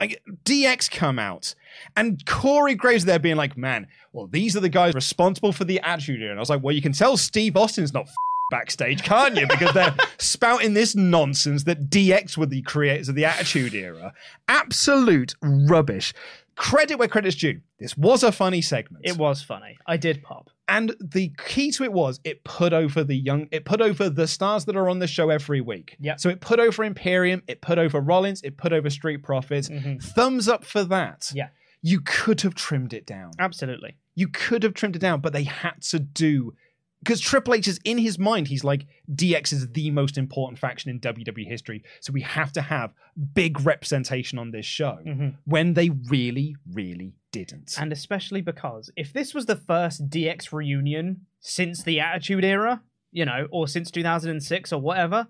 like, 0.00 0.20
DX 0.44 0.90
come 0.90 1.18
out 1.18 1.54
and 1.96 2.24
Corey 2.26 2.74
Graves 2.74 3.04
there 3.04 3.18
being 3.18 3.36
like, 3.36 3.56
man, 3.56 3.86
well, 4.12 4.26
these 4.26 4.56
are 4.56 4.60
the 4.60 4.68
guys 4.68 4.94
responsible 4.94 5.52
for 5.52 5.64
the 5.64 5.80
attitude. 5.80 6.22
And 6.22 6.38
I 6.38 6.40
was 6.40 6.50
like, 6.50 6.62
well, 6.62 6.74
you 6.74 6.82
can 6.82 6.92
tell 6.92 7.16
Steve 7.16 7.56
Austin's 7.56 7.94
not 7.94 8.06
f- 8.08 8.14
backstage, 8.50 9.02
can't 9.04 9.36
you? 9.36 9.46
Because 9.46 9.72
they're 9.74 9.94
spouting 10.18 10.74
this 10.74 10.94
nonsense 10.94 11.64
that 11.64 11.88
DX 11.88 12.36
were 12.36 12.46
the 12.46 12.62
creators 12.62 13.08
of 13.08 13.14
the 13.14 13.24
attitude 13.24 13.72
era. 13.74 14.12
Absolute 14.48 15.34
rubbish. 15.42 16.12
Credit 16.56 16.98
where 16.98 17.08
credit's 17.08 17.36
due. 17.36 17.60
This 17.80 17.96
was 17.96 18.22
a 18.22 18.30
funny 18.32 18.60
segment. 18.60 19.04
It 19.06 19.16
was 19.16 19.42
funny. 19.42 19.78
I 19.86 19.96
did 19.96 20.22
pop. 20.22 20.50
And 20.68 20.94
the 21.00 21.32
key 21.46 21.72
to 21.72 21.84
it 21.84 21.92
was 21.92 22.20
it 22.24 22.44
put 22.44 22.72
over 22.72 23.02
the 23.02 23.16
young, 23.16 23.48
it 23.50 23.64
put 23.64 23.80
over 23.80 24.08
the 24.08 24.26
stars 24.26 24.64
that 24.66 24.76
are 24.76 24.88
on 24.88 25.00
the 25.00 25.06
show 25.06 25.28
every 25.28 25.60
week. 25.60 25.96
Yep. 26.00 26.20
So 26.20 26.28
it 26.28 26.40
put 26.40 26.60
over 26.60 26.84
Imperium, 26.84 27.42
it 27.48 27.60
put 27.60 27.78
over 27.78 28.00
Rollins, 28.00 28.42
it 28.42 28.56
put 28.56 28.72
over 28.72 28.88
Street 28.88 29.22
Profits. 29.22 29.68
Thumbs 30.00 30.48
up 30.48 30.64
for 30.64 30.84
that. 30.84 31.22
Mm-hmm. 31.22 31.38
Yeah. 31.38 31.48
You 31.82 32.00
could 32.00 32.42
have 32.42 32.54
trimmed 32.54 32.94
it 32.94 33.06
down. 33.06 33.32
Absolutely. 33.40 33.96
You 34.14 34.28
could 34.28 34.62
have 34.62 34.74
trimmed 34.74 34.94
it 34.94 35.00
down, 35.00 35.20
but 35.20 35.32
they 35.32 35.42
had 35.42 35.82
to 35.82 35.98
do 35.98 36.54
because 37.02 37.20
Triple 37.20 37.54
H 37.54 37.66
is 37.66 37.80
in 37.84 37.98
his 37.98 38.16
mind. 38.18 38.46
He's 38.46 38.62
like 38.62 38.86
DX 39.12 39.52
is 39.52 39.72
the 39.72 39.90
most 39.90 40.16
important 40.16 40.60
faction 40.60 40.90
in 40.90 41.00
WWE 41.00 41.48
history, 41.48 41.82
so 42.00 42.12
we 42.12 42.20
have 42.20 42.52
to 42.52 42.62
have 42.62 42.94
big 43.34 43.60
representation 43.60 44.38
on 44.38 44.52
this 44.52 44.64
show. 44.64 44.98
When 45.44 45.74
they 45.74 45.90
really, 45.90 46.54
really 46.72 47.14
didn't. 47.32 47.74
And 47.78 47.92
especially 47.92 48.40
because 48.42 48.90
if 48.96 49.12
this 49.12 49.34
was 49.34 49.46
the 49.46 49.56
first 49.56 50.08
DX 50.08 50.52
reunion 50.52 51.22
since 51.40 51.82
the 51.82 51.98
Attitude 52.00 52.44
Era, 52.44 52.82
you 53.10 53.24
know, 53.24 53.48
or 53.50 53.66
since 53.66 53.90
2006 53.90 54.72
or 54.72 54.80
whatever, 54.80 55.26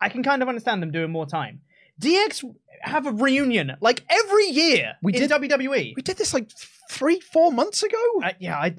I 0.00 0.08
can 0.08 0.22
kind 0.22 0.42
of 0.42 0.48
understand 0.48 0.82
them 0.82 0.90
doing 0.92 1.10
more 1.10 1.26
time. 1.26 1.60
DX 2.00 2.44
have 2.82 3.06
a 3.06 3.12
reunion 3.12 3.72
like 3.82 4.02
every 4.08 4.46
year 4.46 4.94
We 5.02 5.12
in 5.12 5.20
did- 5.20 5.30
WWE. 5.30 5.92
we 5.94 6.02
did 6.02 6.16
this 6.16 6.32
like 6.32 6.50
three, 6.90 7.20
four 7.20 7.52
months 7.52 7.82
ago. 7.82 7.98
Uh, 8.24 8.32
yeah, 8.38 8.56
I, 8.58 8.76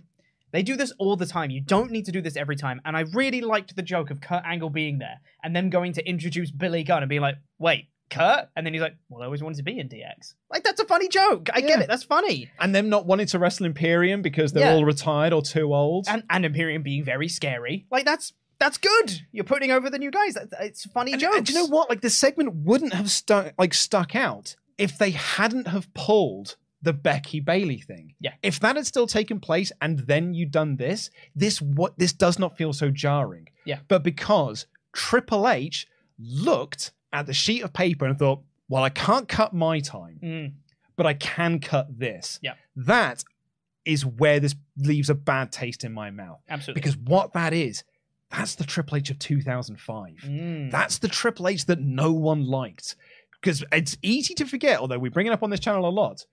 they 0.52 0.64
do 0.64 0.76
this 0.76 0.92
all 0.98 1.16
the 1.16 1.28
time. 1.28 1.52
You 1.52 1.62
don't 1.62 1.92
need 1.92 2.06
to 2.06 2.12
do 2.12 2.20
this 2.22 2.36
every 2.36 2.56
time. 2.56 2.82
And 2.84 2.98
I 2.98 3.02
really 3.14 3.42
liked 3.42 3.76
the 3.76 3.84
joke 3.84 4.10
of 4.10 4.22
Kurt 4.22 4.44
Angle 4.44 4.72
being 4.72 4.98
there 4.98 5.20
and 5.44 5.56
them 5.56 5.70
going 5.70 5.94
to 5.94 6.10
introduce 6.10 6.50
Billy 6.50 6.84
Gunn 6.84 7.04
and 7.04 7.10
being 7.10 7.22
like, 7.22 7.36
wait, 7.60 7.90
Kurt? 8.12 8.50
And 8.56 8.66
then 8.66 8.74
he's 8.74 8.82
like, 8.82 8.96
well, 9.10 9.22
I 9.24 9.26
always 9.26 9.42
wanted 9.42 9.58
to 9.58 9.64
be 9.64 9.80
in 9.80 9.90
DX. 9.90 10.36
Like, 10.52 10.64
that's 10.64 10.80
a 10.80 10.86
funny 10.86 11.08
joke. 11.08 11.50
I 11.54 11.62
get 11.62 11.82
it. 11.82 11.88
That's 11.88 12.04
funny. 12.04 12.52
and 12.60 12.76
them 12.76 12.90
not 12.90 13.08
wanting 13.08 13.26
to 13.28 13.40
wrestle 13.40 13.66
Imperium 13.66 14.22
because 14.22 14.52
they're 14.54 14.66
Yeah. 14.68 14.74
all 14.76 14.86
retired 14.86 15.34
or 15.34 15.42
too 15.42 15.74
old. 15.74 16.06
and 16.10 16.24
and 16.30 16.46
Imperium 16.46 16.84
being 16.84 17.04
very 17.04 17.28
scary. 17.28 17.88
Like 17.90 18.06
that's 18.06 18.34
that's 18.60 18.78
good. 18.78 19.22
You're 19.32 19.44
putting 19.44 19.72
over 19.72 19.90
the 19.90 19.98
new 19.98 20.12
guys. 20.12 20.38
It's 20.60 20.86
funny 20.86 21.14
And- 21.14 21.22
jokes. 21.22 21.38
and 21.38 21.46
do 21.48 21.54
you 21.54 21.60
know 21.60 21.66
what? 21.68 21.90
Like 21.90 22.02
the 22.02 22.12
segment 22.12 22.54
wouldn't 22.58 22.94
have 22.94 23.10
stuck 23.10 23.54
like 23.58 23.74
stuck 23.74 24.16
out 24.16 24.56
if 24.78 24.98
they 25.00 25.12
hadn't 25.12 25.68
have 25.68 25.92
pulled 25.96 26.58
the 26.84 26.94
Becky 26.94 27.40
Bayley 27.40 27.78
thing. 27.80 28.14
Yeah. 28.20 28.34
If 28.44 28.60
that 28.60 28.76
had 28.76 28.86
still 28.88 29.08
taken 29.08 29.40
place 29.40 29.72
and 29.82 30.00
then 30.00 30.34
you'd 30.34 30.52
done 30.52 30.78
this, 30.78 31.10
this 31.36 31.62
what 31.62 31.98
this 31.98 32.12
does 32.14 32.38
not 32.40 32.58
feel 32.58 32.74
so 32.74 32.90
jarring. 32.92 33.48
Yeah. 33.66 33.80
But 33.88 34.04
because 34.04 34.66
Triple 34.94 35.48
H 35.48 35.88
looked 36.20 36.92
at 37.14 37.26
the 37.26 37.34
sheet 37.34 37.62
of 37.64 37.74
paper 37.74 38.06
and 38.06 38.18
thought, 38.18 38.42
well, 38.70 38.84
I 38.84 38.90
can't 38.90 39.28
cut 39.28 39.54
my 39.54 39.80
time, 39.80 40.20
Mm, 40.24 40.54
but 40.96 41.06
I 41.06 41.14
can 41.14 41.60
cut 41.60 41.88
this. 41.98 42.40
Yeah. 42.42 42.54
That 42.76 43.24
is 43.86 44.06
where 44.06 44.40
this 44.40 44.56
leaves 44.78 45.10
a 45.10 45.16
bad 45.16 45.52
taste 45.52 45.84
in 45.84 45.92
my 45.92 46.10
mouth. 46.12 46.40
absolutely. 46.50 46.80
Because 46.82 46.96
what 46.98 47.34
that 47.34 47.52
is, 47.54 47.84
that's 48.30 48.56
the 48.56 48.64
Triple 48.64 48.98
H 48.98 49.10
of 49.10 49.20
2005. 49.20 50.14
Mm. 50.26 50.72
That's 50.72 51.00
the 51.00 51.08
Triple 51.10 51.48
H 51.50 51.66
that 51.66 51.82
no 51.82 52.12
one 52.14 52.46
liked. 52.46 52.96
Because 53.42 53.64
it's 53.72 53.98
easy 54.04 54.34
to 54.36 54.46
forget, 54.46 54.80
although 54.80 55.00
we 55.00 55.10
bring 55.10 55.26
it 55.28 55.34
up 55.34 55.42
on 55.44 55.50
this 55.50 55.60
channel 55.60 55.88
a 55.88 55.90
lot. 55.90 56.26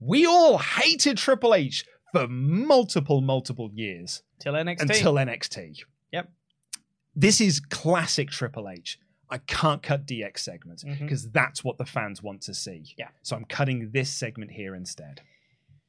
We 0.00 0.26
all 0.26 0.58
hated 0.58 1.16
Triple 1.16 1.54
H 1.54 1.86
for 2.12 2.26
multiple, 2.28 3.20
multiple 3.22 3.70
years 3.72 4.22
Till 4.40 4.52
NXT. 4.54 4.80
until 4.82 5.14
NXT. 5.14 5.78
Yep. 6.12 6.30
This 7.14 7.40
is 7.40 7.60
classic 7.60 8.30
Triple 8.30 8.68
H. 8.68 8.98
I 9.28 9.38
can't 9.38 9.82
cut 9.82 10.06
DX 10.06 10.38
segments 10.38 10.84
because 10.84 11.28
that's 11.30 11.64
what 11.64 11.78
the 11.78 11.84
fans 11.84 12.22
want 12.22 12.42
to 12.42 12.54
see. 12.54 12.94
Yeah. 12.96 13.08
So 13.22 13.36
I'm 13.36 13.44
cutting 13.44 13.90
this 13.92 14.10
segment 14.10 14.52
here 14.52 14.74
instead. 14.74 15.20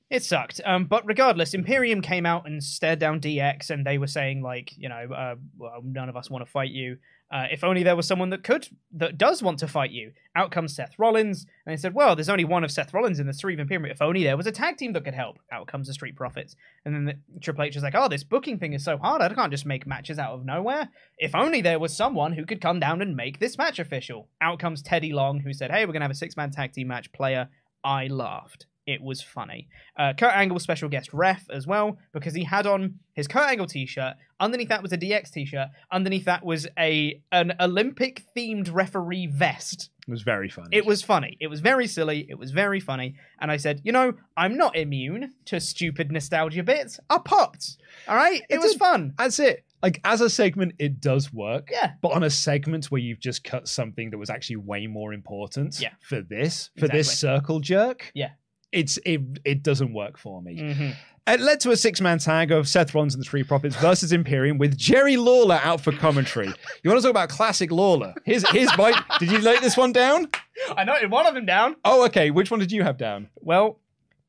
It 0.10 0.24
sucked. 0.24 0.62
Um, 0.66 0.86
but 0.86 1.06
regardless, 1.06 1.54
Imperium 1.54 2.02
came 2.02 2.26
out 2.26 2.48
and 2.48 2.64
stared 2.64 3.00
down 3.00 3.20
DX, 3.20 3.70
and 3.70 3.86
they 3.86 3.98
were 3.98 4.08
saying 4.08 4.42
like, 4.42 4.72
you 4.78 4.88
know, 4.88 5.08
uh, 5.14 5.36
well, 5.58 5.82
none 5.84 6.08
of 6.08 6.16
us 6.16 6.30
want 6.30 6.46
to 6.46 6.52
fight 6.52 6.72
you. 6.72 6.98
Uh, 7.30 7.46
if 7.52 7.64
only 7.64 7.84
there 7.84 7.96
was 7.96 8.08
someone 8.08 8.30
that 8.30 8.44
could, 8.44 8.70
that 8.92 9.18
does 9.18 9.44
want 9.44 9.60
to 9.60 9.68
fight 9.68 9.92
you. 9.92 10.12
Out 10.36 10.50
comes 10.50 10.74
Seth 10.74 10.98
Rollins, 10.98 11.46
and 11.66 11.74
they 11.74 11.78
said, 11.78 11.94
well, 11.94 12.16
there's 12.16 12.30
only 12.30 12.46
one 12.46 12.64
of 12.64 12.72
Seth 12.72 12.94
Rollins 12.94 13.20
in 13.20 13.28
the 13.28 13.34
three 13.34 13.54
of 13.54 13.60
Imperium. 13.60 13.86
If 13.92 14.02
only 14.02 14.24
there 14.24 14.38
was 14.38 14.48
a 14.48 14.52
tag 14.52 14.78
team 14.78 14.94
that 14.94 15.04
could 15.04 15.14
help. 15.14 15.38
Out 15.52 15.68
comes 15.68 15.88
the 15.88 15.94
Street 15.94 16.16
Profits, 16.16 16.56
and 16.86 16.96
then 16.96 17.06
the, 17.06 17.40
Triple 17.42 17.64
H 17.64 17.76
is 17.76 17.84
like, 17.84 17.96
oh, 17.96 18.08
this 18.08 18.24
booking 18.24 18.58
thing 18.60 18.72
is 18.72 18.84
so 18.84 18.98
hard. 18.98 19.22
I 19.22 19.34
can't 19.34 19.52
just 19.52 19.66
make 19.66 19.86
matches 19.86 20.20
out 20.20 20.36
of 20.36 20.46
nowhere. 20.46 20.90
If 21.18 21.36
only 21.36 21.62
there 21.62 21.80
was 21.80 21.96
someone 21.96 22.32
who 22.32 22.46
could 22.46 22.62
come 22.62 22.80
down 22.80 23.02
and 23.02 23.16
make 23.16 23.40
this 23.40 23.58
match 23.58 23.78
official. 23.78 24.30
Out 24.40 24.60
comes 24.60 24.82
Teddy 24.82 25.12
Long, 25.12 25.42
who 25.42 25.52
said, 25.52 25.70
hey, 25.70 25.86
we're 25.86 25.94
gonna 25.94 26.06
have 26.06 26.12
a 26.12 26.16
six 26.16 26.38
man 26.38 26.52
tag 26.52 26.72
team 26.72 26.88
match. 26.88 27.12
Player, 27.12 27.50
I 27.84 28.08
laughed. 28.08 28.68
It 28.88 29.02
was 29.02 29.22
funny. 29.22 29.68
Uh, 29.98 30.14
Kurt 30.18 30.34
Angle 30.34 30.58
special 30.60 30.88
guest 30.90 31.14
ref 31.14 31.46
as 31.52 31.68
well 31.68 31.98
because 32.14 32.34
he 32.34 32.44
had 32.46 32.66
on 32.66 32.96
his 33.14 33.28
Kurt 33.28 33.50
Angle 33.50 33.68
t-shirt. 33.68 34.16
Underneath 34.40 34.70
that 34.70 34.82
was 34.82 34.94
a 34.94 34.98
DX 34.98 35.32
t-shirt. 35.32 35.68
Underneath 35.92 36.26
that 36.26 36.44
was 36.46 36.68
a 36.80 37.22
an 37.32 37.54
Olympic 37.60 38.24
themed 38.36 38.74
referee 38.74 39.28
vest. 39.28 39.90
It 40.08 40.12
was 40.12 40.22
very 40.22 40.50
funny. 40.50 40.70
It 40.72 40.86
was 40.86 41.02
funny. 41.02 41.36
It 41.42 41.48
was 41.48 41.60
very 41.60 41.86
silly. 41.86 42.26
It 42.30 42.40
was 42.40 42.52
very 42.52 42.80
funny. 42.80 43.16
And 43.42 43.52
I 43.52 43.58
said, 43.58 43.82
you 43.84 43.92
know, 43.92 44.14
I'm 44.38 44.56
not 44.56 44.78
immune 44.78 45.34
to 45.46 45.60
stupid 45.60 46.12
nostalgia 46.14 46.64
bits. 46.64 46.98
I 47.10 47.18
popped. 47.18 47.76
All 48.08 48.16
right? 48.16 48.40
It, 48.50 48.56
It 48.56 48.60
was 48.62 48.72
did. 48.72 48.80
fun. 48.80 49.14
That's 49.18 49.40
it. 49.40 49.66
Like 49.84 50.00
as 50.06 50.22
a 50.22 50.30
segment, 50.30 50.74
it 50.80 51.02
does 51.02 51.34
work. 51.34 51.68
Yeah. 51.72 51.92
But 52.02 52.14
on 52.14 52.24
a 52.24 52.30
segment 52.30 52.86
where 52.86 53.02
you've 53.02 53.20
just 53.20 53.44
cut 53.44 53.68
something 53.68 54.10
that 54.12 54.18
was 54.18 54.30
actually 54.30 54.56
way 54.56 54.88
more 54.88 55.12
important 55.14 55.80
Yeah. 55.82 55.92
for 56.02 56.22
this, 56.22 56.70
for 56.80 56.88
this 56.88 57.20
circle 57.20 57.60
jerk, 57.60 58.10
Yeah. 58.16 58.30
It's 58.72 58.98
it 59.06 59.22
it 59.46 59.64
doesn't 59.64 59.94
work 59.94 60.18
for 60.18 60.42
me. 60.42 60.58
Mhm. 60.58 60.96
It 61.28 61.42
led 61.42 61.60
to 61.62 61.72
a 61.72 61.78
six 61.78 62.00
man 62.00 62.20
tag 62.20 62.52
of 62.52 62.68
Seth 62.70 62.94
Rollins 62.96 63.14
and 63.14 63.22
the 63.22 63.26
Street 63.26 63.48
Profits 63.48 63.76
versus 63.78 64.14
Imperium 64.14 64.58
with 64.58 64.78
Jerry 64.78 65.18
Lawler 65.18 65.60
out 65.64 65.82
for 65.82 65.92
commentary. 65.92 66.48
You 66.84 66.90
want 66.90 67.00
to 67.00 67.02
talk 67.02 67.12
about 67.12 67.30
classic 67.30 67.72
Lawler? 67.72 68.14
Here's 68.26 68.48
here's 68.50 68.76
my. 68.78 68.94
Did 69.20 69.32
you 69.32 69.40
note 69.42 69.62
this 69.62 69.76
one 69.78 69.92
down? 69.92 70.30
I 70.76 70.84
noted 70.86 71.12
one 71.12 71.28
of 71.28 71.34
them 71.34 71.46
down. 71.46 71.76
Oh, 71.86 72.06
okay. 72.06 72.32
Which 72.32 72.50
one 72.52 72.60
did 72.62 72.72
you 72.72 72.84
have 72.84 72.98
down? 72.98 73.28
Well, 73.36 73.80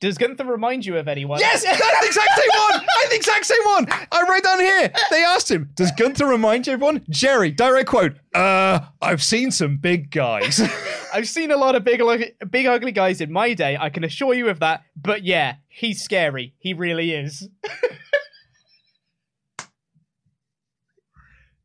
does 0.01 0.19
Gunther 0.19 0.44
remind 0.44 0.86
you 0.86 0.97
of 0.97 1.09
anyone? 1.09 1.40
Yes, 1.40 1.62
that's 1.65 1.78
the 1.78 2.06
exact 2.06 2.31
same 2.36 2.48
one. 2.70 2.86
I 2.89 3.06
the 3.10 3.16
exact 3.16 3.47
same 3.47 3.62
one. 3.65 3.86
I 4.12 4.24
wrote 4.28 4.43
down 4.44 4.60
here. 4.60 4.93
They 5.10 5.24
asked 5.24 5.51
him, 5.51 5.70
"Does 5.74 5.90
Gunther 5.93 6.27
remind 6.27 6.66
you 6.66 6.73
of 6.74 6.82
everyone?" 6.82 7.05
Jerry, 7.10 7.51
direct 7.51 7.89
quote. 7.89 8.15
Uh, 8.35 8.81
I've 9.02 9.23
seen 9.23 9.51
some 9.51 9.77
big 9.78 10.10
guys. 10.10 10.60
I've 11.13 11.29
seen 11.29 11.51
a 11.51 11.57
lot 11.57 11.75
of 11.75 11.85
big, 11.85 12.01
ugly- 12.01 12.33
big 12.51 12.67
ugly 12.67 12.93
guys 12.93 13.21
in 13.21 13.33
my 13.33 13.55
day. 13.55 13.77
I 13.79 13.91
can 13.91 14.05
assure 14.05 14.35
you 14.35 14.49
of 14.49 14.61
that. 14.61 14.83
But 14.97 15.25
yeah, 15.25 15.57
he's 15.69 16.03
scary. 16.03 16.55
He 16.59 16.75
really 16.75 17.13
is. 17.13 17.49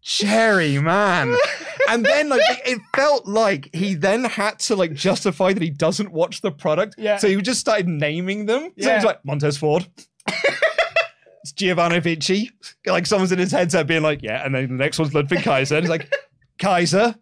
Jerry, 0.01 0.79
man. 0.79 1.35
And 1.89 2.05
then 2.05 2.27
like 2.27 2.41
it 2.49 2.59
it 2.65 2.79
felt 2.93 3.25
like 3.25 3.69
he 3.73 3.95
then 3.95 4.25
had 4.25 4.59
to 4.59 4.75
like 4.75 4.93
justify 4.93 5.53
that 5.53 5.61
he 5.63 5.69
doesn't 5.69 6.11
watch 6.11 6.41
the 6.41 6.51
product. 6.51 6.95
Yeah. 6.97 7.17
So 7.17 7.29
he 7.29 7.41
just 7.41 7.61
started 7.61 7.87
naming 7.87 8.45
them. 8.45 8.63
So 8.63 8.87
Yeah. 8.89 8.95
he's 8.95 9.05
like 9.05 9.23
Montez 9.23 9.57
Ford. 9.57 9.87
it's 10.27 11.53
Giovanni 11.53 11.99
Vinci. 12.01 12.51
Like 12.85 13.05
someone's 13.05 13.31
in 13.31 13.39
his 13.39 13.51
headset 13.53 13.87
being 13.87 14.03
like, 14.03 14.21
yeah, 14.21 14.45
and 14.45 14.53
then 14.53 14.67
the 14.67 14.73
next 14.83 14.99
one's 14.99 15.13
Ludwig 15.13 15.41
Kaiser. 15.43 15.75
And 15.75 15.85
he's 15.85 15.89
like, 15.89 16.13
Kaiser. 16.59 17.15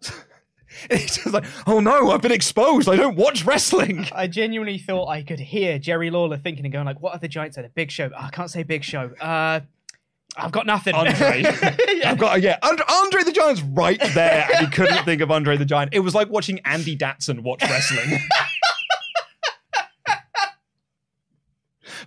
And 0.90 0.98
he's 0.98 1.16
just 1.16 1.32
like, 1.32 1.44
oh 1.66 1.80
no, 1.80 2.10
I've 2.10 2.22
been 2.22 2.32
exposed. 2.32 2.88
I 2.88 2.96
don't 2.96 3.16
watch 3.16 3.44
wrestling. 3.44 4.06
I 4.12 4.26
genuinely 4.26 4.78
thought 4.78 5.08
I 5.08 5.22
could 5.22 5.38
hear 5.38 5.78
Jerry 5.78 6.10
Lawler 6.10 6.36
thinking 6.36 6.64
and 6.64 6.72
going 6.72 6.86
like, 6.86 7.00
"What 7.00 7.14
are 7.14 7.18
the 7.18 7.28
Giants 7.28 7.58
at 7.58 7.64
a 7.64 7.68
Big 7.68 7.90
Show? 7.90 8.10
Oh, 8.12 8.20
I 8.20 8.30
can't 8.30 8.50
say 8.50 8.62
Big 8.62 8.84
Show. 8.84 9.10
Uh, 9.20 9.60
I've 10.36 10.52
got 10.52 10.66
nothing." 10.66 10.94
Andre. 10.94 11.44
I've 12.04 12.18
got 12.18 12.40
yeah, 12.42 12.58
Andre, 12.62 12.84
Andre 12.88 13.22
the 13.22 13.32
Giant's 13.32 13.62
right 13.62 14.00
there, 14.14 14.48
and 14.54 14.66
he 14.66 14.72
couldn't 14.72 15.04
think 15.04 15.20
of 15.20 15.30
Andre 15.30 15.56
the 15.56 15.64
Giant. 15.64 15.94
It 15.94 16.00
was 16.00 16.14
like 16.14 16.30
watching 16.30 16.60
Andy 16.64 16.96
Datson 16.96 17.40
watch 17.40 17.62
wrestling. 17.62 18.18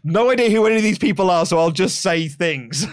no 0.03 0.31
idea 0.31 0.49
who 0.49 0.65
any 0.65 0.77
of 0.77 0.83
these 0.83 0.99
people 0.99 1.29
are, 1.29 1.45
so 1.45 1.59
I'll 1.59 1.71
just 1.71 2.01
say 2.01 2.27
things. 2.27 2.85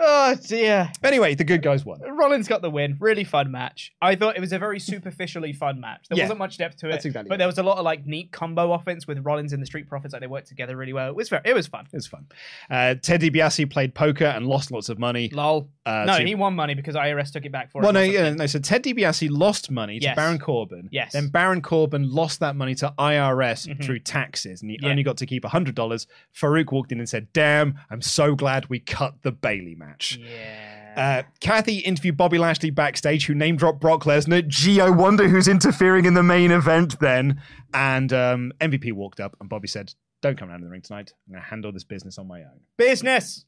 Oh 0.00 0.34
dear. 0.46 0.90
Anyway, 1.02 1.34
the 1.34 1.44
good 1.44 1.60
guys 1.62 1.84
won. 1.84 2.00
Rollins 2.00 2.46
got 2.46 2.62
the 2.62 2.70
win. 2.70 2.96
Really 3.00 3.24
fun 3.24 3.50
match. 3.50 3.92
I 4.00 4.14
thought 4.14 4.36
it 4.36 4.40
was 4.40 4.52
a 4.52 4.58
very 4.58 4.78
superficially 4.78 5.52
fun 5.52 5.80
match. 5.80 6.06
There 6.08 6.16
Yeah. 6.18 6.24
wasn't 6.24 6.38
much 6.38 6.56
depth 6.58 6.76
to 6.78 6.86
it, 6.88 6.92
That's 6.92 7.04
exactly 7.04 7.28
but 7.28 7.34
it. 7.34 7.38
there 7.38 7.46
was 7.48 7.58
a 7.58 7.62
lot 7.62 7.78
of 7.78 7.84
like 7.84 8.06
neat 8.06 8.30
combo 8.30 8.72
offense 8.72 9.06
with 9.06 9.18
Rollins 9.24 9.52
and 9.52 9.60
the 9.62 9.66
Street 9.66 9.88
Profits. 9.88 10.12
Like 10.12 10.20
they 10.20 10.26
worked 10.28 10.46
together 10.48 10.76
really 10.76 10.92
well. 10.92 11.08
It 11.08 11.16
was 11.16 11.28
very, 11.28 11.42
it 11.44 11.54
was 11.54 11.66
fun. 11.66 11.86
It 11.92 11.96
was 11.96 12.06
fun. 12.06 12.26
Uh, 12.70 12.94
Ted 12.94 13.20
DiBiase 13.22 13.68
played 13.70 13.94
poker 13.94 14.26
and 14.26 14.46
lost 14.46 14.70
lots 14.70 14.88
of 14.88 14.98
money. 14.98 15.30
Lol. 15.32 15.68
Uh, 15.84 16.04
no, 16.06 16.14
he 16.18 16.34
won 16.34 16.54
money 16.54 16.74
because 16.74 16.94
IRS 16.94 17.32
took 17.32 17.44
it 17.46 17.52
back 17.52 17.70
for 17.72 17.80
Well, 17.80 17.88
him. 17.90 17.94
no, 17.94 18.00
or 18.02 18.04
yeah, 18.04 18.30
no. 18.30 18.46
So 18.46 18.58
Ted 18.58 18.84
DiBiase 18.84 19.28
lost 19.30 19.70
money 19.70 19.98
to 19.98 20.04
Yes. 20.04 20.16
Baron 20.16 20.38
Corbin. 20.38 20.88
Yes. 20.92 21.12
Then 21.12 21.28
Baron 21.28 21.62
Corbin 21.62 22.08
lost 22.10 22.40
that 22.40 22.54
money 22.56 22.74
to 22.76 22.92
IRS 22.98 23.66
Mhm. 23.66 23.82
through 23.82 24.00
taxes, 24.00 24.62
and 24.62 24.70
he 24.70 24.78
Yeah. 24.80 24.90
only 24.90 25.02
got 25.02 25.16
to 25.16 25.26
keep 25.26 25.44
hundred 25.44 25.74
dollars. 25.74 26.06
Faarooq 26.38 26.70
walked 26.72 26.92
in 26.92 26.98
and 26.98 27.08
said, 27.08 27.32
"Damn, 27.32 27.78
I'm 27.90 28.02
so 28.02 28.34
glad 28.34 28.66
we 28.66 28.78
cut 28.78 29.22
the 29.22 29.32
Bayley 29.32 29.74
match." 29.74 29.87
Yeah. 30.18 30.94
Uh, 30.96 31.22
Cathy 31.40 31.78
interviewed 31.78 32.16
Bobby 32.16 32.38
Lashley 32.38 32.70
backstage, 32.70 33.26
who 33.26 33.34
name 33.34 33.56
dropped 33.56 33.80
Brock 33.80 34.04
Lesnar. 34.04 34.46
Gee, 34.48 34.80
I 34.80 34.90
wonder 34.90 35.28
who's 35.28 35.46
interfering 35.48 36.04
in 36.06 36.14
the 36.14 36.22
main 36.22 36.50
event 36.50 36.98
then. 37.00 37.40
And 37.72 38.12
um, 38.12 38.52
MVP 38.60 38.92
walked 38.92 39.20
up, 39.20 39.36
and 39.40 39.48
Bobby 39.48 39.68
said, 39.68 39.94
"Don't 40.22 40.36
come 40.36 40.48
down 40.48 40.58
to 40.60 40.64
the 40.64 40.70
ring 40.70 40.82
tonight. 40.82 41.12
I'm 41.28 41.34
going 41.34 41.42
to 41.44 41.48
handle 41.48 41.70
this 41.72 41.84
business 41.84 42.18
on 42.18 42.26
my 42.26 42.40
own." 42.40 42.60
Business. 42.76 43.44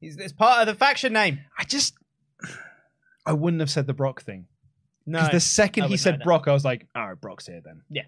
He's 0.00 0.16
it's 0.16 0.32
part 0.32 0.60
of 0.60 0.66
the 0.66 0.74
faction 0.78 1.12
name. 1.12 1.40
I 1.58 1.64
just, 1.64 1.94
I 3.24 3.32
wouldn't 3.32 3.60
have 3.60 3.70
said 3.70 3.86
the 3.86 3.94
Brock 3.94 4.22
thing. 4.22 4.46
No. 5.06 5.18
Because 5.20 5.32
the 5.32 5.40
second 5.40 5.84
he 5.84 5.96
said. 5.96 6.20
Brock, 6.22 6.48
I 6.48 6.52
was 6.52 6.64
like, 6.64 6.86
all 6.94 7.08
right, 7.08 7.20
Brock's 7.20 7.46
here 7.46 7.60
then. 7.64 7.82
Yeah. 7.90 8.02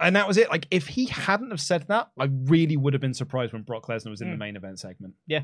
And 0.00 0.16
that 0.16 0.26
was 0.26 0.36
it. 0.36 0.50
Like, 0.50 0.66
if 0.70 0.88
he 0.88 1.06
hadn't 1.06 1.50
have 1.50 1.60
said 1.60 1.86
that, 1.88 2.10
I 2.18 2.24
really 2.44 2.76
would 2.76 2.92
have 2.94 3.00
been 3.00 3.14
surprised 3.14 3.52
when 3.52 3.62
Brock 3.62 3.86
Lesnar 3.86 4.10
was 4.10 4.20
in 4.20 4.30
the 4.30 4.36
Mm. 4.36 4.40
main 4.40 4.56
event 4.56 4.80
segment. 4.80 5.14
Yeah. 5.26 5.42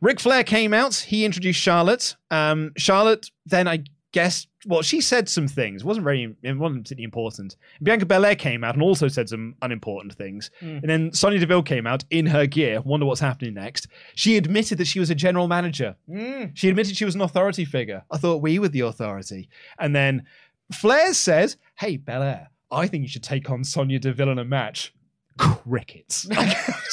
Ric 0.00 0.20
Flair 0.20 0.44
came 0.44 0.74
out. 0.74 0.94
He 0.94 1.24
introduced 1.24 1.60
Charlotte. 1.60 2.16
Um, 2.30 2.72
Charlotte 2.76 3.30
then, 3.46 3.66
I 3.68 3.84
guess, 4.12 4.46
well, 4.66 4.82
she 4.82 5.00
said 5.00 5.28
some 5.28 5.46
things. 5.46 5.82
It 5.82 5.86
wasn't 5.86 6.04
very, 6.04 6.34
it 6.42 6.56
wasn't 6.56 6.84
particularly 6.84 7.04
important. 7.04 7.56
Bianca 7.82 8.06
Belair 8.06 8.34
came 8.34 8.64
out 8.64 8.74
and 8.74 8.82
also 8.82 9.08
said 9.08 9.28
some 9.28 9.54
unimportant 9.62 10.14
things. 10.14 10.50
Mm. 10.62 10.80
And 10.80 10.88
then 10.88 11.12
Sonya 11.12 11.38
Deville 11.38 11.62
came 11.62 11.86
out 11.86 12.04
in 12.10 12.26
her 12.26 12.46
gear. 12.46 12.80
Wonder 12.80 13.06
what's 13.06 13.20
happening 13.20 13.54
next. 13.54 13.88
She 14.14 14.36
admitted 14.36 14.78
that 14.78 14.86
she 14.86 15.00
was 15.00 15.10
a 15.10 15.14
general 15.14 15.48
manager. 15.48 15.96
Mm. 16.08 16.52
She 16.54 16.68
admitted 16.68 16.96
she 16.96 17.04
was 17.04 17.14
an 17.14 17.20
authority 17.20 17.64
figure. 17.64 18.04
I 18.10 18.18
thought 18.18 18.42
we 18.42 18.58
were 18.58 18.68
the 18.68 18.80
authority. 18.80 19.48
And 19.78 19.94
then 19.94 20.24
Flair 20.72 21.12
says, 21.14 21.56
Hey, 21.76 21.96
Belair, 21.96 22.48
I 22.70 22.86
think 22.86 23.02
you 23.02 23.08
should 23.08 23.22
take 23.22 23.50
on 23.50 23.64
Sonya 23.64 23.98
Deville 23.98 24.30
in 24.30 24.38
a 24.38 24.44
match. 24.44 24.94
Crickets. 25.38 26.28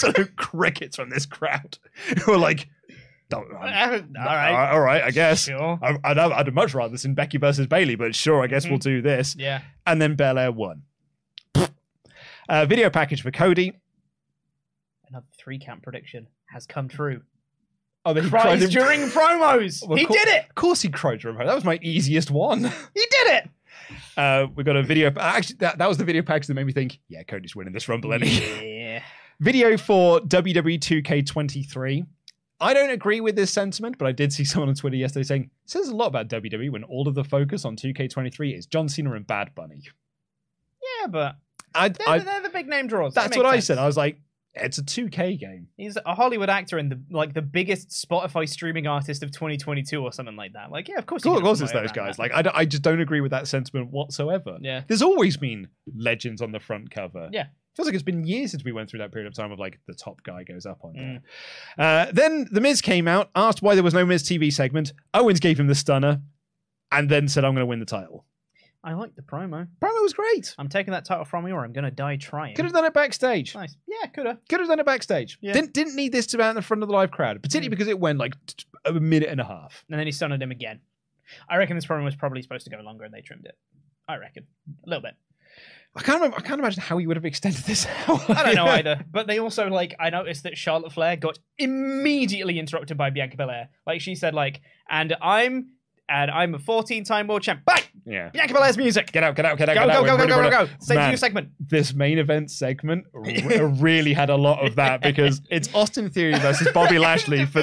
Like, 0.03 0.35
crickets 0.35 0.97
from 0.97 1.09
this 1.09 1.25
crowd. 1.25 1.77
Who 2.25 2.33
are 2.33 2.37
like, 2.37 2.67
don't, 3.41 4.17
all 4.17 4.25
right. 4.25 4.69
all 4.71 4.79
right, 4.81 5.03
I 5.03 5.11
guess. 5.11 5.45
Sure. 5.45 5.79
I, 5.81 5.97
I'd, 6.03 6.17
I'd 6.17 6.53
much 6.53 6.73
rather 6.73 6.91
this 6.91 7.05
in 7.05 7.13
Becky 7.15 7.37
versus 7.37 7.67
Bayley, 7.67 7.95
but 7.95 8.15
sure, 8.15 8.43
I 8.43 8.47
guess 8.47 8.67
we'll 8.67 8.77
do 8.77 9.01
this. 9.01 9.35
Yeah. 9.37 9.61
And 9.85 10.01
then 10.01 10.15
Belair 10.15 10.51
won. 10.51 10.83
Uh, 12.49 12.65
video 12.65 12.89
package 12.89 13.21
for 13.21 13.31
Cody. 13.31 13.73
Another 15.07 15.25
three 15.37 15.59
count 15.59 15.81
prediction 15.81 16.27
has 16.47 16.65
come 16.65 16.87
true. 16.89 17.21
Oh, 18.05 18.13
then 18.13 18.25
he 18.25 18.29
cried 18.29 18.61
in- 18.61 18.69
during 18.69 18.99
promos. 19.09 19.87
Well, 19.87 19.97
he 19.97 20.03
of 20.03 20.09
cour- 20.09 20.17
did 20.17 20.27
it. 20.27 20.45
Of 20.49 20.55
course, 20.55 20.81
he 20.81 20.89
cried 20.89 21.19
during 21.19 21.37
promos. 21.37 21.45
That 21.45 21.55
was 21.55 21.63
my 21.63 21.79
easiest 21.81 22.31
one. 22.31 22.59
He 22.63 23.05
did 23.09 23.27
it. 23.27 23.49
Uh, 24.15 24.47
we 24.55 24.63
got 24.63 24.75
a 24.75 24.81
video. 24.83 25.11
Actually, 25.19 25.57
that, 25.57 25.77
that 25.77 25.89
was 25.89 25.97
the 25.97 26.05
video 26.05 26.21
package 26.21 26.47
that 26.47 26.53
made 26.53 26.65
me 26.65 26.71
think, 26.73 26.99
yeah, 27.09 27.21
Cody's 27.23 27.55
winning 27.55 27.73
this 27.73 27.89
Rumble. 27.89 28.13
Any 28.13 28.29
Yeah. 28.29 29.03
video 29.39 29.75
for 29.77 30.19
WWE 30.21 30.79
2K23. 30.79 32.05
I 32.63 32.73
don't 32.73 32.89
agree 32.89 33.21
with 33.21 33.35
this 33.35 33.51
sentiment, 33.51 33.97
but 33.97 34.07
I 34.07 34.11
did 34.11 34.31
see 34.33 34.43
someone 34.45 34.69
on 34.69 34.75
Twitter 34.75 34.95
yesterday 34.95 35.23
saying 35.23 35.49
says 35.65 35.89
a 35.89 35.95
lot 35.95 36.07
about 36.07 36.29
WWE 36.29 36.71
when 36.71 36.83
all 36.83 37.07
of 37.07 37.15
the 37.15 37.23
focus 37.23 37.65
on 37.65 37.75
2K23 37.75 38.57
is 38.57 38.65
John 38.65 38.89
Cena 38.89 39.13
and 39.13 39.27
Bad 39.27 39.53
Bunny. 39.55 39.81
Yeah, 41.01 41.07
but 41.07 41.35
I, 41.75 41.89
they're, 41.89 42.09
I, 42.09 42.19
they're 42.19 42.41
the 42.41 42.49
big 42.49 42.67
name 42.67 42.87
draws. 42.87 43.13
That's 43.13 43.29
makes 43.29 43.37
what 43.37 43.45
I 43.45 43.59
said. 43.59 43.77
I 43.77 43.85
was 43.85 43.97
like, 43.97 44.19
it's 44.55 44.77
a 44.77 44.83
2K 44.83 45.39
game. 45.39 45.67
He's 45.77 45.97
a 46.05 46.13
Hollywood 46.13 46.49
actor 46.49 46.77
and 46.77 46.91
the 46.91 47.01
like 47.09 47.33
the 47.33 47.41
biggest 47.41 47.89
Spotify 47.89 48.47
streaming 48.47 48.85
artist 48.85 49.23
of 49.23 49.31
2022 49.31 50.01
or 50.01 50.11
something 50.11 50.35
like 50.35 50.53
that. 50.53 50.71
Like, 50.71 50.87
yeah, 50.87 50.97
of 50.97 51.05
course. 51.05 51.25
Of 51.25 51.41
course, 51.41 51.61
it's 51.61 51.71
those 51.71 51.91
guys. 51.91 52.17
that. 52.17 52.31
Like, 52.33 52.47
I, 52.47 52.59
I 52.59 52.65
just 52.65 52.83
don't 52.83 53.01
agree 53.01 53.21
with 53.21 53.31
that 53.31 53.47
sentiment 53.47 53.91
whatsoever. 53.91 54.57
Yeah. 54.61 54.83
There's 54.87 55.01
always 55.01 55.37
been 55.37 55.69
legends 55.95 56.41
on 56.41 56.51
the 56.51 56.59
front 56.59 56.91
cover. 56.91 57.29
Yeah. 57.31 57.47
Feels 57.75 57.87
like 57.87 57.95
it's 57.95 58.03
been 58.03 58.23
years 58.25 58.51
since 58.51 58.63
we 58.63 58.71
went 58.71 58.89
through 58.89 58.99
that 58.99 59.11
period 59.11 59.27
of 59.27 59.33
time 59.33 59.51
of 59.51 59.59
like 59.59 59.79
the 59.87 59.93
top 59.95 60.21
guy 60.23 60.43
goes 60.43 60.65
up 60.65 60.79
on 60.83 60.93
Mm. 60.93 61.21
there. 61.77 61.85
Uh, 61.85 62.11
then 62.11 62.47
The 62.51 62.61
Miz 62.61 62.81
came 62.81 63.07
out, 63.07 63.29
asked 63.35 63.61
why 63.61 63.73
there 63.75 63.83
was 63.83 63.93
no 63.93 64.05
Miz 64.05 64.23
TV 64.23 64.51
segment. 64.51 64.93
Owens 65.13 65.39
gave 65.39 65.59
him 65.59 65.67
the 65.67 65.75
stunner 65.75 66.21
and 66.91 67.09
then 67.09 67.27
said, 67.27 67.43
I'm 67.43 67.53
going 67.53 67.61
to 67.63 67.65
win 67.65 67.79
the 67.79 67.85
title. 67.85 68.25
I 68.85 68.93
like 68.95 69.15
the 69.15 69.21
promo. 69.21 69.65
Promo 69.81 70.01
was 70.03 70.13
great. 70.13 70.53
I'm 70.59 70.67
taking 70.67 70.91
that 70.91 71.05
title 71.05 71.23
from 71.23 71.47
you, 71.47 71.53
or 71.53 71.63
I'm 71.63 71.71
gonna 71.71 71.89
die 71.89 72.17
trying. 72.17 72.53
Could 72.53 72.65
have 72.65 72.73
done 72.73 72.83
it 72.83 72.93
backstage. 72.93 73.55
Nice. 73.55 73.77
Yeah, 73.87 74.07
could 74.09 74.25
have. 74.25 74.39
Could 74.49 74.59
have 74.59 74.67
done 74.67 74.77
it 74.81 74.85
backstage. 74.85 75.37
Yeah. 75.39 75.53
Didn't 75.53 75.73
didn't 75.73 75.95
need 75.95 76.11
this 76.11 76.25
to 76.27 76.37
be 76.37 76.43
out 76.43 76.49
in 76.49 76.55
the 76.57 76.61
front 76.61 76.83
of 76.83 76.89
the 76.89 76.93
live 76.93 77.09
crowd, 77.09 77.41
particularly 77.41 77.69
because 77.69 77.87
it 77.87 77.97
went 77.97 78.19
like 78.19 78.33
a 78.83 78.91
minute 78.91 79.29
and 79.29 79.39
a 79.39 79.45
half. 79.45 79.85
And 79.89 79.97
then 79.97 80.05
he 80.05 80.11
stunned 80.11 80.33
him 80.43 80.51
again. 80.51 80.81
I 81.49 81.55
reckon 81.55 81.77
this 81.77 81.85
promo 81.85 82.03
was 82.03 82.17
probably 82.17 82.41
supposed 82.41 82.65
to 82.65 82.71
go 82.71 82.81
longer, 82.81 83.05
and 83.05 83.13
they 83.13 83.21
trimmed 83.21 83.45
it. 83.45 83.57
I 84.09 84.17
reckon 84.17 84.47
a 84.85 84.89
little 84.89 85.01
bit. 85.01 85.13
I 85.95 86.01
can't 86.01 86.15
remember, 86.17 86.37
I 86.37 86.41
can't 86.41 86.59
imagine 86.59 86.81
how 86.81 86.97
he 86.97 87.05
would 87.05 87.17
have 87.17 87.25
extended 87.25 87.61
this 87.65 87.85
out. 88.07 88.27
I 88.29 88.43
don't 88.43 88.55
know 88.55 88.65
either. 88.65 89.03
But 89.11 89.27
they 89.27 89.39
also 89.39 89.67
like 89.67 89.95
I 89.99 90.09
noticed 90.09 90.43
that 90.43 90.57
Charlotte 90.57 90.91
Flair 90.91 91.15
got 91.15 91.37
immediately 91.59 92.57
interrupted 92.59 92.97
by 92.97 93.09
Bianca 93.09 93.37
Belair. 93.37 93.69
Like 93.85 94.01
she 94.01 94.15
said, 94.15 94.33
like, 94.33 94.61
and 94.89 95.15
I'm 95.21 95.69
and 96.09 96.29
I'm 96.31 96.53
a 96.55 96.59
14 96.59 97.03
time 97.03 97.27
world 97.27 97.43
champ. 97.43 97.61
Bang! 97.65 97.83
Yeah. 98.05 98.29
Bianca 98.29 98.53
Belair's 98.53 98.77
music. 98.77 99.11
Get 99.11 99.23
out, 99.23 99.35
get 99.35 99.45
out, 99.45 99.57
get 99.57 99.69
out, 99.69 99.75
Go, 99.75 99.81
get 99.87 99.89
out. 99.89 99.93
go, 99.93 100.05
go, 100.05 100.11
We're 100.13 100.17
go, 100.17 100.17
ready, 100.17 100.29
go, 100.29 100.37
we're 100.37 100.49
go, 100.49 100.57
ready. 100.59 100.69
go. 100.71 100.77
Save 100.79 100.95
Man, 100.97 101.11
you 101.11 101.17
segment. 101.17 101.49
This 101.59 101.93
main 101.93 102.17
event 102.17 102.51
segment 102.51 103.05
r- 103.13 103.67
really 103.67 104.13
had 104.13 104.29
a 104.29 104.35
lot 104.35 104.65
of 104.65 104.75
that 104.75 105.01
because 105.01 105.41
it's 105.51 105.73
Austin 105.73 106.09
Theory 106.09 106.37
versus 106.39 106.67
Bobby 106.73 106.97
Lashley 106.99 107.45
for. 107.45 107.61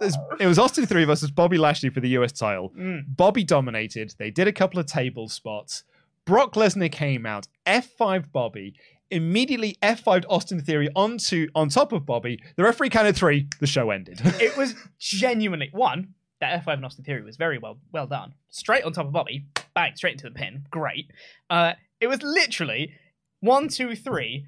There's- 0.00 0.16
It 0.40 0.46
was 0.46 0.58
Austin 0.58 0.86
Theory 0.86 1.04
versus 1.04 1.30
Bobby 1.30 1.58
Lashley 1.58 1.90
for 1.90 2.00
the 2.00 2.08
US 2.10 2.32
title. 2.32 2.72
Mm. 2.76 3.04
Bobby 3.16 3.44
dominated. 3.44 4.14
They 4.18 4.30
did 4.32 4.48
a 4.48 4.52
couple 4.52 4.80
of 4.80 4.86
table 4.86 5.28
spots. 5.28 5.84
Brock 6.24 6.54
Lesnar 6.54 6.90
came 6.90 7.26
out, 7.26 7.48
F5 7.66 8.30
Bobby, 8.32 8.74
immediately 9.10 9.76
F5'd 9.82 10.24
Austin 10.28 10.60
Theory 10.60 10.88
onto 10.94 11.48
on 11.54 11.68
top 11.68 11.92
of 11.92 12.06
Bobby. 12.06 12.38
The 12.56 12.62
referee 12.62 12.90
counted 12.90 13.16
three. 13.16 13.48
The 13.60 13.66
show 13.66 13.90
ended. 13.90 14.20
It 14.40 14.56
was 14.56 14.74
genuinely 14.98 15.68
one 15.72 16.14
that 16.40 16.64
F5 16.64 16.74
and 16.74 16.84
Austin 16.84 17.04
Theory 17.04 17.22
was 17.22 17.36
very 17.36 17.58
well 17.58 17.78
well 17.92 18.06
done. 18.06 18.34
Straight 18.50 18.84
on 18.84 18.92
top 18.92 19.06
of 19.06 19.12
Bobby, 19.12 19.46
bang, 19.74 19.92
straight 19.96 20.12
into 20.12 20.24
the 20.28 20.34
pin. 20.34 20.64
Great. 20.70 21.10
Uh, 21.50 21.72
it 22.00 22.06
was 22.06 22.22
literally 22.22 22.92
one, 23.40 23.68
two, 23.68 23.94
three. 23.96 24.46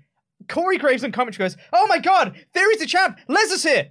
Corey 0.49 0.77
Graves 0.79 1.03
on 1.05 1.13
commentary 1.13 1.45
goes, 1.49 1.57
"Oh 1.73 1.87
my 1.89 1.99
god, 1.99 2.35
Theory's 2.53 2.79
the 2.79 2.87
champ. 2.87 3.19
Lesnar's 3.29 3.63
here." 3.63 3.91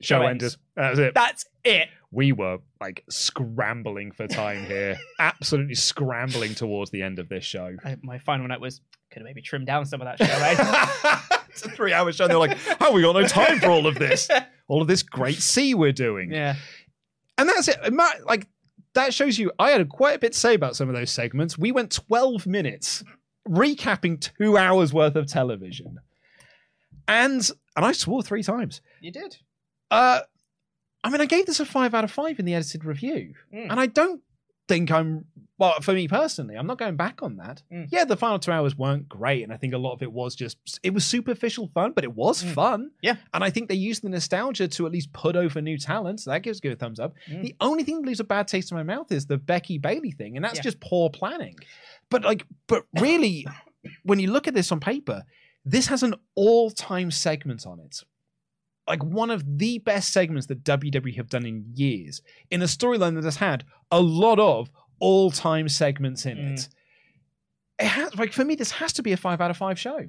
show 0.00 0.16
Show 0.20 0.22
ended. 0.22 0.42
ends. 0.44 0.58
That 0.76 0.90
was 0.90 0.98
it. 1.00 1.14
That's 1.14 1.44
it. 1.64 1.88
We 2.10 2.32
were 2.32 2.58
like 2.80 3.04
scrambling 3.10 4.12
for 4.12 4.26
time 4.26 4.64
here, 4.64 4.98
absolutely 5.18 5.74
scrambling 5.74 6.54
towards 6.54 6.90
the 6.90 7.02
end 7.02 7.18
of 7.18 7.28
this 7.28 7.44
show. 7.44 7.76
I, 7.84 7.96
my 8.02 8.18
final 8.18 8.48
note 8.48 8.60
was, 8.60 8.80
could 9.10 9.20
have 9.20 9.24
maybe 9.24 9.42
trimmed 9.42 9.66
down 9.66 9.84
some 9.86 10.00
of 10.00 10.06
that 10.06 10.18
show, 10.18 11.46
it's 11.50 11.64
a 11.64 11.70
three-hour 11.70 12.12
show. 12.12 12.24
And 12.24 12.30
They're 12.30 12.38
like, 12.38 12.58
"Oh, 12.80 12.92
we 12.92 13.02
got 13.02 13.14
no 13.14 13.26
time 13.26 13.58
for 13.58 13.68
all 13.68 13.86
of 13.86 13.96
this, 13.96 14.28
all 14.68 14.80
of 14.80 14.88
this 14.88 15.02
great 15.02 15.38
sea 15.38 15.74
we're 15.74 15.92
doing." 15.92 16.30
yeah. 16.32 16.56
and 17.36 17.48
that's 17.48 17.68
it. 17.68 17.78
Like 18.24 18.48
that 18.94 19.12
shows 19.12 19.38
you. 19.38 19.52
I 19.58 19.70
had 19.70 19.88
quite 19.88 20.16
a 20.16 20.18
bit 20.18 20.32
to 20.32 20.38
say 20.38 20.54
about 20.54 20.76
some 20.76 20.88
of 20.88 20.94
those 20.94 21.10
segments. 21.10 21.58
We 21.58 21.72
went 21.72 21.92
twelve 21.92 22.46
minutes 22.46 23.04
recapping 23.46 24.30
two 24.38 24.56
hours 24.56 24.92
worth 24.92 25.16
of 25.16 25.26
television, 25.26 25.98
and 27.06 27.50
and 27.76 27.84
I 27.84 27.92
swore 27.92 28.22
three 28.22 28.42
times. 28.42 28.80
You 29.00 29.12
did. 29.12 29.36
Uh, 29.90 30.20
I 31.04 31.10
mean, 31.10 31.20
I 31.20 31.26
gave 31.26 31.46
this 31.46 31.60
a 31.60 31.64
five 31.66 31.94
out 31.94 32.04
of 32.04 32.10
five 32.10 32.38
in 32.38 32.44
the 32.44 32.54
edited 32.54 32.84
review, 32.84 33.34
Mm. 33.54 33.70
and 33.70 33.80
I 33.80 33.86
don't 33.86 34.22
think 34.66 34.90
I'm 34.90 35.24
well 35.56 35.80
for 35.80 35.94
me 35.94 36.06
personally. 36.08 36.54
I'm 36.56 36.66
not 36.66 36.78
going 36.78 36.96
back 36.96 37.22
on 37.22 37.36
that. 37.36 37.62
Mm. 37.72 37.88
Yeah, 37.90 38.04
the 38.04 38.16
final 38.16 38.38
two 38.38 38.52
hours 38.52 38.76
weren't 38.76 39.08
great, 39.08 39.42
and 39.42 39.52
I 39.52 39.56
think 39.56 39.72
a 39.74 39.78
lot 39.78 39.92
of 39.92 40.02
it 40.02 40.12
was 40.12 40.34
just 40.34 40.58
it 40.82 40.92
was 40.92 41.04
superficial 41.06 41.68
fun, 41.72 41.92
but 41.92 42.04
it 42.04 42.14
was 42.14 42.42
Mm. 42.44 42.52
fun. 42.52 42.90
Yeah. 43.02 43.16
and 43.32 43.42
I 43.42 43.50
think 43.50 43.68
they 43.68 43.74
used 43.76 44.02
the 44.02 44.08
nostalgia 44.10 44.68
to 44.68 44.86
at 44.86 44.92
least 44.92 45.12
put 45.12 45.36
over 45.36 45.60
new 45.62 45.78
talent. 45.78 46.20
So 46.20 46.30
that 46.30 46.42
gives 46.42 46.60
a 46.64 46.74
thumbs 46.76 47.00
up. 47.00 47.14
Mm. 47.28 47.42
The 47.42 47.54
only 47.60 47.82
thing 47.84 48.00
that 48.02 48.06
leaves 48.06 48.20
a 48.20 48.24
bad 48.24 48.46
taste 48.48 48.70
in 48.72 48.76
my 48.76 48.82
mouth 48.82 49.10
is 49.12 49.26
the 49.26 49.38
Becky 49.38 49.78
Bayley 49.78 50.10
thing, 50.10 50.36
and 50.36 50.44
that's 50.44 50.56
Yeah. 50.58 50.62
just 50.62 50.80
poor 50.80 51.08
planning. 51.10 51.56
But 52.10 52.22
like, 52.24 52.44
but 52.66 52.84
really, 53.00 53.46
when 54.02 54.18
you 54.18 54.30
look 54.30 54.46
at 54.48 54.54
this 54.54 54.70
on 54.72 54.80
paper, 54.80 55.24
this 55.64 55.86
has 55.88 56.02
an 56.02 56.14
all-time 56.34 57.10
segment 57.10 57.66
on 57.66 57.78
it 57.80 58.02
like 58.88 59.04
one 59.04 59.30
of 59.30 59.58
the 59.58 59.78
best 59.78 60.12
segments 60.12 60.46
that 60.46 60.64
WWE 60.64 61.14
have 61.16 61.28
done 61.28 61.46
in 61.46 61.64
years 61.74 62.22
in 62.50 62.62
a 62.62 62.66
storyline 62.66 63.14
that 63.14 63.24
has 63.24 63.36
had 63.36 63.64
a 63.90 64.00
lot 64.00 64.40
of 64.40 64.70
all-time 64.98 65.68
segments 65.68 66.26
in 66.26 66.38
Mm. 66.38 66.54
it. 66.54 66.68
It 67.78 67.86
has 67.86 68.16
like 68.16 68.32
for 68.32 68.44
me, 68.44 68.56
this 68.56 68.72
has 68.72 68.92
to 68.94 69.02
be 69.02 69.12
a 69.12 69.16
five 69.16 69.40
out 69.40 69.50
of 69.50 69.56
five 69.56 69.78
show. 69.78 70.00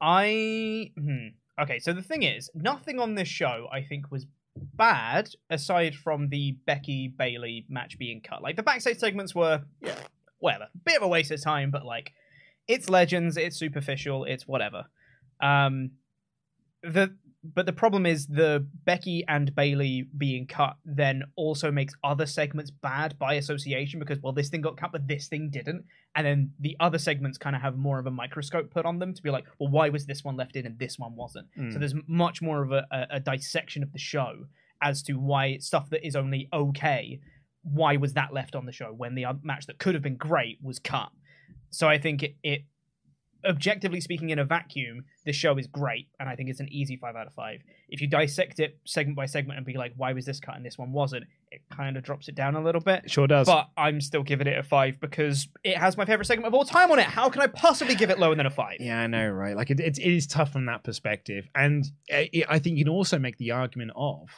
I 0.00 0.90
hmm. 0.96 1.28
okay. 1.60 1.78
So 1.78 1.92
the 1.92 2.02
thing 2.02 2.22
is, 2.22 2.50
nothing 2.54 2.98
on 2.98 3.14
this 3.14 3.28
show 3.28 3.68
I 3.70 3.82
think 3.82 4.10
was 4.10 4.26
bad 4.56 5.30
aside 5.48 5.94
from 5.94 6.28
the 6.30 6.52
Becky 6.66 7.06
Bayley 7.08 7.66
match 7.68 7.98
being 7.98 8.20
cut. 8.20 8.42
Like 8.42 8.56
the 8.56 8.62
backstage 8.62 8.98
segments 8.98 9.34
were, 9.34 9.62
yeah, 9.80 9.94
whatever, 10.38 10.68
bit 10.84 10.96
of 10.96 11.02
a 11.02 11.08
waste 11.08 11.30
of 11.30 11.42
time, 11.42 11.70
but 11.70 11.84
like 11.84 12.12
it's 12.66 12.88
legends, 12.88 13.36
it's 13.36 13.56
superficial, 13.56 14.24
it's 14.24 14.48
whatever. 14.48 14.86
Um, 15.40 15.92
the 16.82 17.14
but 17.42 17.64
the 17.64 17.72
problem 17.72 18.04
is 18.04 18.26
the 18.26 18.66
Becky 18.84 19.24
and 19.26 19.54
Bayley 19.54 20.06
being 20.16 20.46
cut 20.46 20.76
then 20.84 21.22
also 21.36 21.70
makes 21.70 21.94
other 22.04 22.26
segments 22.26 22.70
bad 22.70 23.18
by 23.18 23.34
association 23.34 23.98
because 23.98 24.18
well 24.20 24.32
this 24.32 24.50
thing 24.50 24.60
got 24.60 24.76
cut 24.76 24.92
but 24.92 25.08
this 25.08 25.28
thing 25.28 25.48
didn't. 25.50 25.84
And 26.14 26.26
then 26.26 26.52
the 26.60 26.76
other 26.80 26.98
segments 26.98 27.38
kind 27.38 27.56
of 27.56 27.62
have 27.62 27.76
more 27.76 27.98
of 27.98 28.06
a 28.06 28.10
microscope 28.10 28.70
put 28.70 28.84
on 28.84 28.98
them 28.98 29.14
to 29.14 29.22
be 29.22 29.30
like 29.30 29.46
well 29.58 29.70
why 29.70 29.88
was 29.88 30.06
this 30.06 30.22
one 30.22 30.36
left 30.36 30.56
in 30.56 30.66
and 30.66 30.78
this 30.78 30.98
one 30.98 31.16
wasn't? 31.16 31.48
Mm. 31.58 31.72
so 31.72 31.78
there's 31.78 31.94
much 32.06 32.42
more 32.42 32.62
of 32.62 32.72
a, 32.72 32.86
a, 32.90 33.06
a 33.12 33.20
dissection 33.20 33.82
of 33.82 33.92
the 33.92 33.98
show 33.98 34.46
as 34.82 35.02
to 35.04 35.14
why 35.14 35.56
stuff 35.58 35.88
that 35.90 36.06
is 36.06 36.16
only 36.16 36.48
okay. 36.52 37.20
Why 37.62 37.96
was 37.96 38.14
that 38.14 38.32
left 38.32 38.54
on 38.54 38.66
the 38.66 38.72
show 38.72 38.92
when 38.96 39.14
the 39.14 39.26
match 39.42 39.66
that 39.66 39.78
could 39.78 39.94
have 39.94 40.02
been 40.02 40.16
great 40.16 40.58
was 40.62 40.78
cut? 40.78 41.10
So 41.70 41.88
I 41.88 41.98
think 41.98 42.22
it, 42.22 42.36
it 42.42 42.64
objectively 43.48 44.00
speaking 44.00 44.30
in 44.30 44.38
a 44.38 44.44
vacuum 44.44 45.04
the 45.24 45.32
show 45.32 45.56
is 45.58 45.66
great 45.66 46.08
and 46.18 46.28
i 46.28 46.36
think 46.36 46.48
it's 46.48 46.60
an 46.60 46.68
easy 46.70 46.96
five 46.96 47.16
out 47.16 47.26
of 47.26 47.34
five. 47.34 47.60
If 47.88 48.00
you 48.00 48.06
dissect 48.06 48.60
it 48.60 48.78
segment 48.84 49.16
by 49.16 49.26
segment 49.26 49.56
and 49.56 49.66
be 49.66 49.74
like 49.76 49.92
why 49.96 50.12
was 50.12 50.24
this 50.24 50.38
cut 50.40 50.56
and 50.56 50.64
this 50.64 50.78
one 50.78 50.92
wasn't 50.92 51.24
it 51.50 51.62
kind 51.70 51.96
of 51.96 52.04
drops 52.04 52.28
it 52.28 52.34
down 52.36 52.54
a 52.54 52.62
little 52.62 52.80
bit. 52.80 53.10
Sure 53.10 53.26
does. 53.26 53.46
but 53.46 53.68
i'm 53.76 54.00
still 54.00 54.22
giving 54.22 54.46
it 54.46 54.56
a 54.58 54.62
five 54.62 55.00
because 55.00 55.48
it 55.64 55.76
has 55.76 55.96
my 55.96 56.04
favorite 56.04 56.26
segment 56.26 56.46
of 56.46 56.54
all 56.54 56.64
time 56.64 56.90
on 56.90 56.98
it. 56.98 57.06
How 57.06 57.28
can 57.28 57.42
i 57.42 57.46
possibly 57.46 57.94
give 57.94 58.10
it 58.10 58.18
lower 58.18 58.34
than 58.34 58.46
a 58.46 58.50
five? 58.50 58.76
Yeah, 58.80 59.00
I 59.00 59.06
know, 59.06 59.28
right? 59.28 59.56
Like 59.56 59.70
it, 59.70 59.80
it, 59.80 59.98
it 59.98 60.12
is 60.12 60.26
tough 60.26 60.52
from 60.52 60.66
that 60.66 60.84
perspective, 60.84 61.48
and 61.54 61.84
uh, 62.12 62.16
I 62.16 62.44
I 62.48 62.58
think 62.58 62.78
you 62.78 62.84
can 62.84 62.92
also 62.92 63.18
make 63.18 63.36
the 63.38 63.50
argument 63.50 63.92
of 63.96 64.28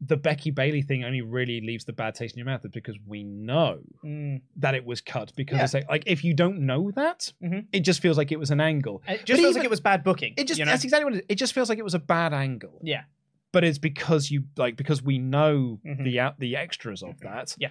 the 0.00 0.16
Becky 0.16 0.50
Bayley 0.52 0.80
thing 0.82 1.02
only 1.04 1.22
really 1.22 1.60
leaves 1.60 1.84
the 1.84 1.92
bad 1.92 2.14
taste 2.14 2.34
in 2.34 2.38
your 2.38 2.46
mouth 2.46 2.64
is 2.64 2.70
because 2.70 2.96
we 3.04 3.24
know 3.24 3.80
Mm. 4.04 4.42
that 4.56 4.74
it 4.76 4.84
was 4.84 5.00
cut 5.00 5.32
because 5.34 5.56
Yeah. 5.58 5.64
it's 5.64 5.74
like, 5.74 5.88
like 5.88 6.02
if 6.06 6.22
you 6.22 6.34
don't 6.34 6.60
know 6.60 6.92
that, 6.92 7.32
Mhm. 7.42 7.66
it 7.72 7.80
just 7.80 8.00
feels 8.00 8.16
like 8.16 8.30
it 8.30 8.38
was 8.38 8.50
an 8.52 8.60
angle. 8.60 9.02
it 9.08 9.24
just 9.24 9.26
But 9.26 9.36
feels 9.38 9.40
even- 9.50 9.54
like 9.60 9.64
it 9.64 9.70
was 9.70 9.80
bad 9.80 10.04
booking 10.04 10.34
It 10.36 10.46
just 10.46 10.58
you 10.60 10.64
know? 10.64 10.70
that's 10.70 10.84
exactly 10.84 11.04
what 11.04 11.14
it 11.14 11.18
is. 11.18 11.26
It 11.28 11.34
just 11.34 11.52
feels 11.52 11.68
like 11.68 11.78
it 11.78 11.84
was 11.84 11.94
a 11.94 11.98
bad 11.98 12.32
angle. 12.32 12.80
yeah 12.84 13.04
But 13.50 13.64
it's 13.64 13.78
because 13.78 14.30
you 14.30 14.44
like 14.56 14.76
because 14.76 15.02
we 15.02 15.18
know 15.18 15.80
Mhm. 15.84 16.04
the 16.04 16.20
out 16.20 16.38
the 16.38 16.54
extras 16.54 17.02
of 17.02 17.18
that. 17.20 17.56
Yeah. 17.58 17.70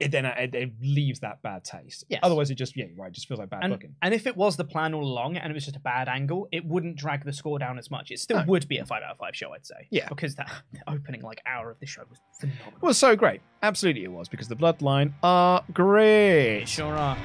It 0.00 0.10
then 0.10 0.26
uh, 0.26 0.34
it, 0.36 0.54
it 0.56 0.72
leaves 0.82 1.20
that 1.20 1.40
bad 1.42 1.62
taste. 1.62 2.04
Yes. 2.08 2.18
Otherwise, 2.24 2.50
it 2.50 2.56
just 2.56 2.76
yeah 2.76 2.86
right. 2.96 3.08
It 3.08 3.14
just 3.14 3.28
feels 3.28 3.38
like 3.38 3.48
bad 3.48 3.62
and, 3.62 3.72
booking. 3.72 3.94
and 4.02 4.12
if 4.12 4.26
it 4.26 4.36
was 4.36 4.56
the 4.56 4.64
plan 4.64 4.92
all 4.92 5.04
along 5.04 5.36
and 5.36 5.48
it 5.50 5.54
was 5.54 5.64
just 5.64 5.76
a 5.76 5.80
bad 5.80 6.08
angle, 6.08 6.48
it 6.50 6.64
wouldn't 6.64 6.96
drag 6.96 7.24
the 7.24 7.32
score 7.32 7.60
down 7.60 7.78
as 7.78 7.90
much. 7.92 8.10
It 8.10 8.18
still 8.18 8.38
No. 8.38 8.44
would 8.46 8.66
be 8.66 8.78
a 8.78 8.84
five 8.84 9.02
out 9.04 9.12
of 9.12 9.18
five 9.18 9.36
show, 9.36 9.52
I'd 9.54 9.64
say. 9.64 9.86
Yeah. 9.90 10.08
Because 10.08 10.34
that 10.34 10.50
opening 10.88 11.22
like 11.22 11.40
hour 11.46 11.70
of 11.70 11.78
the 11.78 11.86
show 11.86 12.02
was 12.10 12.20
phenomenal. 12.40 12.72
Was 12.80 12.98
so 12.98 13.14
great. 13.14 13.40
Absolutely, 13.62 14.02
it 14.02 14.10
was 14.10 14.28
because 14.28 14.48
the 14.48 14.56
Bloodline 14.56 15.12
are 15.22 15.62
great. 15.72 16.58
They 16.60 16.64
sure 16.64 16.94
are. 16.96 17.16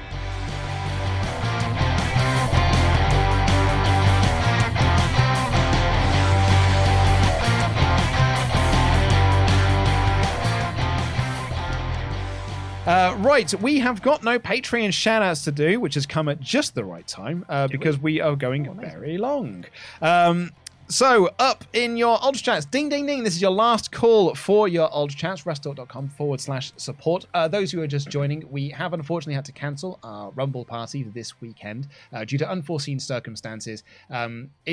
Uh, 12.90 13.14
right, 13.18 13.54
we 13.62 13.78
have 13.78 14.02
got 14.02 14.24
no 14.24 14.36
Patreon 14.36 14.88
shoutouts 14.88 15.44
to 15.44 15.52
do, 15.52 15.78
which 15.78 15.94
has 15.94 16.06
come 16.06 16.28
at 16.28 16.40
just 16.40 16.74
the 16.74 16.84
right 16.84 17.06
time 17.06 17.46
uh, 17.48 17.68
because 17.68 17.96
we? 17.96 18.20
are 18.20 18.34
going 18.34 18.68
very 18.80 19.16
long. 19.16 19.64
Um, 20.02 20.50
so, 20.90 21.30
up 21.38 21.64
in 21.72 21.96
your 21.96 22.20
Ultra 22.20 22.42
Chats, 22.42 22.66
ding, 22.66 22.88
ding, 22.88 23.06
ding. 23.06 23.22
This 23.22 23.36
is 23.36 23.40
your 23.40 23.52
last 23.52 23.92
call 23.92 24.34
for 24.34 24.66
your 24.66 24.92
Ultra 24.92 25.16
Chats, 25.16 25.42
wrestletalk.com 25.42 26.08
forward 26.08 26.40
slash 26.40 26.72
support. 26.76 27.26
Uh, 27.32 27.46
those 27.46 27.70
who 27.70 27.80
are 27.80 27.86
just 27.86 28.08
joining, 28.08 28.50
we 28.50 28.70
have 28.70 28.92
unfortunately 28.92 29.34
had 29.34 29.44
to 29.44 29.52
cancel 29.52 30.00
our 30.02 30.32
Rumble 30.32 30.64
party 30.64 31.04
this 31.04 31.40
weekend 31.40 31.86
uh, 32.12 32.24
due 32.24 32.38
to 32.38 32.50
unforeseen 32.50 32.98
circumstances. 32.98 33.84
Um, 34.10 34.50
uh, 34.66 34.72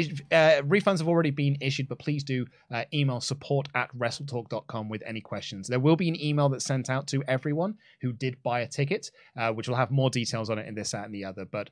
refunds 0.63 0.97
have 0.97 1.07
already 1.07 1.29
been 1.29 1.55
issued, 1.61 1.87
but 1.87 1.99
please 1.99 2.23
do 2.23 2.47
uh, 2.71 2.85
email 2.91 3.21
support 3.21 3.67
at 3.75 3.95
wrestletalk.com 3.95 4.89
with 4.89 5.03
any 5.05 5.21
questions. 5.21 5.67
There 5.67 5.79
will 5.79 5.95
be 5.95 6.09
an 6.09 6.19
email 6.19 6.49
that's 6.49 6.65
sent 6.65 6.89
out 6.89 7.05
to 7.07 7.23
everyone 7.27 7.77
who 8.01 8.11
did 8.11 8.41
buy 8.41 8.61
a 8.61 8.67
ticket, 8.67 9.11
uh, 9.37 9.51
which 9.53 9.67
will 9.67 9.75
have 9.75 9.91
more 9.91 10.09
details 10.09 10.49
on 10.49 10.57
it 10.57 10.67
in 10.67 10.73
this, 10.73 10.91
that, 10.91 11.05
and 11.05 11.13
the 11.13 11.25
other. 11.25 11.45
But 11.45 11.69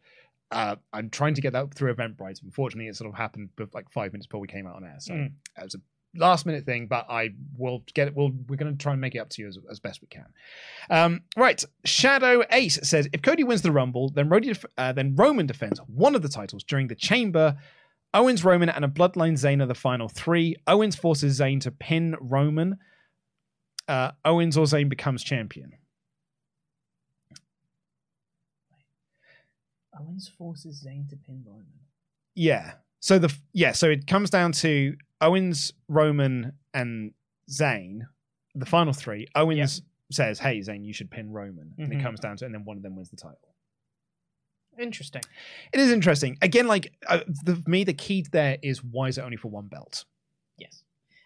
uh, 0.52 0.76
I'm 0.94 1.10
trying 1.10 1.34
to 1.36 1.42
get 1.42 1.54
that 1.54 1.74
through 1.74 1.94
Eventbrite. 1.94 2.42
Unfortunately, 2.44 2.88
it 2.88 2.96
sort 2.96 3.10
of 3.10 3.16
happened 3.18 3.50
like 3.74 3.90
five 3.92 4.14
minutes 4.14 4.28
before 4.28 4.40
we 4.42 4.48
came 4.48 4.68
out 4.68 4.76
on 4.76 4.84
air. 4.84 4.96
So 5.00 5.14
Mm. 5.14 5.32
it 5.58 5.64
was 5.64 5.76
a 5.76 5.80
last 6.18 6.46
minute 6.46 6.66
thing, 6.66 6.88
but 6.88 7.08
I 7.10 7.32
will 7.58 7.84
get 7.94 8.08
it. 8.08 8.16
We'll, 8.16 8.32
we're 8.48 8.56
going 8.56 8.72
to 8.78 8.82
try 8.82 8.94
and 8.94 9.02
make 9.02 9.16
it 9.16 9.20
up 9.20 9.30
to 9.32 9.42
you 9.42 9.48
as, 9.50 9.58
as 9.70 9.80
best 9.82 10.02
we 10.02 10.08
can. 10.08 10.28
Um, 10.90 11.24
right. 11.36 11.62
Shadow 11.84 12.44
Ace 12.52 12.80
says 12.84 13.10
if 13.12 13.22
Cody 13.22 13.44
wins 13.44 13.64
the 13.64 13.72
Rumble, 13.72 14.10
then, 14.10 14.30
Rody 14.30 14.54
uh, 14.78 14.94
then 14.94 15.16
Roman 15.16 15.46
defends 15.46 15.80
one 15.88 16.16
of 16.16 16.22
the 16.22 16.30
titles 16.30 16.64
during 16.64 16.88
the 16.88 16.96
Chamber. 16.96 17.58
Owens, 18.14 18.46
Roman, 18.46 18.70
and 18.70 18.86
a 18.86 18.88
Bloodline 18.88 19.34
Zayn 19.34 19.62
are 19.62 19.66
the 19.66 19.76
final 19.76 20.08
three. 20.08 20.56
Owens 20.68 20.96
forces 20.96 21.38
Zayn 21.38 21.60
to 21.62 21.72
pin 21.72 22.16
Roman. 22.22 22.78
Uh, 23.90 24.12
Owens 24.24 24.56
or 24.58 24.66
Zayn 24.66 24.88
becomes 24.88 25.22
champion. 25.22 25.74
Owens 30.00 30.28
forces 30.38 30.84
Zayn 30.86 31.08
to 31.10 31.16
pin 31.16 31.44
Roman. 31.46 31.66
Yeah. 32.36 32.74
So 33.00 33.20
the 33.20 33.34
yeah, 33.54 33.72
so 33.72 33.90
it 33.90 34.08
comes 34.08 34.30
down 34.30 34.52
to 34.54 34.96
Owens, 35.22 35.74
Roman, 35.88 36.54
and 36.74 37.12
Zayn, 37.50 38.00
the 38.56 38.66
final 38.66 38.94
three. 38.94 39.28
Owens 39.36 39.82
says, 40.12 40.40
"Hey, 40.40 40.60
Zayn, 40.60 40.84
you 40.86 40.94
should 40.94 41.12
pin 41.12 41.32
Roman," 41.32 41.74
and 41.78 41.92
it 41.94 41.98
Mhm. 42.00 42.02
comes 42.04 42.20
down 42.20 42.38
to, 42.38 42.46
and 42.46 42.54
then 42.54 42.66
one 42.66 42.78
of 42.78 42.84
them 42.84 42.96
wins 42.96 43.10
the 43.10 43.16
title. 43.18 43.56
Interesting. 44.78 45.22
It 45.72 45.80
is 45.80 45.90
interesting. 45.92 46.38
Again, 46.42 46.68
like 46.68 46.94
uh, 47.08 47.20
the, 47.44 47.56
for 47.56 47.70
me, 47.70 47.84
the 47.86 47.94
key 47.94 48.26
there 48.32 48.58
is 48.62 48.84
why 48.84 49.08
is 49.08 49.18
it 49.18 49.22
only 49.22 49.38
for 49.38 49.48
one 49.50 49.68
belt? 49.68 50.04
Yes. 50.58 50.84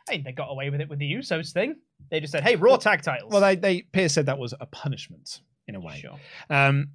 I 0.07 0.13
mean, 0.13 0.23
they 0.23 0.31
got 0.33 0.49
away 0.51 0.69
with 0.69 0.81
it 0.81 0.89
with 0.89 0.99
the 0.99 1.11
Usos 1.11 1.51
thing. 1.51 1.75
They 2.11 2.19
just 2.19 2.31
said, 2.31 2.43
"Hey, 2.43 2.55
Raw 2.55 2.77
tag 2.77 3.01
titles." 3.01 3.31
Well, 3.31 3.41
they, 3.41 3.55
they 3.55 3.81
Pearce 3.83 4.13
said 4.13 4.27
that 4.27 4.37
was 4.37 4.53
a 4.59 4.65
punishment 4.67 5.41
in 5.67 5.75
a 5.75 5.79
way. 5.79 5.99
sure. 5.99 6.19
Um, 6.49 6.89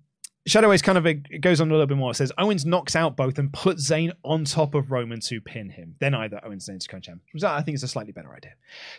Shadow 0.46 0.72
Ace 0.72 0.82
kind 0.82 0.98
of 0.98 1.06
it 1.06 1.40
goes 1.40 1.60
on 1.60 1.68
a 1.68 1.70
little 1.72 1.86
bit 1.86 1.96
more. 1.96 2.10
It 2.10 2.16
says 2.16 2.30
Owens 2.36 2.66
knocks 2.66 2.94
out 2.94 3.16
both 3.16 3.38
and 3.38 3.50
puts 3.52 3.88
Zayn 3.88 4.12
on 4.24 4.44
top 4.44 4.74
of 4.74 4.90
Roman 4.90 5.20
to 5.20 5.40
pin 5.40 5.70
him. 5.70 5.94
Then 6.00 6.14
either 6.14 6.38
Owens 6.44 6.68
and 6.68 6.78
Zayn's 6.78 6.86
co 6.86 7.00
champ. 7.00 7.22
Which 7.32 7.42
I 7.42 7.62
think 7.62 7.74
it's 7.74 7.82
a 7.82 7.88
slightly 7.88 8.12
better 8.12 8.34
idea. 8.34 8.52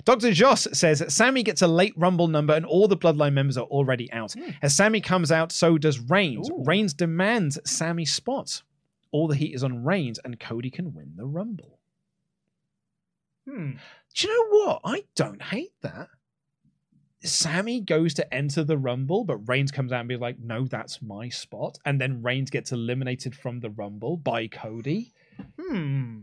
Dr. 0.05 0.31
Joss 0.31 0.67
says 0.73 1.03
Sami 1.13 1.43
gets 1.43 1.61
a 1.61 1.67
late 1.67 1.93
Rumble 1.97 2.27
number 2.27 2.55
and 2.55 2.65
all 2.65 2.87
the 2.87 2.97
Bloodline 2.97 3.33
members 3.33 3.57
are 3.57 3.65
already 3.65 4.11
out. 4.11 4.33
As 4.63 4.75
Sami 4.75 5.01
comes 5.01 5.31
out, 5.31 5.51
so 5.51 5.77
does 5.77 5.99
Reigns. 5.99 6.49
Ooh. 6.49 6.63
Reigns 6.63 6.95
demands 6.95 7.59
Sami's 7.63 8.11
spot. 8.11 8.63
All 9.11 9.27
the 9.27 9.35
heat 9.35 9.53
is 9.53 9.63
on 9.63 9.83
Reigns 9.83 10.19
and 10.25 10.39
Cody 10.39 10.71
can 10.71 10.95
win 10.95 11.13
the 11.15 11.25
Rumble. 11.25 11.77
Hmm. 13.47 13.73
Do 14.15 14.27
you 14.27 14.33
know 14.33 14.57
what? 14.65 14.81
I 14.83 15.03
don't 15.13 15.41
hate 15.41 15.73
that. 15.81 16.07
Sami 17.25 17.81
goes 17.81 18.13
to 18.15 18.33
enter 18.33 18.63
the 18.63 18.77
Rumble, 18.77 19.23
but 19.25 19.37
Reigns 19.47 19.71
comes 19.71 19.91
out 19.91 19.99
and 20.01 20.09
be 20.09 20.17
like, 20.17 20.37
no, 20.39 20.65
that's 20.65 21.01
my 21.01 21.29
spot. 21.29 21.77
And 21.85 21.99
then 21.99 22.21
Reigns 22.21 22.49
gets 22.49 22.71
eliminated 22.71 23.35
from 23.35 23.59
the 23.59 23.69
Rumble 23.69 24.17
by 24.17 24.47
Cody. 24.47 25.13
Hmm. 25.59 26.21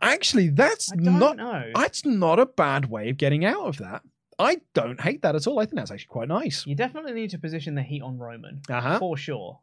Actually, 0.00 0.48
that's 0.50 0.92
not 0.94 1.36
know. 1.38 1.70
that's 1.74 2.04
not 2.04 2.38
a 2.38 2.46
bad 2.46 2.90
way 2.90 3.08
of 3.08 3.16
getting 3.16 3.44
out 3.44 3.66
of 3.66 3.76
that. 3.78 4.02
I 4.38 4.58
don't 4.74 5.00
hate 5.00 5.22
that 5.22 5.34
at 5.34 5.46
all. 5.46 5.58
I 5.58 5.64
think 5.64 5.76
that's 5.76 5.90
actually 5.90 6.08
quite 6.08 6.28
nice. 6.28 6.66
You 6.66 6.74
definitely 6.74 7.12
need 7.14 7.30
to 7.30 7.38
position 7.38 7.74
the 7.74 7.82
heat 7.82 8.02
on 8.02 8.18
Roman 8.18 8.60
Uh-huh. 8.68 8.98
for 8.98 9.16
sure. 9.16 9.60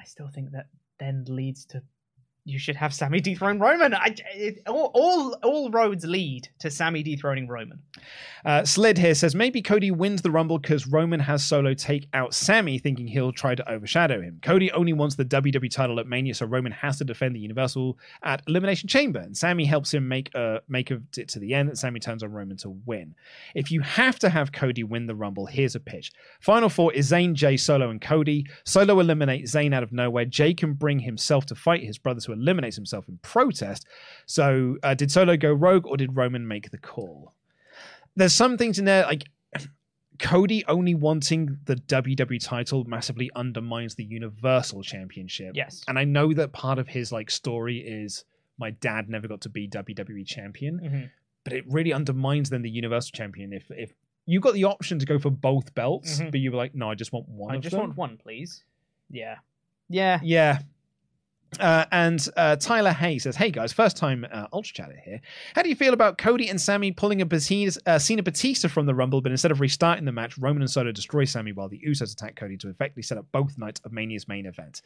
I 0.00 0.04
still 0.04 0.28
think 0.28 0.50
that 0.50 0.66
then 0.98 1.24
leads 1.28 1.64
to 1.66 1.82
you 2.44 2.58
should 2.58 2.76
have 2.76 2.92
Sami 2.92 3.20
dethrone 3.20 3.60
Roman. 3.60 3.94
I, 3.94 4.16
it, 4.34 4.62
all, 4.66 4.90
all 4.94 5.32
all 5.44 5.70
roads 5.70 6.04
lead 6.04 6.48
to 6.58 6.70
Sami 6.70 7.02
dethroning 7.02 7.46
Roman. 7.46 7.80
Uh, 8.44 8.64
Slid 8.64 8.98
here 8.98 9.14
says 9.14 9.34
maybe 9.34 9.62
Cody 9.62 9.92
wins 9.92 10.22
the 10.22 10.30
Rumble 10.30 10.58
because 10.58 10.88
Roman 10.88 11.20
has 11.20 11.44
Solo 11.44 11.74
take 11.74 12.08
out 12.12 12.34
Sami, 12.34 12.78
thinking 12.78 13.06
he'll 13.06 13.32
try 13.32 13.54
to 13.54 13.70
overshadow 13.70 14.20
him. 14.20 14.40
Cody 14.42 14.72
only 14.72 14.92
wants 14.92 15.14
the 15.14 15.24
WWE 15.24 15.70
title 15.70 16.00
at 16.00 16.08
Mania, 16.08 16.34
so 16.34 16.46
Roman 16.46 16.72
has 16.72 16.98
to 16.98 17.04
defend 17.04 17.36
the 17.36 17.40
Universal 17.40 17.96
at 18.24 18.42
Elimination 18.48 18.88
Chamber, 18.88 19.20
and 19.20 19.36
Sami 19.36 19.64
helps 19.64 19.94
him 19.94 20.08
make 20.08 20.34
uh, 20.34 20.58
make 20.68 20.90
it 20.90 21.28
to 21.28 21.38
the 21.38 21.54
end. 21.54 21.68
And 21.68 21.78
Sami 21.78 22.00
turns 22.00 22.24
on 22.24 22.32
Roman 22.32 22.56
to 22.58 22.70
win. 22.84 23.14
If 23.54 23.70
you 23.70 23.82
have 23.82 24.18
to 24.20 24.28
have 24.28 24.50
Cody 24.50 24.82
win 24.82 25.06
the 25.06 25.14
Rumble, 25.14 25.46
here's 25.46 25.76
a 25.76 25.80
pitch: 25.80 26.10
Final 26.40 26.68
four 26.68 26.92
is 26.92 27.12
Zayn, 27.12 27.34
Jey, 27.34 27.56
Solo, 27.56 27.90
and 27.90 28.00
Cody. 28.00 28.46
Solo 28.64 28.98
eliminates 28.98 29.54
Zayn 29.54 29.72
out 29.72 29.84
of 29.84 29.92
nowhere. 29.92 30.24
Jey 30.24 30.54
can 30.54 30.72
bring 30.72 30.98
himself 30.98 31.46
to 31.46 31.54
fight 31.54 31.84
his 31.84 31.98
brothers, 31.98 32.26
eliminates 32.32 32.76
himself 32.76 33.08
in 33.08 33.18
protest. 33.22 33.86
So, 34.26 34.76
uh, 34.82 34.94
did 34.94 35.10
Solo 35.12 35.36
go 35.36 35.52
rogue, 35.52 35.86
or 35.86 35.96
did 35.96 36.16
Roman 36.16 36.46
make 36.48 36.70
the 36.70 36.78
call? 36.78 37.32
there's 38.14 38.34
some 38.34 38.58
things 38.58 38.78
in 38.78 38.84
there 38.84 39.04
like 39.04 39.24
Cody 40.18 40.64
only 40.66 40.94
wanting 40.94 41.58
the 41.64 41.76
WWE 41.76 42.38
title 42.44 42.84
massively 42.84 43.30
undermines 43.34 43.94
the 43.94 44.04
Universal 44.04 44.82
Championship. 44.82 45.52
Yes. 45.56 45.82
And 45.88 45.98
I 45.98 46.04
know 46.04 46.32
that 46.34 46.52
part 46.52 46.78
of 46.78 46.86
his 46.88 47.10
like 47.10 47.30
story 47.30 47.78
is 47.78 48.24
my 48.58 48.70
dad 48.70 49.08
never 49.08 49.26
got 49.26 49.40
to 49.42 49.48
be 49.48 49.66
WWE 49.66 50.24
champion, 50.26 50.78
Mhm. 50.80 51.10
but 51.42 51.54
it 51.54 51.64
really 51.66 51.92
undermines 51.92 52.50
then 52.50 52.60
the 52.62 52.70
Universal 52.70 53.12
Champion 53.14 53.52
if 53.52 53.70
if 53.70 53.92
you 54.26 54.38
got 54.38 54.54
the 54.54 54.64
option 54.64 54.98
to 55.00 55.06
go 55.06 55.18
for 55.18 55.30
both 55.30 55.74
belts, 55.74 56.20
Mhm. 56.20 56.30
but 56.30 56.38
you 56.40 56.52
were 56.52 56.56
like, 56.58 56.74
no, 56.74 56.90
I 56.90 56.94
just 56.94 57.12
want 57.12 57.28
one 57.28 57.56
I 57.56 57.58
just 57.58 57.72
them. 57.72 57.80
want 57.80 57.96
one, 57.96 58.18
please. 58.18 58.62
Yeah. 59.10 59.38
Yeah. 59.88 60.20
Yeah. 60.22 60.58
Uh, 61.60 61.84
and 61.92 62.28
uh, 62.36 62.56
Tyler 62.56 62.92
Hay 62.92 63.18
says, 63.18 63.36
"Hey 63.36 63.50
guys, 63.50 63.72
first 63.72 63.96
time 63.96 64.26
uh, 64.32 64.46
Ultra 64.52 64.74
Chatter 64.74 64.96
here. 65.04 65.20
How 65.54 65.62
do 65.62 65.68
you 65.68 65.74
feel 65.74 65.92
about 65.92 66.16
Cody 66.16 66.48
and 66.48 66.60
Sami 66.60 66.92
pulling 66.92 67.20
a 67.20 67.26
Batista, 67.26 67.80
uh, 67.86 67.98
Cena 67.98 68.22
Batista 68.22 68.68
from 68.68 68.86
the 68.86 68.94
Rumble, 68.94 69.20
but 69.20 69.32
instead 69.32 69.50
of 69.50 69.60
restarting 69.60 70.04
the 70.04 70.12
match, 70.12 70.38
Roman 70.38 70.62
and 70.62 70.70
Solo 70.70 70.92
destroy 70.92 71.24
Sami 71.24 71.52
while 71.52 71.68
the 71.68 71.80
Usos 71.86 72.12
attack 72.12 72.36
Cody 72.36 72.56
to 72.58 72.68
effectively 72.68 73.02
set 73.02 73.18
up 73.18 73.26
both 73.32 73.58
nights 73.58 73.80
of 73.84 73.92
Mania's 73.92 74.26
main 74.28 74.46
event? 74.46 74.82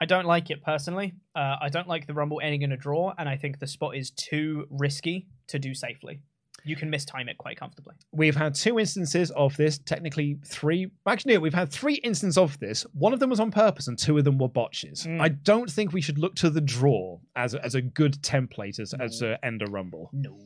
I 0.00 0.04
don't 0.04 0.26
like 0.26 0.50
it 0.50 0.62
personally. 0.62 1.14
Uh, 1.34 1.56
I 1.60 1.68
don't 1.68 1.88
like 1.88 2.06
the 2.06 2.14
Rumble 2.14 2.40
ending 2.42 2.62
in 2.62 2.72
a 2.72 2.76
draw, 2.76 3.14
and 3.16 3.28
I 3.28 3.36
think 3.36 3.58
the 3.58 3.66
spot 3.66 3.96
is 3.96 4.10
too 4.10 4.66
risky 4.68 5.28
to 5.48 5.58
do 5.58 5.74
safely. 5.74 6.20
You 6.64 6.76
can 6.76 6.90
mistime 6.90 7.28
it 7.28 7.38
quite 7.38 7.56
comfortably. 7.56 7.94
We've 8.12 8.36
had 8.36 8.54
two 8.54 8.78
instances 8.78 9.30
of 9.32 9.56
this, 9.56 9.78
technically 9.78 10.38
three. 10.44 10.90
Actually, 11.06 11.34
no, 11.34 11.40
we've 11.40 11.54
had 11.54 11.72
three 11.72 11.94
instances 11.96 12.38
of 12.38 12.58
this. 12.60 12.86
One 12.92 13.12
of 13.12 13.20
them 13.20 13.30
was 13.30 13.40
on 13.40 13.50
purpose, 13.50 13.88
and 13.88 13.98
two 13.98 14.16
of 14.18 14.24
them 14.24 14.38
were 14.38 14.48
botches. 14.48 15.04
Mm. 15.04 15.20
I 15.20 15.28
don't 15.28 15.70
think 15.70 15.92
we 15.92 16.00
should 16.00 16.18
look 16.18 16.34
to 16.36 16.50
the 16.50 16.60
draw 16.60 17.18
as 17.36 17.54
a, 17.54 17.64
as 17.64 17.74
a 17.74 17.82
good 17.82 18.22
template 18.22 18.78
as, 18.78 18.94
as 18.94 19.18
to 19.18 19.44
end 19.44 19.62
a 19.62 19.66
Rumble. 19.66 20.10
No. 20.12 20.38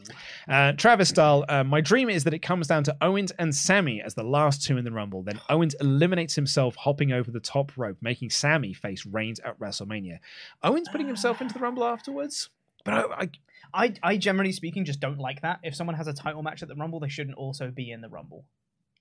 Uh, 0.48 0.72
Travis 0.72 1.09
style, 1.09 1.44
uh, 1.48 1.64
my 1.64 1.80
dream 1.80 2.09
is 2.09 2.24
that 2.24 2.34
it 2.34 2.40
comes 2.40 2.66
down 2.66 2.84
to 2.84 2.97
Owens 3.01 3.32
and 3.32 3.55
Sami 3.55 4.01
as 4.01 4.14
the 4.14 4.22
last 4.22 4.62
two 4.62 4.76
in 4.76 4.84
the 4.84 4.93
Rumble. 4.93 5.22
Then 5.22 5.40
Owens 5.48 5.74
eliminates 5.80 6.34
himself, 6.34 6.76
hopping 6.76 7.12
over 7.12 7.30
the 7.30 7.40
top 7.40 7.72
rope, 7.76 7.98
making 8.01 8.30
Sami 8.30 8.72
face 8.72 9.05
Reigns 9.05 9.40
at 9.40 9.59
WrestleMania. 9.59 10.18
Owens 10.62 10.88
putting 10.88 11.06
himself 11.06 11.40
into 11.40 11.55
the 11.55 11.60
Rumble 11.60 11.84
afterwards? 11.84 12.51
But 12.84 12.94
I, 12.94 13.22
I, 13.22 13.28
I, 13.76 13.94
I 14.02 14.16
generally 14.16 14.52
speaking 14.52 14.84
just 14.84 15.00
don't 15.00 15.18
like 15.18 15.42
that. 15.42 15.60
If 15.62 15.74
someone 15.74 15.96
has 15.96 16.06
a 16.06 16.12
title 16.14 16.42
match 16.42 16.62
at 16.62 16.68
the 16.68 16.74
Rumble, 16.74 16.98
they 17.00 17.08
shouldn't 17.08 17.36
also 17.36 17.70
be 17.70 17.90
in 17.90 18.00
the 18.00 18.08
Rumble. 18.08 18.44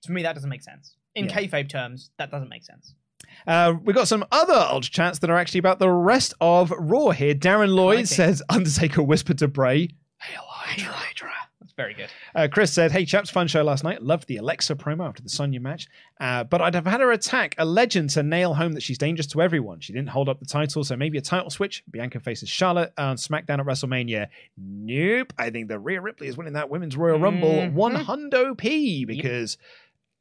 To 0.02 0.12
me, 0.12 0.22
that 0.22 0.34
doesn't 0.34 0.50
make 0.50 0.62
sense. 0.62 0.94
In 1.14 1.24
Yeah. 1.26 1.32
kayfabe 1.40 1.68
terms, 1.68 2.10
that 2.18 2.30
doesn't 2.30 2.48
make 2.50 2.62
sense. 2.64 2.94
Uh, 3.46 3.74
we 3.82 3.92
got 3.92 4.06
some 4.06 4.24
other 4.30 4.54
Ultra 4.54 4.90
chats 4.92 5.18
that 5.20 5.30
are 5.30 5.36
actually 5.38 5.58
about 5.58 5.78
the 5.78 5.90
rest 5.90 6.34
of 6.40 6.70
Raw 6.70 7.10
here. 7.10 7.34
Darren 7.34 7.74
Lloyd 7.74 8.06
says, 8.06 8.42
Undertaker 8.48 9.02
whispered 9.02 9.38
to 9.38 9.48
Bray, 9.48 9.88
Hail 10.20 10.42
Hydra. 10.46 11.32
That's 11.66 11.72
very 11.74 11.94
good. 11.94 12.06
Uh, 12.32 12.46
Chris 12.48 12.72
said, 12.72 12.92
Hey, 12.92 13.04
chaps, 13.04 13.28
fun 13.28 13.48
show 13.48 13.64
last 13.64 13.82
night. 13.82 14.00
Loved 14.00 14.28
the 14.28 14.36
Alexa 14.36 14.76
promo 14.76 15.08
after 15.08 15.20
the 15.20 15.28
Sonya 15.28 15.58
match. 15.58 15.88
Uh, 16.20 16.44
but 16.44 16.60
I'd 16.62 16.74
have 16.76 16.86
had 16.86 17.00
her 17.00 17.10
attack 17.10 17.56
a 17.58 17.64
legend 17.64 18.10
to 18.10 18.22
nail 18.22 18.54
home 18.54 18.72
that 18.74 18.84
she's 18.84 18.98
dangerous 18.98 19.26
to 19.28 19.42
everyone. 19.42 19.80
She 19.80 19.92
didn't 19.92 20.10
hold 20.10 20.28
up 20.28 20.38
the 20.38 20.46
title, 20.46 20.84
so 20.84 20.94
maybe 20.96 21.18
a 21.18 21.20
title 21.22 21.50
switch. 21.50 21.82
Bianca 21.90 22.20
faces 22.20 22.48
Charlotte 22.48 22.92
on 22.96 23.16
SmackDown 23.16 23.58
at 23.58 23.66
WrestleMania. 23.66 24.28
Nope. 24.56 25.32
I 25.36 25.50
think 25.50 25.66
the 25.68 25.78
Rhea 25.80 26.00
Ripley 26.00 26.28
is 26.28 26.36
winning 26.36 26.52
that 26.52 26.70
Women's 26.70 26.96
Royal 26.96 27.18
Rumble 27.18 27.48
Mhm. 27.54 27.72
one 27.72 27.94
hundo 27.96 28.56
P 28.56 29.04
because 29.04 29.58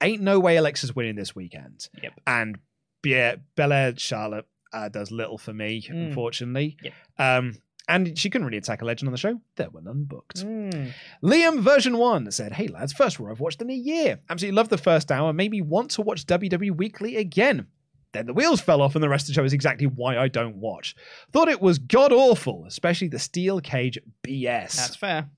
ain't 0.01 0.23
no 0.23 0.39
way 0.39 0.57
Alexa's 0.57 0.95
winning 0.95 1.15
this 1.15 1.35
weekend. 1.35 1.89
Yep. 2.01 2.13
And 2.25 2.57
yeah, 3.05 3.35
Belair 3.55 3.93
Charlotte 3.97 4.47
uh, 4.73 4.89
does 4.89 5.09
little 5.11 5.37
for 5.37 5.53
me, 5.53 5.81
Mm. 5.83 6.07
unfortunately. 6.07 6.75
Yep. 6.81 6.93
Um, 7.17 7.55
and 7.87 8.17
she 8.17 8.29
couldn't 8.29 8.45
really 8.45 8.57
attack 8.57 8.81
a 8.81 8.85
legend 8.85 9.07
on 9.07 9.11
the 9.11 9.17
show. 9.17 9.39
There 9.55 9.69
were 9.69 9.81
none 9.81 10.05
booked. 10.05 10.45
Mm. 10.45 10.91
Liam 11.23 11.59
version 11.61 11.97
one 11.97 12.31
said, 12.31 12.53
Hey 12.53 12.67
lads, 12.67 12.93
first 12.93 13.19
Raw 13.19 13.31
I've 13.31 13.39
watched 13.39 13.61
in 13.61 13.69
a 13.69 13.73
year. 13.73 14.19
Absolutely 14.29 14.55
love 14.55 14.69
the 14.69 14.77
first 14.77 15.11
hour. 15.11 15.33
Made 15.33 15.51
me 15.51 15.61
want 15.61 15.91
to 15.91 16.01
watch 16.01 16.25
WWE 16.25 16.75
Weekly 16.75 17.17
again. 17.17 17.67
Then 18.15 18.27
the 18.27 18.33
wheels 18.33 18.61
fell 18.61 18.81
off, 18.81 18.95
and 18.95 19.03
the 19.03 19.09
rest 19.09 19.23
of 19.23 19.27
the 19.27 19.33
show 19.33 19.43
is 19.43 19.51
exactly 19.51 19.87
why 19.87 20.17
I 20.17 20.29
don't 20.29 20.55
watch. 20.55 20.95
Thought 21.33 21.49
it 21.49 21.61
was 21.61 21.79
god 21.79 22.13
awful, 22.13 22.63
especially 22.65 23.09
the 23.09 23.19
steel 23.19 23.59
cage 23.59 23.99
BS. 24.25 24.77
That's 24.77 24.95
fair. 24.95 25.29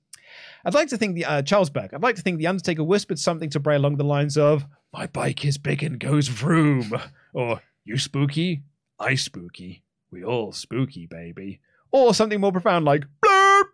I'd 0.64 0.74
like 0.74 0.88
to 0.88 0.96
think 0.96 1.16
the 1.16 1.24
uh, 1.24 1.42
Charles 1.42 1.70
Berg. 1.70 1.92
I'd 1.92 2.02
like 2.02 2.16
to 2.16 2.22
think 2.22 2.38
the 2.38 2.46
Undertaker 2.46 2.84
whispered 2.84 3.18
something 3.18 3.50
to 3.50 3.58
Bray 3.58 3.74
along 3.74 3.96
the 3.96 4.04
lines 4.04 4.38
of 4.38 4.64
"My 4.92 5.08
bike 5.08 5.44
is 5.44 5.58
big 5.58 5.82
and 5.82 5.98
goes 5.98 6.28
vroom," 6.28 6.92
or 7.32 7.62
"You 7.84 7.98
spooky, 7.98 8.62
I 9.00 9.16
spooky, 9.16 9.82
we 10.12 10.22
all 10.22 10.52
spooky, 10.52 11.06
baby," 11.06 11.60
or 11.90 12.14
something 12.14 12.40
more 12.40 12.52
profound 12.52 12.84
like 12.84 13.04
"Blurb." 13.24 13.64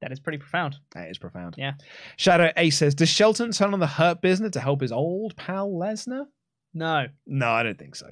That 0.00 0.10
is 0.12 0.18
pretty 0.20 0.38
profound. 0.38 0.76
That 0.94 1.08
is 1.10 1.18
profound. 1.18 1.54
Yeah. 1.56 1.74
Shadow 2.16 2.50
Ace 2.56 2.76
says, 2.78 2.94
"Does 2.94 3.08
Shelton 3.08 3.52
turn 3.52 3.72
on 3.72 3.80
the 3.80 3.86
Hurt 3.86 4.20
Business 4.20 4.50
to 4.52 4.60
help 4.60 4.80
his 4.80 4.92
old 4.92 5.36
pal 5.36 5.70
Lesnar?" 5.70 6.24
No. 6.74 7.06
No, 7.26 7.48
I 7.50 7.62
don't 7.62 7.78
think 7.78 7.94
so. 7.94 8.08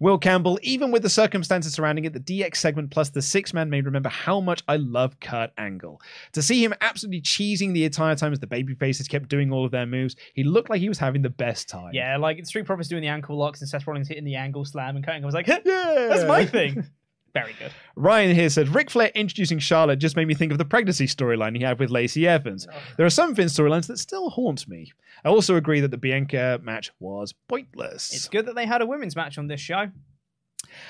Will 0.00 0.18
Campbell, 0.18 0.58
even 0.62 0.90
with 0.90 1.02
the 1.02 1.08
circumstances 1.08 1.72
surrounding 1.72 2.04
it, 2.04 2.12
the 2.12 2.20
DX 2.20 2.56
segment 2.56 2.90
plus 2.90 3.10
the 3.10 3.22
six 3.22 3.54
man 3.54 3.70
made 3.70 3.84
remember 3.86 4.08
how 4.08 4.40
much 4.40 4.62
I 4.68 4.76
love 4.76 5.18
Kurt 5.20 5.50
Angle. 5.56 6.00
To 6.32 6.42
see 6.42 6.62
him 6.62 6.74
absolutely 6.80 7.22
cheesing 7.22 7.72
the 7.72 7.84
entire 7.84 8.14
time 8.16 8.32
as 8.32 8.40
the 8.40 8.46
babyfaces 8.46 9.08
kept 9.08 9.28
doing 9.28 9.52
all 9.52 9.64
of 9.64 9.70
their 9.70 9.86
moves, 9.86 10.16
he 10.34 10.44
looked 10.44 10.68
like 10.68 10.80
he 10.80 10.88
was 10.88 10.98
having 10.98 11.22
the 11.22 11.30
best 11.30 11.68
time. 11.68 11.90
Yeah, 11.92 12.16
like 12.16 12.44
Street 12.44 12.66
Profits 12.66 12.88
doing 12.88 13.02
the 13.02 13.08
ankle 13.08 13.38
locks 13.38 13.60
and 13.60 13.68
Seth 13.70 13.86
Rollins 13.86 14.08
hitting 14.08 14.24
the 14.24 14.34
angle 14.36 14.64
slam 14.64 14.96
and 14.96 15.04
Kurt 15.04 15.14
Angle 15.14 15.28
was 15.28 15.34
like, 15.34 15.46
Yeah. 15.48 15.60
that's 15.64 16.24
my 16.24 16.44
thing. 16.44 16.84
Very 17.34 17.54
good. 17.58 17.72
Ryan 17.96 18.34
here 18.34 18.50
said 18.50 18.68
Ric 18.68 18.90
Flair 18.90 19.10
introducing 19.14 19.58
Charlotte 19.58 19.98
just 19.98 20.16
made 20.16 20.28
me 20.28 20.34
think 20.34 20.52
of 20.52 20.58
the 20.58 20.66
pregnancy 20.66 21.06
storyline 21.06 21.56
he 21.56 21.62
had 21.62 21.78
with 21.78 21.90
Lacey 21.90 22.28
Evans. 22.28 22.66
There 22.96 23.06
are 23.06 23.10
some 23.10 23.34
Finn 23.34 23.46
storylines 23.46 23.86
that 23.86 23.98
still 23.98 24.28
haunt 24.30 24.68
me. 24.68 24.92
I 25.24 25.28
also 25.30 25.56
agree 25.56 25.80
that 25.80 25.90
the 25.90 25.96
Bianca 25.96 26.60
match 26.62 26.90
was 27.00 27.32
pointless. 27.48 28.12
It's 28.12 28.28
good 28.28 28.46
that 28.46 28.54
they 28.54 28.66
had 28.66 28.82
a 28.82 28.86
women's 28.86 29.16
match 29.16 29.38
on 29.38 29.46
this 29.46 29.60
show. 29.60 29.90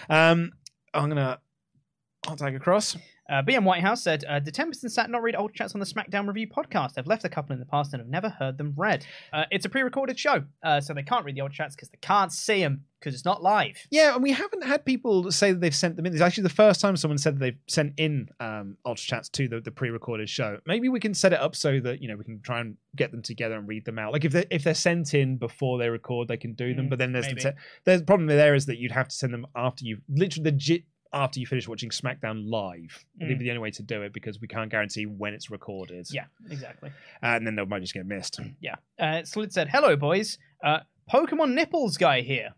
Um, 0.09 0.53
I'm 0.93 1.09
gonna 1.09 1.39
I'll 2.27 2.37
tag 2.37 2.55
across. 2.55 2.97
Uh, 3.31 3.43
BM 3.43 3.65
Whitehouse 3.65 4.03
said, 4.03 4.25
uh, 4.29 4.41
"Did 4.41 4.55
Tempest 4.55 4.83
and 4.83 4.93
Sat 4.93 5.11
not 5.11 5.23
read 5.23 5.37
old 5.37 5.55
Chats 5.55 5.75
on 5.75 5.81
the 5.81 5.87
SmackDown 5.87 6.27
review 6.27 6.49
podcast? 6.49 6.93
I've 6.97 7.07
left 7.07 7.25
a 7.25 7.29
couple 7.29 7.53
in 7.53 7.61
the 7.61 7.67
past 7.67 7.93
and 7.93 8.01
have 8.01 8.09
never 8.09 8.29
heard 8.29 8.59
them 8.59 8.75
read. 8.77 9.07
Uh, 9.33 9.45
it's 9.51 9.65
a 9.65 9.69
pre-recorded 9.69 10.19
show, 10.19 10.45
uh, 10.63 10.81
so 10.81 10.93
they 10.93 11.03
can't 11.03 11.25
read 11.25 11.37
the 11.37 11.41
old 11.41 11.53
Chats 11.53 11.77
because 11.77 11.89
they 11.91 11.99
can't 12.01 12.33
see 12.33 12.61
them 12.61 12.85
because 13.03 13.15
it's 13.15 13.25
not 13.25 13.43
live. 13.43 13.77
Yeah, 13.91 14.15
and 14.15 14.23
we 14.23 14.33
haven't 14.33 14.65
had 14.65 14.85
people 14.85 15.31
say 15.33 15.53
that 15.53 15.61
they've 15.61 15.75
sent 15.75 15.97
them 15.97 16.07
in. 16.07 16.13
It's 16.13 16.23
actually 16.23 16.45
the 16.45 16.51
first 16.51 16.81
time 16.81 16.97
someone 16.97 17.19
said 17.19 17.37
that 17.37 17.41
they've 17.41 17.59
sent 17.69 17.95
in 17.97 18.29
um, 18.39 18.77
Ultra 18.87 19.07
Chats 19.07 19.29
to 19.31 19.49
the, 19.49 19.61
the 19.61 19.71
pre-recorded 19.73 20.29
show. 20.29 20.59
Maybe 20.67 20.89
we 20.89 21.01
can 21.01 21.15
set 21.15 21.33
it 21.33 21.41
up 21.41 21.57
so 21.57 21.81
that 21.81 22.01
you 22.01 22.09
know 22.09 22.17
we 22.17 22.25
can 22.25 22.41
try 22.41 22.61
and 22.61 22.77
get 22.97 23.11
them 23.11 23.23
together 23.23 23.57
and 23.57 23.69
read 23.69 23.85
them 23.85 23.99
out. 23.99 24.13
Like 24.13 24.25
if 24.25 24.33
they 24.33 24.45
if 24.51 24.65
they're 24.65 24.75
sent 24.75 25.15
in 25.15 25.37
before 25.37 25.79
they 25.79 25.89
record, 25.89 26.29
they 26.29 26.37
can 26.37 26.55
do 26.55 26.75
them. 26.75 26.87
Mm, 26.87 26.91
but 26.91 26.99
then 26.99 27.13
there's 27.13 27.29
the 27.29 27.35
te- 27.35 27.59
there's 27.85 28.01
the 28.01 28.07
problem 28.07 28.27
there 28.27 28.55
is 28.55 28.67
that 28.67 28.79
you'd 28.79 28.93
have 28.93 29.09
to 29.09 29.17
send 29.17 29.35
them 29.35 29.47
after 29.57 29.85
you've 29.85 30.03
literally 30.09 30.51
legit 30.51 30.85
after 31.13 31.39
you 31.41 31.47
finish 31.47 31.69
watching 31.69 31.91
SmackDown 31.91 32.49
live. 32.49 33.05
It'd 33.21 33.37
Mm. 33.37 33.39
be 33.39 33.45
the 33.45 33.51
only 33.51 33.61
way 33.63 33.71
to 33.73 33.83
do 33.83 34.03
it 34.03 34.13
because 34.13 34.41
we 34.41 34.49
can't 34.49 34.71
guarantee 34.71 35.05
when 35.07 35.35
it's 35.35 35.51
recorded. 35.51 36.07
Yeah, 36.11 36.27
exactly. 36.51 36.91
and 37.21 37.47
then 37.47 37.55
they 37.57 37.65
might 37.65 37.81
just 37.81 37.95
get 37.95 38.07
missed. 38.07 38.41
Yeah. 38.61 38.77
Uh, 38.99 39.23
Slid 39.25 39.53
said, 39.53 39.69
"Hello, 39.69 39.97
boys. 39.97 40.39
Uh, 40.65 40.81
Pokemon 41.13 41.53
nipples 41.55 41.97
guy 41.99 42.23
here." 42.23 42.55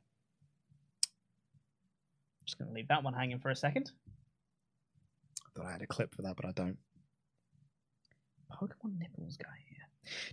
Just 2.44 2.58
gonna 2.58 2.72
leave 2.72 2.88
that 2.88 3.02
one 3.02 3.14
hanging 3.14 3.38
for 3.40 3.50
a 3.50 3.56
second. 3.56 3.90
I 5.46 5.50
Thought 5.56 5.66
I 5.66 5.72
had 5.72 5.82
a 5.82 5.86
clip 5.86 6.14
for 6.14 6.22
that, 6.22 6.36
but 6.36 6.44
I 6.44 6.52
don't. 6.52 6.78
Pokemon 8.52 8.98
nipples 8.98 9.36
guy 9.36 9.48
here. 9.68 9.73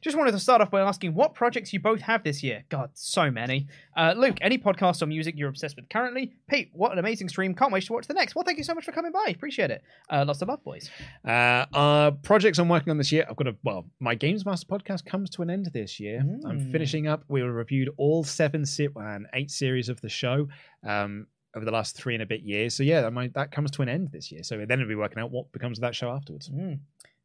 Just 0.02 0.18
wanted 0.18 0.31
to 0.31 0.39
start 0.39 0.61
off 0.61 0.72
by 0.72 0.81
asking 0.81 1.14
what 1.14 1.34
projects 1.34 1.72
you 1.73 1.80
both 1.80 2.02
have 2.02 2.23
this 2.23 2.41
year. 2.43 2.64
God, 2.69 2.89
so 2.93 3.30
many. 3.31 3.68
Uh, 3.95 4.14
Luke, 4.18 4.38
any 4.41 4.57
podcasts 4.57 5.02
or 5.02 5.06
music 5.06 5.35
you're 5.38 5.49
obsessed 5.49 5.76
with 5.76 5.89
currently? 5.89 6.34
Pete, 6.49 6.69
what 6.73 6.91
an 6.91 6.99
amazing 6.99 7.30
stream. 7.30 7.53
Can't 7.53 7.72
wait 7.72 7.84
to 7.85 7.93
watch 7.93 8.07
the 8.07 8.14
next. 8.14 8.35
Well, 8.35 8.43
thank 8.43 8.57
you 8.57 8.64
so 8.64 8.73
much 8.73 8.85
for 8.85 8.91
coming 8.91 9.11
by. 9.11 9.26
Appreciate 9.30 9.72
it. 9.72 9.84
Uh, 10.10 10.23
lots 10.27 10.41
of 10.41 10.48
love, 10.48 10.64
boys. 10.64 10.89
Uh, 11.26 11.65
uh, 11.73 12.11
projects 12.23 12.57
I'm 12.60 12.69
working 12.69 12.91
on 12.91 12.98
this 12.98 13.11
year. 13.11 13.26
I've 13.30 13.35
got 13.35 13.48
a 13.48 13.56
well, 13.64 13.85
my 13.99 14.15
Games 14.15 14.45
Master 14.45 14.65
podcast 14.68 15.06
comes 15.06 15.30
to 15.31 15.41
an 15.41 15.49
end 15.49 15.69
this 15.73 15.99
year. 15.99 16.19
I'm 16.45 16.60
Mm. 16.60 16.72
finishing 16.72 17.07
up. 17.07 17.23
We 17.27 17.41
reviewed 17.41 17.89
all 17.98 18.23
seven 18.23 18.65
se- 18.65 18.89
and 18.95 19.27
eight 19.34 19.52
series 19.52 19.89
of 19.89 19.99
the 20.02 20.10
show 20.10 20.48
um, 20.88 21.27
over 21.56 21.65
the 21.65 21.72
last 21.72 21.95
three 21.98 22.14
and 22.15 22.23
a 22.23 22.26
bit 22.26 22.41
years. 22.41 22.73
So 22.73 22.84
yeah, 22.84 23.07
my, 23.10 23.27
that 23.35 23.52
comes 23.52 23.72
to 23.72 23.81
an 23.81 23.89
end 23.89 24.10
this 24.11 24.31
year. 24.31 24.43
So 24.43 24.65
then 24.68 24.80
we'll 24.80 24.88
be 24.88 24.95
working 24.95 25.19
out 25.22 25.31
what 25.31 25.52
becomes 25.52 25.77
of 25.80 25.81
that 25.81 25.95
show 25.95 26.10
afterwards. 26.11 26.49
Mm. 26.49 26.80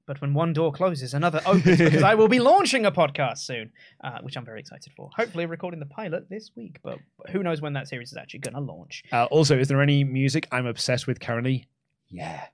But 0.06 0.20
when 0.20 0.34
one 0.34 0.52
door 0.52 0.72
closes, 0.72 1.14
another 1.14 1.40
opens 1.44 1.78
because 1.78 2.02
I 2.04 2.14
will 2.14 2.28
be 2.28 2.38
launching 2.38 2.86
a 2.86 2.92
podcast 2.92 3.38
soon, 3.38 3.72
uh, 4.04 4.18
which 4.22 4.36
I'm 4.36 4.44
very 4.44 4.60
excited 4.60 4.92
for. 4.96 5.10
Hopefully, 5.16 5.46
recording 5.46 5.80
the 5.80 5.86
pilot 5.86 6.28
this 6.30 6.52
week, 6.56 6.78
but 6.84 6.98
who 7.30 7.42
knows 7.42 7.60
when 7.60 7.72
that 7.72 7.88
series 7.88 8.12
is 8.12 8.16
actually 8.16 8.40
going 8.40 8.54
to 8.54 8.60
launch. 8.60 9.02
Uh, 9.12 9.24
also, 9.24 9.58
is 9.58 9.66
there 9.68 9.82
any 9.82 10.04
music 10.04 10.46
I'm 10.52 10.66
obsessed 10.66 11.06
with 11.08 11.18
currently? 11.18 11.66
Yeah. 12.08 12.44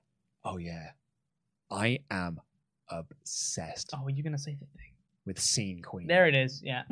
Oh 0.43 0.57
yeah. 0.57 0.87
I 1.71 1.99
am 2.11 2.39
obsessed 2.89 3.91
Oh, 3.93 4.05
are 4.05 4.09
you 4.09 4.23
going 4.23 4.33
to 4.33 4.39
say 4.41 4.53
the 4.59 4.65
thing? 4.77 4.91
with 5.25 5.39
Scene 5.39 5.81
Queen. 5.81 6.07
There 6.07 6.27
it 6.27 6.35
is. 6.35 6.61
Yeah. 6.65 6.83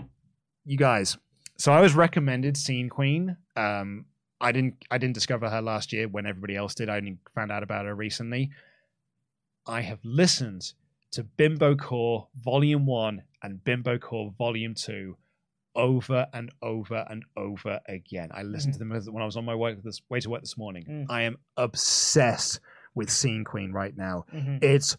you 0.63 0.77
guys. 0.77 1.17
So 1.57 1.73
I 1.73 1.81
was 1.81 1.93
recommended 1.95 2.55
Scene 2.55 2.87
Queen. 2.87 3.35
Um, 3.57 4.05
I 4.39 4.51
didn't. 4.53 4.75
I 4.89 4.97
didn't 4.97 5.13
discover 5.15 5.49
her 5.49 5.61
last 5.61 5.91
year 5.91 6.07
when 6.07 6.25
everybody 6.25 6.55
else 6.55 6.73
did. 6.73 6.89
I 6.89 6.97
only 6.97 7.17
found 7.35 7.51
out 7.51 7.61
about 7.61 7.85
her 7.85 7.93
recently. 7.93 8.49
I 9.65 9.81
have 9.81 9.99
listened 10.03 10.73
to 11.11 11.23
Bimbo 11.23 11.75
Core 11.75 12.27
Volume 12.43 12.85
One 12.85 13.23
and 13.43 13.63
Bimbo 13.63 13.97
Core 13.97 14.33
Volume 14.37 14.73
Two 14.75 15.17
over 15.75 16.27
and 16.33 16.51
over 16.61 17.05
and 17.09 17.23
over 17.37 17.79
again. 17.87 18.29
I 18.33 18.43
listened 18.43 18.73
to 18.73 18.79
them 18.79 18.89
when 18.89 19.21
I 19.23 19.25
was 19.25 19.37
on 19.37 19.45
my 19.45 19.55
way, 19.55 19.75
this, 19.81 20.01
way 20.09 20.19
to 20.19 20.29
work 20.29 20.41
this 20.41 20.57
morning. 20.57 20.83
Mm. 20.89 21.05
I 21.09 21.21
am 21.21 21.37
obsessed 21.55 22.59
with 22.93 23.09
Scene 23.09 23.45
Queen 23.45 23.71
right 23.71 23.95
now. 23.95 24.25
Mhm. 24.33 24.61
It's 24.61 24.97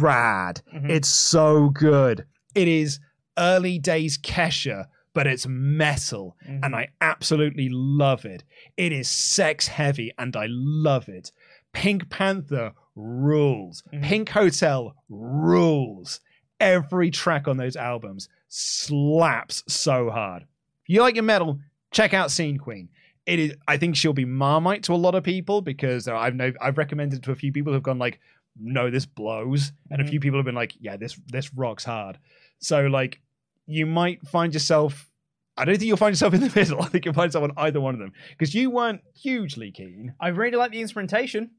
rad. 0.00 0.62
Mhm. 0.72 0.88
It's 0.90 1.08
so 1.08 1.68
good. 1.70 2.26
It 2.54 2.68
is 2.68 3.00
early 3.36 3.78
days 3.80 4.16
Kesha, 4.16 4.86
but 5.14 5.26
it's 5.26 5.46
metal, 5.48 6.36
Mhm. 6.46 6.60
and 6.64 6.76
I 6.76 6.88
absolutely 7.00 7.68
love 7.70 8.24
it. 8.24 8.44
It 8.76 8.92
is 8.92 9.08
sex 9.08 9.66
heavy, 9.66 10.12
and 10.16 10.36
I 10.36 10.46
love 10.48 11.08
it. 11.08 11.32
Pink 11.72 12.08
Panther 12.08 12.72
rules. 12.96 13.82
Mhm. 13.92 14.02
Pink 14.02 14.28
Hotel 14.30 14.94
rules. 15.08 16.20
Every 16.60 17.10
track 17.10 17.48
on 17.48 17.56
those 17.56 17.76
albums 17.76 18.28
slaps 18.48 19.62
so 19.66 20.10
hard. 20.10 20.42
If 20.42 20.88
you 20.88 21.00
like 21.00 21.14
your 21.16 21.24
metal, 21.24 21.58
check 21.92 22.14
out 22.14 22.30
Scene 22.30 22.58
Queen. 22.58 22.88
It 23.26 23.38
is. 23.38 23.54
I 23.66 23.76
think 23.78 23.96
she'll 23.96 24.12
be 24.12 24.24
Marmite 24.26 24.82
to 24.84 24.92
a 24.92 24.96
lot 24.96 25.14
of 25.14 25.24
people 25.24 25.62
because 25.62 26.06
I've 26.08 26.34
know 26.34 26.52
I've 26.60 26.76
recommended 26.78 27.18
it 27.20 27.22
to 27.24 27.32
a 27.32 27.36
few 27.36 27.52
people 27.52 27.72
who've 27.72 27.82
gone 27.82 27.98
like, 27.98 28.20
no, 28.60 28.90
this 28.90 29.06
blows, 29.06 29.72
and 29.90 30.00
a 30.00 30.04
Mhm. 30.04 30.10
few 30.10 30.20
people 30.20 30.38
have 30.38 30.44
been 30.46 30.54
like, 30.54 30.74
yeah, 30.78 30.96
this 30.96 31.18
this 31.26 31.52
rocks 31.54 31.84
hard. 31.84 32.18
So 32.58 32.86
like, 32.86 33.20
you 33.66 33.86
might 33.86 34.26
find 34.28 34.52
yourself. 34.52 35.10
I 35.56 35.64
don't 35.64 35.76
think 35.76 35.86
you'll 35.88 35.96
find 35.96 36.12
yourself 36.12 36.34
in 36.34 36.40
the 36.40 36.52
middle. 36.54 36.82
I 36.82 36.86
think 36.88 37.04
you'll 37.04 37.14
find 37.14 37.28
yourself 37.28 37.44
on 37.44 37.52
either 37.56 37.80
one 37.80 37.94
of 37.94 38.00
them 38.00 38.12
because 38.30 38.54
you 38.54 38.70
weren't 38.70 39.00
hugely 39.14 39.72
keen. 39.72 40.14
I 40.20 40.28
really 40.28 40.56
like 40.56 40.70
the 40.72 40.80
instrumentation. 40.82 41.50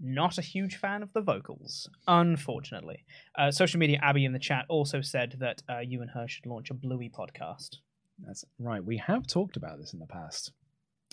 Not 0.00 0.38
a 0.38 0.42
huge 0.42 0.76
fan 0.76 1.02
of 1.02 1.12
the 1.12 1.20
vocals, 1.20 1.88
unfortunately. 2.06 3.04
Uh, 3.36 3.50
social 3.50 3.80
media 3.80 3.98
Abby 4.02 4.24
in 4.24 4.32
the 4.32 4.38
chat 4.38 4.64
also 4.68 5.00
said 5.00 5.36
that 5.40 5.62
uh, 5.68 5.78
you 5.80 6.02
and 6.02 6.10
her 6.12 6.28
should 6.28 6.46
launch 6.46 6.70
a 6.70 6.74
Bluey 6.74 7.10
podcast. 7.10 7.76
That's 8.24 8.44
right. 8.58 8.84
We 8.84 8.98
have 8.98 9.26
talked 9.26 9.56
about 9.56 9.78
this 9.78 9.92
in 9.92 9.98
the 9.98 10.06
past. 10.06 10.52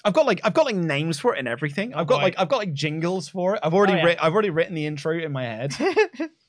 I've 0.03 0.13
got 0.13 0.25
like 0.25 0.41
I've 0.43 0.53
got 0.53 0.65
like 0.65 0.75
names 0.75 1.19
for 1.19 1.35
it 1.35 1.39
and 1.39 1.47
everything. 1.47 1.93
I've 1.95 2.05
got 2.05 2.17
boy. 2.17 2.23
like 2.23 2.35
I've 2.37 2.49
got 2.49 2.57
like 2.57 2.73
jingles 2.73 3.27
for 3.29 3.55
it. 3.55 3.61
I've 3.63 3.73
already 3.73 3.93
Oh, 3.93 3.97
yeah. 3.97 4.03
writ- 4.05 4.17
I've 4.21 4.33
already 4.33 4.49
written 4.49 4.75
the 4.75 4.85
intro 4.85 5.17
in 5.17 5.31
my 5.31 5.43
head. 5.43 5.73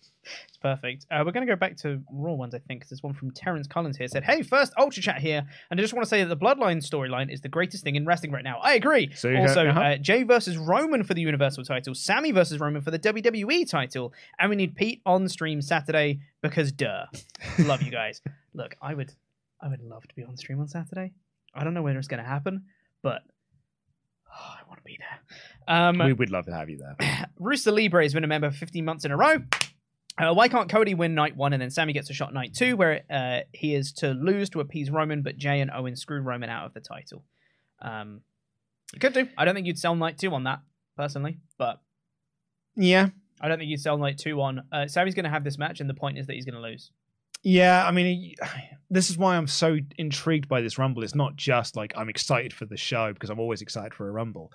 it's 0.49 0.57
perfect. 0.59 1.07
Uh, 1.11 1.23
we're 1.25 1.33
going 1.33 1.47
to 1.47 1.53
go 1.53 1.57
back 1.57 1.77
to 1.79 2.03
Raw 2.11 2.35
ones, 2.35 2.55
I 2.55 2.59
think, 2.59 2.83
'cause 2.83 2.91
there's 2.91 3.03
one 3.03 3.15
from 3.15 3.31
Terrence 3.31 3.67
Collins 3.67 3.97
here. 3.97 4.09
Said, 4.09 4.25
"Hey, 4.25 4.43
first 4.43 4.73
Ultra 4.79 5.03
Chat 5.03 5.19
here, 5.19 5.47
and 5.71 5.79
I 5.79 5.83
just 5.83 5.95
want 5.95 6.05
to 6.05 6.09
say 6.09 6.23
that 6.23 6.29
the 6.29 6.37
Bloodline 6.37 6.79
storyline 6.79 7.33
is 7.33 7.41
the 7.41 7.49
greatest 7.49 7.85
thing 7.85 7.97
in 7.97 8.07
wrestling 8.07 8.33
right 8.33 8.45
now. 8.45 8.59
I 8.63 8.75
agree. 8.75 9.13
So 9.15 9.35
also, 9.35 9.69
uh-huh. 9.69 9.81
uh, 9.81 9.97
Jey 9.97 10.23
versus 10.23 10.57
Roman 10.57 11.05
for 11.05 11.15
the 11.15 11.21
Universal 11.21 11.65
title, 11.65 11.95
Sami 11.95 12.33
versus 12.33 12.61
Roman 12.61 12.83
for 12.83 12.91
the 12.91 12.99
WWE 12.99 13.69
title, 13.69 14.13
and 14.39 14.51
we 14.51 14.57
need 14.57 14.75
Pete 14.75 15.03
on 15.07 15.29
stream 15.29 15.63
Saturday 15.63 16.21
because 16.43 16.73
duh. 16.73 17.07
Love 17.61 17.83
you 17.83 17.91
guys. 17.91 18.21
Look, 18.55 18.77
I 18.81 18.95
would, 18.95 19.13
I 19.61 19.69
would 19.69 19.83
love 19.83 20.07
to 20.09 20.15
be 20.15 20.25
on 20.25 20.37
stream 20.37 20.61
on 20.61 20.69
Saturday. 20.69 21.13
I 21.55 21.65
don't 21.65 21.75
know 21.75 21.83
when 21.83 21.97
it's 21.97 22.09
going 22.09 22.23
to 22.23 22.29
happen, 22.29 22.65
but 23.03 23.23
oh, 24.31 24.55
I 24.61 24.69
want 24.69 24.79
to 24.79 24.85
be 24.85 24.99
there. 24.99 25.77
Um, 25.77 25.99
we 25.99 26.13
would 26.13 26.31
love 26.31 26.47
to 26.47 26.55
have 26.55 26.69
you 26.71 26.79
there. 26.79 27.27
Rooster 27.39 27.73
Libre 27.73 28.03
has 28.03 28.15
been 28.15 28.25
a 28.25 28.29
member 28.29 28.51
for 28.51 28.57
15 28.57 28.85
months 28.85 29.05
in 29.05 29.11
a 29.11 29.17
row. 29.17 29.39
Uh, 30.19 30.33
why 30.33 30.49
can't 30.49 30.71
Cody 30.71 30.95
win 30.95 31.15
night 31.15 31.37
one 31.37 31.53
and 31.53 31.61
then 31.61 31.71
Sami 31.71 31.93
gets 31.93 32.09
a 32.09 32.15
shot 32.15 32.33
night 32.33 32.55
two, 32.55 32.77
where 32.77 33.03
uh, 33.11 33.41
he 33.53 33.75
is 33.75 33.93
to 33.95 34.13
lose 34.13 34.49
to 34.51 34.61
appease 34.61 34.91
Roman, 34.91 35.23
but 35.23 35.37
Jey 35.37 35.61
and 35.61 35.71
Owen 35.71 35.95
screw 35.97 36.21
Roman 36.21 36.49
out 36.49 36.65
of 36.67 36.73
the 36.75 36.81
title? 36.81 37.23
Um, 37.83 38.23
you 38.95 39.01
could 39.01 39.13
do. 39.13 39.29
I 39.37 39.45
don't 39.45 39.55
think 39.55 39.67
you'd 39.67 39.79
sell 39.79 39.95
night 39.95 40.17
two 40.19 40.33
on 40.35 40.45
that 40.45 40.61
personally, 40.97 41.39
but 41.59 41.81
Yeah. 42.77 43.09
I 43.41 43.49
don't 43.49 43.59
think 43.59 43.71
you'd 43.71 43.81
sell 43.83 43.99
night 43.99 44.17
two 44.17 44.41
on. 44.41 44.63
Uh, 44.73 44.87
Sami's 44.87 45.15
going 45.15 45.25
to 45.25 45.31
have 45.31 45.45
this 45.45 45.59
match, 45.59 45.81
and 45.81 45.91
the 45.91 45.95
point 45.95 46.17
is 46.17 46.27
that 46.27 46.33
he's 46.35 46.47
going 46.47 46.55
to 46.55 46.61
lose. 46.61 46.91
Yeah, 47.43 47.87
I 47.87 47.91
mean, 47.91 48.35
this 48.91 49.11
is 49.11 49.19
why 49.19 49.37
I'm 49.37 49.47
so 49.47 49.77
intrigued 49.99 50.49
by 50.49 50.63
this 50.63 50.79
Rumble. 50.79 51.03
It's 51.03 51.15
not 51.15 51.37
just 51.37 51.77
like 51.77 51.93
I'm 51.97 52.09
excited 52.09 52.55
for 52.55 52.65
the 52.65 52.79
show 52.79 53.13
because 53.13 53.29
I'm 53.29 53.39
always 53.39 53.61
excited 53.61 53.93
for 53.93 54.09
a 54.09 54.11
Rumble. 54.13 54.53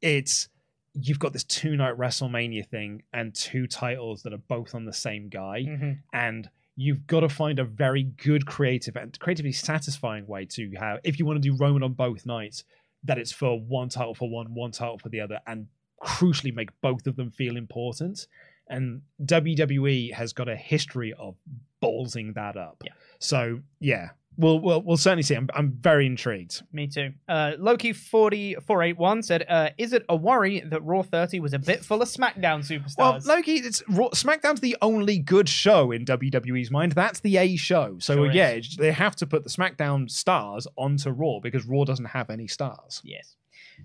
It's 0.00 0.48
you've 0.94 1.18
got 1.18 1.32
this 1.32 1.44
two 1.44 1.76
night 1.76 1.96
WrestleMania 1.96 2.66
thing 2.66 3.02
and 3.12 3.34
two 3.34 3.66
titles 3.66 4.22
that 4.22 4.32
are 4.32 4.38
both 4.48 4.74
on 4.74 4.84
the 4.84 4.92
same 4.92 5.28
guy, 5.28 5.62
Mhm. 5.66 5.98
and 6.12 6.50
you've 6.76 7.06
got 7.06 7.20
to 7.20 7.28
find 7.28 7.58
a 7.58 7.64
very 7.64 8.02
good 8.04 8.46
creative 8.46 8.96
and 8.96 9.18
creatively 9.20 9.52
satisfying 9.52 10.26
way 10.26 10.46
to 10.46 10.70
have 10.78 10.98
if 11.04 11.18
you 11.18 11.26
want 11.26 11.36
to 11.42 11.48
do 11.48 11.56
Roman 11.56 11.82
on 11.82 11.92
both 11.92 12.24
nights, 12.26 12.64
that 13.04 13.18
it's 13.18 13.32
for 13.32 13.58
one 13.60 13.88
title 13.88 14.14
for 14.14 14.28
one, 14.30 14.52
one 14.54 14.70
title 14.72 14.98
for 14.98 15.08
the 15.10 15.20
other, 15.20 15.40
and 15.46 15.66
crucially 16.02 16.54
make 16.54 16.70
both 16.80 17.06
of 17.06 17.16
them 17.16 17.30
feel 17.30 17.56
important. 17.56 18.26
And 18.68 19.02
WWE 19.24 20.10
has 20.12 20.32
got 20.32 20.48
a 20.48 20.56
history 20.56 21.12
of 21.14 21.36
ballsing 21.82 22.34
that 22.34 22.56
up. 22.56 22.82
Yeah. 22.84 22.92
So 23.18 23.60
yeah, 23.80 24.10
we'll 24.36 24.58
we'll, 24.60 24.82
we'll 24.82 24.96
certainly 24.96 25.22
see. 25.22 25.34
I'm 25.34 25.48
I'm 25.54 25.72
very 25.80 26.06
intrigued. 26.06 26.62
Me 26.72 26.86
too. 26.86 27.12
Uh, 27.28 27.52
Loki 27.58 27.92
forty 27.92 28.54
four 28.54 28.82
eight 28.82 28.98
one 28.98 29.22
said, 29.22 29.44
uh, 29.48 29.70
"Is 29.78 29.92
it 29.92 30.04
a 30.08 30.16
worry 30.16 30.60
that 30.60 30.82
Raw 30.84 31.02
30 31.02 31.40
was 31.40 31.52
a 31.52 31.58
bit 31.58 31.84
full 31.84 32.02
of 32.02 32.08
SmackDown 32.08 32.60
superstars?" 32.66 32.96
Well, 32.98 33.18
Loki, 33.24 33.54
it's 33.54 33.82
Raw, 33.88 34.08
SmackDown's 34.10 34.60
the 34.60 34.76
only 34.82 35.18
good 35.18 35.48
show 35.48 35.90
in 35.92 36.04
WWE's 36.04 36.70
mind. 36.70 36.92
That's 36.92 37.20
the 37.20 37.36
A 37.36 37.56
show. 37.56 37.96
So 37.98 38.14
Sure 38.14 38.30
yeah, 38.32 38.48
it's- 38.50 38.76
they 38.76 38.92
have 38.92 39.16
to 39.16 39.26
put 39.26 39.44
the 39.44 39.50
SmackDown 39.50 40.10
stars 40.10 40.66
onto 40.76 41.10
Raw 41.10 41.40
because 41.40 41.64
Raw 41.66 41.84
doesn't 41.84 42.06
have 42.06 42.30
any 42.30 42.46
stars. 42.46 43.00
Yes. 43.04 43.36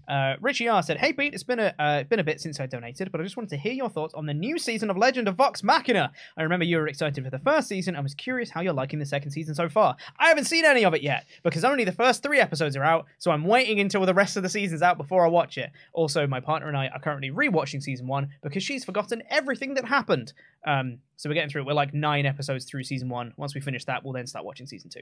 Uh, 0.08 0.36
Richie 0.42 0.68
R 0.68 0.84
said, 0.84 0.98
"Hey 0.98 1.14
Pete, 1.14 1.34
it's 1.34 1.44
been 1.44 1.60
a 1.60 1.74
uh, 1.80 2.04
been 2.04 2.20
a 2.20 2.24
bit 2.24 2.40
since 2.42 2.60
I 2.60 2.66
donated, 2.66 3.12
but 3.12 3.20
I 3.20 3.24
just 3.24 3.38
wanted 3.38 3.50
to 3.50 3.58
hear 3.58 3.74
your 3.74 3.90
thoughts 3.90 4.14
on 4.14 4.26
the 4.26 4.34
new 4.34 4.58
season 4.58 4.90
of 4.90 4.98
Legend 4.98 5.28
of 5.28 5.36
Vox 5.36 5.64
Machina. 5.64 6.12
I 6.38 6.44
remember 6.44 6.66
you 6.66 6.78
were 6.78 6.88
excited 6.88 7.24
for 7.24 7.30
the 7.30 7.40
first 7.40 7.68
season. 7.68 7.96
and 7.96 7.98
I 7.98 8.04
was 8.04 8.14
curious 8.14 8.50
how 8.50 8.62
you're 8.62 8.74
liking 8.74 9.00
the 9.00 9.06
second 9.06 9.32
season 9.32 9.56
so 9.56 9.70
far. 9.70 9.96
I 10.20 10.28
haven't 10.28 10.46
seen 10.46 10.66
any 10.66 10.84
of 10.84 10.94
it 10.94 11.02
yet 11.02 11.26
because 11.44 11.64
only 11.64 11.84
the 11.84 11.92
first 11.92 12.24
three 12.24 12.40
episodes 12.40 12.76
are 12.76 12.84
out, 12.84 13.06
so 13.18 13.32
I'm 13.32 13.46
waiting 13.46 13.80
until 13.80 14.06
the 14.06 14.14
rest 14.14 14.38
of 14.38 14.44
the 14.44 14.50
season's 14.50 14.82
out 14.82 14.98
before 14.98 15.26
I 15.26 15.30
watch 15.30 15.58
it. 15.58 15.72
Also, 15.94 16.28
my 16.28 16.40
partner 16.40 16.68
and 16.68 16.78
I 16.78 16.88
are 16.88 17.00
currently 17.00 17.32
rewatching 17.32 17.82
season 17.82 18.08
one 18.08 18.30
because 18.42 18.64
she's 18.64 18.84
forgotten 18.84 19.24
everything 19.30 19.74
that 19.76 19.86
happened. 19.86 20.34
Um, 20.66 21.00
so 21.16 21.30
we're 21.30 21.36
getting 21.36 21.50
through 21.50 21.62
it. 21.62 21.68
We're 21.68 21.74
like 21.74 21.94
nine 21.94 22.26
episodes 22.26 22.66
through 22.66 22.84
season 22.84 23.10
one. 23.10 23.34
Once 23.38 23.56
we 23.56 23.62
finish 23.62 23.86
that, 23.86 24.04
we'll 24.04 24.14
then 24.14 24.28
start 24.28 24.46
watching 24.46 24.68
season 24.68 24.90
two. 24.90 25.02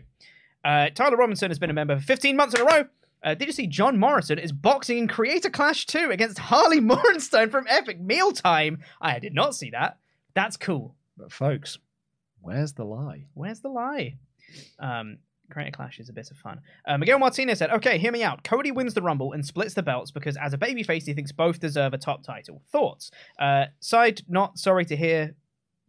Uh, 0.64 0.90
Tyler 0.90 1.18
Robinson 1.18 1.50
has 1.50 1.60
been 1.60 1.70
a 1.70 1.74
member 1.74 1.98
for 1.98 2.04
15 2.04 2.36
months 2.38 2.56
in 2.56 2.62
a 2.62 2.66
row. 2.66 2.86
Uh, 3.24 3.34
did 3.34 3.48
you 3.48 3.54
see 3.54 3.68
John 3.68 3.98
Morrison 3.98 4.38
is 4.38 4.52
boxing 4.52 4.98
in 4.98 5.08
Creator 5.08 5.50
Clash 5.50 5.86
2 5.86 6.12
against 6.12 6.40
Harley 6.40 6.80
Morenstein 6.82 7.50
from 7.50 7.66
Epic 7.70 8.00
Mealtime? 8.02 8.80
I 9.02 9.20
did 9.20 9.34
not 9.34 9.56
see 9.56 9.70
that. 9.72 9.98
That's 10.34 10.58
cool. 10.58 10.96
But 11.18 11.32
folks, 11.32 11.78
where's 12.42 12.74
the 12.74 12.86
lie? 12.86 13.26
Where's 13.34 13.62
the 13.62 13.70
lie? 13.70 14.16
Um, 14.80 15.20
Creator 15.50 15.72
Clash 15.72 16.00
is 16.00 16.10
a 16.10 16.14
bit 16.14 16.32
of 16.32 16.38
fun. 16.38 16.60
Uh, 16.88 16.98
Miguel 16.98 17.20
Martinez 17.20 17.60
said, 17.60 17.70
"Okay, 17.70 17.98
hear 17.98 18.12
me 18.12 18.24
out. 18.24 18.44
Cody 18.44 18.72
wins 18.72 18.94
the 18.94 19.02
Rumble 19.02 19.34
and 19.34 19.46
splits 19.46 19.74
the 19.76 19.84
belts 19.84 20.10
because, 20.10 20.36
as 20.38 20.54
a 20.54 20.58
babyface, 20.58 21.06
he 21.06 21.14
thinks 21.14 21.32
both 21.32 21.60
deserve 21.60 21.94
a 21.94 21.98
top 21.98 22.24
title. 22.24 22.62
Thoughts? 22.72 23.12
Uh, 23.38 23.66
side, 23.80 24.22
not 24.28 24.58
sorry 24.58 24.86
to 24.86 24.96
hear. 24.96 25.36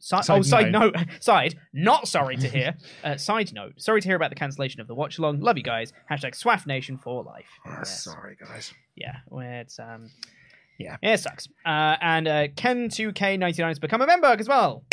Si- 0.06 0.22
Side 0.22 0.38
oh, 0.38 0.42
side 0.42 0.70
note. 0.70 0.94
note. 0.94 1.06
Side, 1.20 1.54
not 1.72 2.06
sorry 2.08 2.36
to 2.36 2.46
hear. 2.56 2.74
uh, 3.02 3.16
side 3.16 3.54
note, 3.54 3.72
sorry 3.80 4.02
to 4.02 4.06
hear 4.08 4.16
about 4.16 4.28
the 4.28 4.36
cancellation 4.36 4.82
of 4.82 4.86
the 4.86 4.94
watch 4.94 5.16
along. 5.18 5.40
Love 5.40 5.56
you 5.56 5.62
guys. 5.62 5.94
Hashtag 6.10 6.34
Swaff 6.36 6.66
Nation 6.66 6.98
for 6.98 7.22
life. 7.24 7.46
Yes. 7.64 8.04
Sorry, 8.04 8.36
guys. 8.38 8.74
Yeah, 8.96 9.16
it's 9.32 9.78
um, 9.78 10.10
Yeah. 10.78 10.98
it 11.02 11.20
sucks. 11.20 11.48
Uh, 11.64 11.96
and 12.02 12.28
uh, 12.28 12.48
Ken2K99 12.48 13.66
has 13.68 13.78
become 13.78 14.02
a 14.02 14.06
member 14.06 14.26
as 14.26 14.46
well. 14.46 14.84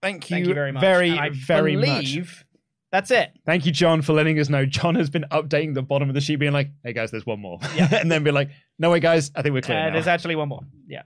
Thank 0.00 0.30
you, 0.30 0.36
Thank 0.36 0.46
you 0.46 0.54
very 0.54 0.70
much. 0.70 0.80
very, 0.80 1.30
very 1.30 1.74
much. 1.74 2.44
That's 2.90 3.10
it. 3.10 3.30
Thank 3.46 3.66
you, 3.66 3.72
John, 3.72 4.02
for 4.02 4.12
letting 4.12 4.38
us 4.38 4.48
know. 4.48 4.64
John 4.66 4.94
has 4.94 5.10
been 5.10 5.24
updating 5.30 5.74
the 5.74 5.82
bottom 5.82 6.08
of 6.08 6.14
the 6.14 6.20
sheet, 6.20 6.36
being 6.36 6.52
like, 6.52 6.70
"Hey 6.84 6.92
guys, 6.92 7.10
there's 7.10 7.26
one 7.26 7.40
more," 7.40 7.58
Yeah. 7.76 7.88
and 8.00 8.10
then 8.10 8.24
be 8.24 8.30
like, 8.30 8.50
"No 8.78 8.90
way, 8.90 9.00
guys, 9.00 9.30
I 9.34 9.42
think 9.42 9.52
we're 9.54 9.62
clear 9.62 9.78
Uh, 9.78 9.86
now." 9.88 9.92
there's 9.92 10.06
actually 10.06 10.36
one 10.36 10.48
more. 10.48 10.62
Yeah. 10.86 11.02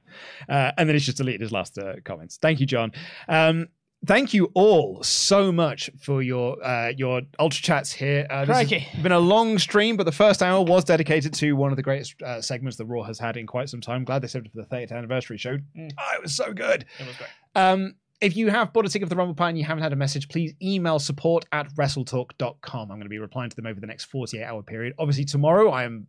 Uh, 0.48 0.72
and 0.78 0.88
then 0.88 0.94
he's 0.94 1.04
just 1.06 1.16
deleted 1.18 1.40
his 1.40 1.52
last 1.52 1.78
uh, 1.78 1.94
comments. 2.04 2.38
Thank 2.40 2.60
you, 2.60 2.66
John. 2.66 2.92
Um, 3.28 3.68
thank 4.04 4.34
you 4.34 4.50
all 4.54 5.00
so 5.04 5.52
much 5.52 5.88
for 6.00 6.22
your 6.22 6.62
uh, 6.64 6.92
your 6.96 7.22
ultra 7.38 7.62
chats 7.62 7.92
here. 7.92 8.26
Uh, 8.30 8.44
this 8.44 8.70
has 8.70 9.02
been 9.02 9.12
a 9.12 9.18
long 9.18 9.58
stream, 9.58 9.96
but 9.96 10.04
the 10.04 10.12
first 10.12 10.42
hour 10.42 10.62
was 10.64 10.84
dedicated 10.84 11.34
to 11.34 11.52
one 11.52 11.70
of 11.72 11.76
the 11.76 11.82
greatest 11.82 12.20
uh, 12.22 12.40
segments 12.40 12.76
that 12.78 12.86
Raw 12.86 13.02
has 13.02 13.18
had 13.18 13.36
in 13.36 13.46
quite 13.46 13.68
some 13.68 13.80
time. 13.80 14.04
Glad 14.04 14.22
they 14.22 14.28
saved 14.28 14.46
it 14.46 14.52
for 14.52 14.58
the 14.62 14.66
30th 14.66 14.92
anniversary 14.92 15.38
show. 15.38 15.56
Oh, 15.78 16.14
it 16.16 16.22
was 16.22 16.34
so 16.34 16.52
good. 16.52 16.84
It 17.00 17.06
was 17.06 17.16
great. 17.16 17.30
Um, 17.54 17.94
if 18.22 18.36
you 18.36 18.48
have 18.50 18.72
bought 18.72 18.86
a 18.86 18.88
ticket 18.88 19.06
for 19.06 19.10
the 19.10 19.16
Rumble 19.16 19.34
Pie 19.34 19.50
and 19.50 19.58
you 19.58 19.64
haven't 19.64 19.82
had 19.82 19.92
a 19.92 19.96
message, 19.96 20.28
please 20.28 20.54
email 20.62 20.98
support 20.98 21.44
at 21.52 21.68
wrestletalk.com. 21.74 22.80
I'm 22.90 22.96
going 22.96 23.02
to 23.02 23.08
be 23.08 23.18
replying 23.18 23.50
to 23.50 23.56
them 23.56 23.66
over 23.66 23.80
the 23.80 23.86
next 23.86 24.04
48 24.06 24.42
hour 24.44 24.62
period. 24.62 24.94
Obviously, 24.98 25.24
tomorrow 25.24 25.70
I 25.70 25.84
am 25.84 26.06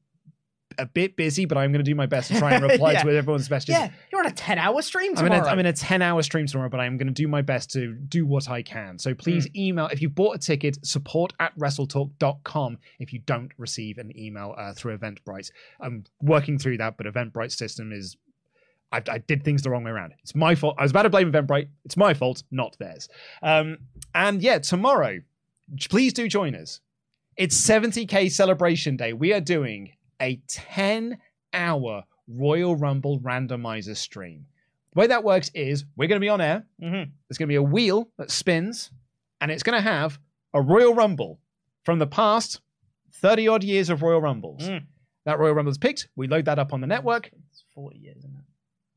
a 0.79 0.87
bit 0.87 1.15
busy, 1.15 1.45
but 1.45 1.55
I'm 1.55 1.71
going 1.71 1.85
to 1.85 1.89
do 1.91 1.93
my 1.93 2.07
best 2.07 2.29
to 2.31 2.39
try 2.39 2.53
and 2.53 2.63
reply 2.71 2.93
Yeah. 2.93 3.03
to 3.03 3.15
everyone's 3.15 3.47
messages. 3.47 3.75
Yeah, 3.75 3.91
you're 4.11 4.21
on 4.21 4.25
a 4.27 4.31
10 4.31 4.57
hour 4.57 4.81
stream 4.81 5.11
I'm 5.17 5.25
in, 5.27 5.31
tomorrow. 5.31 5.47
a, 5.47 5.51
I'm 5.51 5.59
in 5.59 5.65
a 5.67 5.73
10 5.73 6.01
hour 6.01 6.23
stream 6.23 6.47
tomorrow, 6.47 6.69
but 6.69 6.79
I'm 6.79 6.97
going 6.97 7.05
to 7.07 7.13
do 7.13 7.27
my 7.27 7.43
best 7.43 7.69
to 7.71 7.93
do 7.93 8.25
what 8.25 8.49
I 8.49 8.63
can. 8.63 8.97
So 8.97 9.13
please 9.13 9.45
Hmm. 9.45 9.51
email, 9.59 9.85
if 9.87 10.01
you 10.01 10.09
bought 10.09 10.35
a 10.35 10.39
ticket, 10.39 10.83
support 10.83 11.33
at 11.39 11.55
wrestletalk.com 11.59 12.79
if 12.99 13.13
you 13.13 13.19
don't 13.19 13.51
receive 13.59 13.97
an 13.99 14.17
email 14.17 14.55
uh, 14.57 14.73
through 14.73 14.97
Eventbrite. 14.97 15.51
I'm 15.79 16.05
working 16.21 16.57
through 16.57 16.77
that, 16.77 16.97
but 16.97 17.05
Eventbrite's 17.05 17.55
system 17.57 17.91
is. 17.91 18.17
I, 18.93 19.01
I 19.09 19.17
did 19.17 19.43
things 19.43 19.61
the 19.63 19.69
wrong 19.71 19.83
way 19.83 19.91
around. 19.91 20.13
It's 20.21 20.35
my 20.35 20.55
fault. 20.55 20.75
I 20.77 20.83
was 20.83 20.91
about 20.91 21.01
to 21.03 21.09
blame 21.09 21.31
Eventbrite. 21.31 21.67
It's 21.83 21.97
my 21.97 22.13
fault, 22.13 22.43
not 22.51 22.77
theirs. 22.79 23.09
Um, 23.41 23.79
and 24.15 24.41
yeah, 24.41 24.59
tomorrow, 24.59 25.19
please 25.89 26.13
do 26.13 26.27
join 26.29 26.55
us. 26.55 26.79
It's 27.35 27.59
70k 27.59 28.31
celebration 28.31 28.95
day. 28.95 29.11
We 29.13 29.33
are 29.33 29.41
doing 29.41 29.91
a 30.21 30.39
10 30.47 31.17
hour 31.53 32.03
Royal 32.27 32.75
Rumble 32.75 33.19
randomizer 33.19 33.97
stream. 33.97 34.45
The 34.93 34.99
way 34.99 35.07
that 35.07 35.23
works 35.23 35.49
is 35.55 35.85
we're 35.97 36.07
going 36.07 36.21
to 36.21 36.23
be 36.23 36.29
on 36.29 36.39
air. 36.39 36.63
Mhm. 36.81 37.09
There's 37.27 37.37
going 37.39 37.47
to 37.47 37.51
be 37.51 37.55
a 37.55 37.63
wheel 37.63 38.09
that 38.17 38.29
spins, 38.31 38.91
and 39.41 39.49
it's 39.51 39.63
going 39.63 39.75
to 39.75 39.81
have 39.89 40.19
a 40.53 40.61
Royal 40.61 40.93
Rumble 40.93 41.39
from 41.83 41.97
the 41.99 42.05
past 42.07 42.61
30 43.13 43.47
odd 43.47 43.63
years 43.63 43.89
of 43.89 44.03
Royal 44.03 44.21
Rumbles. 44.21 44.61
Mm. 44.69 44.85
That 45.25 45.39
Royal 45.39 45.53
Rumble 45.55 45.71
is 45.71 45.77
picked. 45.79 46.09
We 46.15 46.27
load 46.27 46.45
that 46.45 46.59
up 46.59 46.73
on 46.73 46.81
the 46.81 46.87
network. 46.87 47.31
It's 47.49 47.63
40 47.73 47.97
years, 47.97 48.17
isn't 48.17 48.35
it? 48.35 48.42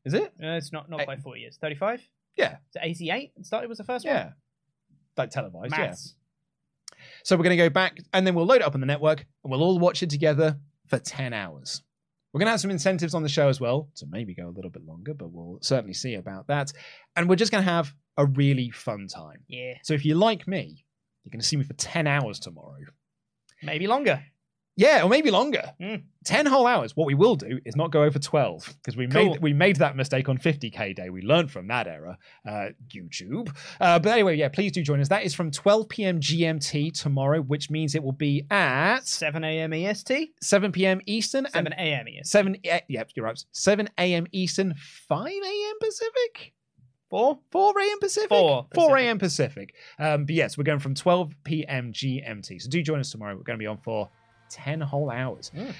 Is 0.07 0.13
it? 0.13 0.33
No, 0.39 0.55
it's 0.55 0.71
not, 0.71 0.89
not 0.89 1.03
quite 1.05 1.19
40 1.21 1.39
years. 1.41 1.57
35? 1.61 2.01
Yeah. 2.35 2.57
Is 2.69 2.75
it 2.75 2.81
88? 2.83 3.31
It 3.37 3.45
started 3.45 3.67
was 3.67 3.77
the 3.77 3.83
first 3.83 4.05
Yeah. 4.05 4.23
one? 4.25 4.33
Like 5.17 5.29
televised. 5.31 5.73
Yeah. 5.77 5.93
So 7.23 7.35
we're 7.35 7.43
going 7.43 7.57
to 7.57 7.63
go 7.63 7.69
back 7.69 7.97
and 8.13 8.25
then 8.25 8.33
we'll 8.35 8.45
load 8.45 8.57
it 8.57 8.61
up 8.63 8.73
on 8.73 8.79
the 8.79 8.85
network 8.87 9.25
and 9.43 9.51
we'll 9.51 9.61
all 9.63 9.79
watch 9.79 10.01
it 10.03 10.09
together 10.09 10.57
for 10.87 10.99
10 10.99 11.33
hours. 11.33 11.83
We're 12.33 12.39
going 12.39 12.47
to 12.47 12.51
have 12.51 12.59
some 12.61 12.71
incentives 12.71 13.13
on 13.13 13.23
the 13.23 13.29
show 13.29 13.49
as 13.49 13.59
well 13.59 13.89
to 13.95 14.05
maybe 14.09 14.33
go 14.35 14.47
a 14.47 14.51
little 14.55 14.69
bit 14.71 14.85
longer, 14.85 15.13
but 15.13 15.31
we'll 15.31 15.59
certainly 15.61 15.93
see 15.93 16.15
about 16.15 16.47
that. 16.47 16.71
And 17.15 17.27
we're 17.27 17.35
just 17.35 17.51
going 17.51 17.63
to 17.63 17.69
have 17.69 17.93
a 18.17 18.25
really 18.25 18.69
fun 18.71 19.07
time. 19.07 19.43
Yeah. 19.47 19.73
So 19.83 19.93
if 19.93 20.05
you 20.05 20.15
like 20.15 20.47
me, 20.47 20.85
you're 21.23 21.31
going 21.31 21.41
to 21.41 21.45
see 21.45 21.57
me 21.57 21.63
for 21.63 21.73
10 21.73 22.07
hours 22.07 22.39
tomorrow. 22.39 22.77
Maybe 23.63 23.87
longer. 23.87 24.23
Yeah, 24.77 25.01
or 25.03 25.09
maybe 25.09 25.31
longer. 25.31 25.73
Mm. 25.81 26.03
10 26.25 26.45
whole 26.45 26.67
hours. 26.67 26.95
What 26.95 27.07
we 27.07 27.15
will 27.15 27.35
do 27.35 27.59
is 27.65 27.75
not 27.75 27.91
go 27.91 28.03
over 28.03 28.19
12 28.19 28.75
because 28.77 28.95
we 28.95 29.07
Cool. 29.07 29.31
made 29.31 29.41
we 29.41 29.51
made 29.53 29.77
that 29.77 29.95
mistake 29.95 30.29
on 30.29 30.37
50k 30.37 30.95
day. 30.95 31.09
We 31.09 31.21
learned 31.23 31.49
from 31.49 31.67
that 31.69 31.87
error. 31.87 32.15
Uh, 32.47 32.67
YouTube. 32.87 33.49
Uh, 33.81 33.97
but 33.97 34.11
anyway, 34.11 34.35
yeah, 34.35 34.49
please 34.49 34.71
do 34.71 34.83
join 34.83 34.99
us. 35.01 35.07
That 35.07 35.23
is 35.23 35.33
from 35.33 35.49
12 35.49 35.89
p.m. 35.89 36.19
GMT 36.19 36.93
tomorrow, 36.93 37.41
which 37.41 37.71
means 37.71 37.95
it 37.95 38.03
will 38.03 38.11
be 38.11 38.45
at 38.51 39.07
7 39.07 39.43
a.m. 39.43 39.73
EST? 39.73 40.29
7 40.41 40.71
p.m. 40.71 41.01
Eastern 41.07 41.47
7 41.51 41.73
a.m. 41.73 42.05
EST. 42.07 42.27
7 42.27 42.57
a- 42.65 42.81
yep, 42.87 43.09
you're 43.15 43.25
right. 43.25 43.43
7 43.51 43.89
a.m. 43.97 44.27
Eastern, 44.31 44.75
5 45.09 45.25
a.m. 45.27 45.75
Pacific. 45.81 46.53
4? 47.09 47.39
4 47.51 47.79
a.m. 47.79 47.99
Pacific? 47.99 48.29
4 48.29 48.67
4 48.75 48.97
a.m. 48.97 49.17
Pacific. 49.17 49.73
Um, 49.97 50.25
but 50.25 50.35
yes, 50.35 50.57
we're 50.57 50.65
going 50.65 50.79
from 50.79 50.93
12 50.93 51.33
p.m. 51.45 51.93
GMT. 51.93 52.61
So 52.61 52.69
do 52.69 52.83
join 52.83 52.99
us 52.99 53.09
tomorrow. 53.11 53.35
We're 53.35 53.43
going 53.43 53.57
to 53.57 53.63
be 53.63 53.67
on 53.67 53.77
for 53.77 54.09
10 54.49 54.81
whole 54.81 55.09
hours. 55.09 55.49
Hmm. 55.49 55.71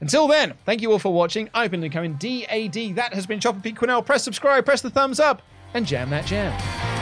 Until 0.00 0.26
then, 0.26 0.54
thank 0.64 0.82
you 0.82 0.90
all 0.90 0.98
for 0.98 1.12
watching. 1.12 1.48
I've 1.54 1.70
been 1.70 1.80
Luke 1.80 1.94
Owen, 1.94 2.16
DAD. 2.18 2.96
That 2.96 3.14
has 3.14 3.26
been 3.26 3.38
Chopper 3.38 3.60
Pete 3.60 3.76
Quinnell. 3.76 4.04
Press 4.04 4.24
subscribe, 4.24 4.64
press 4.64 4.82
the 4.82 4.90
thumbs 4.90 5.20
up, 5.20 5.42
and 5.74 5.86
jam 5.86 6.10
that 6.10 6.26
jam. 6.26 7.01